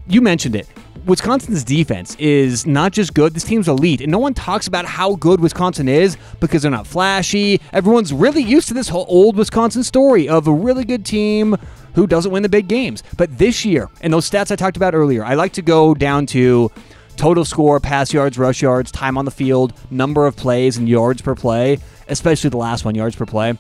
you 0.06 0.20
mentioned 0.20 0.56
it. 0.56 0.68
Wisconsin's 1.04 1.62
defense 1.62 2.16
is 2.16 2.66
not 2.66 2.92
just 2.92 3.14
good, 3.14 3.34
this 3.34 3.44
team's 3.44 3.68
elite. 3.68 4.00
And 4.00 4.10
no 4.10 4.18
one 4.18 4.34
talks 4.34 4.66
about 4.66 4.84
how 4.84 5.16
good 5.16 5.40
Wisconsin 5.40 5.88
is 5.88 6.16
because 6.40 6.62
they're 6.62 6.70
not 6.70 6.86
flashy. 6.86 7.60
Everyone's 7.72 8.12
really 8.12 8.42
used 8.42 8.68
to 8.68 8.74
this 8.74 8.88
whole 8.88 9.06
old 9.08 9.36
Wisconsin 9.36 9.82
story 9.82 10.28
of 10.28 10.46
a 10.46 10.52
really 10.52 10.84
good 10.84 11.04
team 11.04 11.56
who 11.94 12.06
doesn't 12.06 12.32
win 12.32 12.42
the 12.42 12.48
big 12.48 12.68
games. 12.68 13.02
But 13.16 13.38
this 13.38 13.64
year, 13.64 13.88
and 14.00 14.12
those 14.12 14.28
stats 14.28 14.50
I 14.50 14.56
talked 14.56 14.76
about 14.76 14.94
earlier, 14.94 15.24
I 15.24 15.34
like 15.34 15.52
to 15.54 15.62
go 15.62 15.94
down 15.94 16.26
to 16.26 16.70
total 17.16 17.44
score, 17.44 17.80
pass 17.80 18.12
yards, 18.12 18.38
rush 18.38 18.62
yards, 18.62 18.90
time 18.90 19.16
on 19.16 19.24
the 19.24 19.30
field, 19.30 19.72
number 19.90 20.26
of 20.26 20.36
plays, 20.36 20.76
and 20.76 20.88
yards 20.88 21.22
per 21.22 21.34
play, 21.34 21.78
especially 22.08 22.50
the 22.50 22.56
last 22.56 22.84
one, 22.84 22.94
yards 22.94 23.16
per 23.16 23.26
play. 23.26 23.58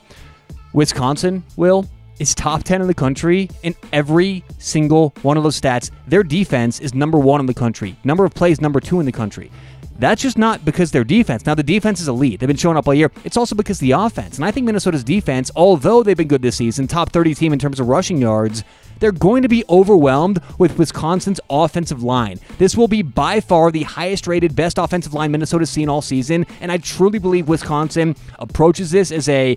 Wisconsin, 0.72 1.42
Will, 1.56 1.88
is 2.18 2.34
top 2.34 2.62
10 2.64 2.80
in 2.80 2.86
the 2.86 2.94
country 2.94 3.48
in 3.62 3.74
every 3.92 4.44
single 4.58 5.14
one 5.22 5.36
of 5.36 5.42
those 5.42 5.60
stats. 5.60 5.90
Their 6.06 6.22
defense 6.22 6.80
is 6.80 6.94
number 6.94 7.18
one 7.18 7.40
in 7.40 7.46
the 7.46 7.54
country. 7.54 7.96
Number 8.04 8.24
of 8.24 8.34
plays, 8.34 8.60
number 8.60 8.80
two 8.80 9.00
in 9.00 9.06
the 9.06 9.12
country. 9.12 9.50
That's 9.98 10.20
just 10.20 10.36
not 10.36 10.64
because 10.64 10.90
their 10.90 11.04
defense. 11.04 11.46
Now, 11.46 11.54
the 11.54 11.62
defense 11.62 12.00
is 12.00 12.08
elite. 12.08 12.40
They've 12.40 12.46
been 12.46 12.56
showing 12.56 12.76
up 12.76 12.86
all 12.86 12.94
year. 12.94 13.10
It's 13.24 13.36
also 13.36 13.54
because 13.54 13.78
the 13.78 13.92
offense. 13.92 14.36
And 14.36 14.44
I 14.44 14.50
think 14.50 14.66
Minnesota's 14.66 15.02
defense, 15.02 15.50
although 15.56 16.02
they've 16.02 16.16
been 16.16 16.28
good 16.28 16.42
this 16.42 16.56
season, 16.56 16.86
top 16.86 17.12
30 17.12 17.34
team 17.34 17.52
in 17.52 17.58
terms 17.58 17.80
of 17.80 17.88
rushing 17.88 18.18
yards, 18.18 18.62
they're 18.98 19.12
going 19.12 19.42
to 19.42 19.48
be 19.48 19.64
overwhelmed 19.68 20.40
with 20.58 20.78
Wisconsin's 20.78 21.40
offensive 21.48 22.02
line. 22.02 22.40
This 22.58 22.76
will 22.76 22.88
be 22.88 23.02
by 23.02 23.40
far 23.40 23.70
the 23.70 23.84
highest 23.84 24.26
rated, 24.26 24.54
best 24.54 24.78
offensive 24.78 25.14
line 25.14 25.30
Minnesota's 25.30 25.70
seen 25.70 25.88
all 25.88 26.02
season. 26.02 26.46
And 26.60 26.70
I 26.70 26.78
truly 26.78 27.18
believe 27.18 27.48
Wisconsin 27.48 28.16
approaches 28.38 28.90
this 28.90 29.10
as 29.10 29.28
a 29.28 29.56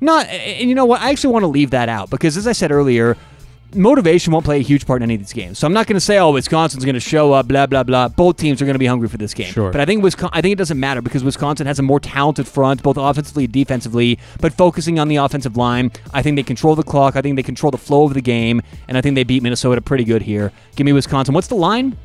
not, 0.00 0.26
and 0.26 0.68
you 0.68 0.74
know 0.74 0.84
what? 0.84 1.00
I 1.00 1.10
actually 1.10 1.32
want 1.32 1.44
to 1.44 1.48
leave 1.48 1.70
that 1.70 1.88
out 1.88 2.10
because, 2.10 2.36
as 2.36 2.46
I 2.46 2.52
said 2.52 2.70
earlier, 2.70 3.16
motivation 3.74 4.32
won't 4.32 4.44
play 4.44 4.58
a 4.58 4.62
huge 4.62 4.86
part 4.86 5.02
in 5.02 5.04
any 5.04 5.14
of 5.14 5.20
these 5.20 5.32
games. 5.32 5.58
So 5.58 5.66
I'm 5.66 5.72
not 5.72 5.86
going 5.86 5.96
to 5.96 6.00
say, 6.00 6.18
oh, 6.18 6.30
Wisconsin's 6.30 6.84
going 6.84 6.94
to 6.94 7.00
show 7.00 7.32
up, 7.32 7.48
blah 7.48 7.66
blah 7.66 7.82
blah. 7.82 8.08
Both 8.08 8.36
teams 8.36 8.60
are 8.62 8.64
going 8.64 8.74
to 8.74 8.78
be 8.78 8.86
hungry 8.86 9.08
for 9.08 9.16
this 9.16 9.34
game. 9.34 9.52
Sure. 9.52 9.70
But 9.70 9.80
I 9.80 9.84
think 9.84 10.02
Wisconsin, 10.02 10.30
I 10.32 10.40
think 10.40 10.52
it 10.52 10.58
doesn't 10.58 10.78
matter 10.78 11.02
because 11.02 11.24
Wisconsin 11.24 11.66
has 11.66 11.78
a 11.78 11.82
more 11.82 12.00
talented 12.00 12.46
front, 12.46 12.82
both 12.82 12.96
offensively 12.96 13.44
and 13.44 13.52
defensively. 13.52 14.18
But 14.40 14.52
focusing 14.52 14.98
on 14.98 15.08
the 15.08 15.16
offensive 15.16 15.56
line, 15.56 15.90
I 16.12 16.22
think 16.22 16.36
they 16.36 16.42
control 16.42 16.74
the 16.74 16.82
clock. 16.82 17.16
I 17.16 17.22
think 17.22 17.36
they 17.36 17.42
control 17.42 17.70
the 17.70 17.78
flow 17.78 18.04
of 18.04 18.14
the 18.14 18.22
game, 18.22 18.62
and 18.88 18.96
I 18.96 19.00
think 19.00 19.14
they 19.14 19.24
beat 19.24 19.42
Minnesota 19.42 19.80
pretty 19.80 20.04
good 20.04 20.22
here. 20.22 20.52
Give 20.76 20.84
me 20.84 20.92
Wisconsin. 20.92 21.34
What's 21.34 21.48
the 21.48 21.56
line? 21.56 21.96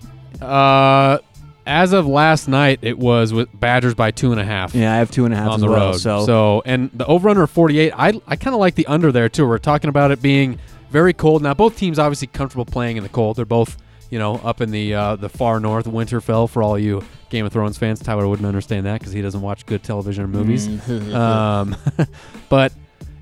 Uh, 0.42 1.20
as 1.66 1.94
of 1.94 2.08
last 2.08 2.48
night, 2.48 2.80
it 2.82 2.98
was 2.98 3.34
with 3.34 3.48
Badgers 3.58 3.94
by 3.94 4.12
two 4.12 4.32
and 4.32 4.40
a 4.40 4.46
half. 4.46 4.74
Yeah, 4.74 4.94
I 4.94 4.98
have 4.98 5.12
two 5.12 5.26
and 5.26 5.34
a 5.34 5.38
half 5.38 5.50
on 5.50 5.56
as 5.56 5.62
the 5.62 5.70
well. 5.70 5.92
road. 5.92 6.26
So, 6.26 6.62
and 6.66 6.90
the 6.94 7.06
over 7.06 7.30
under 7.30 7.46
48. 7.48 7.94
I 7.96 8.22
I 8.28 8.36
kind 8.36 8.54
of 8.54 8.60
like 8.60 8.76
the 8.76 8.88
under 8.88 9.12
there 9.12 9.30
too. 9.30 9.48
We're 9.48 9.58
talking 9.58 9.90
about 9.90 10.12
it 10.12 10.22
being 10.22 10.60
very 10.90 11.14
cold. 11.14 11.42
Now 11.42 11.54
both 11.54 11.78
teams 11.78 12.00
obviously 12.00 12.28
comfortable 12.28 12.66
playing 12.66 12.98
in 12.98 13.04
the 13.04 13.10
cold. 13.10 13.38
They're 13.38 13.46
both 13.46 13.78
you 14.10 14.20
know 14.20 14.36
up 14.38 14.62
in 14.62 14.72
the 14.72 14.94
uh, 14.94 15.16
the 15.16 15.30
far 15.30 15.60
north, 15.60 15.86
Winterfell. 15.86 16.50
For 16.50 16.64
all 16.64 16.78
you 16.78 17.04
Game 17.30 17.46
of 17.46 17.54
Thrones 17.54 17.78
fans, 17.78 18.00
Tyler 18.00 18.28
wouldn't 18.28 18.48
understand 18.48 18.86
that 18.86 19.00
because 19.00 19.14
he 19.14 19.22
doesn't 19.22 19.42
watch 19.42 19.66
good 19.66 19.84
television 19.84 20.24
or 20.24 20.28
movies. 20.28 20.68
um, 21.14 21.76
but 22.50 22.74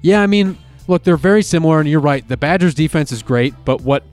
yeah, 0.01 0.21
I 0.21 0.27
mean, 0.27 0.57
look, 0.87 1.03
they're 1.03 1.17
very 1.17 1.43
similar, 1.43 1.79
and 1.79 1.89
you're 1.89 1.99
right. 1.99 2.27
The 2.27 2.37
Badgers' 2.37 2.73
defense 2.73 3.11
is 3.11 3.21
great, 3.21 3.53
but 3.65 3.81
what 3.81 4.03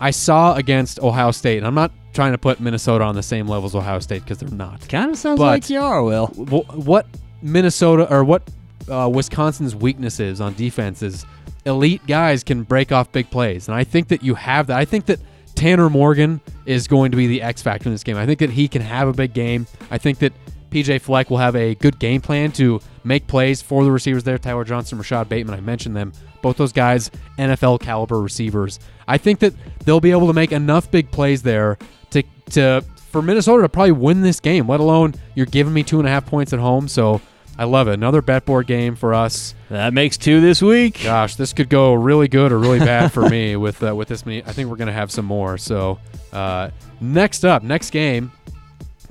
I 0.00 0.10
saw 0.10 0.54
against 0.54 1.00
Ohio 1.00 1.30
State, 1.30 1.58
and 1.58 1.66
I'm 1.66 1.74
not 1.74 1.92
trying 2.12 2.32
to 2.32 2.38
put 2.38 2.60
Minnesota 2.60 3.04
on 3.04 3.14
the 3.14 3.22
same 3.22 3.46
level 3.48 3.66
as 3.66 3.74
Ohio 3.74 3.98
State 4.00 4.22
because 4.22 4.38
they're 4.38 4.48
not. 4.50 4.88
kind 4.88 5.10
of 5.10 5.16
sounds 5.18 5.38
But- 5.38 5.46
like 5.46 5.70
you 5.70 5.80
are, 5.80 6.02
Will. 6.02 6.26
Wh- 6.28 6.86
what 6.86 7.06
Minnesota 7.42 8.10
or 8.12 8.24
what 8.24 8.42
uh, 8.90 9.08
Wisconsin's 9.12 9.74
weakness 9.74 10.20
is 10.20 10.40
on 10.40 10.54
defense 10.54 11.02
is 11.02 11.24
elite 11.64 12.06
guys 12.06 12.44
can 12.44 12.62
break 12.62 12.92
off 12.92 13.10
big 13.12 13.30
plays, 13.30 13.68
and 13.68 13.74
I 13.76 13.84
think 13.84 14.08
that 14.08 14.22
you 14.22 14.34
have 14.34 14.66
that. 14.68 14.78
I 14.78 14.84
think 14.84 15.06
that 15.06 15.20
Tanner 15.54 15.88
Morgan 15.88 16.40
is 16.66 16.86
going 16.88 17.10
to 17.12 17.16
be 17.16 17.26
the 17.26 17.40
X 17.42 17.62
factor 17.62 17.88
in 17.88 17.94
this 17.94 18.02
game. 18.04 18.16
I 18.16 18.26
think 18.26 18.40
that 18.40 18.50
he 18.50 18.68
can 18.68 18.82
have 18.82 19.08
a 19.08 19.12
big 19.12 19.32
game. 19.32 19.66
I 19.90 19.98
think 19.98 20.18
that 20.18 20.32
PJ 20.70 21.00
Fleck 21.00 21.30
will 21.30 21.38
have 21.38 21.54
a 21.56 21.74
good 21.76 21.98
game 22.00 22.20
plan 22.20 22.50
to 22.52 22.80
make 23.04 23.26
plays 23.26 23.62
for 23.62 23.84
the 23.84 23.90
receivers 23.92 24.24
there. 24.24 24.36
Tyler 24.38 24.64
Johnson, 24.64 24.98
Rashod 24.98 25.28
Bateman, 25.28 25.54
I 25.54 25.60
mentioned 25.60 25.94
them. 25.96 26.12
Both 26.42 26.56
those 26.56 26.72
guys, 26.72 27.10
NFL 27.38 27.80
caliber 27.80 28.20
receivers. 28.20 28.80
I 29.06 29.18
think 29.18 29.40
that 29.40 29.54
they'll 29.84 30.00
be 30.00 30.10
able 30.10 30.26
to 30.28 30.32
make 30.32 30.52
enough 30.52 30.90
big 30.90 31.10
plays 31.10 31.42
there 31.42 31.78
to 32.10 32.22
to 32.50 32.84
for 33.10 33.22
Minnesota 33.22 33.62
to 33.62 33.68
probably 33.68 33.92
win 33.92 34.22
this 34.22 34.40
game. 34.40 34.68
Let 34.68 34.80
alone 34.80 35.14
you're 35.34 35.46
giving 35.46 35.72
me 35.72 35.82
two 35.82 35.98
and 35.98 36.08
a 36.08 36.10
half 36.10 36.26
points 36.26 36.52
at 36.52 36.58
home. 36.58 36.88
So 36.88 37.20
I 37.56 37.64
love 37.64 37.86
it. 37.88 37.94
Another 37.94 38.22
bet 38.22 38.44
board 38.44 38.66
game 38.66 38.96
for 38.96 39.14
us. 39.14 39.54
That 39.70 39.92
makes 39.94 40.16
two 40.16 40.40
this 40.40 40.60
week. 40.60 41.02
Gosh, 41.04 41.36
this 41.36 41.52
could 41.52 41.68
go 41.68 41.94
really 41.94 42.26
good 42.26 42.50
or 42.50 42.58
really 42.58 42.80
bad 42.80 43.12
for 43.12 43.28
me 43.28 43.54
with 43.64 43.82
uh, 43.82 43.94
with 43.94 44.08
this 44.08 44.26
many. 44.26 44.42
I 44.44 44.52
think 44.52 44.68
we're 44.68 44.76
gonna 44.76 44.92
have 44.92 45.10
some 45.12 45.24
more. 45.24 45.56
So 45.58 46.00
uh, 46.32 46.70
next 47.00 47.44
up, 47.44 47.62
next 47.62 47.90
game. 47.90 48.32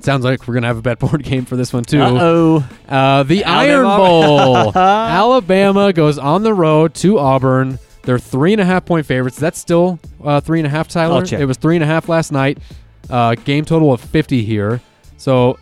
Sounds 0.00 0.22
like 0.22 0.46
we're 0.46 0.52
gonna 0.52 0.66
have 0.66 0.76
a 0.76 0.82
bet 0.82 0.98
board 0.98 1.22
game 1.24 1.46
for 1.46 1.56
this 1.56 1.72
one 1.72 1.84
too. 1.84 2.02
Uh-oh. 2.02 2.68
Uh, 2.86 3.22
the 3.22 3.44
Iron 3.44 3.84
Bowl. 3.84 4.72
Alabama 4.76 5.94
goes 5.94 6.18
on 6.18 6.42
the 6.42 6.52
road 6.52 6.92
to 6.96 7.18
Auburn. 7.18 7.78
They're 8.04 8.18
three 8.18 8.52
and 8.52 8.60
a 8.60 8.64
half 8.64 8.84
point 8.84 9.06
favorites. 9.06 9.38
That's 9.38 9.58
still 9.58 9.98
uh, 10.22 10.40
three 10.40 10.60
and 10.60 10.66
a 10.66 10.70
half, 10.70 10.88
Tyler. 10.88 11.16
I'll 11.16 11.22
check. 11.22 11.40
It 11.40 11.46
was 11.46 11.56
three 11.56 11.76
and 11.76 11.82
a 11.82 11.86
half 11.86 12.08
last 12.08 12.32
night. 12.32 12.58
Uh, 13.08 13.34
game 13.34 13.64
total 13.64 13.92
of 13.92 14.00
50 14.00 14.44
here. 14.44 14.80
So, 15.16 15.58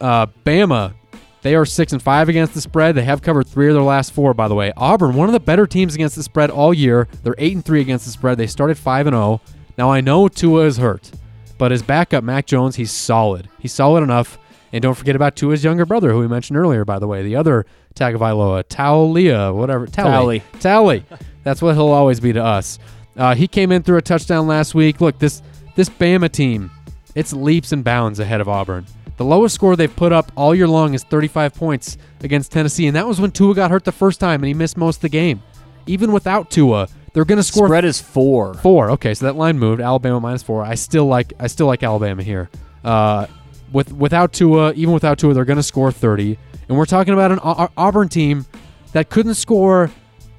uh, 0.00 0.26
Bama 0.44 0.94
They 1.42 1.54
are 1.54 1.64
six 1.64 1.92
and 1.92 2.02
five 2.02 2.28
against 2.28 2.54
the 2.54 2.60
spread. 2.60 2.94
They 2.94 3.02
have 3.04 3.22
covered 3.22 3.46
three 3.46 3.68
of 3.68 3.74
their 3.74 3.82
last 3.82 4.12
four, 4.12 4.34
by 4.34 4.48
the 4.48 4.54
way. 4.54 4.72
Auburn, 4.76 5.14
one 5.14 5.28
of 5.28 5.32
the 5.32 5.40
better 5.40 5.66
teams 5.66 5.94
against 5.94 6.16
the 6.16 6.22
spread 6.22 6.50
all 6.50 6.72
year. 6.74 7.08
They're 7.22 7.34
eight 7.38 7.54
and 7.54 7.64
three 7.64 7.80
against 7.80 8.04
the 8.04 8.12
spread. 8.12 8.36
They 8.38 8.46
started 8.46 8.76
five 8.78 9.06
and 9.06 9.14
zero. 9.14 9.40
Now 9.78 9.90
I 9.90 10.00
know 10.02 10.28
Tua 10.28 10.66
is 10.66 10.76
hurt, 10.76 11.10
but 11.56 11.70
his 11.70 11.82
backup 11.82 12.24
Mac 12.24 12.44
Jones, 12.46 12.76
he's 12.76 12.90
solid. 12.90 13.48
He's 13.58 13.72
solid 13.72 14.02
enough. 14.02 14.38
And 14.72 14.82
don't 14.82 14.94
forget 14.94 15.16
about 15.16 15.34
Tua's 15.34 15.64
younger 15.64 15.84
brother, 15.84 16.12
who 16.12 16.20
we 16.20 16.28
mentioned 16.28 16.56
earlier, 16.56 16.84
by 16.84 16.98
the 16.98 17.06
way, 17.08 17.22
the 17.22 17.34
other 17.36 17.66
Tagovailoa, 17.94 18.64
Taulia, 18.64 19.52
whatever, 19.54 19.86
Towley, 19.86 20.42
Towley. 20.60 21.04
That's 21.42 21.62
what 21.62 21.74
he'll 21.74 21.88
always 21.88 22.20
be 22.20 22.32
to 22.32 22.42
us. 22.44 22.78
Uh, 23.16 23.34
he 23.34 23.48
came 23.48 23.72
in 23.72 23.82
through 23.82 23.98
a 23.98 24.02
touchdown 24.02 24.46
last 24.46 24.74
week. 24.74 25.00
Look, 25.00 25.18
this 25.18 25.42
this 25.74 25.88
Bama 25.88 26.30
team, 26.30 26.70
it's 27.14 27.32
leaps 27.32 27.72
and 27.72 27.82
bounds 27.82 28.20
ahead 28.20 28.40
of 28.40 28.48
Auburn. 28.48 28.86
The 29.16 29.24
lowest 29.24 29.54
score 29.54 29.76
they've 29.76 29.94
put 29.94 30.12
up 30.12 30.32
all 30.36 30.54
year 30.54 30.68
long 30.68 30.94
is 30.94 31.04
35 31.04 31.54
points 31.54 31.98
against 32.22 32.52
Tennessee, 32.52 32.86
and 32.86 32.96
that 32.96 33.06
was 33.06 33.20
when 33.20 33.30
Tua 33.30 33.54
got 33.54 33.70
hurt 33.70 33.84
the 33.84 33.92
first 33.92 34.20
time 34.20 34.40
and 34.40 34.48
he 34.48 34.54
missed 34.54 34.76
most 34.76 34.96
of 34.96 35.02
the 35.02 35.08
game. 35.10 35.42
Even 35.86 36.12
without 36.12 36.50
Tua, 36.50 36.88
they're 37.12 37.24
going 37.24 37.36
to 37.38 37.42
score 37.42 37.66
Spread 37.66 37.84
is 37.84 38.00
four. 38.00 38.54
Four. 38.54 38.90
Okay, 38.92 39.14
so 39.14 39.26
that 39.26 39.36
line 39.36 39.58
moved. 39.58 39.80
Alabama 39.80 40.20
minus 40.20 40.42
four. 40.42 40.62
I 40.62 40.74
still 40.74 41.06
like. 41.06 41.32
I 41.38 41.48
still 41.48 41.66
like 41.66 41.82
Alabama 41.82 42.22
here. 42.22 42.48
Uh, 42.84 43.26
with 43.72 43.92
without 43.92 44.32
Tua, 44.32 44.72
even 44.74 44.94
without 44.94 45.18
Tua, 45.18 45.34
they're 45.34 45.44
going 45.44 45.56
to 45.56 45.62
score 45.62 45.92
30. 45.92 46.38
And 46.68 46.78
we're 46.78 46.86
talking 46.86 47.14
about 47.14 47.32
an 47.32 47.40
Auburn 47.76 48.08
team 48.08 48.46
that 48.92 49.10
couldn't 49.10 49.34
score 49.34 49.90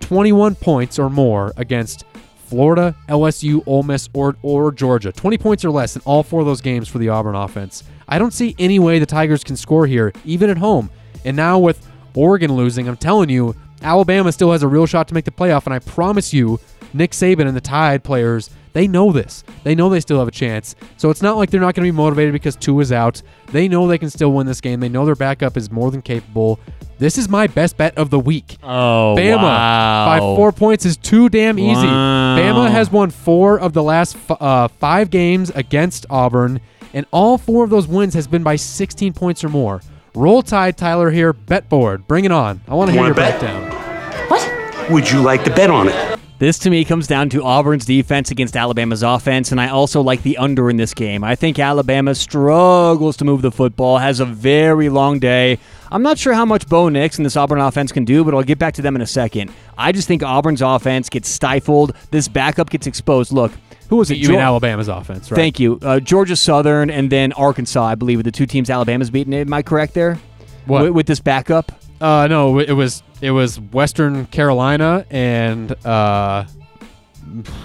21 0.02 0.56
points 0.56 1.00
or 1.00 1.10
more 1.10 1.54
against 1.58 2.06
Florida, 2.46 2.94
LSU, 3.08 3.64
Ole 3.66 3.84
Miss, 3.84 4.10
or 4.14 4.36
or 4.42 4.74
Georgia. 4.74 5.12
20 5.12 5.38
points 5.38 5.64
or 5.64 5.72
less 5.72 5.96
in 5.96 6.02
all 6.04 6.22
four 6.22 6.42
of 6.42 6.46
those 6.46 6.60
games 6.60 6.90
for 6.90 6.98
the 6.98 7.08
Auburn 7.08 7.36
offense. 7.36 7.84
I 8.10 8.20
don't 8.20 8.34
see 8.34 8.56
any 8.60 8.78
way 8.78 9.00
the 9.00 9.06
Tigers 9.06 9.44
can 9.44 9.56
score 9.56 9.88
here, 9.88 10.12
even 10.26 10.50
at 10.50 10.58
home. 10.58 10.90
And 11.24 11.38
now 11.38 11.60
with 11.60 11.88
Oregon 12.14 12.54
losing, 12.54 12.90
I'm 12.90 12.98
telling 12.98 13.30
you, 13.30 13.56
Alabama 13.82 14.32
still 14.34 14.52
has 14.52 14.64
a 14.64 14.68
real 14.68 14.86
shot 14.86 15.08
to 15.08 15.14
make 15.14 15.24
the 15.24 15.32
playoff. 15.32 15.66
And 15.66 15.74
I 15.74 15.80
promise 15.80 16.34
you, 16.34 16.60
Nick 16.94 17.12
Saban 17.12 17.48
and 17.48 17.56
the 17.56 17.62
Tide 17.62 18.04
players, 18.04 18.50
they 18.74 18.88
know 18.88 19.12
this. 19.12 19.44
They 19.64 19.76
know 19.76 19.90
they 19.90 20.00
still 20.00 20.20
have 20.20 20.28
a 20.28 20.32
chance. 20.32 20.76
So 20.98 21.10
it's 21.10 21.22
not 21.22 21.36
like 21.38 21.50
they're 21.50 21.60
not 21.62 21.76
going 21.76 21.86
to 21.86 21.92
be 21.92 21.96
motivated 21.96 22.34
because 22.34 22.56
two 22.56 22.80
is 22.80 22.92
out. 22.92 23.22
They 23.48 23.68
know 23.68 23.88
they 23.88 23.98
can 23.98 24.10
still 24.10 24.32
win 24.32 24.48
this 24.48 24.62
game. 24.62 24.80
They 24.80 24.90
know 24.90 25.06
their 25.06 25.16
backup 25.16 25.58
is 25.58 25.70
more 25.72 25.92
than 25.92 26.02
capable. 26.02 26.60
This 26.98 27.18
is 27.18 27.28
my 27.28 27.48
best 27.48 27.78
bet 27.78 27.98
of 27.98 28.10
the 28.12 28.20
week. 28.20 28.58
Oh, 28.64 29.16
Bama 29.18 29.38
wow. 29.38 30.06
by 30.06 30.20
four 30.20 30.52
points 30.52 30.86
is 30.86 30.96
too 30.98 31.30
damn 31.30 31.58
easy. 31.58 31.88
Wow. 31.88 32.38
Bama 32.38 32.70
has 32.72 32.92
won 32.92 33.10
four 33.10 33.60
of 33.60 33.74
the 33.74 33.82
last 33.84 34.16
f- 34.16 34.40
uh, 34.42 34.68
five 34.68 35.10
games 35.10 35.50
against 35.56 36.06
Auburn, 36.10 36.62
and 36.94 37.06
all 37.12 37.38
four 37.40 37.64
of 37.64 37.72
those 37.72 37.88
wins 37.88 38.14
has 38.14 38.28
been 38.28 38.44
by 38.44 38.56
16 38.56 39.14
points 39.14 39.44
or 39.44 39.50
more. 39.50 39.82
Roll 40.14 40.44
Tide, 40.44 40.78
Tyler 40.78 41.10
here. 41.10 41.34
Bet 41.34 41.70
board, 41.70 42.08
bring 42.08 42.24
it 42.26 42.32
on. 42.32 42.62
I 42.68 42.76
want 42.76 42.90
to 42.90 42.92
hear 42.92 43.02
Wanna 43.02 43.10
your 43.10 43.16
bet? 43.16 43.40
breakdown. 43.40 44.92
Would 44.92 45.10
you 45.10 45.22
like 45.22 45.44
to 45.46 45.50
bet 45.56 45.70
on 45.70 45.88
it? 45.88 46.11
This 46.42 46.58
to 46.58 46.72
me 46.72 46.84
comes 46.86 47.06
down 47.06 47.30
to 47.30 47.44
Auburn's 47.44 47.86
defense 47.86 48.32
against 48.32 48.58
Alabama's 48.58 49.04
offense, 49.04 49.52
and 49.52 49.62
I 49.62 49.70
also 49.70 50.02
like 50.02 50.24
the 50.24 50.40
under 50.40 50.72
in 50.72 50.78
this 50.78 50.92
game. 50.96 51.24
I 51.24 51.36
think 51.36 51.60
Alabama 51.60 52.16
struggles 52.16 53.16
to 53.18 53.26
move 53.26 53.44
the 53.44 53.52
football, 53.52 54.00
has 54.00 54.20
a 54.20 54.26
very 54.26 54.90
long 54.90 55.20
day. 55.20 55.60
I'm 55.92 56.02
not 56.02 56.18
sure 56.18 56.34
how 56.34 56.46
much 56.46 56.68
Bo 56.68 56.90
Nix 56.90 57.18
and 57.18 57.26
this 57.28 57.38
Auburn 57.38 57.60
offense 57.60 57.92
can 57.92 58.06
do, 58.06 58.24
but 58.24 58.34
I'll 58.34 58.42
get 58.42 58.58
back 58.58 58.74
to 58.74 58.82
them 58.82 58.96
in 58.96 59.04
a 59.04 59.06
second. 59.06 59.54
I 59.78 59.92
just 59.92 60.08
think 60.08 60.24
Auburn's 60.24 60.64
offense 60.64 61.10
gets 61.10 61.30
stifled. 61.30 61.96
This 62.10 62.28
backup 62.28 62.72
gets 62.72 62.88
exposed. 62.88 63.32
Look, 63.32 63.52
who 63.90 63.98
was 63.98 64.10
it? 64.10 64.18
You 64.18 64.30
mean 64.30 64.40
Alabama's 64.40 64.88
offense, 64.88 65.30
right? 65.30 65.38
Thank 65.38 65.60
you. 65.60 65.78
Uh, 65.84 66.00
Georgia 66.00 66.36
Southern 66.36 66.90
and 66.90 67.12
then 67.12 67.34
Arkansas, 67.34 67.86
I 67.86 67.94
believe, 67.94 68.20
are 68.20 68.24
the 68.24 68.32
two 68.32 68.48
teams 68.48 68.72
Alabama's 68.72 69.12
beaten. 69.12 69.32
Am 69.36 69.54
I 69.54 69.62
correct 69.62 69.94
there? 69.94 70.18
What? 70.66 70.86
With, 70.86 70.92
with 70.94 71.06
this 71.06 71.20
backup? 71.20 71.72
Uh, 72.02 72.28
no, 72.28 72.60
it 72.60 72.72
was 72.72 73.04
it 73.22 73.32
was 73.32 73.60
Western 73.60 74.26
Carolina 74.26 75.06
and 75.12 75.72
uh, 75.86 76.46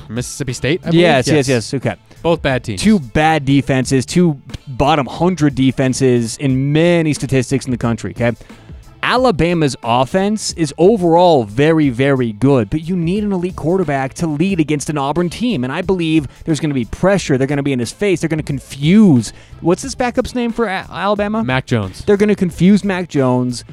Mississippi 0.08 0.52
State. 0.52 0.80
I 0.82 0.90
believe? 0.90 1.00
Yes, 1.00 1.26
yes, 1.26 1.48
yes. 1.48 1.74
Okay. 1.74 1.96
Both 2.22 2.42
bad 2.42 2.64
teams. 2.64 2.82
two 2.82 2.98
bad 2.98 3.44
defenses, 3.44 4.04
two 4.04 4.40
bottom 4.66 5.06
100 5.06 5.54
defenses 5.54 6.36
in 6.38 6.72
many 6.72 7.12
statistics 7.12 7.66
in 7.66 7.70
the 7.70 7.76
country, 7.78 8.10
okay? 8.10 8.32
Alabama's 9.02 9.76
offense 9.84 10.52
is 10.54 10.74
overall 10.78 11.44
very, 11.44 11.90
very 11.90 12.32
good, 12.32 12.68
but 12.68 12.82
you 12.82 12.96
need 12.96 13.22
an 13.22 13.30
elite 13.30 13.54
quarterback 13.54 14.14
to 14.14 14.26
lead 14.26 14.58
against 14.58 14.90
an 14.90 14.98
Auburn 14.98 15.30
team. 15.30 15.62
And 15.62 15.72
I 15.72 15.82
believe 15.82 16.26
there's 16.44 16.58
going 16.58 16.70
to 16.70 16.74
be 16.74 16.86
pressure. 16.86 17.38
They're 17.38 17.46
going 17.46 17.58
to 17.58 17.62
be 17.62 17.72
in 17.72 17.78
his 17.78 17.92
face. 17.92 18.20
They're 18.20 18.28
going 18.28 18.38
to 18.38 18.42
confuse. 18.42 19.32
What's 19.60 19.82
this 19.82 19.94
backup's 19.94 20.34
name 20.34 20.50
for 20.50 20.66
Alabama? 20.66 21.44
Mac 21.44 21.66
Jones. 21.66 22.04
They're 22.04 22.16
going 22.16 22.30
to 22.30 22.34
confuse 22.34 22.82
Mac 22.82 23.08
Jones. 23.08 23.64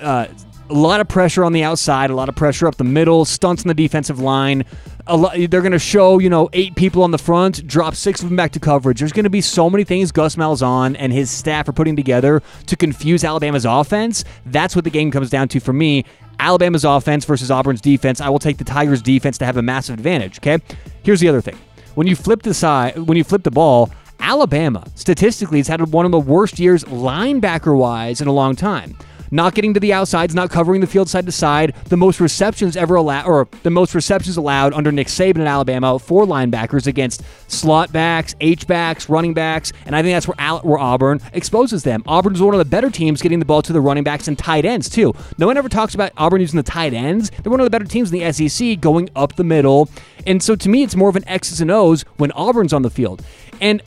Uh, 0.00 0.26
a 0.68 0.74
lot 0.74 1.00
of 1.00 1.08
pressure 1.08 1.44
on 1.44 1.52
the 1.52 1.62
outside, 1.62 2.10
a 2.10 2.14
lot 2.14 2.28
of 2.28 2.34
pressure 2.34 2.66
up 2.66 2.76
the 2.76 2.84
middle, 2.84 3.24
stunts 3.24 3.62
on 3.62 3.68
the 3.68 3.74
defensive 3.74 4.18
line. 4.18 4.64
Lot, 5.08 5.34
they're 5.36 5.60
going 5.60 5.70
to 5.70 5.78
show, 5.78 6.18
you 6.18 6.28
know, 6.28 6.48
eight 6.52 6.74
people 6.74 7.04
on 7.04 7.12
the 7.12 7.18
front, 7.18 7.64
drop 7.66 7.94
six 7.94 8.20
of 8.20 8.28
them 8.28 8.36
back 8.36 8.50
to 8.52 8.60
coverage. 8.60 8.98
There's 8.98 9.12
going 9.12 9.24
to 9.24 9.30
be 9.30 9.40
so 9.40 9.70
many 9.70 9.84
things 9.84 10.10
Gus 10.10 10.34
Malzahn 10.34 10.96
and 10.98 11.12
his 11.12 11.30
staff 11.30 11.68
are 11.68 11.72
putting 11.72 11.94
together 11.94 12.42
to 12.66 12.76
confuse 12.76 13.22
Alabama's 13.22 13.64
offense. 13.64 14.24
That's 14.46 14.74
what 14.74 14.84
the 14.84 14.90
game 14.90 15.12
comes 15.12 15.30
down 15.30 15.46
to 15.48 15.60
for 15.60 15.72
me. 15.72 16.04
Alabama's 16.40 16.84
offense 16.84 17.24
versus 17.24 17.50
Auburn's 17.50 17.80
defense. 17.80 18.20
I 18.20 18.28
will 18.28 18.40
take 18.40 18.58
the 18.58 18.64
Tigers' 18.64 19.00
defense 19.00 19.38
to 19.38 19.46
have 19.46 19.56
a 19.56 19.62
massive 19.62 19.94
advantage. 19.94 20.38
Okay. 20.38 20.58
Here's 21.04 21.20
the 21.20 21.28
other 21.28 21.40
thing: 21.40 21.56
when 21.94 22.08
you 22.08 22.16
flip 22.16 22.42
the 22.42 22.52
side, 22.52 22.98
when 22.98 23.16
you 23.16 23.24
flip 23.24 23.44
the 23.44 23.50
ball, 23.52 23.90
Alabama 24.18 24.84
statistically 24.96 25.58
has 25.58 25.68
had 25.68 25.80
one 25.92 26.04
of 26.04 26.10
the 26.10 26.20
worst 26.20 26.58
years 26.58 26.82
linebacker 26.84 27.78
wise 27.78 28.20
in 28.20 28.26
a 28.26 28.32
long 28.32 28.56
time. 28.56 28.98
Not 29.30 29.54
getting 29.54 29.74
to 29.74 29.80
the 29.80 29.92
outsides, 29.92 30.34
not 30.34 30.50
covering 30.50 30.80
the 30.80 30.86
field 30.86 31.08
side 31.08 31.26
to 31.26 31.32
side. 31.32 31.74
The 31.86 31.96
most 31.96 32.20
receptions 32.20 32.76
ever 32.76 32.94
allowed, 32.94 33.26
or 33.26 33.48
the 33.62 33.70
most 33.70 33.94
receptions 33.94 34.36
allowed 34.36 34.72
under 34.74 34.92
Nick 34.92 35.08
Saban 35.08 35.36
in 35.36 35.46
Alabama 35.46 35.98
for 35.98 36.24
linebackers 36.24 36.86
against 36.86 37.22
slot 37.48 37.92
backs, 37.92 38.34
H 38.40 38.66
backs, 38.66 39.08
running 39.08 39.34
backs, 39.34 39.72
and 39.84 39.96
I 39.96 40.02
think 40.02 40.14
that's 40.14 40.28
where, 40.28 40.36
Al- 40.38 40.60
where 40.60 40.78
Auburn 40.78 41.20
exposes 41.32 41.82
them. 41.82 42.02
Auburn's 42.06 42.40
one 42.40 42.54
of 42.54 42.58
the 42.58 42.64
better 42.64 42.90
teams 42.90 43.22
getting 43.22 43.38
the 43.38 43.44
ball 43.44 43.62
to 43.62 43.72
the 43.72 43.80
running 43.80 44.04
backs 44.04 44.28
and 44.28 44.38
tight 44.38 44.64
ends 44.64 44.88
too. 44.88 45.14
No 45.38 45.46
one 45.46 45.56
ever 45.56 45.68
talks 45.68 45.94
about 45.94 46.12
Auburn 46.16 46.40
using 46.40 46.56
the 46.56 46.62
tight 46.62 46.94
ends. 46.94 47.30
They're 47.42 47.50
one 47.50 47.60
of 47.60 47.66
the 47.66 47.70
better 47.70 47.84
teams 47.84 48.12
in 48.12 48.20
the 48.20 48.48
SEC, 48.48 48.80
going 48.80 49.08
up 49.16 49.36
the 49.36 49.44
middle, 49.44 49.88
and 50.26 50.42
so 50.42 50.56
to 50.56 50.68
me, 50.68 50.82
it's 50.82 50.96
more 50.96 51.08
of 51.08 51.16
an 51.16 51.26
X's 51.28 51.60
and 51.60 51.70
O's 51.70 52.02
when 52.16 52.32
Auburn's 52.32 52.72
on 52.72 52.82
the 52.82 52.90
field. 52.90 53.22
And 53.60 53.82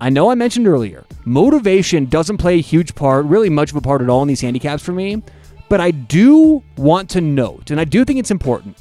I 0.00 0.10
know 0.10 0.30
I 0.30 0.34
mentioned 0.34 0.66
earlier, 0.66 1.04
motivation 1.24 2.06
doesn't 2.06 2.38
play 2.38 2.56
a 2.56 2.62
huge 2.62 2.94
part, 2.94 3.24
really 3.26 3.48
much 3.48 3.70
of 3.70 3.76
a 3.76 3.80
part 3.80 4.02
at 4.02 4.10
all 4.10 4.22
in 4.22 4.28
these 4.28 4.40
handicaps 4.40 4.82
for 4.82 4.92
me. 4.92 5.22
But 5.68 5.80
I 5.80 5.92
do 5.92 6.62
want 6.76 7.10
to 7.10 7.20
note, 7.20 7.70
and 7.70 7.80
I 7.80 7.84
do 7.84 8.04
think 8.04 8.18
it's 8.18 8.30
important, 8.30 8.76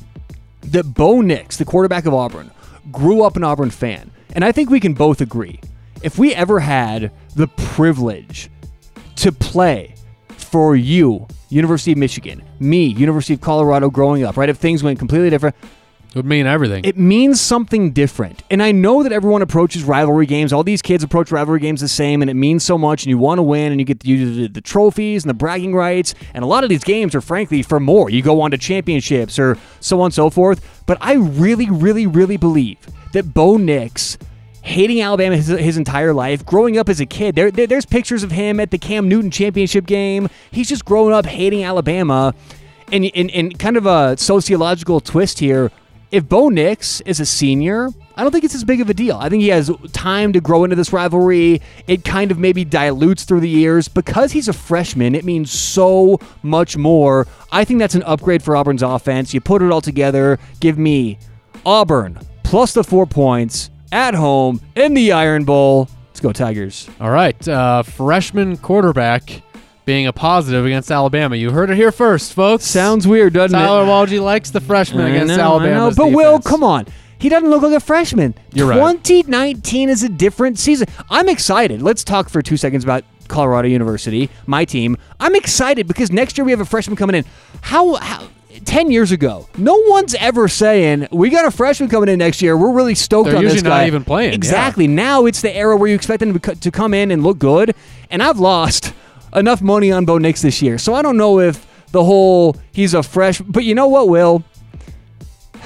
that 0.61 0.93
Bo 0.93 1.21
Nix, 1.21 1.57
the 1.57 1.65
quarterback 1.65 2.05
of 2.05 2.13
Auburn, 2.13 2.51
grew 2.91 3.23
up 3.23 3.37
an 3.37 3.43
Auburn 3.43 3.69
fan. 3.69 4.11
And 4.33 4.43
I 4.43 4.51
think 4.51 4.69
we 4.69 4.79
can 4.79 4.93
both 4.93 5.21
agree. 5.21 5.59
If 6.01 6.17
we 6.17 6.33
ever 6.33 6.59
had 6.59 7.11
the 7.35 7.47
privilege 7.47 8.49
to 9.17 9.31
play 9.31 9.95
for 10.29 10.75
you, 10.75 11.27
University 11.49 11.93
of 11.93 11.97
Michigan, 11.97 12.43
me, 12.59 12.85
University 12.85 13.35
of 13.35 13.41
Colorado 13.41 13.89
growing 13.89 14.23
up, 14.23 14.35
right? 14.35 14.49
If 14.49 14.57
things 14.57 14.83
went 14.83 14.99
completely 14.99 15.29
different, 15.29 15.55
It 16.13 16.17
would 16.17 16.25
mean 16.27 16.45
everything. 16.45 16.85
it 16.85 16.95
means 16.95 17.41
something 17.41 17.91
different. 17.91 18.43
And 18.51 18.61
I 18.61 18.71
know 18.71 19.01
that 19.01 19.11
everyone 19.11 19.41
approaches 19.41 19.83
rivalry 19.83 20.27
games. 20.27 20.53
All 20.53 20.63
these 20.63 20.83
kids 20.83 21.03
approach 21.03 21.31
rivalry 21.31 21.59
games 21.59 21.81
the 21.81 21.87
same, 21.87 22.21
and 22.21 22.29
it 22.29 22.35
means 22.35 22.63
so 22.63 22.77
much. 22.77 23.01
And 23.01 23.09
you 23.09 23.17
want 23.17 23.39
to 23.39 23.43
win, 23.43 23.71
and 23.71 23.81
you 23.81 23.85
get 23.85 24.01
the, 24.01 24.47
the, 24.47 24.61
trophies 24.61 25.23
and 25.23 25.29
the 25.31 25.33
bragging 25.33 25.73
rights. 25.73 26.13
And 26.35 26.43
a 26.43 26.45
lot 26.45 26.63
of 26.63 26.69
these 26.69 26.83
games 26.83 27.15
are, 27.15 27.21
frankly, 27.21 27.63
for 27.63 27.79
more. 27.79 28.11
You 28.11 28.21
go 28.21 28.41
on 28.41 28.51
to 28.51 28.59
championships 28.59 29.39
or 29.39 29.57
so 29.79 30.01
on 30.01 30.05
and 30.05 30.13
so 30.13 30.29
forth. 30.29 30.83
But 30.85 30.99
I 31.01 31.13
really, 31.13 31.71
really, 31.71 32.05
really 32.05 32.37
believe 32.37 32.77
that 33.13 33.33
Bo 33.33 33.57
Nix. 33.57 34.19
Hating 34.65 35.01
Alabama 35.01 35.35
his, 35.35 35.47
his 35.47 35.75
entire 35.75 36.13
life, 36.13 36.45
growing 36.45 36.77
up 36.77 36.87
as 36.87 37.01
a 37.01 37.05
kid. 37.05 37.35
There, 37.35 37.51
there, 37.51 37.67
there's 37.67 37.85
pictures 37.85 38.23
of 38.23 38.31
him 38.31 38.61
at 38.61 38.71
the 38.71 38.77
Cam 38.77 39.09
Newton 39.09 39.29
championship 39.29 39.85
game. 39.85 40.29
He's 40.51 40.69
just 40.69 40.85
growing 40.85 41.13
up 41.13 41.25
hating 41.25 41.65
Alabama. 41.65 42.33
And, 42.89 43.11
and, 43.13 43.29
and 43.31 43.59
kind 43.59 43.75
of 43.75 43.85
a 43.85 44.15
sociological 44.17 45.01
twist 45.01 45.39
here 45.39 45.69
if 46.13 46.29
Bo 46.29 46.49
Nix 46.49 47.01
is 47.01 47.19
a 47.19 47.25
senior, 47.25 47.89
I 48.15 48.21
don't 48.21 48.31
think 48.31 48.43
it's 48.43 48.53
as 48.53 48.63
big 48.63 48.81
of 48.81 48.89
a 48.89 48.93
deal. 48.93 49.17
I 49.17 49.29
think 49.29 49.41
he 49.41 49.49
has 49.49 49.71
time 49.93 50.31
to 50.33 50.39
grow 50.39 50.63
into 50.63 50.75
this 50.75 50.93
rivalry. 50.93 51.59
It 51.87 52.05
kind 52.05 52.29
of 52.29 52.37
maybe 52.37 52.63
dilutes 52.63 53.23
through 53.23 53.39
the 53.39 53.49
years. 53.49 53.87
Because 53.87 54.31
he's 54.31 54.47
a 54.47 54.53
freshman, 54.53 55.15
it 55.15 55.25
means 55.25 55.51
so 55.51 56.19
much 56.43 56.77
more. 56.77 57.25
I 57.51 57.65
think 57.65 57.79
that's 57.79 57.95
an 57.95 58.03
upgrade 58.03 58.43
for 58.43 58.55
Auburn's 58.55 58.83
offense. 58.83 59.33
You 59.33 59.41
put 59.41 59.63
it 59.63 59.71
all 59.71 59.81
together, 59.81 60.37
give 60.59 60.77
me 60.77 61.17
Auburn 61.65 62.19
plus 62.43 62.75
the 62.75 62.83
four 62.83 63.07
points 63.07 63.71
at 63.91 64.13
home 64.13 64.61
in 64.75 64.93
the 64.93 65.13
Iron 65.13 65.45
Bowl. 65.45 65.89
Let's 66.09 66.19
go, 66.19 66.31
Tigers. 66.31 66.87
All 67.01 67.09
right, 67.09 67.47
uh, 67.47 67.81
freshman 67.81 68.57
quarterback 68.57 69.41
being 69.85 70.07
a 70.07 70.13
positive 70.13 70.65
against 70.65 70.91
Alabama. 70.91 71.35
You 71.35 71.51
heard 71.51 71.69
it 71.69 71.75
here 71.75 71.91
first, 71.91 72.33
folks. 72.33 72.65
Sounds 72.65 73.07
weird, 73.07 73.33
doesn't 73.33 73.57
Tyler 73.57 73.83
it? 73.83 73.85
Tyler 73.85 74.05
Walgie 74.07 74.21
likes 74.21 74.51
the 74.51 74.61
freshman 74.61 75.05
I 75.05 75.09
against 75.09 75.37
know, 75.37 75.43
Alabama. 75.43 75.93
But 75.95 76.11
Will, 76.11 76.39
come 76.39 76.63
on. 76.63 76.87
He 77.17 77.29
doesn't 77.29 77.49
look 77.49 77.61
like 77.63 77.73
a 77.73 77.79
freshman. 77.79 78.35
You're 78.53 78.67
right. 78.67 78.75
2019 78.75 79.89
is 79.89 80.03
a 80.03 80.09
different 80.09 80.59
season. 80.59 80.87
I'm 81.09 81.29
excited. 81.29 81.81
Let's 81.81 82.03
talk 82.03 82.29
for 82.29 82.41
two 82.41 82.57
seconds 82.57 82.83
about 82.83 83.05
Colorado 83.29 83.69
University, 83.69 84.29
my 84.45 84.65
team. 84.65 84.97
I'm 85.19 85.35
excited 85.35 85.87
because 85.87 86.11
next 86.11 86.37
year 86.37 86.43
we 86.43 86.51
have 86.51 86.59
a 86.59 86.65
freshman 86.65 86.97
coming 86.97 87.15
in. 87.15 87.25
How 87.61 87.95
how 87.95 88.27
10 88.65 88.91
years 88.91 89.11
ago, 89.11 89.47
no 89.57 89.81
one's 89.87 90.13
ever 90.15 90.47
saying, 90.47 91.07
We 91.11 91.29
got 91.29 91.45
a 91.45 91.51
freshman 91.51 91.89
coming 91.89 92.09
in 92.09 92.19
next 92.19 92.41
year. 92.41 92.55
We're 92.57 92.71
really 92.73 92.95
stoked 92.95 93.29
They're 93.29 93.37
on 93.37 93.43
this 93.43 93.53
usually 93.53 93.69
guy. 93.69 93.79
not 93.79 93.87
even 93.87 94.03
playing, 94.03 94.31
yeah. 94.31 94.35
Exactly. 94.35 94.87
Now 94.87 95.25
it's 95.25 95.41
the 95.41 95.55
era 95.55 95.75
where 95.75 95.87
you 95.89 95.95
expect 95.95 96.19
them 96.19 96.37
to 96.39 96.71
come 96.71 96.93
in 96.93 97.09
and 97.11 97.23
look 97.23 97.39
good. 97.39 97.73
And 98.09 98.21
I've 98.21 98.39
lost 98.39 98.93
enough 99.35 99.61
money 99.61 99.91
on 99.91 100.05
Bo 100.05 100.17
Nix 100.17 100.41
this 100.41 100.61
year. 100.61 100.77
So 100.77 100.93
I 100.93 101.01
don't 101.01 101.17
know 101.17 101.39
if 101.39 101.65
the 101.91 102.03
whole 102.03 102.55
he's 102.71 102.93
a 102.93 103.03
fresh. 103.03 103.39
But 103.39 103.63
you 103.63 103.75
know 103.75 103.87
what, 103.87 104.09
Will? 104.09 104.43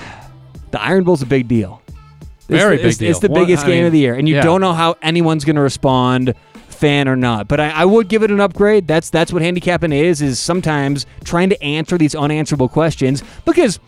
The 0.71 0.81
Iron 0.81 1.05
Bowl's 1.05 1.21
a 1.21 1.25
big 1.25 1.47
deal. 1.47 1.81
It's 1.87 2.47
Very 2.47 2.75
the, 2.77 2.83
big 2.83 2.91
it's, 2.91 3.01
It's 3.01 3.19
the 3.19 3.29
One- 3.29 3.41
biggest 3.41 3.63
I 3.63 3.67
game 3.67 3.77
mean, 3.77 3.85
of 3.87 3.91
the 3.93 3.99
year, 3.99 4.15
and 4.15 4.27
you 4.27 4.35
yeah. 4.35 4.41
don't 4.41 4.59
know 4.59 4.73
how 4.73 4.95
anyone's 5.01 5.45
going 5.45 5.55
to 5.55 5.61
respond, 5.61 6.33
fan 6.67 7.07
or 7.07 7.15
not. 7.15 7.47
But 7.47 7.61
I, 7.61 7.69
I 7.69 7.85
would 7.85 8.09
give 8.09 8.21
it 8.21 8.31
an 8.31 8.41
upgrade. 8.41 8.85
That's 8.87 9.09
that's 9.09 9.31
what 9.31 9.41
handicapping 9.41 9.93
is. 9.93 10.21
Is 10.21 10.39
sometimes 10.39 11.05
trying 11.23 11.49
to 11.49 11.63
answer 11.63 11.97
these 11.97 12.15
unanswerable 12.15 12.69
questions 12.69 13.23
because, 13.45 13.79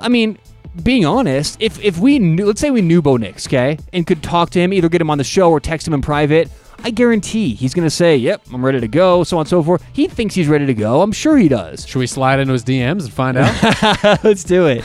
I 0.00 0.08
mean. 0.08 0.38
Being 0.82 1.04
honest, 1.06 1.56
if 1.60 1.80
if 1.84 1.98
we 1.98 2.18
knew, 2.18 2.46
let's 2.46 2.60
say 2.60 2.72
we 2.72 2.82
knew 2.82 3.00
Bo 3.00 3.16
Nix, 3.16 3.46
okay, 3.46 3.78
and 3.92 4.04
could 4.04 4.24
talk 4.24 4.50
to 4.50 4.58
him, 4.58 4.72
either 4.72 4.88
get 4.88 5.00
him 5.00 5.08
on 5.08 5.18
the 5.18 5.22
show 5.22 5.48
or 5.48 5.60
text 5.60 5.86
him 5.86 5.94
in 5.94 6.02
private, 6.02 6.50
I 6.82 6.90
guarantee 6.90 7.54
he's 7.54 7.72
going 7.74 7.86
to 7.86 7.90
say, 7.90 8.16
"Yep, 8.16 8.42
I'm 8.52 8.64
ready 8.64 8.80
to 8.80 8.88
go," 8.88 9.24
so 9.24 9.36
on 9.36 9.42
and 9.42 9.48
so 9.48 9.62
forth. 9.62 9.84
He 9.92 10.06
thinks 10.08 10.34
he's 10.34 10.48
ready 10.48 10.66
to 10.66 10.74
go. 10.74 11.00
I'm 11.02 11.12
sure 11.12 11.36
he 11.36 11.48
does. 11.48 11.86
Should 11.86 11.98
we 11.98 12.06
slide 12.06 12.40
into 12.40 12.52
his 12.52 12.64
DMs 12.64 13.04
and 13.04 13.12
find 13.12 13.36
out? 13.38 14.22
Let's 14.24 14.44
do 14.44 14.66
it. 14.66 14.84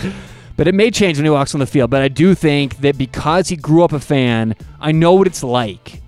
But 0.56 0.68
it 0.68 0.76
may 0.76 0.92
change 0.92 1.18
when 1.18 1.26
he 1.26 1.30
walks 1.32 1.54
on 1.54 1.60
the 1.60 1.66
field. 1.66 1.90
But 1.90 2.02
I 2.02 2.08
do 2.10 2.36
think 2.36 2.78
that 2.78 2.98
because 2.98 3.48
he 3.48 3.56
grew 3.56 3.84
up 3.84 3.94
a 3.94 4.00
fan, 4.00 4.56
I 4.80 4.92
know 4.92 5.14
what 5.14 5.26
it's 5.28 5.44
like 5.44 6.02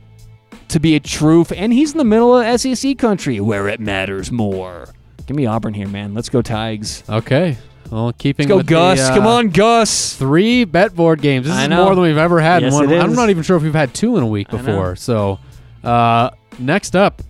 to 0.69 0.79
be 0.79 0.95
a 0.95 0.99
true 0.99 1.43
fan. 1.45 1.57
And 1.57 1.73
he's 1.73 1.93
in 1.93 1.97
the 1.97 2.03
middle 2.03 2.38
of 2.38 2.59
SEC 2.59 2.97
country 2.97 3.39
where 3.39 3.67
it 3.69 3.79
matters 3.79 4.32
more. 4.32 4.89
Give 5.25 5.38
me 5.38 5.45
Auburn 5.45 5.73
here, 5.73 5.88
man. 5.88 6.13
Let's 6.13 6.27
go 6.29 6.41
Tigers. 6.41 7.03
okay. 7.09 7.57
Well, 7.89 8.13
keeping 8.13 8.45
Let's 8.47 8.49
go 8.49 8.57
with 8.57 8.67
the, 8.67 8.71
Gus. 8.71 8.99
uh, 9.01 9.15
Come 9.15 9.27
on, 9.27 9.49
Gus. 9.49 10.15
Three 10.15 10.63
bet 10.63 10.95
board 10.95 11.21
games. 11.21 11.45
This 11.47 11.55
I 11.55 11.63
is 11.63 11.69
know. 11.69 11.84
more 11.86 11.95
than 11.95 12.05
we've 12.05 12.17
ever 12.17 12.39
had 12.39 12.61
Yes, 12.61 12.73
in 12.73 12.89
one. 12.89 12.93
I'm 12.99 13.13
not 13.13 13.29
even 13.29 13.43
sure 13.43 13.57
if 13.57 13.63
we've 13.63 13.73
had 13.73 13.93
two 13.93 14.15
in 14.15 14.23
a 14.23 14.27
week 14.27 14.49
before. 14.49 14.95
So, 14.95 15.39
uh, 15.84 16.29
next 16.59 16.95
up, 16.95 17.21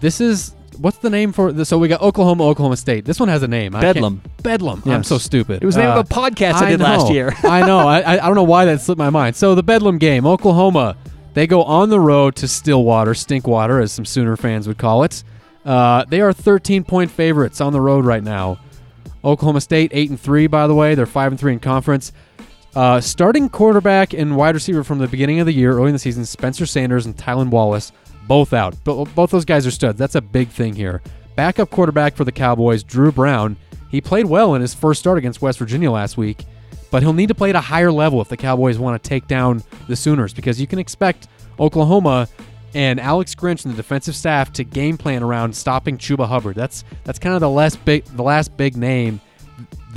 this 0.00 0.20
is 0.20 0.54
what's 0.78 0.98
the 0.98 1.10
name 1.10 1.32
for 1.32 1.52
this? 1.52 1.68
So 1.68 1.78
we 1.78 1.88
got 1.88 2.00
Oklahoma, 2.02 2.44
Oklahoma 2.46 2.76
State. 2.76 3.04
This 3.04 3.18
one 3.18 3.28
has 3.28 3.42
a 3.42 3.48
name. 3.48 3.74
I 3.74 3.80
Bedlam. 3.80 4.22
Bedlam. 4.42 4.82
I'm 4.86 5.04
so 5.04 5.18
stupid. 5.18 5.62
It 5.62 5.66
was 5.66 5.74
the 5.74 5.82
name 5.82 5.90
Uh, 5.90 6.00
of 6.00 6.06
a 6.10 6.14
podcast 6.14 6.54
I, 6.54 6.70
did 6.70 6.80
last 6.80 7.10
year. 7.10 7.34
I 7.42 7.66
know. 7.66 7.80
I, 7.80 8.00
I 8.00 8.12
I 8.14 8.26
don't 8.26 8.34
know 8.36 8.44
why 8.44 8.64
that 8.66 8.80
slipped 8.80 8.98
my 8.98 9.10
mind. 9.10 9.36
So 9.36 9.54
the 9.54 9.62
Bedlam 9.62 9.98
game, 9.98 10.26
Oklahoma, 10.26 10.96
they 11.34 11.46
go 11.46 11.62
on 11.64 11.88
the 11.90 12.00
road 12.00 12.36
to 12.36 12.48
Stillwater, 12.48 13.12
Stinkwater, 13.12 13.82
as 13.82 13.92
some 13.92 14.04
Sooner 14.04 14.36
fans 14.36 14.66
would 14.68 14.78
call 14.78 15.02
it. 15.04 15.22
Uh, 15.64 16.04
they 16.08 16.20
are 16.20 16.32
13 16.32 16.84
point 16.84 17.10
favorites 17.10 17.60
on 17.60 17.72
the 17.72 17.80
road 17.80 18.04
right 18.04 18.22
now. 18.22 18.58
Oklahoma 19.24 19.60
State 19.60 19.90
eight 19.92 20.10
and 20.10 20.18
three, 20.18 20.46
by 20.46 20.66
the 20.68 20.74
way. 20.74 20.94
They're 20.94 21.04
five 21.06 21.32
and 21.32 21.38
three 21.40 21.52
in 21.52 21.58
conference. 21.58 22.12
Uh, 22.78 23.00
starting 23.00 23.48
quarterback 23.48 24.14
and 24.14 24.36
wide 24.36 24.54
receiver 24.54 24.84
from 24.84 25.00
the 25.00 25.08
beginning 25.08 25.40
of 25.40 25.46
the 25.46 25.52
year, 25.52 25.72
early 25.72 25.88
in 25.88 25.92
the 25.94 25.98
season, 25.98 26.24
Spencer 26.24 26.64
Sanders 26.64 27.06
and 27.06 27.16
Tylan 27.16 27.48
Wallace, 27.48 27.90
both 28.28 28.52
out. 28.52 28.76
But 28.84 29.06
both 29.16 29.32
those 29.32 29.44
guys 29.44 29.66
are 29.66 29.72
studs. 29.72 29.98
That's 29.98 30.14
a 30.14 30.20
big 30.20 30.46
thing 30.46 30.76
here. 30.76 31.02
Backup 31.34 31.70
quarterback 31.70 32.14
for 32.14 32.22
the 32.22 32.30
Cowboys, 32.30 32.84
Dru 32.84 33.10
Brown. 33.10 33.56
He 33.90 34.00
played 34.00 34.26
well 34.26 34.54
in 34.54 34.60
his 34.60 34.74
first 34.74 35.00
start 35.00 35.18
against 35.18 35.42
West 35.42 35.58
Virginia 35.58 35.90
last 35.90 36.16
week, 36.16 36.44
but 36.92 37.02
he'll 37.02 37.12
need 37.12 37.26
to 37.26 37.34
play 37.34 37.50
at 37.50 37.56
a 37.56 37.60
higher 37.60 37.90
level 37.90 38.20
if 38.20 38.28
the 38.28 38.36
Cowboys 38.36 38.78
want 38.78 39.02
to 39.02 39.08
take 39.08 39.26
down 39.26 39.60
the 39.88 39.96
Sooners 39.96 40.32
because 40.32 40.60
you 40.60 40.68
can 40.68 40.78
expect 40.78 41.26
Oklahoma 41.58 42.28
and 42.74 43.00
Alex 43.00 43.34
Grinch 43.34 43.64
and 43.64 43.74
the 43.74 43.76
defensive 43.76 44.14
staff 44.14 44.52
to 44.52 44.62
game 44.62 44.96
plan 44.96 45.24
around 45.24 45.52
stopping 45.52 45.98
Chuba 45.98 46.28
Hubbard. 46.28 46.54
That's 46.54 46.84
that's 47.02 47.18
kind 47.18 47.34
of 47.34 47.40
the 47.40 47.50
last 47.50 47.84
big 47.84 48.04
the 48.04 48.22
last 48.22 48.56
big 48.56 48.76
name 48.76 49.20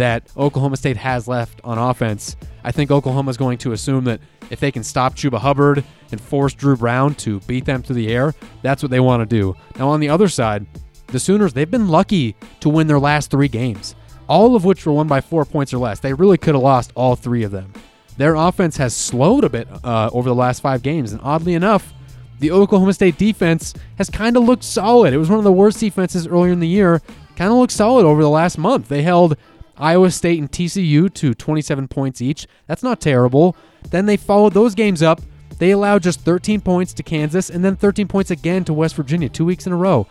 that 0.01 0.23
Oklahoma 0.35 0.77
State 0.77 0.97
has 0.97 1.27
left 1.27 1.61
on 1.63 1.77
offense. 1.77 2.35
I 2.63 2.71
think 2.71 2.89
Oklahoma's 2.89 3.37
going 3.37 3.59
to 3.59 3.71
assume 3.71 4.03
that 4.05 4.19
if 4.49 4.59
they 4.59 4.71
can 4.71 4.83
stop 4.83 5.15
Chuba 5.15 5.37
Hubbard 5.37 5.83
and 6.11 6.19
force 6.19 6.53
Dru 6.53 6.75
Brown 6.75 7.13
to 7.15 7.39
beat 7.41 7.65
them 7.65 7.83
through 7.83 7.97
the 7.97 8.11
air, 8.11 8.33
that's 8.63 8.81
what 8.81 8.89
they 8.89 8.99
want 8.99 9.21
to 9.21 9.25
do. 9.27 9.55
Now 9.77 9.89
on 9.89 9.99
the 9.99 10.09
other 10.09 10.27
side, 10.27 10.65
the 11.07 11.19
Sooners, 11.19 11.53
they've 11.53 11.69
been 11.69 11.87
lucky 11.89 12.35
to 12.61 12.69
win 12.69 12.87
their 12.87 12.99
last 12.99 13.29
3 13.29 13.47
games, 13.47 13.93
all 14.27 14.55
of 14.55 14.65
which 14.65 14.85
were 14.87 14.93
won 14.93 15.07
by 15.07 15.21
4 15.21 15.45
points 15.45 15.71
or 15.71 15.77
less. 15.77 15.99
They 15.99 16.13
really 16.13 16.37
could 16.37 16.55
have 16.55 16.63
lost 16.63 16.91
all 16.95 17.15
3 17.15 17.43
of 17.43 17.51
them. 17.51 17.71
Their 18.17 18.33
offense 18.33 18.77
has 18.77 18.95
slowed 18.95 19.43
a 19.43 19.49
bit 19.49 19.67
uh, 19.83 20.09
over 20.13 20.27
the 20.27 20.35
last 20.35 20.61
5 20.61 20.81
games, 20.81 21.11
and 21.11 21.21
oddly 21.23 21.53
enough, 21.53 21.93
the 22.39 22.49
Oklahoma 22.49 22.93
State 22.93 23.19
defense 23.19 23.75
has 23.99 24.09
kind 24.09 24.35
of 24.35 24.43
looked 24.43 24.63
solid. 24.63 25.13
It 25.13 25.17
was 25.17 25.29
one 25.29 25.37
of 25.37 25.45
the 25.45 25.51
worst 25.51 25.79
defenses 25.79 26.25
earlier 26.25 26.51
in 26.51 26.59
the 26.59 26.67
year. 26.67 27.01
Kind 27.35 27.51
of 27.51 27.57
looked 27.57 27.71
solid 27.71 28.05
over 28.05 28.21
the 28.21 28.29
last 28.29 28.57
month. 28.57 28.87
They 28.87 29.03
held 29.03 29.37
Iowa 29.81 30.11
State 30.11 30.39
and 30.39 30.49
TCU 30.49 31.11
to 31.15 31.33
27 31.33 31.87
points 31.87 32.21
each. 32.21 32.47
That's 32.67 32.83
not 32.83 33.01
terrible. 33.01 33.55
Then 33.89 34.05
they 34.05 34.15
followed 34.15 34.53
those 34.53 34.75
games 34.75 35.01
up. 35.01 35.19
They 35.57 35.71
allowed 35.71 36.03
just 36.03 36.21
13 36.21 36.61
points 36.61 36.93
to 36.93 37.03
Kansas 37.03 37.49
and 37.49 37.65
then 37.65 37.75
13 37.75 38.07
points 38.07 38.31
again 38.31 38.63
to 38.65 38.73
West 38.73 38.95
Virginia 38.95 39.27
two 39.27 39.45
weeks 39.45 39.65
in 39.65 39.73
a 39.73 39.77
row. 39.77 40.07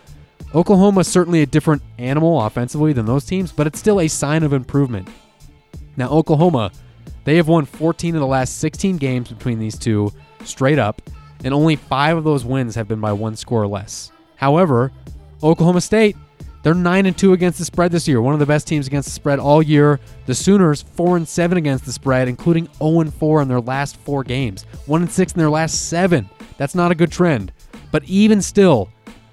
Oklahoma 0.54 1.00
is 1.00 1.08
certainly 1.08 1.42
a 1.42 1.46
different 1.46 1.82
animal 1.98 2.40
offensively 2.44 2.92
than 2.92 3.06
those 3.06 3.24
teams, 3.24 3.52
but 3.52 3.66
it's 3.66 3.78
still 3.78 4.00
a 4.00 4.08
sign 4.08 4.42
of 4.42 4.52
improvement. 4.52 5.08
Now, 5.96 6.08
Oklahoma, 6.10 6.72
they 7.24 7.36
have 7.36 7.48
won 7.48 7.64
14 7.64 8.16
of 8.16 8.20
the 8.20 8.26
last 8.26 8.58
16 8.58 8.96
games 8.96 9.28
between 9.28 9.60
these 9.60 9.78
two 9.78 10.12
straight 10.44 10.78
up, 10.78 11.02
and 11.44 11.54
only 11.54 11.76
five 11.76 12.16
of 12.16 12.24
those 12.24 12.44
wins 12.44 12.74
have 12.74 12.88
been 12.88 13.00
by 13.00 13.12
one 13.12 13.36
score 13.36 13.62
or 13.62 13.68
less. 13.68 14.10
However, 14.36 14.90
Oklahoma 15.42 15.80
State, 15.80 16.16
they're 16.62 16.74
9 16.74 17.06
and 17.06 17.16
2 17.16 17.32
against 17.32 17.58
the 17.58 17.64
spread 17.64 17.90
this 17.90 18.06
year, 18.06 18.20
one 18.20 18.34
of 18.34 18.40
the 18.40 18.46
best 18.46 18.66
teams 18.66 18.86
against 18.86 19.08
the 19.08 19.14
spread 19.14 19.38
all 19.38 19.62
year. 19.62 19.98
The 20.26 20.34
Sooners 20.34 20.82
4 20.82 21.16
and 21.16 21.28
7 21.28 21.56
against 21.56 21.86
the 21.86 21.92
spread, 21.92 22.28
including 22.28 22.68
0 22.78 23.00
and 23.00 23.14
4 23.14 23.42
in 23.42 23.48
their 23.48 23.61
last 23.61 23.96
4 23.98 24.24
games, 24.24 24.64
1 24.86 25.02
and 25.02 25.11
6 25.11 25.32
in 25.32 25.38
their 25.38 25.50
last 25.50 25.88
7. 25.88 26.28
That's 26.58 26.74
not 26.74 26.90
a 26.90 26.94
good 26.94 27.11
trend. 27.11 27.52
But 27.90 28.04
even 28.04 28.42
still, 28.42 28.90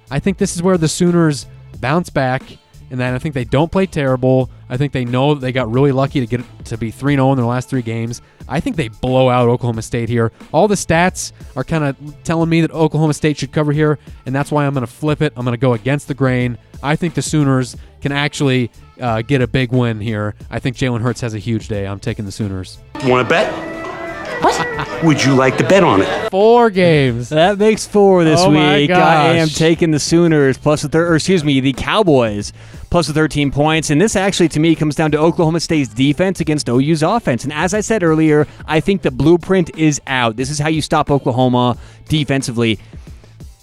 I 0.09 0.19
think 0.19 0.38
this 0.38 0.55
is 0.55 0.63
where 0.63 0.78
the 0.78 0.88
Sooners 0.88 1.47
bounce 1.80 2.09
back 2.09 2.43
and 2.89 2.99
then 2.99 3.13
I 3.13 3.19
think 3.19 3.34
they 3.34 3.43
don't 3.43 3.71
play 3.71 3.86
terrible. 3.86 4.49
I 4.69 4.78
think 4.78 4.93
they 4.93 5.05
know 5.05 5.34
that 5.34 5.41
they 5.41 5.51
got 5.51 5.69
really 5.71 5.91
lucky 5.91 6.19
to 6.19 6.25
get 6.25 6.41
to 6.65 6.78
be 6.78 6.91
3 6.91 7.15
0 7.15 7.32
in 7.32 7.38
their 7.38 7.45
last 7.45 7.69
three 7.69 7.82
games. 7.82 8.21
I 8.47 8.59
think 8.59 8.78
they 8.78 8.88
blow 8.88 9.30
out 9.30 9.49
Oklahoma 9.49 9.82
State 9.82 10.07
here. 10.07 10.32
All 10.53 10.67
the 10.67 10.75
stats 10.75 11.34
are 11.55 11.65
kind 11.65 11.84
of 11.84 12.23
telling 12.23 12.49
me 12.49 12.61
that 12.61 12.71
Oklahoma 12.71 13.13
State 13.13 13.38
should 13.38 13.51
cover 13.51 13.73
here, 13.73 13.99
and 14.25 14.34
that's 14.34 14.51
why 14.51 14.65
I'm 14.65 14.73
going 14.73 14.86
to 14.86 14.91
flip 14.91 15.21
it. 15.21 15.34
I'm 15.36 15.43
going 15.43 15.53
to 15.53 15.61
go 15.61 15.73
against 15.73 16.07
the 16.07 16.13
grain. 16.13 16.57
I 16.84 16.95
think 16.95 17.13
the 17.13 17.21
Sooners 17.21 17.75
can 18.01 18.11
actually 18.11 18.71
uh, 18.99 19.21
get 19.21 19.41
a 19.41 19.47
big 19.47 19.71
win 19.71 19.99
here. 19.99 20.36
I 20.49 20.59
think 20.59 20.78
Jalen 20.78 21.01
Hurts 21.01 21.21
has 21.21 21.34
a 21.34 21.39
huge 21.39 21.67
day. 21.67 21.88
I'm 21.88 21.99
taking 21.99 22.25
the 22.25 22.32
Sooners. 22.32 22.78
Want 23.03 23.28
to 23.28 23.30
bet? 23.30 23.78
What? 24.43 25.03
Would 25.03 25.23
you 25.23 25.34
like 25.36 25.57
to 25.57 25.67
bet 25.67 25.84
on 25.84 26.01
it? 26.01 26.30
Four 26.30 26.69
games. 26.69 27.30
That 27.30 27.57
makes 27.57 27.88
four 27.88 28.23
this 28.23 28.39
Oh 28.41 28.51
my 28.51 28.78
week. 28.78 28.91
I 28.91 29.34
am 29.34 29.47
taking 29.47 29.91
the 29.91 29.99
Sooners 29.99 30.57
plus 30.57 30.84
the 30.84 30.89
third, 30.89 31.11
or 31.11 31.15
excuse 31.15 31.43
me, 31.43 31.59
the 31.59 31.73
Cowboys 31.73 32.53
plus 32.89 33.07
the 33.07 33.13
13 33.13 33.51
points. 33.51 33.89
And 33.89 33.99
this 33.99 34.15
actually, 34.15 34.49
to 34.49 34.59
me, 34.59 34.75
comes 34.75 34.95
down 34.95 35.11
to 35.11 35.17
Oklahoma 35.17 35.59
State's 35.59 35.93
defense 35.93 36.39
against 36.39 36.69
OU's 36.69 37.03
offense. 37.03 37.43
And 37.43 37.53
as 37.53 37.73
I 37.73 37.82
said 37.82 38.03
earlier, 38.03 38.47
I 38.65 38.80
think 38.80 39.01
the 39.01 39.11
blueprint 39.11 39.75
is 39.78 39.99
out. 40.07 40.36
This 40.36 40.49
is 40.49 40.59
how 40.59 40.69
you 40.69 40.82
stop 40.82 41.09
Oklahoma 41.09 41.78
defensively. 42.07 42.80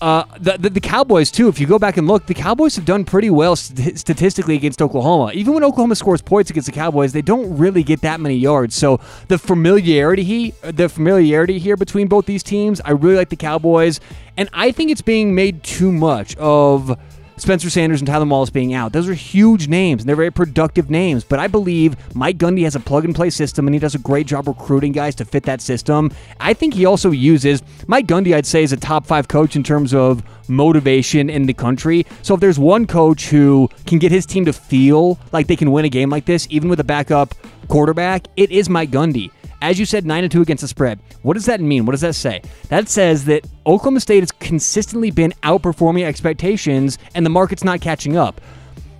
Uh, 0.01 0.24
the, 0.38 0.59
the 0.59 0.70
the 0.70 0.80
Cowboys 0.80 1.30
too. 1.30 1.49
If 1.49 1.59
you 1.59 1.66
go 1.66 1.78
back 1.78 1.97
and 1.97 2.07
look, 2.07 2.26
the 2.26 2.34
Cowboys 2.34 2.76
have 2.76 2.84
done 2.84 3.05
pretty 3.05 3.30
well 3.30 3.57
st- 3.57 3.99
statistically 3.99 4.55
against 4.55 4.82
Oklahoma. 4.82 5.30
Even 5.32 5.55
when 5.55 5.64
Oklahoma 5.64 5.95
scores 5.95 6.20
points 6.20 6.51
against 6.51 6.66
the 6.66 6.72
Cowboys, 6.72 7.12
they 7.12 7.22
don't 7.22 7.57
really 7.57 7.82
get 7.82 8.03
that 8.03 8.20
many 8.20 8.34
yards. 8.34 8.74
So 8.74 9.01
the 9.28 9.38
familiarity, 9.38 10.24
he, 10.24 10.51
the 10.62 10.88
familiarity 10.88 11.59
here 11.59 11.76
between 11.76 12.09
both 12.09 12.26
these 12.26 12.42
teams, 12.42 12.80
I 12.84 12.90
really 12.90 13.16
like 13.16 13.30
the 13.30 13.36
Cowboys, 13.36 14.01
and 14.36 14.49
I 14.53 14.72
think 14.72 14.90
it's 14.90 15.01
being 15.01 15.34
made 15.34 15.62
too 15.62 15.92
much 15.92 16.36
of. 16.36 16.99
Spencer 17.37 17.68
Sanders 17.68 18.01
and 18.01 18.07
Tyler 18.07 18.26
Wallace 18.26 18.51
being 18.51 18.74
out. 18.74 18.93
Those 18.93 19.09
are 19.09 19.15
huge 19.15 19.69
names, 19.69 20.02
and 20.02 20.09
they're 20.09 20.16
very 20.16 20.31
productive 20.31 20.89
names. 20.89 21.24
But 21.24 21.40
I 21.40 21.48
believe 21.48 21.97
Mike 22.15 22.39
Gundy 22.39 22.62
has 22.62 22.77
a 22.77 22.81
plug 22.81 23.05
and 23.05 23.15
play 23.15 23.31
system, 23.31 23.66
and 23.66 23.74
he 23.74 23.81
does 23.81 23.94
a 23.94 23.98
great 23.98 24.27
job 24.27 24.47
recruiting 24.47 24.93
guys 24.93 25.15
to 25.16 25.24
fit 25.24 25.43
that 25.44 25.61
system. 25.61 26.12
I 26.39 26.55
think 26.55 26.74
he 26.74 26.86
also 26.86 27.11
uses 27.11 27.62
Mike 27.86 28.06
Gundy, 28.06 28.35
I'd 28.35 28.47
say, 28.47 28.62
is 28.62 28.73
a 28.73 28.77
top 28.77 29.06
five 29.06 29.28
coach 29.28 29.56
in 29.56 29.62
terms 29.62 29.93
of 29.93 30.23
motivation 30.48 31.28
in 31.28 31.47
the 31.47 31.55
country. 31.55 32.06
So 32.23 32.35
if 32.35 32.40
there's 32.40 32.59
one 32.59 32.86
coach 32.86 33.28
who 33.28 33.69
can 33.86 33.98
get 33.98 34.12
his 34.12 34.27
team 34.27 34.44
to 34.44 34.52
feel 34.52 35.19
like 35.32 35.47
they 35.47 35.56
can 35.56 35.73
win 35.73 35.85
a 35.85 35.89
game 35.89 36.11
like 36.11 36.27
this, 36.27 36.47
even 36.51 36.69
with 36.69 36.81
a 36.81 36.85
backup 36.85 37.35
quarterback, 37.69 38.27
it 38.36 38.51
is 38.51 38.69
Mike 38.69 38.90
Gundy. 38.90 39.31
As 39.65 39.78
you 39.78 39.86
said, 39.86 40.05
9 40.05 40.24
and 40.24 40.31
2 40.31 40.43
against 40.43 40.61
the 40.61 40.69
spread. 40.69 40.99
What 41.23 41.32
does 41.32 41.47
that 41.47 41.59
mean? 41.59 41.86
What 41.86 41.93
does 41.93 42.03
that 42.03 42.15
say? 42.15 42.43
That 42.69 42.86
says 42.86 43.24
that 43.24 43.47
Oklahoma 43.65 44.01
State 44.01 44.20
has 44.20 44.31
consistently 44.31 45.11
been 45.11 45.32
outperforming 45.43 46.05
expectations 46.05 46.99
and 47.15 47.24
the 47.24 47.31
market's 47.31 47.65
not 47.65 47.81
catching 47.81 48.15
up. 48.15 48.43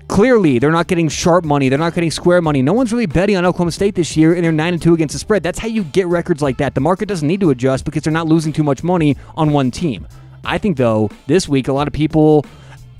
Clearly, 0.09 0.59
they're 0.59 0.73
not 0.73 0.87
getting 0.87 1.11
sharp 1.11 1.45
money. 1.45 1.69
They're 1.69 1.79
not 1.79 1.93
getting 1.95 2.11
square 2.11 2.41
money. 2.41 2.63
No 2.63 2.73
one's 2.73 2.95
really 2.95 3.05
betting 3.05 3.37
on 3.37 3.45
Oklahoma 3.45 3.73
State 3.73 3.95
this 3.95 4.17
year, 4.17 4.33
and 4.33 4.43
they're 4.43 4.53
9 4.53 4.73
and 4.73 4.81
2 4.81 4.95
against 4.95 5.13
the 5.13 5.19
spread. 5.19 5.43
That's 5.43 5.59
how 5.59 5.69
you 5.69 5.85
get 5.85 6.07
records 6.07 6.41
like 6.41 6.57
that. 6.57 6.75
The 6.75 6.81
market 6.81 7.09
doesn't 7.09 7.29
need 7.29 7.41
to 7.41 7.51
adjust 7.51 7.85
because 7.85 8.03
they're 8.03 8.11
not 8.11 8.27
losing 8.27 8.55
too 8.55 8.65
much 8.65 8.83
money 8.83 9.19
on 9.37 9.53
one 9.53 9.71
team. 9.71 10.09
I 10.47 10.57
think 10.57 10.79
though 10.79 11.11
this 11.27 11.47
week 11.47 11.69
a 11.69 11.75
lot 11.75 11.89
of 11.89 11.93
people. 11.93 12.47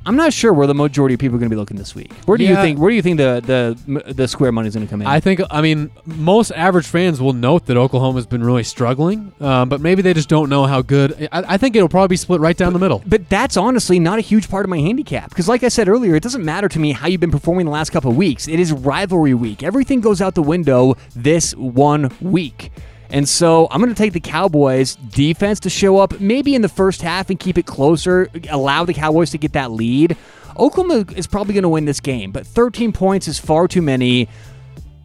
I'm 0.07 0.17
not 0.17 0.33
sure 0.33 0.53
where 0.53 0.67
the 0.67 0.75
majority 0.75 1.15
of 1.15 1.21
people 1.21 1.37
are 1.37 1.39
going 1.39 1.51
to 1.51 1.55
be 1.55 1.59
looking 1.59 1.77
this 1.77 1.95
week. 1.95 2.13
Where 2.27 2.37
do 2.37 2.45
you 2.45 2.55
think? 2.57 2.79
Where 2.79 2.91
do 2.91 2.97
you 2.97 3.03
think 3.03 3.19
the 3.19 3.77
the 3.87 4.13
the 4.13 4.29
square 4.29 4.53
money 4.53 4.69
is 4.69 4.75
going 4.75 4.87
to 4.87 4.91
come 4.91 5.01
in? 5.01 5.07
I 5.07 5.21
think, 5.21 5.41
I 5.51 5.61
mean, 5.61 5.91
most 6.05 6.51
average 6.53 6.87
fans 6.87 7.21
will 7.21 7.33
note 7.33 7.67
that 7.67 7.77
Oklahoma's 7.77 8.27
been 8.27 8.45
really 8.45 8.65
struggling, 8.65 9.33
um, 9.41 9.69
but 9.69 9.81
maybe 9.81 10.03
they 10.03 10.15
just 10.15 10.29
don't 10.29 10.49
know 10.49 10.67
how 10.67 10.83
good. 10.83 11.29
I, 11.33 11.55
I 11.55 11.57
think 11.57 11.77
it'll 11.77 11.89
probably 11.89 12.09
be 12.09 12.17
split 12.17 12.41
right 12.41 12.57
down 12.57 12.73
the 12.73 12.79
middle. 12.79 13.03
But 13.07 13.29
that's 13.29 13.57
honestly 13.57 13.99
not 13.99 14.19
a 14.19 14.23
huge 14.23 14.49
part 14.51 14.65
of 14.65 14.71
my 14.71 14.79
handicap 14.79 15.31
because, 15.31 15.49
like 15.49 15.63
I 15.63 15.69
said 15.69 15.89
earlier, 15.89 16.15
it 16.15 16.23
doesn't 16.23 16.45
matter 16.45 16.69
to 16.69 16.79
me 16.79 16.93
how 16.93 17.07
you've 17.09 17.21
been 17.21 17.31
performing 17.31 17.67
the 17.67 17.73
last 17.73 17.91
couple 17.91 18.11
of 18.11 18.17
weeks. 18.17 18.49
It 18.49 18.61
is 18.61 18.73
rivalry 18.73 19.35
week. 19.35 19.63
Everything 19.63 20.01
goes 20.01 20.21
out 20.21 20.35
the 20.35 20.43
window 20.43 20.97
this 21.15 21.55
one 21.57 22.11
week. 22.21 22.71
And 23.15 23.29
so 23.29 23.69
I'm 23.71 23.81
going 23.81 23.95
to 23.95 23.97
take 23.97 24.13
the 24.13 24.19
Cowboys 24.19 24.97
defense 24.97 25.61
to 25.61 25.71
show 25.71 25.99
up 25.99 26.19
maybe 26.19 26.57
in 26.57 26.63
the 26.63 26.69
first 26.69 27.01
half 27.01 27.31
and 27.31 27.39
keep 27.39 27.57
it 27.57 27.65
closer, 27.65 28.29
allow 28.51 28.85
the 28.85 28.93
Cowboys 28.93 29.31
to 29.31 29.39
get 29.39 29.53
that 29.53 29.71
lead. 29.71 30.17
Oklahoma 30.59 31.07
is 31.15 31.29
probably 31.29 31.55
going 31.55 31.63
to 31.63 31.69
win 31.69 31.85
this 31.85 32.01
game, 32.01 32.33
but 32.33 32.45
13 32.45 32.91
points 32.91 33.29
is 33.29 33.39
far 33.39 33.69
too 33.69 33.83
many. 33.83 34.29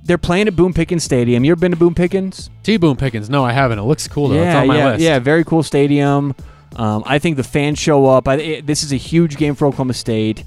They're 0.01 0.17
playing 0.17 0.47
at 0.47 0.55
Boone 0.55 0.73
Pickens 0.73 1.03
Stadium. 1.03 1.45
You 1.45 1.51
ever 1.51 1.61
been 1.61 1.69
to 1.69 1.77
Boone 1.77 1.93
Pickens? 1.93 2.49
T 2.63 2.77
Boone 2.77 2.95
Pickens, 2.95 3.29
no, 3.29 3.45
I 3.45 3.51
haven't. 3.51 3.77
It 3.77 3.83
looks 3.83 4.07
cool 4.07 4.29
though. 4.29 4.37
Yeah, 4.37 4.53
it's 4.53 4.55
on 4.55 4.67
my 4.67 4.77
yeah, 4.77 4.89
list. 4.89 5.01
yeah. 5.01 5.19
Very 5.19 5.43
cool 5.43 5.61
stadium. 5.61 6.33
Um, 6.77 7.03
I 7.05 7.19
think 7.19 7.37
the 7.37 7.43
fans 7.43 7.77
show 7.77 8.07
up. 8.07 8.27
I, 8.27 8.37
it, 8.37 8.65
this 8.65 8.81
is 8.81 8.91
a 8.91 8.97
huge 8.97 9.37
game 9.37 9.53
for 9.53 9.67
Oklahoma 9.67 9.93
State, 9.93 10.43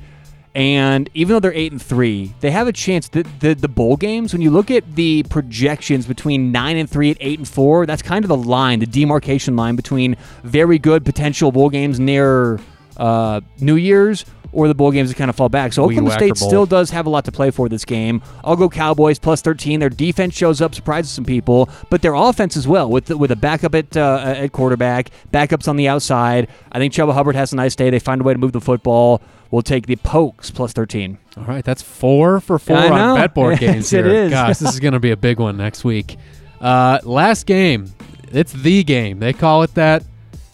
and 0.55 1.09
even 1.15 1.35
though 1.35 1.41
they're 1.41 1.55
eight 1.55 1.73
and 1.73 1.81
three, 1.81 2.35
they 2.41 2.51
have 2.51 2.69
a 2.69 2.73
chance. 2.73 3.09
The, 3.09 3.23
the 3.41 3.55
the 3.55 3.69
bowl 3.69 3.97
games. 3.97 4.33
When 4.33 4.43
you 4.43 4.51
look 4.51 4.71
at 4.71 4.97
the 4.97 5.23
projections 5.25 6.07
between 6.07 6.53
nine 6.53 6.77
and 6.77 6.89
three 6.89 7.09
and 7.09 7.17
eight 7.21 7.39
and 7.39 7.49
four, 7.49 7.87
that's 7.87 8.03
kind 8.03 8.25
of 8.25 8.29
the 8.29 8.37
line, 8.37 8.81
the 8.81 8.87
demarcation 8.87 9.57
line 9.57 9.77
between 9.77 10.17
very 10.43 10.79
good 10.79 11.05
potential 11.05 11.53
bowl 11.53 11.71
games 11.71 11.99
near 11.99 12.61
uh, 12.99 13.41
New 13.61 13.77
Year's. 13.77 14.25
Or 14.55 14.69
the 14.69 14.75
bowl 14.75 14.91
games 14.91 15.09
that 15.09 15.17
kind 15.17 15.31
of 15.31 15.37
fall 15.37 15.49
back. 15.49 15.73
So 15.73 15.87
Wee 15.87 15.95
Oklahoma 15.95 16.13
State 16.13 16.39
Bowl. 16.39 16.47
still 16.47 16.67
does 16.67 16.91
have 16.91 17.07
a 17.07 17.09
lot 17.09 17.25
to 17.25 17.33
play 17.33 17.51
for 17.51 17.71
this 17.71 17.87
game. 17.87 18.21
I'll 18.45 18.55
go 18.55 18.69
Cowboys 18.69 19.19
plus 19.19 19.41
13. 19.41 19.81
Their 19.81 19.89
defense 19.89 20.35
shows 20.35 20.61
up, 20.61 20.75
surprises 20.75 21.11
some 21.11 21.25
people, 21.25 21.71
but 21.89 22.03
their 22.03 22.13
offense 22.13 22.55
as 22.55 22.69
well 22.69 22.91
with 22.91 23.09
with 23.09 23.31
a 23.31 23.37
backup 23.37 23.75
at 23.75 23.97
uh, 23.97 24.35
at 24.37 24.53
quarterback, 24.53 25.09
backups 25.33 25.69
on 25.69 25.77
the 25.77 25.89
outside. 25.89 26.49
I 26.71 26.79
think 26.79 26.93
Chuba 26.93 27.15
Hubbard 27.15 27.35
has 27.35 27.55
a 27.55 27.57
nice 27.57 27.75
day. 27.75 27.89
They 27.89 27.99
find 27.99 28.21
a 28.21 28.25
way 28.25 28.35
to 28.35 28.39
move 28.39 28.53
the 28.53 28.61
football. 28.61 29.23
We'll 29.53 29.63
take 29.63 29.87
the 29.87 29.97
Pokes 29.97 30.51
plus 30.51 30.73
13. 30.73 31.19
All 31.37 31.45
right, 31.45 31.63
that's 31.65 31.83
four 31.83 32.41
for 32.41 32.59
four 32.59 32.77
I 32.77 32.89
know. 32.89 32.95
on 32.95 33.17
bet 33.21 33.35
board 33.35 33.53
Yes, 33.61 33.73
games 33.73 33.93
it 33.93 34.05
here. 34.07 34.15
is. 34.15 34.31
Gosh, 34.31 34.59
this 34.59 34.73
is 34.73 34.81
going 34.81 34.95
to 34.95 34.99
be 34.99 35.11
a 35.13 35.17
big 35.17 35.39
one 35.39 35.57
next 35.59 35.85
week. 35.85 36.17
Uh, 36.61 36.99
last 37.05 37.45
game, 37.47 37.93
it's 38.33 38.53
the 38.53 38.83
game. 38.83 39.19
They 39.21 39.33
call 39.35 39.63
it 39.63 39.75
that. 39.75 40.03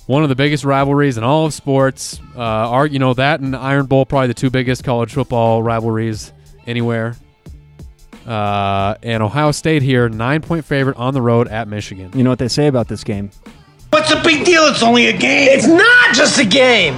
One 0.07 0.23
of 0.23 0.29
the 0.31 0.35
biggest 0.35 0.65
rivalries 0.65 1.16
in 1.16 1.23
all 1.23 1.47
of 1.47 1.55
sports. 1.55 2.19
Uh, 2.37 2.41
are 2.41 2.87
you 2.87 2.99
know 2.99 3.15
that 3.15 3.41
and 3.41 3.55
Iron 3.55 3.87
Bowl 3.87 4.05
probably 4.07 4.29
the 4.29 4.35
two 4.35 4.49
biggest 4.51 4.83
college 4.83 5.12
football 5.12 5.62
rivalries 5.62 6.33
anywhere. 6.66 7.15
Uh, 8.27 8.95
and 9.03 9.23
Ohio 9.23 9.53
State 9.53 9.83
here, 9.83 10.09
nine 10.09 10.43
point 10.43 10.65
favorite 10.65 10.97
on 10.97 11.15
the 11.15 11.23
road 11.23 11.47
at 11.49 11.69
Michigan. 11.69 12.11
You 12.15 12.25
know 12.25 12.31
what 12.31 12.39
they 12.39 12.49
say 12.49 12.66
about 12.66 12.89
this 12.89 13.05
game? 13.05 13.31
What's 13.91 14.09
the 14.12 14.20
big 14.25 14.45
deal? 14.45 14.62
It's 14.65 14.83
only 14.83 15.07
a 15.07 15.16
game. 15.16 15.49
It's 15.53 15.66
not 15.66 16.15
just 16.15 16.39
a 16.39 16.45
game. 16.45 16.95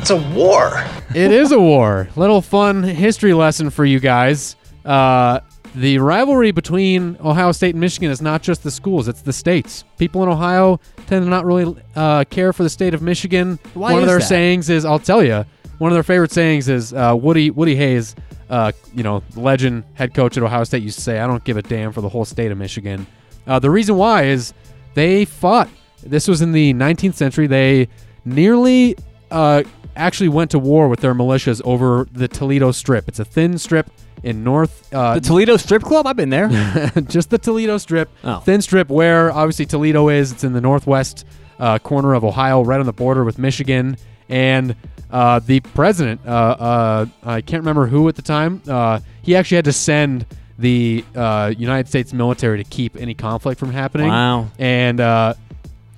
It's 0.00 0.08
a 0.10 0.16
war. 0.34 0.82
it 1.14 1.30
is 1.30 1.52
a 1.52 1.60
war. 1.60 2.08
Little 2.16 2.40
fun 2.40 2.82
history 2.82 3.34
lesson 3.34 3.68
for 3.68 3.84
you 3.84 4.00
guys. 4.00 4.56
Uh, 4.82 5.40
the 5.74 5.98
rivalry 5.98 6.52
between 6.52 7.18
Ohio 7.20 7.52
State 7.52 7.74
and 7.74 7.80
Michigan 7.80 8.10
is 8.10 8.22
not 8.22 8.42
just 8.42 8.62
the 8.62 8.70
schools; 8.70 9.08
it's 9.08 9.20
the 9.20 9.32
states. 9.32 9.84
People 9.98 10.22
in 10.22 10.30
Ohio 10.30 10.80
tend 11.06 11.24
to 11.24 11.28
not 11.28 11.44
really 11.44 11.76
uh, 11.94 12.24
care 12.24 12.54
for 12.54 12.62
the 12.62 12.70
state 12.70 12.94
of 12.94 13.02
Michigan. 13.02 13.58
Why 13.74 13.92
one 13.92 14.02
of 14.02 14.08
their 14.08 14.20
that? 14.20 14.24
sayings 14.24 14.70
is, 14.70 14.86
"I'll 14.86 14.98
tell 14.98 15.22
you." 15.22 15.44
One 15.76 15.92
of 15.92 15.94
their 15.96 16.02
favorite 16.02 16.32
sayings 16.32 16.68
is 16.70 16.94
uh, 16.94 17.14
Woody 17.20 17.50
Woody 17.50 17.76
Hayes, 17.76 18.16
uh, 18.48 18.72
you 18.94 19.02
know, 19.02 19.22
legend 19.36 19.84
head 19.94 20.14
coach 20.14 20.36
at 20.38 20.42
Ohio 20.42 20.64
State, 20.64 20.82
used 20.82 20.96
to 20.96 21.04
say, 21.04 21.20
"I 21.20 21.26
don't 21.26 21.44
give 21.44 21.58
a 21.58 21.62
damn 21.62 21.92
for 21.92 22.00
the 22.00 22.08
whole 22.08 22.24
state 22.24 22.50
of 22.50 22.56
Michigan." 22.56 23.06
Uh, 23.46 23.58
the 23.58 23.70
reason 23.70 23.96
why 23.96 24.24
is 24.24 24.54
they 24.94 25.26
fought. 25.26 25.68
This 26.02 26.26
was 26.26 26.40
in 26.40 26.52
the 26.52 26.72
19th 26.72 27.14
century. 27.14 27.46
They 27.46 27.88
nearly 28.24 28.96
uh, 29.30 29.62
actually 30.00 30.28
went 30.28 30.50
to 30.52 30.58
war 30.58 30.88
with 30.88 31.00
their 31.00 31.14
militias 31.14 31.60
over 31.64 32.06
the 32.12 32.26
Toledo 32.28 32.72
Strip. 32.72 33.06
It's 33.08 33.18
a 33.20 33.24
thin 33.24 33.58
strip 33.58 33.90
in 34.22 34.42
North. 34.44 34.92
Uh, 34.92 35.14
The 35.14 35.20
Toledo 35.20 35.56
Strip 35.56 35.82
Club? 35.82 36.06
I've 36.06 36.16
been 36.16 36.30
there. 36.30 36.48
just 37.08 37.30
the 37.30 37.38
Toledo 37.38 37.78
Strip, 37.78 38.08
Oh. 38.24 38.40
thin 38.40 38.60
strip 38.62 38.88
where 38.88 39.30
obviously 39.32 39.66
Toledo 39.66 40.08
is. 40.08 40.32
It's 40.32 40.44
in 40.44 40.52
the 40.52 40.60
northwest 40.60 41.24
uh, 41.58 41.78
corner 41.78 42.14
of 42.14 42.24
Ohio, 42.24 42.62
right 42.64 42.80
on 42.80 42.86
the 42.86 42.92
border 42.92 43.24
with 43.24 43.38
Michigan. 43.38 43.96
And 44.28 44.76
uh, 45.10 45.40
the 45.40 45.60
president, 45.60 46.20
uh, 46.26 46.30
uh, 46.30 47.06
I 47.24 47.40
can't 47.40 47.62
remember 47.62 47.86
who 47.86 48.08
at 48.08 48.16
the 48.16 48.22
time, 48.22 48.62
uh, 48.68 49.00
he 49.22 49.34
actually 49.36 49.56
had 49.56 49.64
to 49.66 49.72
send 49.72 50.26
the 50.58 51.04
uh, 51.16 51.52
United 51.56 51.88
States 51.88 52.12
military 52.12 52.58
to 52.62 52.64
keep 52.64 52.96
any 52.96 53.14
conflict 53.14 53.58
from 53.58 53.72
happening. 53.72 54.08
Wow. 54.08 54.48
And 54.58 55.00
uh, 55.00 55.34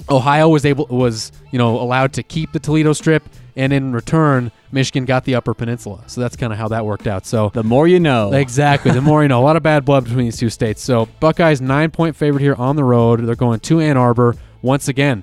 Ohio 0.09 0.49
was 0.49 0.65
able 0.65 0.87
was 0.87 1.31
you 1.51 1.59
know 1.59 1.81
allowed 1.81 2.13
to 2.15 2.23
keep 2.23 2.53
the 2.53 2.59
Toledo 2.61 2.93
Strip, 2.93 3.23
and 3.57 3.73
in 3.73 3.93
return, 3.93 4.51
Michigan 4.71 5.05
got 5.05 5.25
the 5.25 5.35
Upper 5.35 5.55
Peninsula. 5.55 6.05
So 6.07 6.21
that's 6.21 6.37
kind 6.37 6.53
of 6.53 6.59
how 6.59 6.69
that 6.69 6.87
worked 6.87 7.07
out. 7.07 7.27
So 7.27 7.51
the 7.51 7.63
more 7.63 7.87
you 7.87 8.01
know. 8.01 8.33
Exactly. 8.33 8.91
The 8.93 9.01
more 9.01 9.23
you 9.23 9.29
know. 9.29 9.41
A 9.41 9.45
lot 9.45 9.57
of 9.57 9.63
bad 9.63 9.85
blood 9.85 10.05
between 10.05 10.27
these 10.27 10.39
two 10.39 10.51
states. 10.51 10.83
So 10.83 11.07
Buckeyes 11.21 11.61
nine 11.61 11.91
point 11.91 12.17
favorite 12.17 12.41
here 12.41 12.55
on 12.55 12.77
the 12.77 12.85
road. 12.85 13.21
They're 13.21 13.35
going 13.35 13.61
to 13.61 13.81
Ann 13.81 13.97
Arbor 13.97 14.37
once 14.63 14.89
again. 14.89 15.23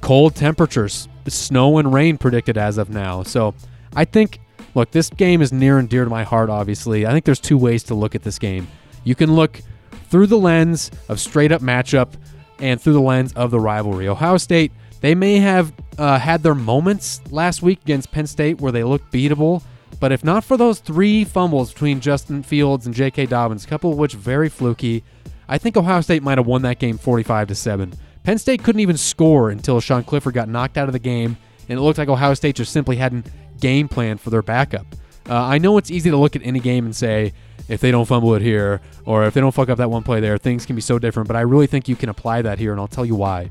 Cold 0.00 0.34
temperatures, 0.34 1.08
snow 1.26 1.78
and 1.78 1.92
rain 1.92 2.18
predicted 2.18 2.56
as 2.56 2.78
of 2.78 2.90
now. 2.90 3.22
So 3.22 3.54
I 3.94 4.04
think 4.04 4.40
look, 4.74 4.90
this 4.92 5.10
game 5.10 5.42
is 5.42 5.52
near 5.52 5.78
and 5.78 5.88
dear 5.88 6.04
to 6.04 6.10
my 6.10 6.24
heart. 6.24 6.50
Obviously, 6.50 7.06
I 7.06 7.10
think 7.10 7.24
there's 7.24 7.40
two 7.40 7.58
ways 7.58 7.82
to 7.84 7.94
look 7.94 8.14
at 8.14 8.22
this 8.22 8.38
game. 8.38 8.68
You 9.04 9.14
can 9.14 9.34
look 9.34 9.60
through 10.08 10.26
the 10.26 10.38
lens 10.38 10.90
of 11.08 11.20
straight 11.20 11.52
up 11.52 11.60
matchup 11.60 12.12
and 12.58 12.80
through 12.80 12.94
the 12.94 13.00
lens 13.00 13.32
of 13.34 13.50
the 13.50 13.60
rivalry. 13.60 14.08
Ohio 14.08 14.36
State, 14.36 14.72
they 15.00 15.14
may 15.14 15.36
have 15.36 15.72
uh, 15.96 16.18
had 16.18 16.42
their 16.42 16.54
moments 16.54 17.20
last 17.30 17.62
week 17.62 17.80
against 17.82 18.10
Penn 18.10 18.26
State 18.26 18.60
where 18.60 18.72
they 18.72 18.84
looked 18.84 19.12
beatable, 19.12 19.62
but 20.00 20.12
if 20.12 20.24
not 20.24 20.44
for 20.44 20.56
those 20.56 20.80
three 20.80 21.24
fumbles 21.24 21.72
between 21.72 22.00
Justin 22.00 22.42
Fields 22.42 22.86
and 22.86 22.94
J.K. 22.94 23.26
Dobbins, 23.26 23.64
a 23.64 23.68
couple 23.68 23.92
of 23.92 23.98
which 23.98 24.14
very 24.14 24.48
fluky, 24.48 25.04
I 25.48 25.58
think 25.58 25.76
Ohio 25.76 26.00
State 26.00 26.22
might 26.22 26.38
have 26.38 26.46
won 26.46 26.62
that 26.62 26.78
game 26.78 26.98
45 26.98 27.48
to 27.48 27.54
7. 27.54 27.92
Penn 28.22 28.38
State 28.38 28.62
couldn't 28.62 28.80
even 28.80 28.96
score 28.96 29.50
until 29.50 29.80
Sean 29.80 30.04
Clifford 30.04 30.34
got 30.34 30.48
knocked 30.48 30.76
out 30.76 30.88
of 30.88 30.92
the 30.92 30.98
game, 30.98 31.36
and 31.68 31.78
it 31.78 31.82
looked 31.82 31.98
like 31.98 32.08
Ohio 32.08 32.34
State 32.34 32.56
just 32.56 32.72
simply 32.72 32.96
hadn't 32.96 33.26
game 33.60 33.88
planned 33.88 34.20
for 34.20 34.30
their 34.30 34.42
backup. 34.42 34.86
Uh, 35.28 35.42
I 35.42 35.58
know 35.58 35.78
it's 35.78 35.90
easy 35.90 36.10
to 36.10 36.16
look 36.16 36.36
at 36.36 36.42
any 36.44 36.60
game 36.60 36.84
and 36.84 36.94
say, 36.94 37.32
if 37.68 37.80
they 37.80 37.90
don't 37.90 38.06
fumble 38.06 38.34
it 38.34 38.42
here, 38.42 38.80
or 39.04 39.24
if 39.24 39.34
they 39.34 39.40
don't 39.40 39.52
fuck 39.52 39.68
up 39.68 39.78
that 39.78 39.90
one 39.90 40.02
play 40.02 40.20
there, 40.20 40.38
things 40.38 40.64
can 40.64 40.74
be 40.74 40.82
so 40.82 40.98
different, 40.98 41.28
but 41.28 41.36
I 41.36 41.42
really 41.42 41.66
think 41.66 41.88
you 41.88 41.96
can 41.96 42.08
apply 42.08 42.42
that 42.42 42.58
here, 42.58 42.72
and 42.72 42.80
I'll 42.80 42.88
tell 42.88 43.04
you 43.04 43.14
why. 43.14 43.50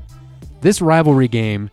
This 0.60 0.80
rivalry 0.80 1.28
game 1.28 1.70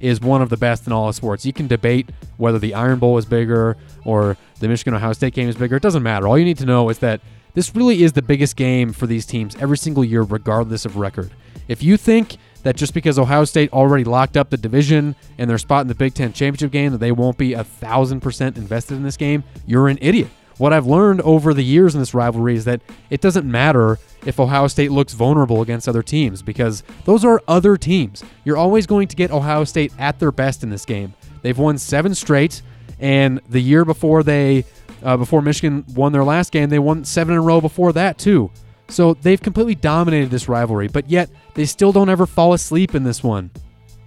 is 0.00 0.20
one 0.20 0.42
of 0.42 0.48
the 0.48 0.56
best 0.56 0.86
in 0.86 0.92
all 0.92 1.08
of 1.08 1.14
sports. 1.14 1.44
You 1.44 1.52
can 1.52 1.66
debate 1.66 2.10
whether 2.36 2.58
the 2.58 2.74
Iron 2.74 2.98
Bowl 2.98 3.18
is 3.18 3.26
bigger 3.26 3.76
or 4.04 4.36
the 4.60 4.68
Michigan 4.68 4.94
Ohio 4.94 5.12
State 5.12 5.34
game 5.34 5.48
is 5.48 5.56
bigger. 5.56 5.76
It 5.76 5.82
doesn't 5.82 6.02
matter. 6.02 6.28
All 6.28 6.38
you 6.38 6.44
need 6.44 6.58
to 6.58 6.66
know 6.66 6.88
is 6.88 6.98
that 7.00 7.20
this 7.54 7.74
really 7.74 8.02
is 8.02 8.12
the 8.12 8.22
biggest 8.22 8.54
game 8.54 8.92
for 8.92 9.06
these 9.06 9.26
teams 9.26 9.56
every 9.56 9.76
single 9.76 10.04
year, 10.04 10.22
regardless 10.22 10.84
of 10.84 10.96
record. 10.96 11.32
If 11.66 11.82
you 11.82 11.96
think 11.96 12.36
that 12.62 12.76
just 12.76 12.94
because 12.94 13.18
Ohio 13.18 13.44
State 13.44 13.72
already 13.72 14.04
locked 14.04 14.36
up 14.36 14.50
the 14.50 14.56
division 14.56 15.16
and 15.36 15.50
their 15.50 15.58
spot 15.58 15.82
in 15.82 15.88
the 15.88 15.94
Big 15.94 16.14
Ten 16.14 16.32
championship 16.32 16.70
game, 16.70 16.92
that 16.92 16.98
they 16.98 17.12
won't 17.12 17.38
be 17.38 17.54
a 17.54 17.64
thousand 17.64 18.20
percent 18.20 18.56
invested 18.56 18.94
in 18.94 19.02
this 19.02 19.16
game, 19.16 19.42
you're 19.66 19.88
an 19.88 19.98
idiot. 20.00 20.28
What 20.58 20.72
I've 20.72 20.86
learned 20.86 21.20
over 21.20 21.54
the 21.54 21.62
years 21.62 21.94
in 21.94 22.00
this 22.00 22.14
rivalry 22.14 22.56
is 22.56 22.64
that 22.64 22.82
it 23.10 23.20
doesn't 23.20 23.48
matter 23.48 23.98
if 24.26 24.40
Ohio 24.40 24.66
State 24.66 24.90
looks 24.90 25.14
vulnerable 25.14 25.62
against 25.62 25.88
other 25.88 26.02
teams 26.02 26.42
because 26.42 26.82
those 27.04 27.24
are 27.24 27.40
other 27.46 27.76
teams. 27.76 28.24
You're 28.44 28.56
always 28.56 28.86
going 28.86 29.06
to 29.08 29.16
get 29.16 29.30
Ohio 29.30 29.62
State 29.64 29.92
at 29.98 30.18
their 30.18 30.32
best 30.32 30.64
in 30.64 30.70
this 30.70 30.84
game. 30.84 31.14
They've 31.42 31.56
won 31.56 31.78
seven 31.78 32.14
straight, 32.14 32.62
and 32.98 33.40
the 33.48 33.60
year 33.60 33.84
before 33.84 34.24
they, 34.24 34.64
uh, 35.04 35.16
before 35.16 35.42
Michigan 35.42 35.84
won 35.94 36.10
their 36.10 36.24
last 36.24 36.50
game, 36.50 36.68
they 36.68 36.80
won 36.80 37.04
seven 37.04 37.34
in 37.34 37.38
a 37.38 37.42
row 37.42 37.60
before 37.60 37.92
that 37.92 38.18
too. 38.18 38.50
So 38.88 39.14
they've 39.14 39.40
completely 39.40 39.76
dominated 39.76 40.30
this 40.30 40.48
rivalry, 40.48 40.88
but 40.88 41.08
yet 41.08 41.30
they 41.54 41.66
still 41.66 41.92
don't 41.92 42.08
ever 42.08 42.26
fall 42.26 42.52
asleep 42.52 42.96
in 42.96 43.04
this 43.04 43.22
one. 43.22 43.50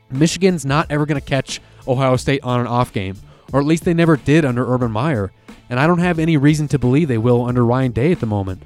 Michigan's 0.10 0.66
not 0.66 0.88
ever 0.90 1.06
going 1.06 1.20
to 1.20 1.26
catch 1.26 1.62
Ohio 1.88 2.18
State 2.18 2.44
on 2.44 2.60
an 2.60 2.68
off 2.68 2.92
game, 2.92 3.16
or 3.54 3.62
at 3.62 3.66
least 3.66 3.86
they 3.86 3.94
never 3.94 4.18
did 4.18 4.44
under 4.44 4.68
Urban 4.68 4.92
Meyer, 4.92 5.32
and 5.72 5.80
I 5.80 5.88
don't 5.88 6.00
have 6.00 6.20
any 6.20 6.36
reason 6.36 6.68
to 6.68 6.78
believe 6.78 7.08
they 7.08 7.18
will 7.18 7.46
under 7.46 7.66
Ryan 7.66 7.94
Day 7.94 8.12
at 8.12 8.20
the 8.20 8.26
moment. 8.26 8.62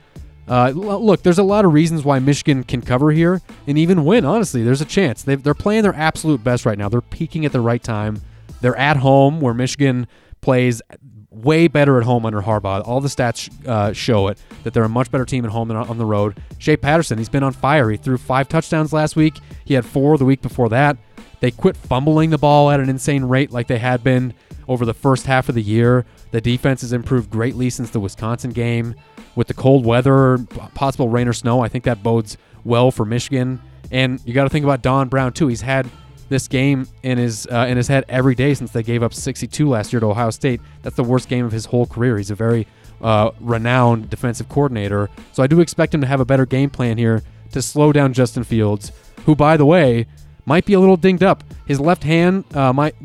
Uh, 0.47 0.71
look, 0.75 1.21
there's 1.21 1.37
a 1.37 1.43
lot 1.43 1.63
of 1.63 1.71
reasons 1.71 2.03
why 2.03 2.19
Michigan 2.19 2.63
can 2.63 2.81
cover 2.81 3.11
here 3.11 3.41
and 3.67 3.77
even 3.77 4.05
win. 4.05 4.25
Honestly, 4.25 4.63
there's 4.63 4.81
a 4.81 4.85
chance. 4.85 5.23
They've, 5.23 5.41
they're 5.41 5.53
playing 5.53 5.83
their 5.83 5.93
absolute 5.93 6.43
best 6.43 6.65
right 6.65 6.77
now. 6.77 6.89
They're 6.89 7.01
peaking 7.01 7.45
at 7.45 7.51
the 7.51 7.61
right 7.61 7.81
time. 7.81 8.21
They're 8.59 8.75
at 8.75 8.97
home, 8.97 9.39
where 9.39 9.53
Michigan 9.53 10.07
plays 10.41 10.81
way 11.29 11.67
better 11.67 11.99
at 11.99 12.05
home 12.05 12.25
under 12.25 12.41
Harbaugh. 12.41 12.87
All 12.87 13.01
the 13.01 13.07
stats 13.07 13.51
uh, 13.67 13.93
show 13.93 14.27
it 14.29 14.41
that 14.63 14.73
they're 14.73 14.83
a 14.83 14.89
much 14.89 15.11
better 15.11 15.25
team 15.25 15.45
at 15.45 15.51
home 15.51 15.67
than 15.67 15.77
on 15.77 15.97
the 15.99 16.05
road. 16.05 16.41
Shea 16.57 16.77
Patterson, 16.77 17.19
he's 17.19 17.29
been 17.29 17.43
on 17.43 17.53
fire. 17.53 17.89
He 17.91 17.97
threw 17.97 18.17
five 18.17 18.47
touchdowns 18.47 18.93
last 18.93 19.15
week. 19.15 19.35
He 19.63 19.75
had 19.75 19.85
four 19.85 20.17
the 20.17 20.25
week 20.25 20.41
before 20.41 20.69
that. 20.69 20.97
They 21.39 21.51
quit 21.51 21.77
fumbling 21.77 22.31
the 22.31 22.37
ball 22.37 22.71
at 22.71 22.79
an 22.79 22.89
insane 22.89 23.25
rate 23.25 23.51
like 23.51 23.67
they 23.67 23.77
had 23.77 24.03
been 24.03 24.33
over 24.67 24.85
the 24.85 24.93
first 24.93 25.25
half 25.25 25.49
of 25.49 25.55
the 25.55 25.61
year. 25.61 26.05
The 26.31 26.41
defense 26.41 26.81
has 26.81 26.93
improved 26.93 27.29
greatly 27.29 27.69
since 27.69 27.89
the 27.89 27.99
Wisconsin 27.99 28.51
game. 28.51 28.95
With 29.35 29.47
the 29.47 29.53
cold 29.53 29.85
weather, 29.85 30.37
possible 30.73 31.09
rain 31.09 31.27
or 31.27 31.33
snow, 31.33 31.59
I 31.61 31.67
think 31.67 31.83
that 31.83 32.01
bodes 32.01 32.37
well 32.63 32.89
for 32.91 33.05
Michigan. 33.05 33.61
And 33.91 34.21
you 34.25 34.33
got 34.33 34.45
to 34.45 34.49
think 34.49 34.63
about 34.63 34.81
Don 34.81 35.09
Brown 35.09 35.33
too. 35.33 35.47
He's 35.47 35.61
had 35.61 35.89
this 36.29 36.47
game 36.47 36.87
in 37.03 37.17
his 37.17 37.47
uh, 37.51 37.65
in 37.69 37.77
his 37.77 37.87
head 37.87 38.05
every 38.09 38.35
day 38.35 38.53
since 38.53 38.71
they 38.71 38.83
gave 38.83 39.03
up 39.03 39.13
62 39.13 39.67
last 39.67 39.93
year 39.93 39.99
to 39.99 40.07
Ohio 40.07 40.29
State. 40.29 40.61
That's 40.81 40.95
the 40.95 41.03
worst 41.03 41.29
game 41.29 41.45
of 41.45 41.51
his 41.51 41.65
whole 41.65 41.85
career. 41.85 42.17
He's 42.17 42.31
a 42.31 42.35
very 42.35 42.67
uh, 43.01 43.31
renowned 43.39 44.09
defensive 44.09 44.49
coordinator, 44.49 45.09
so 45.33 45.43
I 45.43 45.47
do 45.47 45.59
expect 45.59 45.93
him 45.93 46.01
to 46.01 46.07
have 46.07 46.19
a 46.19 46.25
better 46.25 46.45
game 46.45 46.69
plan 46.69 46.97
here 46.97 47.21
to 47.51 47.61
slow 47.61 47.91
down 47.91 48.13
Justin 48.13 48.43
Fields, 48.43 48.91
who, 49.25 49.35
by 49.35 49.57
the 49.57 49.65
way, 49.65 50.07
might 50.45 50.65
be 50.65 50.73
a 50.73 50.79
little 50.79 50.97
dinged 50.97 51.23
up. 51.23 51.43
His 51.67 51.79
left 51.79 52.03
hand 52.03 52.43
uh, 52.55 52.73
might 52.73 52.95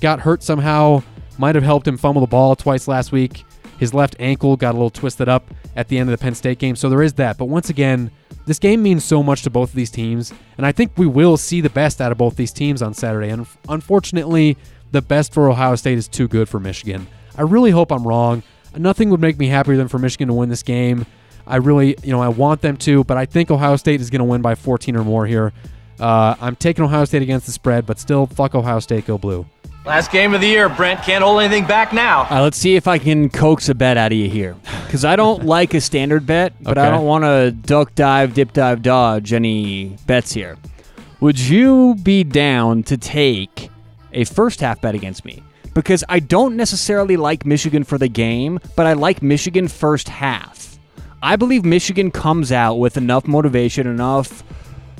got 0.00 0.20
hurt 0.20 0.42
somehow. 0.42 1.02
Might 1.42 1.56
have 1.56 1.64
helped 1.64 1.88
him 1.88 1.96
fumble 1.96 2.20
the 2.20 2.28
ball 2.28 2.54
twice 2.54 2.86
last 2.86 3.10
week. 3.10 3.44
His 3.76 3.92
left 3.92 4.14
ankle 4.20 4.56
got 4.56 4.74
a 4.74 4.78
little 4.78 4.90
twisted 4.90 5.28
up 5.28 5.52
at 5.74 5.88
the 5.88 5.98
end 5.98 6.08
of 6.08 6.16
the 6.16 6.22
Penn 6.22 6.36
State 6.36 6.60
game, 6.60 6.76
so 6.76 6.88
there 6.88 7.02
is 7.02 7.14
that. 7.14 7.36
But 7.36 7.46
once 7.46 7.68
again, 7.68 8.12
this 8.46 8.60
game 8.60 8.80
means 8.80 9.02
so 9.02 9.24
much 9.24 9.42
to 9.42 9.50
both 9.50 9.70
of 9.70 9.74
these 9.74 9.90
teams, 9.90 10.32
and 10.56 10.64
I 10.64 10.70
think 10.70 10.92
we 10.96 11.08
will 11.08 11.36
see 11.36 11.60
the 11.60 11.68
best 11.68 12.00
out 12.00 12.12
of 12.12 12.18
both 12.18 12.36
these 12.36 12.52
teams 12.52 12.80
on 12.80 12.94
Saturday. 12.94 13.28
And 13.30 13.44
unfortunately, 13.68 14.56
the 14.92 15.02
best 15.02 15.34
for 15.34 15.50
Ohio 15.50 15.74
State 15.74 15.98
is 15.98 16.06
too 16.06 16.28
good 16.28 16.48
for 16.48 16.60
Michigan. 16.60 17.08
I 17.36 17.42
really 17.42 17.72
hope 17.72 17.90
I'm 17.90 18.06
wrong. 18.06 18.44
Nothing 18.76 19.10
would 19.10 19.20
make 19.20 19.36
me 19.36 19.48
happier 19.48 19.76
than 19.76 19.88
for 19.88 19.98
Michigan 19.98 20.28
to 20.28 20.34
win 20.34 20.48
this 20.48 20.62
game. 20.62 21.06
I 21.44 21.56
really, 21.56 21.96
you 22.04 22.12
know, 22.12 22.22
I 22.22 22.28
want 22.28 22.60
them 22.60 22.76
to, 22.76 23.02
but 23.02 23.16
I 23.16 23.26
think 23.26 23.50
Ohio 23.50 23.74
State 23.74 24.00
is 24.00 24.10
going 24.10 24.20
to 24.20 24.24
win 24.26 24.42
by 24.42 24.54
14 24.54 24.94
or 24.94 25.02
more 25.02 25.26
here. 25.26 25.52
Uh, 25.98 26.36
I'm 26.40 26.54
taking 26.54 26.84
Ohio 26.84 27.04
State 27.04 27.22
against 27.22 27.46
the 27.46 27.52
spread, 27.52 27.84
but 27.84 27.98
still, 27.98 28.28
fuck 28.28 28.54
Ohio 28.54 28.78
State, 28.78 29.06
go 29.06 29.18
blue. 29.18 29.44
Last 29.84 30.12
game 30.12 30.32
of 30.32 30.40
the 30.40 30.46
year, 30.46 30.68
Brent. 30.68 31.02
Can't 31.02 31.24
hold 31.24 31.40
anything 31.40 31.66
back 31.66 31.92
now. 31.92 32.28
Right, 32.30 32.40
let's 32.40 32.56
see 32.56 32.76
if 32.76 32.86
I 32.86 32.98
can 32.98 33.28
coax 33.28 33.68
a 33.68 33.74
bet 33.74 33.96
out 33.96 34.12
of 34.12 34.18
you 34.18 34.28
here. 34.28 34.54
Because 34.84 35.04
I 35.04 35.16
don't 35.16 35.44
like 35.46 35.74
a 35.74 35.80
standard 35.80 36.24
bet, 36.24 36.52
but 36.60 36.78
I 36.78 36.88
don't 36.88 37.04
want 37.04 37.24
to 37.24 37.50
duck 37.50 37.92
dive, 37.96 38.34
dip 38.34 38.52
dive, 38.52 38.82
dodge 38.82 39.32
any 39.32 39.96
bets 40.06 40.32
here. 40.32 40.56
Would 41.18 41.38
you 41.38 41.96
be 41.96 42.22
down 42.22 42.84
to 42.84 42.96
take 42.96 43.70
a 44.12 44.24
first 44.24 44.60
half 44.60 44.80
bet 44.80 44.94
against 44.94 45.24
me? 45.24 45.42
Because 45.74 46.04
I 46.08 46.20
don't 46.20 46.56
necessarily 46.56 47.16
like 47.16 47.44
Michigan 47.44 47.82
for 47.82 47.98
the 47.98 48.08
game, 48.08 48.60
but 48.76 48.86
I 48.86 48.92
like 48.92 49.20
Michigan 49.20 49.66
first 49.66 50.08
half. 50.08 50.78
I 51.24 51.34
believe 51.34 51.64
Michigan 51.64 52.12
comes 52.12 52.52
out 52.52 52.74
with 52.74 52.96
enough 52.96 53.26
motivation, 53.26 53.88
enough 53.88 54.44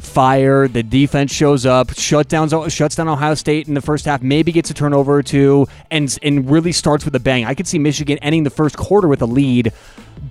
fire. 0.03 0.69
The 0.69 0.83
defense 0.83 1.33
shows 1.33 1.65
up, 1.65 1.91
shut 1.95 2.31
shuts 2.71 2.97
down 2.97 3.09
Ohio 3.09 3.35
State 3.35 3.69
in 3.69 3.75
the 3.75 3.81
first 3.81 4.05
half, 4.05 4.23
maybe 4.23 4.53
gets 4.53 4.71
a 4.71 4.75
turnover 4.75 5.15
or 5.15 5.23
two, 5.23 5.67
and 5.91 6.17
and 6.23 6.51
really 6.51 6.73
starts 6.73 7.05
with 7.05 7.15
a 7.15 7.21
bang. 7.21 7.45
I 7.45 7.55
could 7.55 7.67
see 7.67 7.79
Michigan 7.79 8.19
ending 8.19 8.45
the 8.45 8.51
first 8.51 8.77
quarter 8.77 9.09
with 9.09 9.23
a 9.23 9.27
lead, 9.27 9.73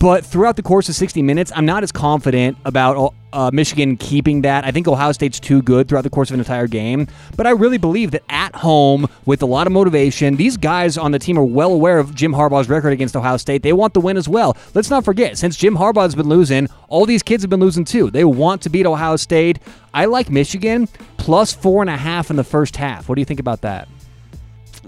but 0.01 0.25
throughout 0.25 0.55
the 0.55 0.63
course 0.63 0.89
of 0.89 0.95
60 0.95 1.21
minutes, 1.21 1.51
I'm 1.55 1.65
not 1.65 1.83
as 1.83 1.91
confident 1.91 2.57
about 2.65 3.13
uh, 3.33 3.51
Michigan 3.53 3.97
keeping 3.97 4.41
that. 4.41 4.65
I 4.65 4.71
think 4.71 4.87
Ohio 4.87 5.11
State's 5.11 5.39
too 5.39 5.61
good 5.61 5.87
throughout 5.87 6.01
the 6.03 6.09
course 6.09 6.29
of 6.29 6.33
an 6.33 6.39
entire 6.39 6.67
game, 6.67 7.07
but 7.37 7.45
I 7.45 7.51
really 7.51 7.77
believe 7.77 8.11
that 8.11 8.23
at 8.27 8.55
home 8.55 9.07
with 9.25 9.41
a 9.41 9.45
lot 9.45 9.67
of 9.67 9.73
motivation, 9.73 10.37
these 10.37 10.57
guys 10.57 10.97
on 10.97 11.11
the 11.11 11.19
team 11.19 11.37
are 11.37 11.43
well 11.43 11.71
aware 11.71 11.99
of 11.99 12.15
Jim 12.15 12.33
Harbaugh's 12.33 12.67
record 12.67 12.93
against 12.93 13.15
Ohio 13.15 13.37
State. 13.37 13.63
They 13.63 13.73
want 13.73 13.93
the 13.93 14.01
win 14.01 14.17
as 14.17 14.27
well. 14.27 14.57
Let's 14.73 14.89
not 14.89 15.05
forget, 15.05 15.37
since 15.37 15.55
Jim 15.55 15.75
Harbaugh's 15.75 16.15
been 16.15 16.29
losing, 16.29 16.67
all 16.87 17.05
these 17.05 17.21
kids 17.21 17.43
have 17.43 17.49
been 17.49 17.59
losing 17.59 17.85
too. 17.85 18.09
They 18.09 18.23
want 18.23 18.63
to 18.63 18.69
beat 18.69 18.85
Ohio 18.85 19.17
State. 19.17 19.59
I 19.93 20.05
like 20.05 20.29
Michigan 20.29 20.87
plus 21.17 21.53
four 21.53 21.83
and 21.83 21.89
a 21.89 21.97
half 21.97 22.29
in 22.29 22.37
the 22.37 22.43
first 22.43 22.75
half. 22.75 23.07
What 23.07 23.15
do 23.15 23.21
you 23.21 23.25
think 23.25 23.39
about 23.39 23.61
that? 23.61 23.87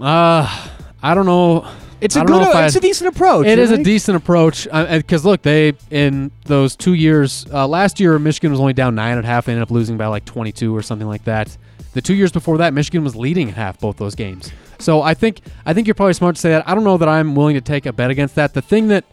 Uh, 0.00 0.70
I 1.02 1.14
don't 1.14 1.26
know. 1.26 1.68
It's 2.00 2.16
a 2.16 2.24
good, 2.24 2.42
if 2.42 2.48
it's 2.48 2.76
I- 2.76 2.78
a 2.78 2.82
decent 2.82 3.14
approach. 3.16 3.46
It 3.46 3.58
is 3.58 3.70
a 3.70 3.82
decent 3.82 4.16
approach 4.16 4.68
because 4.70 5.24
look, 5.24 5.42
they 5.42 5.72
in 5.90 6.30
those 6.44 6.76
two 6.76 6.94
years. 6.94 7.46
Uh, 7.52 7.66
last 7.66 7.98
year, 8.00 8.18
Michigan 8.18 8.50
was 8.50 8.60
only 8.60 8.72
down 8.72 8.94
nine 8.94 9.16
and 9.16 9.24
a 9.24 9.28
half. 9.28 9.46
They 9.46 9.52
ended 9.52 9.62
up 9.62 9.70
losing 9.70 9.96
by 9.96 10.06
like 10.06 10.24
twenty-two 10.24 10.74
or 10.76 10.82
something 10.82 11.08
like 11.08 11.24
that. 11.24 11.56
The 11.94 12.02
two 12.02 12.14
years 12.14 12.32
before 12.32 12.58
that, 12.58 12.74
Michigan 12.74 13.04
was 13.04 13.14
leading 13.14 13.48
at 13.48 13.54
half 13.54 13.78
both 13.78 13.96
those 13.96 14.14
games. 14.14 14.50
So 14.78 15.00
I 15.00 15.14
think 15.14 15.40
I 15.64 15.72
think 15.72 15.86
you're 15.86 15.94
probably 15.94 16.14
smart 16.14 16.34
to 16.34 16.40
say 16.40 16.50
that. 16.50 16.68
I 16.68 16.74
don't 16.74 16.84
know 16.84 16.98
that 16.98 17.08
I'm 17.08 17.34
willing 17.34 17.54
to 17.54 17.60
take 17.60 17.86
a 17.86 17.92
bet 17.92 18.10
against 18.10 18.34
that. 18.34 18.52
The 18.52 18.62
thing 18.62 18.88
that 18.88 19.04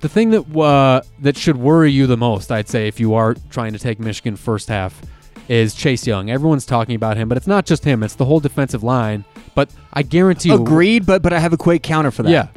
the 0.00 0.08
thing 0.08 0.30
that 0.30 0.56
uh, 0.58 1.02
that 1.20 1.36
should 1.36 1.56
worry 1.56 1.92
you 1.92 2.06
the 2.06 2.16
most, 2.16 2.50
I'd 2.50 2.68
say, 2.68 2.88
if 2.88 2.98
you 2.98 3.14
are 3.14 3.34
trying 3.50 3.72
to 3.74 3.78
take 3.78 4.00
Michigan 4.00 4.36
first 4.36 4.68
half, 4.68 5.00
is 5.48 5.74
Chase 5.74 6.06
Young. 6.06 6.30
Everyone's 6.30 6.66
talking 6.66 6.94
about 6.94 7.16
him, 7.16 7.28
but 7.28 7.36
it's 7.36 7.46
not 7.46 7.66
just 7.66 7.84
him; 7.84 8.02
it's 8.02 8.14
the 8.14 8.24
whole 8.24 8.40
defensive 8.40 8.82
line. 8.82 9.24
But 9.54 9.70
I 9.92 10.02
guarantee 10.02 10.48
you, 10.50 10.56
Agreed, 10.62 11.06
but 11.06 11.22
but 11.22 11.32
I 11.32 11.38
have 11.38 11.52
a 11.52 11.56
quick 11.56 11.82
counter 11.82 12.10
for 12.10 12.22
that. 12.22 12.30
Yeah. 12.30 12.48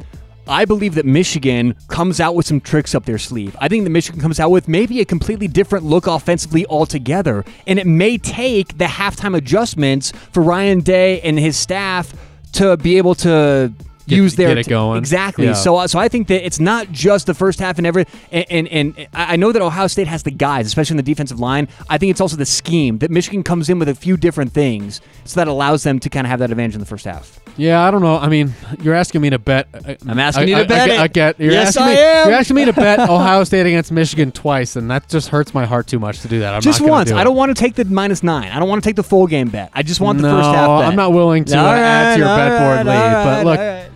I 0.48 0.64
believe 0.64 0.94
that 0.94 1.04
Michigan 1.04 1.74
comes 1.88 2.20
out 2.20 2.34
with 2.34 2.46
some 2.46 2.60
tricks 2.60 2.94
up 2.94 3.04
their 3.04 3.18
sleeve. 3.18 3.54
I 3.60 3.68
think 3.68 3.84
that 3.84 3.90
Michigan 3.90 4.20
comes 4.20 4.40
out 4.40 4.50
with 4.50 4.66
maybe 4.66 5.00
a 5.00 5.04
completely 5.04 5.46
different 5.46 5.84
look 5.84 6.06
offensively 6.06 6.64
altogether. 6.66 7.44
And 7.66 7.78
it 7.78 7.86
may 7.86 8.16
take 8.16 8.78
the 8.78 8.86
halftime 8.86 9.36
adjustments 9.36 10.10
for 10.32 10.42
Ryan 10.42 10.80
Day 10.80 11.20
and 11.20 11.38
his 11.38 11.58
staff 11.58 12.14
to 12.52 12.78
be 12.78 12.96
able 12.96 13.14
to 13.16 13.72
Get- 14.08 14.16
use 14.16 14.34
their 14.36 14.48
get 14.48 14.58
it 14.58 14.68
going. 14.68 14.98
exactly. 14.98 15.44
Yeah. 15.46 15.52
So, 15.52 15.76
uh, 15.76 15.86
so 15.86 15.98
I 15.98 16.08
think 16.08 16.28
that 16.28 16.44
it's 16.44 16.58
not 16.60 16.90
just 16.92 17.26
the 17.26 17.34
first 17.34 17.58
half 17.60 17.78
and 17.78 17.86
every. 17.86 18.06
And, 18.32 18.46
and 18.50 18.68
and 18.68 19.08
I 19.14 19.34
I 19.34 19.36
know 19.36 19.52
that 19.52 19.62
Ohio 19.62 19.86
State 19.86 20.06
has 20.08 20.22
the 20.22 20.30
guys, 20.30 20.66
especially 20.66 20.94
in 20.94 20.96
the 20.98 21.02
defensive 21.02 21.38
line. 21.38 21.68
I 21.88 21.98
think 21.98 22.10
it's 22.10 22.20
also 22.20 22.36
the 22.36 22.46
scheme 22.46 22.98
that 22.98 23.10
Michigan 23.10 23.42
comes 23.42 23.68
in 23.68 23.78
with 23.78 23.88
a 23.88 23.94
few 23.94 24.16
different 24.16 24.52
things, 24.52 25.00
so 25.24 25.38
that 25.38 25.46
allows 25.48 25.82
them 25.84 25.98
to 26.00 26.08
kind 26.10 26.26
of 26.26 26.30
have 26.30 26.38
that 26.40 26.50
advantage 26.50 26.74
in 26.74 26.80
the 26.80 26.86
first 26.86 27.04
half. 27.04 27.38
Yeah, 27.56 27.82
I 27.86 27.90
don't 27.90 28.02
know. 28.02 28.16
I 28.18 28.28
mean, 28.28 28.54
you're 28.82 28.94
asking 28.94 29.20
me 29.20 29.30
to 29.30 29.38
bet. 29.38 29.66
uh, 29.74 29.94
I'm 30.08 30.18
asking 30.18 30.44
I- 30.44 30.46
you 30.46 30.54
to 30.56 30.60
I- 30.62 30.64
bet 30.66 30.90
I, 30.90 31.06
get- 31.08 31.36
I. 31.40 31.42
You're 31.42 31.52
Yes, 31.52 31.68
asking 31.76 31.82
I 31.82 31.86
me, 31.94 32.00
am. 32.00 32.28
You're 32.28 32.36
asking 32.38 32.56
me 32.56 32.64
to 32.66 32.72
bet 32.72 33.00
Ohio 33.10 33.44
State 33.44 33.66
against 33.66 33.92
Michigan 33.92 34.32
twice, 34.32 34.76
and 34.76 34.90
that 34.90 35.08
just 35.08 35.28
hurts 35.28 35.52
my 35.54 35.66
heart 35.66 35.86
too 35.86 35.98
much 35.98 36.20
to 36.20 36.28
do 36.28 36.40
that. 36.40 36.54
I'm 36.54 36.60
just 36.62 36.80
once. 36.80 37.10
Do 37.10 37.16
I 37.16 37.24
don't 37.24 37.36
want 37.36 37.54
to 37.54 37.60
take 37.60 37.74
the 37.74 37.84
minus 37.84 38.22
nine. 38.22 38.50
I 38.52 38.58
don't 38.58 38.68
want 38.68 38.82
to 38.82 38.88
take 38.88 38.96
the 38.96 39.02
full 39.02 39.26
game 39.26 39.48
bet. 39.48 39.70
I 39.74 39.82
just 39.82 40.00
want 40.00 40.18
the 40.18 40.22
no, 40.28 40.36
first 40.36 40.48
half 40.54 40.80
bet. 40.80 40.88
I'm 40.88 40.96
not 40.96 41.12
willing 41.12 41.44
to 41.46 41.56
uh, 41.58 41.62
All 41.62 41.68
add 41.68 42.14
to 42.14 42.18
your 42.20 42.28
bet 42.28 42.50
board 42.60 42.86
right, 42.86 42.86
lead. 42.86 43.14
all 43.14 43.24
but 43.24 43.44
look, 43.46 43.58
right. 43.58 43.90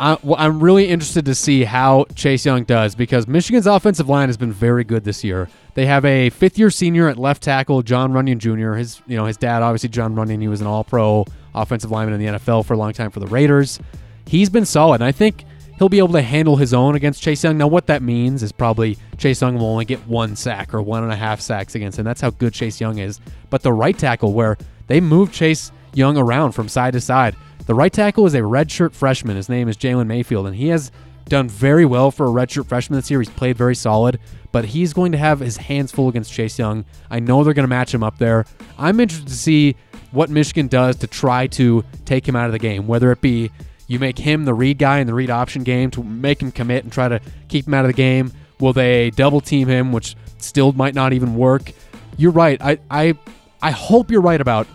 I, 0.00 0.16
well, 0.22 0.36
I'm 0.38 0.60
really 0.60 0.88
interested 0.88 1.24
to 1.24 1.34
see 1.34 1.64
how 1.64 2.06
Chase 2.14 2.46
Young 2.46 2.64
does 2.64 2.94
because 2.94 3.26
Michigan's 3.26 3.66
offensive 3.66 4.08
line 4.08 4.28
has 4.28 4.36
been 4.36 4.52
very 4.52 4.84
good 4.84 5.04
this 5.04 5.24
year. 5.24 5.48
They 5.74 5.86
have 5.86 6.04
a 6.04 6.30
fifth-year 6.30 6.70
senior 6.70 7.08
at 7.08 7.18
left 7.18 7.42
tackle, 7.42 7.82
Jon 7.82 8.12
Runyan 8.12 8.38
Jr. 8.38 8.74
His, 8.74 9.02
you 9.06 9.16
know, 9.16 9.26
his 9.26 9.36
dad, 9.36 9.62
obviously 9.62 9.88
Jon 9.88 10.14
Runyan. 10.14 10.40
He 10.40 10.48
was 10.48 10.60
an 10.60 10.66
All-Pro 10.66 11.24
offensive 11.54 11.90
lineman 11.90 12.20
in 12.20 12.34
the 12.34 12.38
NFL 12.38 12.64
for 12.64 12.74
a 12.74 12.76
long 12.76 12.92
time 12.92 13.10
for 13.10 13.20
the 13.20 13.26
Raiders. 13.26 13.80
He's 14.26 14.50
been 14.50 14.64
solid, 14.64 14.96
and 14.96 15.04
I 15.04 15.12
think 15.12 15.44
he'll 15.78 15.88
be 15.88 15.98
able 15.98 16.12
to 16.12 16.22
handle 16.22 16.56
his 16.56 16.74
own 16.74 16.94
against 16.94 17.22
Chase 17.22 17.42
Young. 17.42 17.58
Now, 17.58 17.66
what 17.66 17.86
that 17.86 18.02
means 18.02 18.42
is 18.42 18.52
probably 18.52 18.98
Chase 19.16 19.40
Young 19.40 19.56
will 19.56 19.66
only 19.66 19.84
get 19.84 20.06
one 20.06 20.36
sack 20.36 20.74
or 20.74 20.82
one 20.82 21.02
and 21.02 21.12
a 21.12 21.16
half 21.16 21.40
sacks 21.40 21.74
against 21.74 21.98
him. 21.98 22.04
That's 22.04 22.20
how 22.20 22.30
good 22.30 22.52
Chase 22.52 22.80
Young 22.80 22.98
is. 22.98 23.20
But 23.50 23.62
the 23.62 23.72
right 23.72 23.96
tackle, 23.96 24.32
where 24.32 24.58
they 24.86 25.00
move 25.00 25.32
Chase 25.32 25.72
Young 25.94 26.16
around 26.16 26.52
from 26.52 26.68
side 26.68 26.92
to 26.92 27.00
side, 27.00 27.34
the 27.68 27.74
right 27.74 27.92
tackle 27.92 28.24
is 28.24 28.34
a 28.34 28.40
redshirt 28.40 28.94
freshman. 28.94 29.36
His 29.36 29.50
name 29.50 29.68
is 29.68 29.76
Jalen 29.76 30.06
Mayfield, 30.06 30.46
and 30.46 30.56
he 30.56 30.68
has 30.68 30.90
done 31.26 31.50
very 31.50 31.84
well 31.84 32.10
for 32.10 32.24
a 32.24 32.30
redshirt 32.30 32.66
freshman 32.66 32.98
this 32.98 33.10
year. 33.10 33.20
He's 33.20 33.28
played 33.28 33.58
very 33.58 33.74
solid, 33.74 34.18
but 34.52 34.64
he's 34.64 34.94
going 34.94 35.12
to 35.12 35.18
have 35.18 35.40
his 35.40 35.58
hands 35.58 35.92
full 35.92 36.08
against 36.08 36.32
Chase 36.32 36.58
Young. 36.58 36.86
I 37.10 37.20
know 37.20 37.44
they're 37.44 37.52
going 37.52 37.64
to 37.64 37.68
match 37.68 37.92
him 37.92 38.02
up 38.02 38.16
there. 38.16 38.46
I'm 38.78 38.98
interested 39.00 39.28
to 39.28 39.34
see 39.34 39.76
what 40.12 40.30
Michigan 40.30 40.68
does 40.68 40.96
to 40.96 41.06
try 41.06 41.46
to 41.48 41.84
take 42.06 42.26
him 42.26 42.34
out 42.34 42.46
of 42.46 42.52
the 42.52 42.58
game, 42.58 42.86
whether 42.86 43.12
it 43.12 43.20
be 43.20 43.50
you 43.86 43.98
make 43.98 44.18
him 44.18 44.46
the 44.46 44.54
read 44.54 44.78
guy 44.78 45.00
in 45.00 45.06
the 45.06 45.12
read 45.12 45.28
option 45.28 45.62
game 45.62 45.90
to 45.90 46.02
make 46.02 46.40
him 46.40 46.50
commit 46.50 46.84
and 46.84 46.92
try 46.92 47.08
to 47.08 47.20
keep 47.48 47.66
him 47.66 47.74
out 47.74 47.84
of 47.84 47.90
the 47.90 47.92
game. 47.92 48.32
Will 48.60 48.72
they 48.72 49.10
double 49.10 49.42
team 49.42 49.68
him, 49.68 49.92
which 49.92 50.16
still 50.38 50.72
might 50.72 50.94
not 50.94 51.12
even 51.12 51.36
work? 51.36 51.72
You're 52.16 52.32
right. 52.32 52.58
I 52.62 52.78
I 52.90 53.18
I 53.60 53.72
hope 53.72 54.10
you're 54.10 54.22
right 54.22 54.40
about 54.40 54.66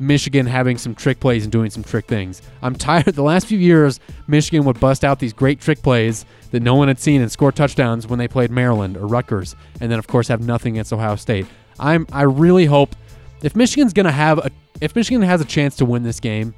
Michigan 0.00 0.46
having 0.46 0.78
some 0.78 0.94
trick 0.94 1.20
plays 1.20 1.44
and 1.44 1.52
doing 1.52 1.70
some 1.70 1.84
trick 1.84 2.06
things. 2.06 2.42
I'm 2.62 2.74
tired. 2.74 3.14
The 3.20 3.22
last 3.22 3.46
few 3.46 3.58
years, 3.58 4.00
Michigan 4.26 4.64
would 4.64 4.80
bust 4.80 5.04
out 5.04 5.18
these 5.18 5.32
great 5.32 5.60
trick 5.60 5.82
plays 5.82 6.24
that 6.52 6.62
no 6.62 6.74
one 6.74 6.88
had 6.88 6.98
seen 6.98 7.20
and 7.20 7.30
score 7.30 7.52
touchdowns 7.52 8.06
when 8.06 8.18
they 8.18 8.28
played 8.28 8.50
Maryland 8.50 8.96
or 8.96 9.06
Rutgers, 9.06 9.54
and 9.80 9.90
then 9.90 9.98
of 9.98 10.06
course 10.06 10.28
have 10.28 10.40
nothing 10.40 10.74
against 10.74 10.92
Ohio 10.92 11.16
State. 11.16 11.46
I'm 11.78 12.06
I 12.12 12.22
really 12.22 12.66
hope 12.66 12.96
if 13.42 13.54
Michigan's 13.54 13.92
gonna 13.92 14.10
have 14.12 14.38
a 14.38 14.50
if 14.80 14.96
Michigan 14.96 15.22
has 15.22 15.40
a 15.40 15.44
chance 15.44 15.76
to 15.76 15.84
win 15.84 16.02
this 16.02 16.20
game, 16.20 16.54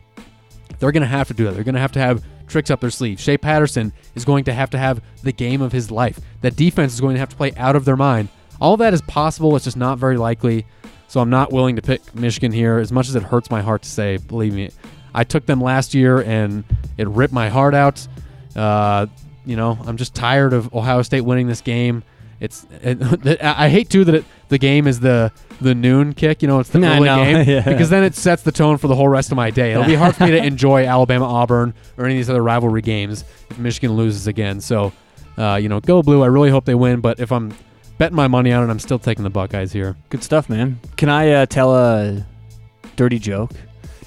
they're 0.78 0.92
to 0.92 1.04
have 1.04 1.28
to 1.28 1.34
do 1.34 1.44
that. 1.44 1.54
They're 1.54 1.64
to 1.64 1.78
have 1.78 1.92
to 1.92 2.00
have 2.00 2.22
tricks 2.46 2.70
up 2.70 2.80
their 2.80 2.90
sleeve. 2.90 3.18
Shea 3.18 3.38
Patterson 3.38 3.92
is 4.14 4.24
going 4.24 4.44
to 4.44 4.52
have 4.52 4.70
to 4.70 4.78
have 4.78 5.02
the 5.22 5.32
game 5.32 5.62
of 5.62 5.72
his 5.72 5.90
life. 5.90 6.20
That 6.42 6.54
defense 6.54 6.92
is 6.92 7.00
going 7.00 7.14
to 7.14 7.20
have 7.20 7.30
to 7.30 7.36
play 7.36 7.52
out 7.56 7.76
of 7.76 7.84
their 7.84 7.96
mind. 7.96 8.28
All 8.60 8.76
that 8.76 8.94
is 8.94 9.02
possible. 9.02 9.56
It's 9.56 9.64
just 9.64 9.76
not 9.76 9.98
very 9.98 10.16
likely. 10.16 10.66
So 11.12 11.20
I'm 11.20 11.28
not 11.28 11.52
willing 11.52 11.76
to 11.76 11.82
pick 11.82 12.14
Michigan 12.14 12.52
here, 12.52 12.78
as 12.78 12.90
much 12.90 13.06
as 13.10 13.16
it 13.16 13.22
hurts 13.22 13.50
my 13.50 13.60
heart 13.60 13.82
to 13.82 13.88
say. 13.90 14.16
Believe 14.16 14.54
me, 14.54 14.70
I 15.12 15.24
took 15.24 15.44
them 15.44 15.60
last 15.60 15.92
year 15.92 16.22
and 16.22 16.64
it 16.96 17.06
ripped 17.06 17.34
my 17.34 17.50
heart 17.50 17.74
out. 17.74 18.08
Uh, 18.56 19.08
you 19.44 19.54
know, 19.54 19.78
I'm 19.84 19.98
just 19.98 20.14
tired 20.14 20.54
of 20.54 20.74
Ohio 20.74 21.02
State 21.02 21.20
winning 21.20 21.48
this 21.48 21.60
game, 21.60 22.02
it's. 22.40 22.66
It, 22.82 23.42
I 23.42 23.68
hate 23.68 23.90
too 23.90 24.06
that 24.06 24.14
it, 24.14 24.24
the 24.48 24.56
game 24.56 24.86
is 24.86 25.00
the 25.00 25.30
the 25.60 25.74
noon 25.74 26.14
kick. 26.14 26.40
You 26.40 26.48
know, 26.48 26.60
it's 26.60 26.70
the 26.70 26.78
early 26.82 27.06
game 27.06 27.46
yeah. 27.46 27.60
because 27.60 27.90
then 27.90 28.04
it 28.04 28.14
sets 28.14 28.42
the 28.42 28.50
tone 28.50 28.78
for 28.78 28.88
the 28.88 28.96
whole 28.96 29.08
rest 29.08 29.30
of 29.30 29.36
my 29.36 29.50
day. 29.50 29.72
It'll 29.72 29.84
be 29.84 29.94
hard 29.94 30.16
for 30.16 30.24
me 30.24 30.30
to 30.30 30.42
enjoy 30.42 30.86
Alabama 30.86 31.26
Auburn 31.26 31.74
or 31.98 32.06
any 32.06 32.14
of 32.14 32.20
these 32.20 32.30
other 32.30 32.42
rivalry 32.42 32.80
games 32.80 33.22
if 33.50 33.58
Michigan 33.58 33.92
loses 33.92 34.28
again. 34.28 34.62
So, 34.62 34.94
uh, 35.36 35.58
you 35.62 35.68
know, 35.68 35.78
go 35.78 36.02
blue. 36.02 36.22
I 36.22 36.28
really 36.28 36.48
hope 36.48 36.64
they 36.64 36.74
win, 36.74 37.02
but 37.02 37.20
if 37.20 37.30
I'm 37.30 37.52
betting 38.02 38.16
my 38.16 38.26
money 38.26 38.50
on 38.52 38.68
it, 38.68 38.70
I'm 38.72 38.80
still 38.80 38.98
taking 38.98 39.22
the 39.22 39.30
Buckeyes 39.30 39.70
here. 39.70 39.94
Good 40.10 40.24
stuff, 40.24 40.48
man. 40.48 40.80
Can 40.96 41.08
I 41.08 41.30
uh, 41.30 41.46
tell 41.46 41.72
a 41.72 42.26
dirty 42.96 43.20
joke? 43.20 43.52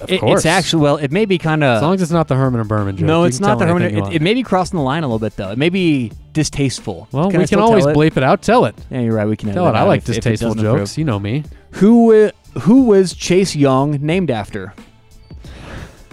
Of 0.02 0.10
It- 0.10 0.20
course. 0.20 0.40
It's 0.40 0.46
actually 0.46 0.82
well. 0.82 0.98
It 0.98 1.10
may 1.10 1.24
be 1.24 1.38
kind 1.38 1.64
of 1.64 1.76
As 1.78 1.82
long 1.82 1.94
as 1.94 2.02
it's 2.02 2.10
not 2.10 2.28
the 2.28 2.34
Herman 2.34 2.60
and 2.60 2.68
Berman 2.68 2.98
joke. 2.98 3.06
No, 3.06 3.24
it's 3.24 3.40
not 3.40 3.58
the 3.58 3.64
Herman. 3.64 3.84
It, 3.84 4.16
it 4.16 4.20
may 4.20 4.34
be 4.34 4.42
crossing 4.42 4.76
the 4.76 4.82
line 4.82 5.02
a 5.02 5.06
little 5.06 5.18
bit 5.18 5.34
though. 5.36 5.50
It 5.50 5.56
may 5.56 5.70
be 5.70 6.12
distasteful. 6.34 7.08
well, 7.10 7.30
can 7.30 7.38
we 7.38 7.44
I 7.44 7.46
can 7.46 7.58
always 7.58 7.84
tell 7.86 7.92
it? 7.92 7.96
bleep 8.12 8.18
it 8.18 8.22
out. 8.22 8.42
Tell 8.42 8.66
it. 8.66 8.74
Yeah, 8.90 9.00
you're 9.00 9.14
right. 9.14 9.26
We 9.26 9.34
can 9.38 9.50
Tell 9.54 9.66
it. 9.66 9.72
that 9.72 9.76
I 9.78 9.84
like 9.84 10.02
if- 10.02 10.10
if 10.10 10.14
distasteful 10.16 10.50
doesn't 10.52 10.62
jokes. 10.62 10.90
approve. 10.92 10.98
You 10.98 11.04
know 11.06 11.18
me. 11.18 11.44
Who 11.76 12.30
who 12.60 12.82
was 12.84 13.14
Chase 13.14 13.56
Young 13.56 13.92
named 13.92 14.30
after? 14.30 14.74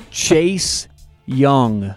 Chase 0.10 0.88
Young, 1.26 1.93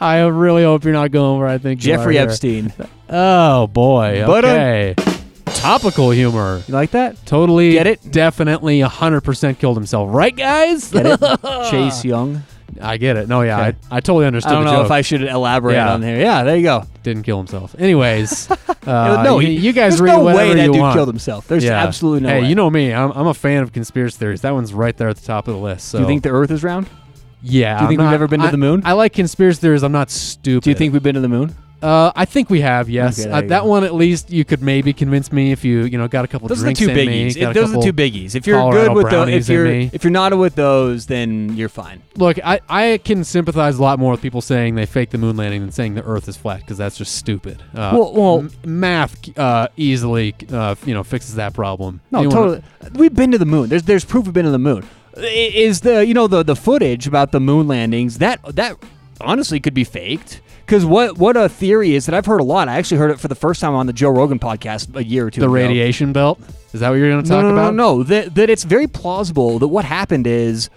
I 0.00 0.20
really 0.20 0.62
hope 0.62 0.84
you're 0.84 0.92
not 0.92 1.10
going 1.10 1.40
where 1.40 1.48
I 1.48 1.58
think 1.58 1.80
you 1.84 1.92
Jeffrey 1.92 2.18
are 2.18 2.20
here. 2.20 2.28
Epstein. 2.30 2.72
Oh 3.08 3.66
boy. 3.66 4.22
But, 4.26 4.44
uh, 4.44 4.48
Okay. 4.48 4.94
Topical 5.54 6.10
humor. 6.10 6.62
You 6.68 6.74
like 6.74 6.90
that? 6.90 7.24
Totally. 7.26 7.72
Get 7.72 7.86
it? 7.86 8.10
Definitely 8.10 8.80
100% 8.80 9.58
killed 9.58 9.76
himself. 9.76 10.10
Right, 10.12 10.34
guys? 10.34 10.90
Get 10.90 11.06
it? 11.06 11.20
Chase 11.70 12.04
Young. 12.04 12.42
I 12.80 12.96
get 12.96 13.16
it. 13.16 13.28
No, 13.28 13.42
yeah. 13.42 13.68
Okay. 13.68 13.78
I, 13.90 13.96
I 13.96 14.00
totally 14.00 14.26
understood 14.26 14.52
I 14.52 14.54
don't 14.56 14.64
know 14.64 14.72
joke. 14.72 14.86
if 14.86 14.90
I 14.90 15.00
should 15.02 15.22
elaborate 15.22 15.74
Yeah. 15.74 15.94
on 15.94 16.02
here. 16.02 16.18
Yeah, 16.18 16.42
there 16.42 16.56
you 16.56 16.64
go. 16.64 16.84
Didn't 17.02 17.22
kill 17.22 17.38
himself. 17.38 17.74
Anyways. 17.78 18.50
uh, 18.86 19.22
no, 19.22 19.38
you, 19.38 19.46
he- 19.48 19.56
you 19.66 19.72
guys 19.72 20.00
read 20.00 20.12
no 20.12 20.20
whatever 20.24 20.48
way 20.50 20.54
that 20.54 20.66
dude 20.66 20.76
want. 20.80 20.94
killed 20.94 21.08
himself. 21.08 21.46
There's 21.46 21.64
Yeah. 21.64 21.82
absolutely 21.82 22.20
no 22.22 22.28
hey, 22.30 22.40
way. 22.42 22.48
you 22.48 22.54
know 22.56 22.68
me. 22.68 22.92
I'm, 22.92 23.12
I'm 23.12 23.26
a 23.28 23.34
fan 23.34 23.62
of 23.62 23.72
conspiracy 23.72 24.18
theories. 24.18 24.40
That 24.40 24.52
one's 24.52 24.74
right 24.74 24.96
there 24.96 25.08
at 25.08 25.16
the 25.16 25.24
top 25.26 25.46
of 25.46 25.54
the 25.54 25.60
list. 25.60 25.88
So 25.88 25.98
Do 25.98 26.02
you 26.02 26.08
think 26.08 26.24
the 26.24 26.30
Earth 26.30 26.50
is 26.50 26.64
round? 26.64 26.88
Yeah. 27.42 27.78
Do 27.78 27.84
you 27.84 27.88
think 27.90 28.00
we've 28.00 28.12
ever 28.12 28.26
been 28.26 28.40
to 28.40 28.46
I- 28.48 28.50
the 28.50 28.56
moon? 28.58 28.82
I 28.84 28.92
like 28.94 29.12
conspiracy 29.12 29.60
theories. 29.60 29.82
I'm 29.84 29.92
not 29.92 30.10
stupid. 30.10 30.64
Do 30.64 30.70
you 30.70 30.76
think 30.76 30.92
we've 30.92 31.02
been 31.02 31.14
to 31.14 31.20
the 31.20 31.28
moon? 31.28 31.54
Uh, 31.84 32.12
I 32.16 32.24
think 32.24 32.48
we 32.48 32.62
have. 32.62 32.88
Yes, 32.88 33.20
Okay, 33.20 33.30
uh, 33.30 33.40
that 33.42 33.62
go. 33.62 33.66
one 33.68 33.84
at 33.84 33.94
least 33.94 34.30
you 34.30 34.44
could 34.44 34.62
maybe 34.62 34.92
convince 34.94 35.30
me 35.30 35.52
if 35.52 35.64
you 35.64 35.82
you 35.82 35.98
know 35.98 36.08
got 36.08 36.24
a 36.24 36.28
couple 36.28 36.48
Those 36.48 36.58
are 36.62 36.66
the 36.68 36.72
drinks 36.72 36.80
two 36.80 36.88
in 36.88 36.96
me. 36.96 37.06
biggies. 37.30 37.36
a 37.36 37.48
If 37.50 37.54
those 37.54 37.70
are 37.74 37.76
the 37.76 37.82
two 37.82 37.92
biggies. 37.92 38.34
If 38.34 38.46
you're 38.46 38.58
Colorado 38.58 38.94
good 38.94 38.96
with 39.04 39.10
those, 39.10 39.28
if 39.28 39.48
you're 39.50 39.64
me. 39.66 39.90
if 39.92 40.02
you're 40.02 40.10
not 40.10 40.36
with 40.38 40.54
those, 40.54 41.06
then 41.06 41.54
you're 41.56 41.68
fine. 41.68 42.00
Look, 42.16 42.38
I, 42.42 42.60
I 42.70 43.00
can 43.04 43.22
sympathize 43.22 43.76
a 43.78 43.82
lot 43.82 43.98
more 43.98 44.12
with 44.12 44.22
people 44.22 44.40
saying 44.40 44.76
they 44.76 44.86
fake 44.86 45.10
the 45.10 45.18
moon 45.18 45.36
landing 45.36 45.60
than 45.60 45.72
saying 45.72 45.94
the 45.94 46.02
Earth 46.04 46.26
is 46.28 46.36
flat 46.38 46.60
because 46.60 46.78
that's 46.78 46.96
just 46.96 47.16
stupid. 47.16 47.62
Uh, 47.74 47.90
Well- 47.94 48.12
well- 48.14 48.38
m- 48.38 48.50
math 48.64 49.38
uh, 49.38 49.68
easily 49.76 50.34
uh, 50.50 50.76
you 50.86 50.94
know 50.94 51.02
fixes 51.04 51.34
that 51.34 51.52
problem. 51.52 52.00
No, 52.10 52.18
Anyone- 52.20 52.34
totally. 52.36 52.62
We've 52.94 53.14
been 53.14 53.30
to 53.32 53.38
the 53.38 53.46
moon. 53.46 53.68
There's 53.68 53.82
there's 53.82 54.04
proof 54.06 54.24
we've 54.24 54.32
been 54.32 54.46
to 54.46 54.50
the 54.50 54.58
moon. 54.58 54.84
Is 55.18 55.82
the 55.82 56.04
you 56.06 56.14
know 56.14 56.26
the 56.28 56.42
the 56.42 56.56
footage 56.56 57.06
about 57.06 57.30
the 57.30 57.40
moon 57.40 57.68
landings 57.68 58.18
that 58.18 58.40
that 58.56 58.76
honestly 59.20 59.60
could 59.60 59.74
be 59.74 59.84
faked? 59.84 60.40
Because 60.66 60.84
what 60.86 61.18
what 61.18 61.36
a 61.36 61.48
theory 61.48 61.94
is 61.94 62.06
that 62.06 62.14
I've 62.14 62.26
heard 62.26 62.40
a 62.40 62.44
lot. 62.44 62.68
I 62.68 62.76
actually 62.78 62.96
heard 62.98 63.10
it 63.10 63.20
for 63.20 63.28
the 63.28 63.34
first 63.34 63.60
time 63.60 63.74
on 63.74 63.86
the 63.86 63.92
Joe 63.92 64.10
Rogan 64.10 64.38
podcast 64.38 64.94
a 64.96 65.04
year 65.04 65.26
or 65.26 65.30
two 65.30 65.40
The 65.40 65.46
ago. 65.46 65.52
radiation 65.54 66.12
belt. 66.12 66.40
Is 66.72 66.80
that 66.80 66.88
what 66.88 66.96
you're 66.96 67.10
going 67.10 67.22
to 67.22 67.28
No, 67.28 67.36
talk 67.36 67.44
no, 67.44 67.50
about? 67.52 67.74
no, 67.74 67.96
no. 67.98 68.02
That 68.02 68.34
that 68.36 68.48
it's 68.50 68.64
very 68.64 68.86
plausible 68.86 69.58
that 69.58 69.68
what 69.68 69.84
happened 69.84 70.26
is 70.26 70.70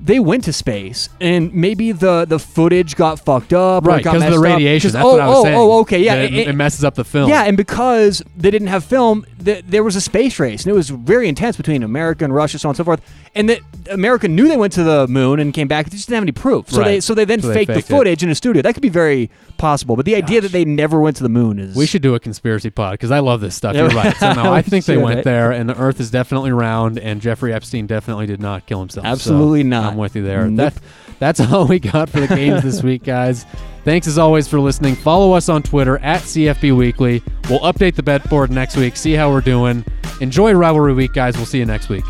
they 0.00 0.18
went 0.18 0.44
to 0.44 0.52
space 0.52 1.08
and 1.20 1.52
maybe 1.54 1.92
the 1.92 2.24
the 2.24 2.38
footage 2.38 2.96
got 2.96 3.20
fucked 3.20 3.52
up 3.52 3.84
Right, 3.84 4.02
because 4.02 4.22
of 4.22 4.30
the 4.30 4.38
radiation. 4.38 4.90
That's 4.90 5.04
oh, 5.04 5.12
what 5.12 5.20
I 5.20 5.28
was 5.28 5.38
oh, 5.38 5.42
saying. 5.44 5.56
Oh, 5.56 5.80
okay, 5.80 6.02
yeah. 6.02 6.16
That 6.16 6.32
it- 6.32 6.48
it, 6.48 6.54
messes 6.54 6.84
up 6.84 6.94
the 6.94 7.04
film. 7.04 7.28
Yeah, 7.28 7.44
and 7.44 7.56
because 7.56 8.22
they 8.36 8.50
didn't 8.50 8.68
have 8.68 8.84
film, 8.84 9.24
th- 9.44 9.64
there 9.66 9.84
was 9.84 9.96
a 9.96 10.00
space 10.00 10.38
race, 10.38 10.64
and 10.64 10.72
it 10.72 10.74
was 10.74 10.90
very 10.90 11.28
intense 11.28 11.56
between 11.56 11.82
America 11.82 12.24
and 12.24 12.34
Russia, 12.34 12.58
so 12.58 12.68
on 12.68 12.70
and 12.70 12.76
so 12.76 12.84
forth. 12.84 13.00
And 13.34 13.48
that 13.48 13.60
America 13.90 14.28
knew 14.28 14.48
they 14.48 14.56
went 14.56 14.72
to 14.74 14.82
the 14.82 15.06
moon 15.08 15.40
and 15.40 15.54
came 15.54 15.68
back, 15.68 15.86
they 15.86 15.96
just 15.96 16.08
didn't 16.08 16.16
have 16.16 16.24
any 16.24 16.32
proof. 16.32 16.70
So 16.70 16.82
they 16.82 17.00
so 17.00 17.14
they 17.14 17.24
then 17.24 17.40
So 17.40 17.48
they 17.48 17.54
faked 17.54 17.68
the 17.68 17.74
faked 17.74 17.90
it. 17.90 17.92
footage 17.94 18.22
in 18.22 18.30
a 18.30 18.34
studio. 18.34 18.62
That 18.62 18.74
could 18.74 18.82
be 18.82 18.88
very 18.88 19.30
possible. 19.56 19.96
But 19.96 20.04
the 20.04 20.16
idea 20.16 20.40
that 20.40 20.52
they 20.52 20.64
never 20.64 21.00
went 21.00 21.16
to 21.18 21.22
the 21.22 21.28
moon 21.28 21.58
is 21.58 21.76
We 21.76 21.86
should 21.86 22.02
do 22.02 22.14
a 22.14 22.20
conspiracy 22.20 22.70
pod 22.70 22.92
because 22.92 23.10
I 23.10 23.20
love 23.20 23.40
this 23.40 23.54
stuff. 23.54 23.74
You're 23.74 23.88
right. 23.88 24.16
So 24.16 24.32
no, 24.32 24.52
I 24.60 24.62
think 24.62 24.84
they 24.84 24.96
went 24.96 25.24
there, 25.24 25.52
and 25.52 25.68
the 25.68 25.78
Earth 25.78 26.00
is 26.00 26.10
definitely 26.10 26.52
round, 26.52 26.98
and 26.98 27.20
Jeffrey 27.20 27.52
Epstein 27.52 27.86
definitely 27.86 28.26
did 28.26 28.40
not 28.40 28.66
kill 28.66 28.80
himself. 28.80 29.06
So 29.06 29.10
Absolutely 29.10 29.64
not. 29.64 29.81
I'm 29.82 29.96
with 29.96 30.16
you 30.16 30.22
there. 30.22 30.48
Nope. 30.48 30.74
That, 30.74 30.82
that's 31.18 31.40
all 31.52 31.66
we 31.66 31.78
got 31.78 32.08
for 32.08 32.20
the 32.20 32.28
games 32.28 32.62
this 32.62 32.82
week, 32.84 33.04
guys. 33.04 33.44
Thanks 33.84 34.06
as 34.06 34.18
always 34.18 34.46
for 34.46 34.60
listening. 34.60 34.94
Follow 34.94 35.32
us 35.32 35.48
on 35.48 35.62
Twitter 35.62 35.98
at 35.98 36.22
CFB 36.22 36.76
Weekly. 36.76 37.22
We'll 37.50 37.60
update 37.60 37.94
the 37.96 38.02
bet 38.02 38.28
board 38.30 38.50
next 38.50 38.76
week, 38.76 38.96
see 38.96 39.12
how 39.12 39.30
we're 39.30 39.40
doing. 39.40 39.84
Enjoy 40.20 40.52
rivalry 40.52 40.94
week, 40.94 41.12
guys. 41.14 41.36
We'll 41.36 41.46
see 41.46 41.58
you 41.58 41.66
next 41.66 41.88
week. 41.88 42.04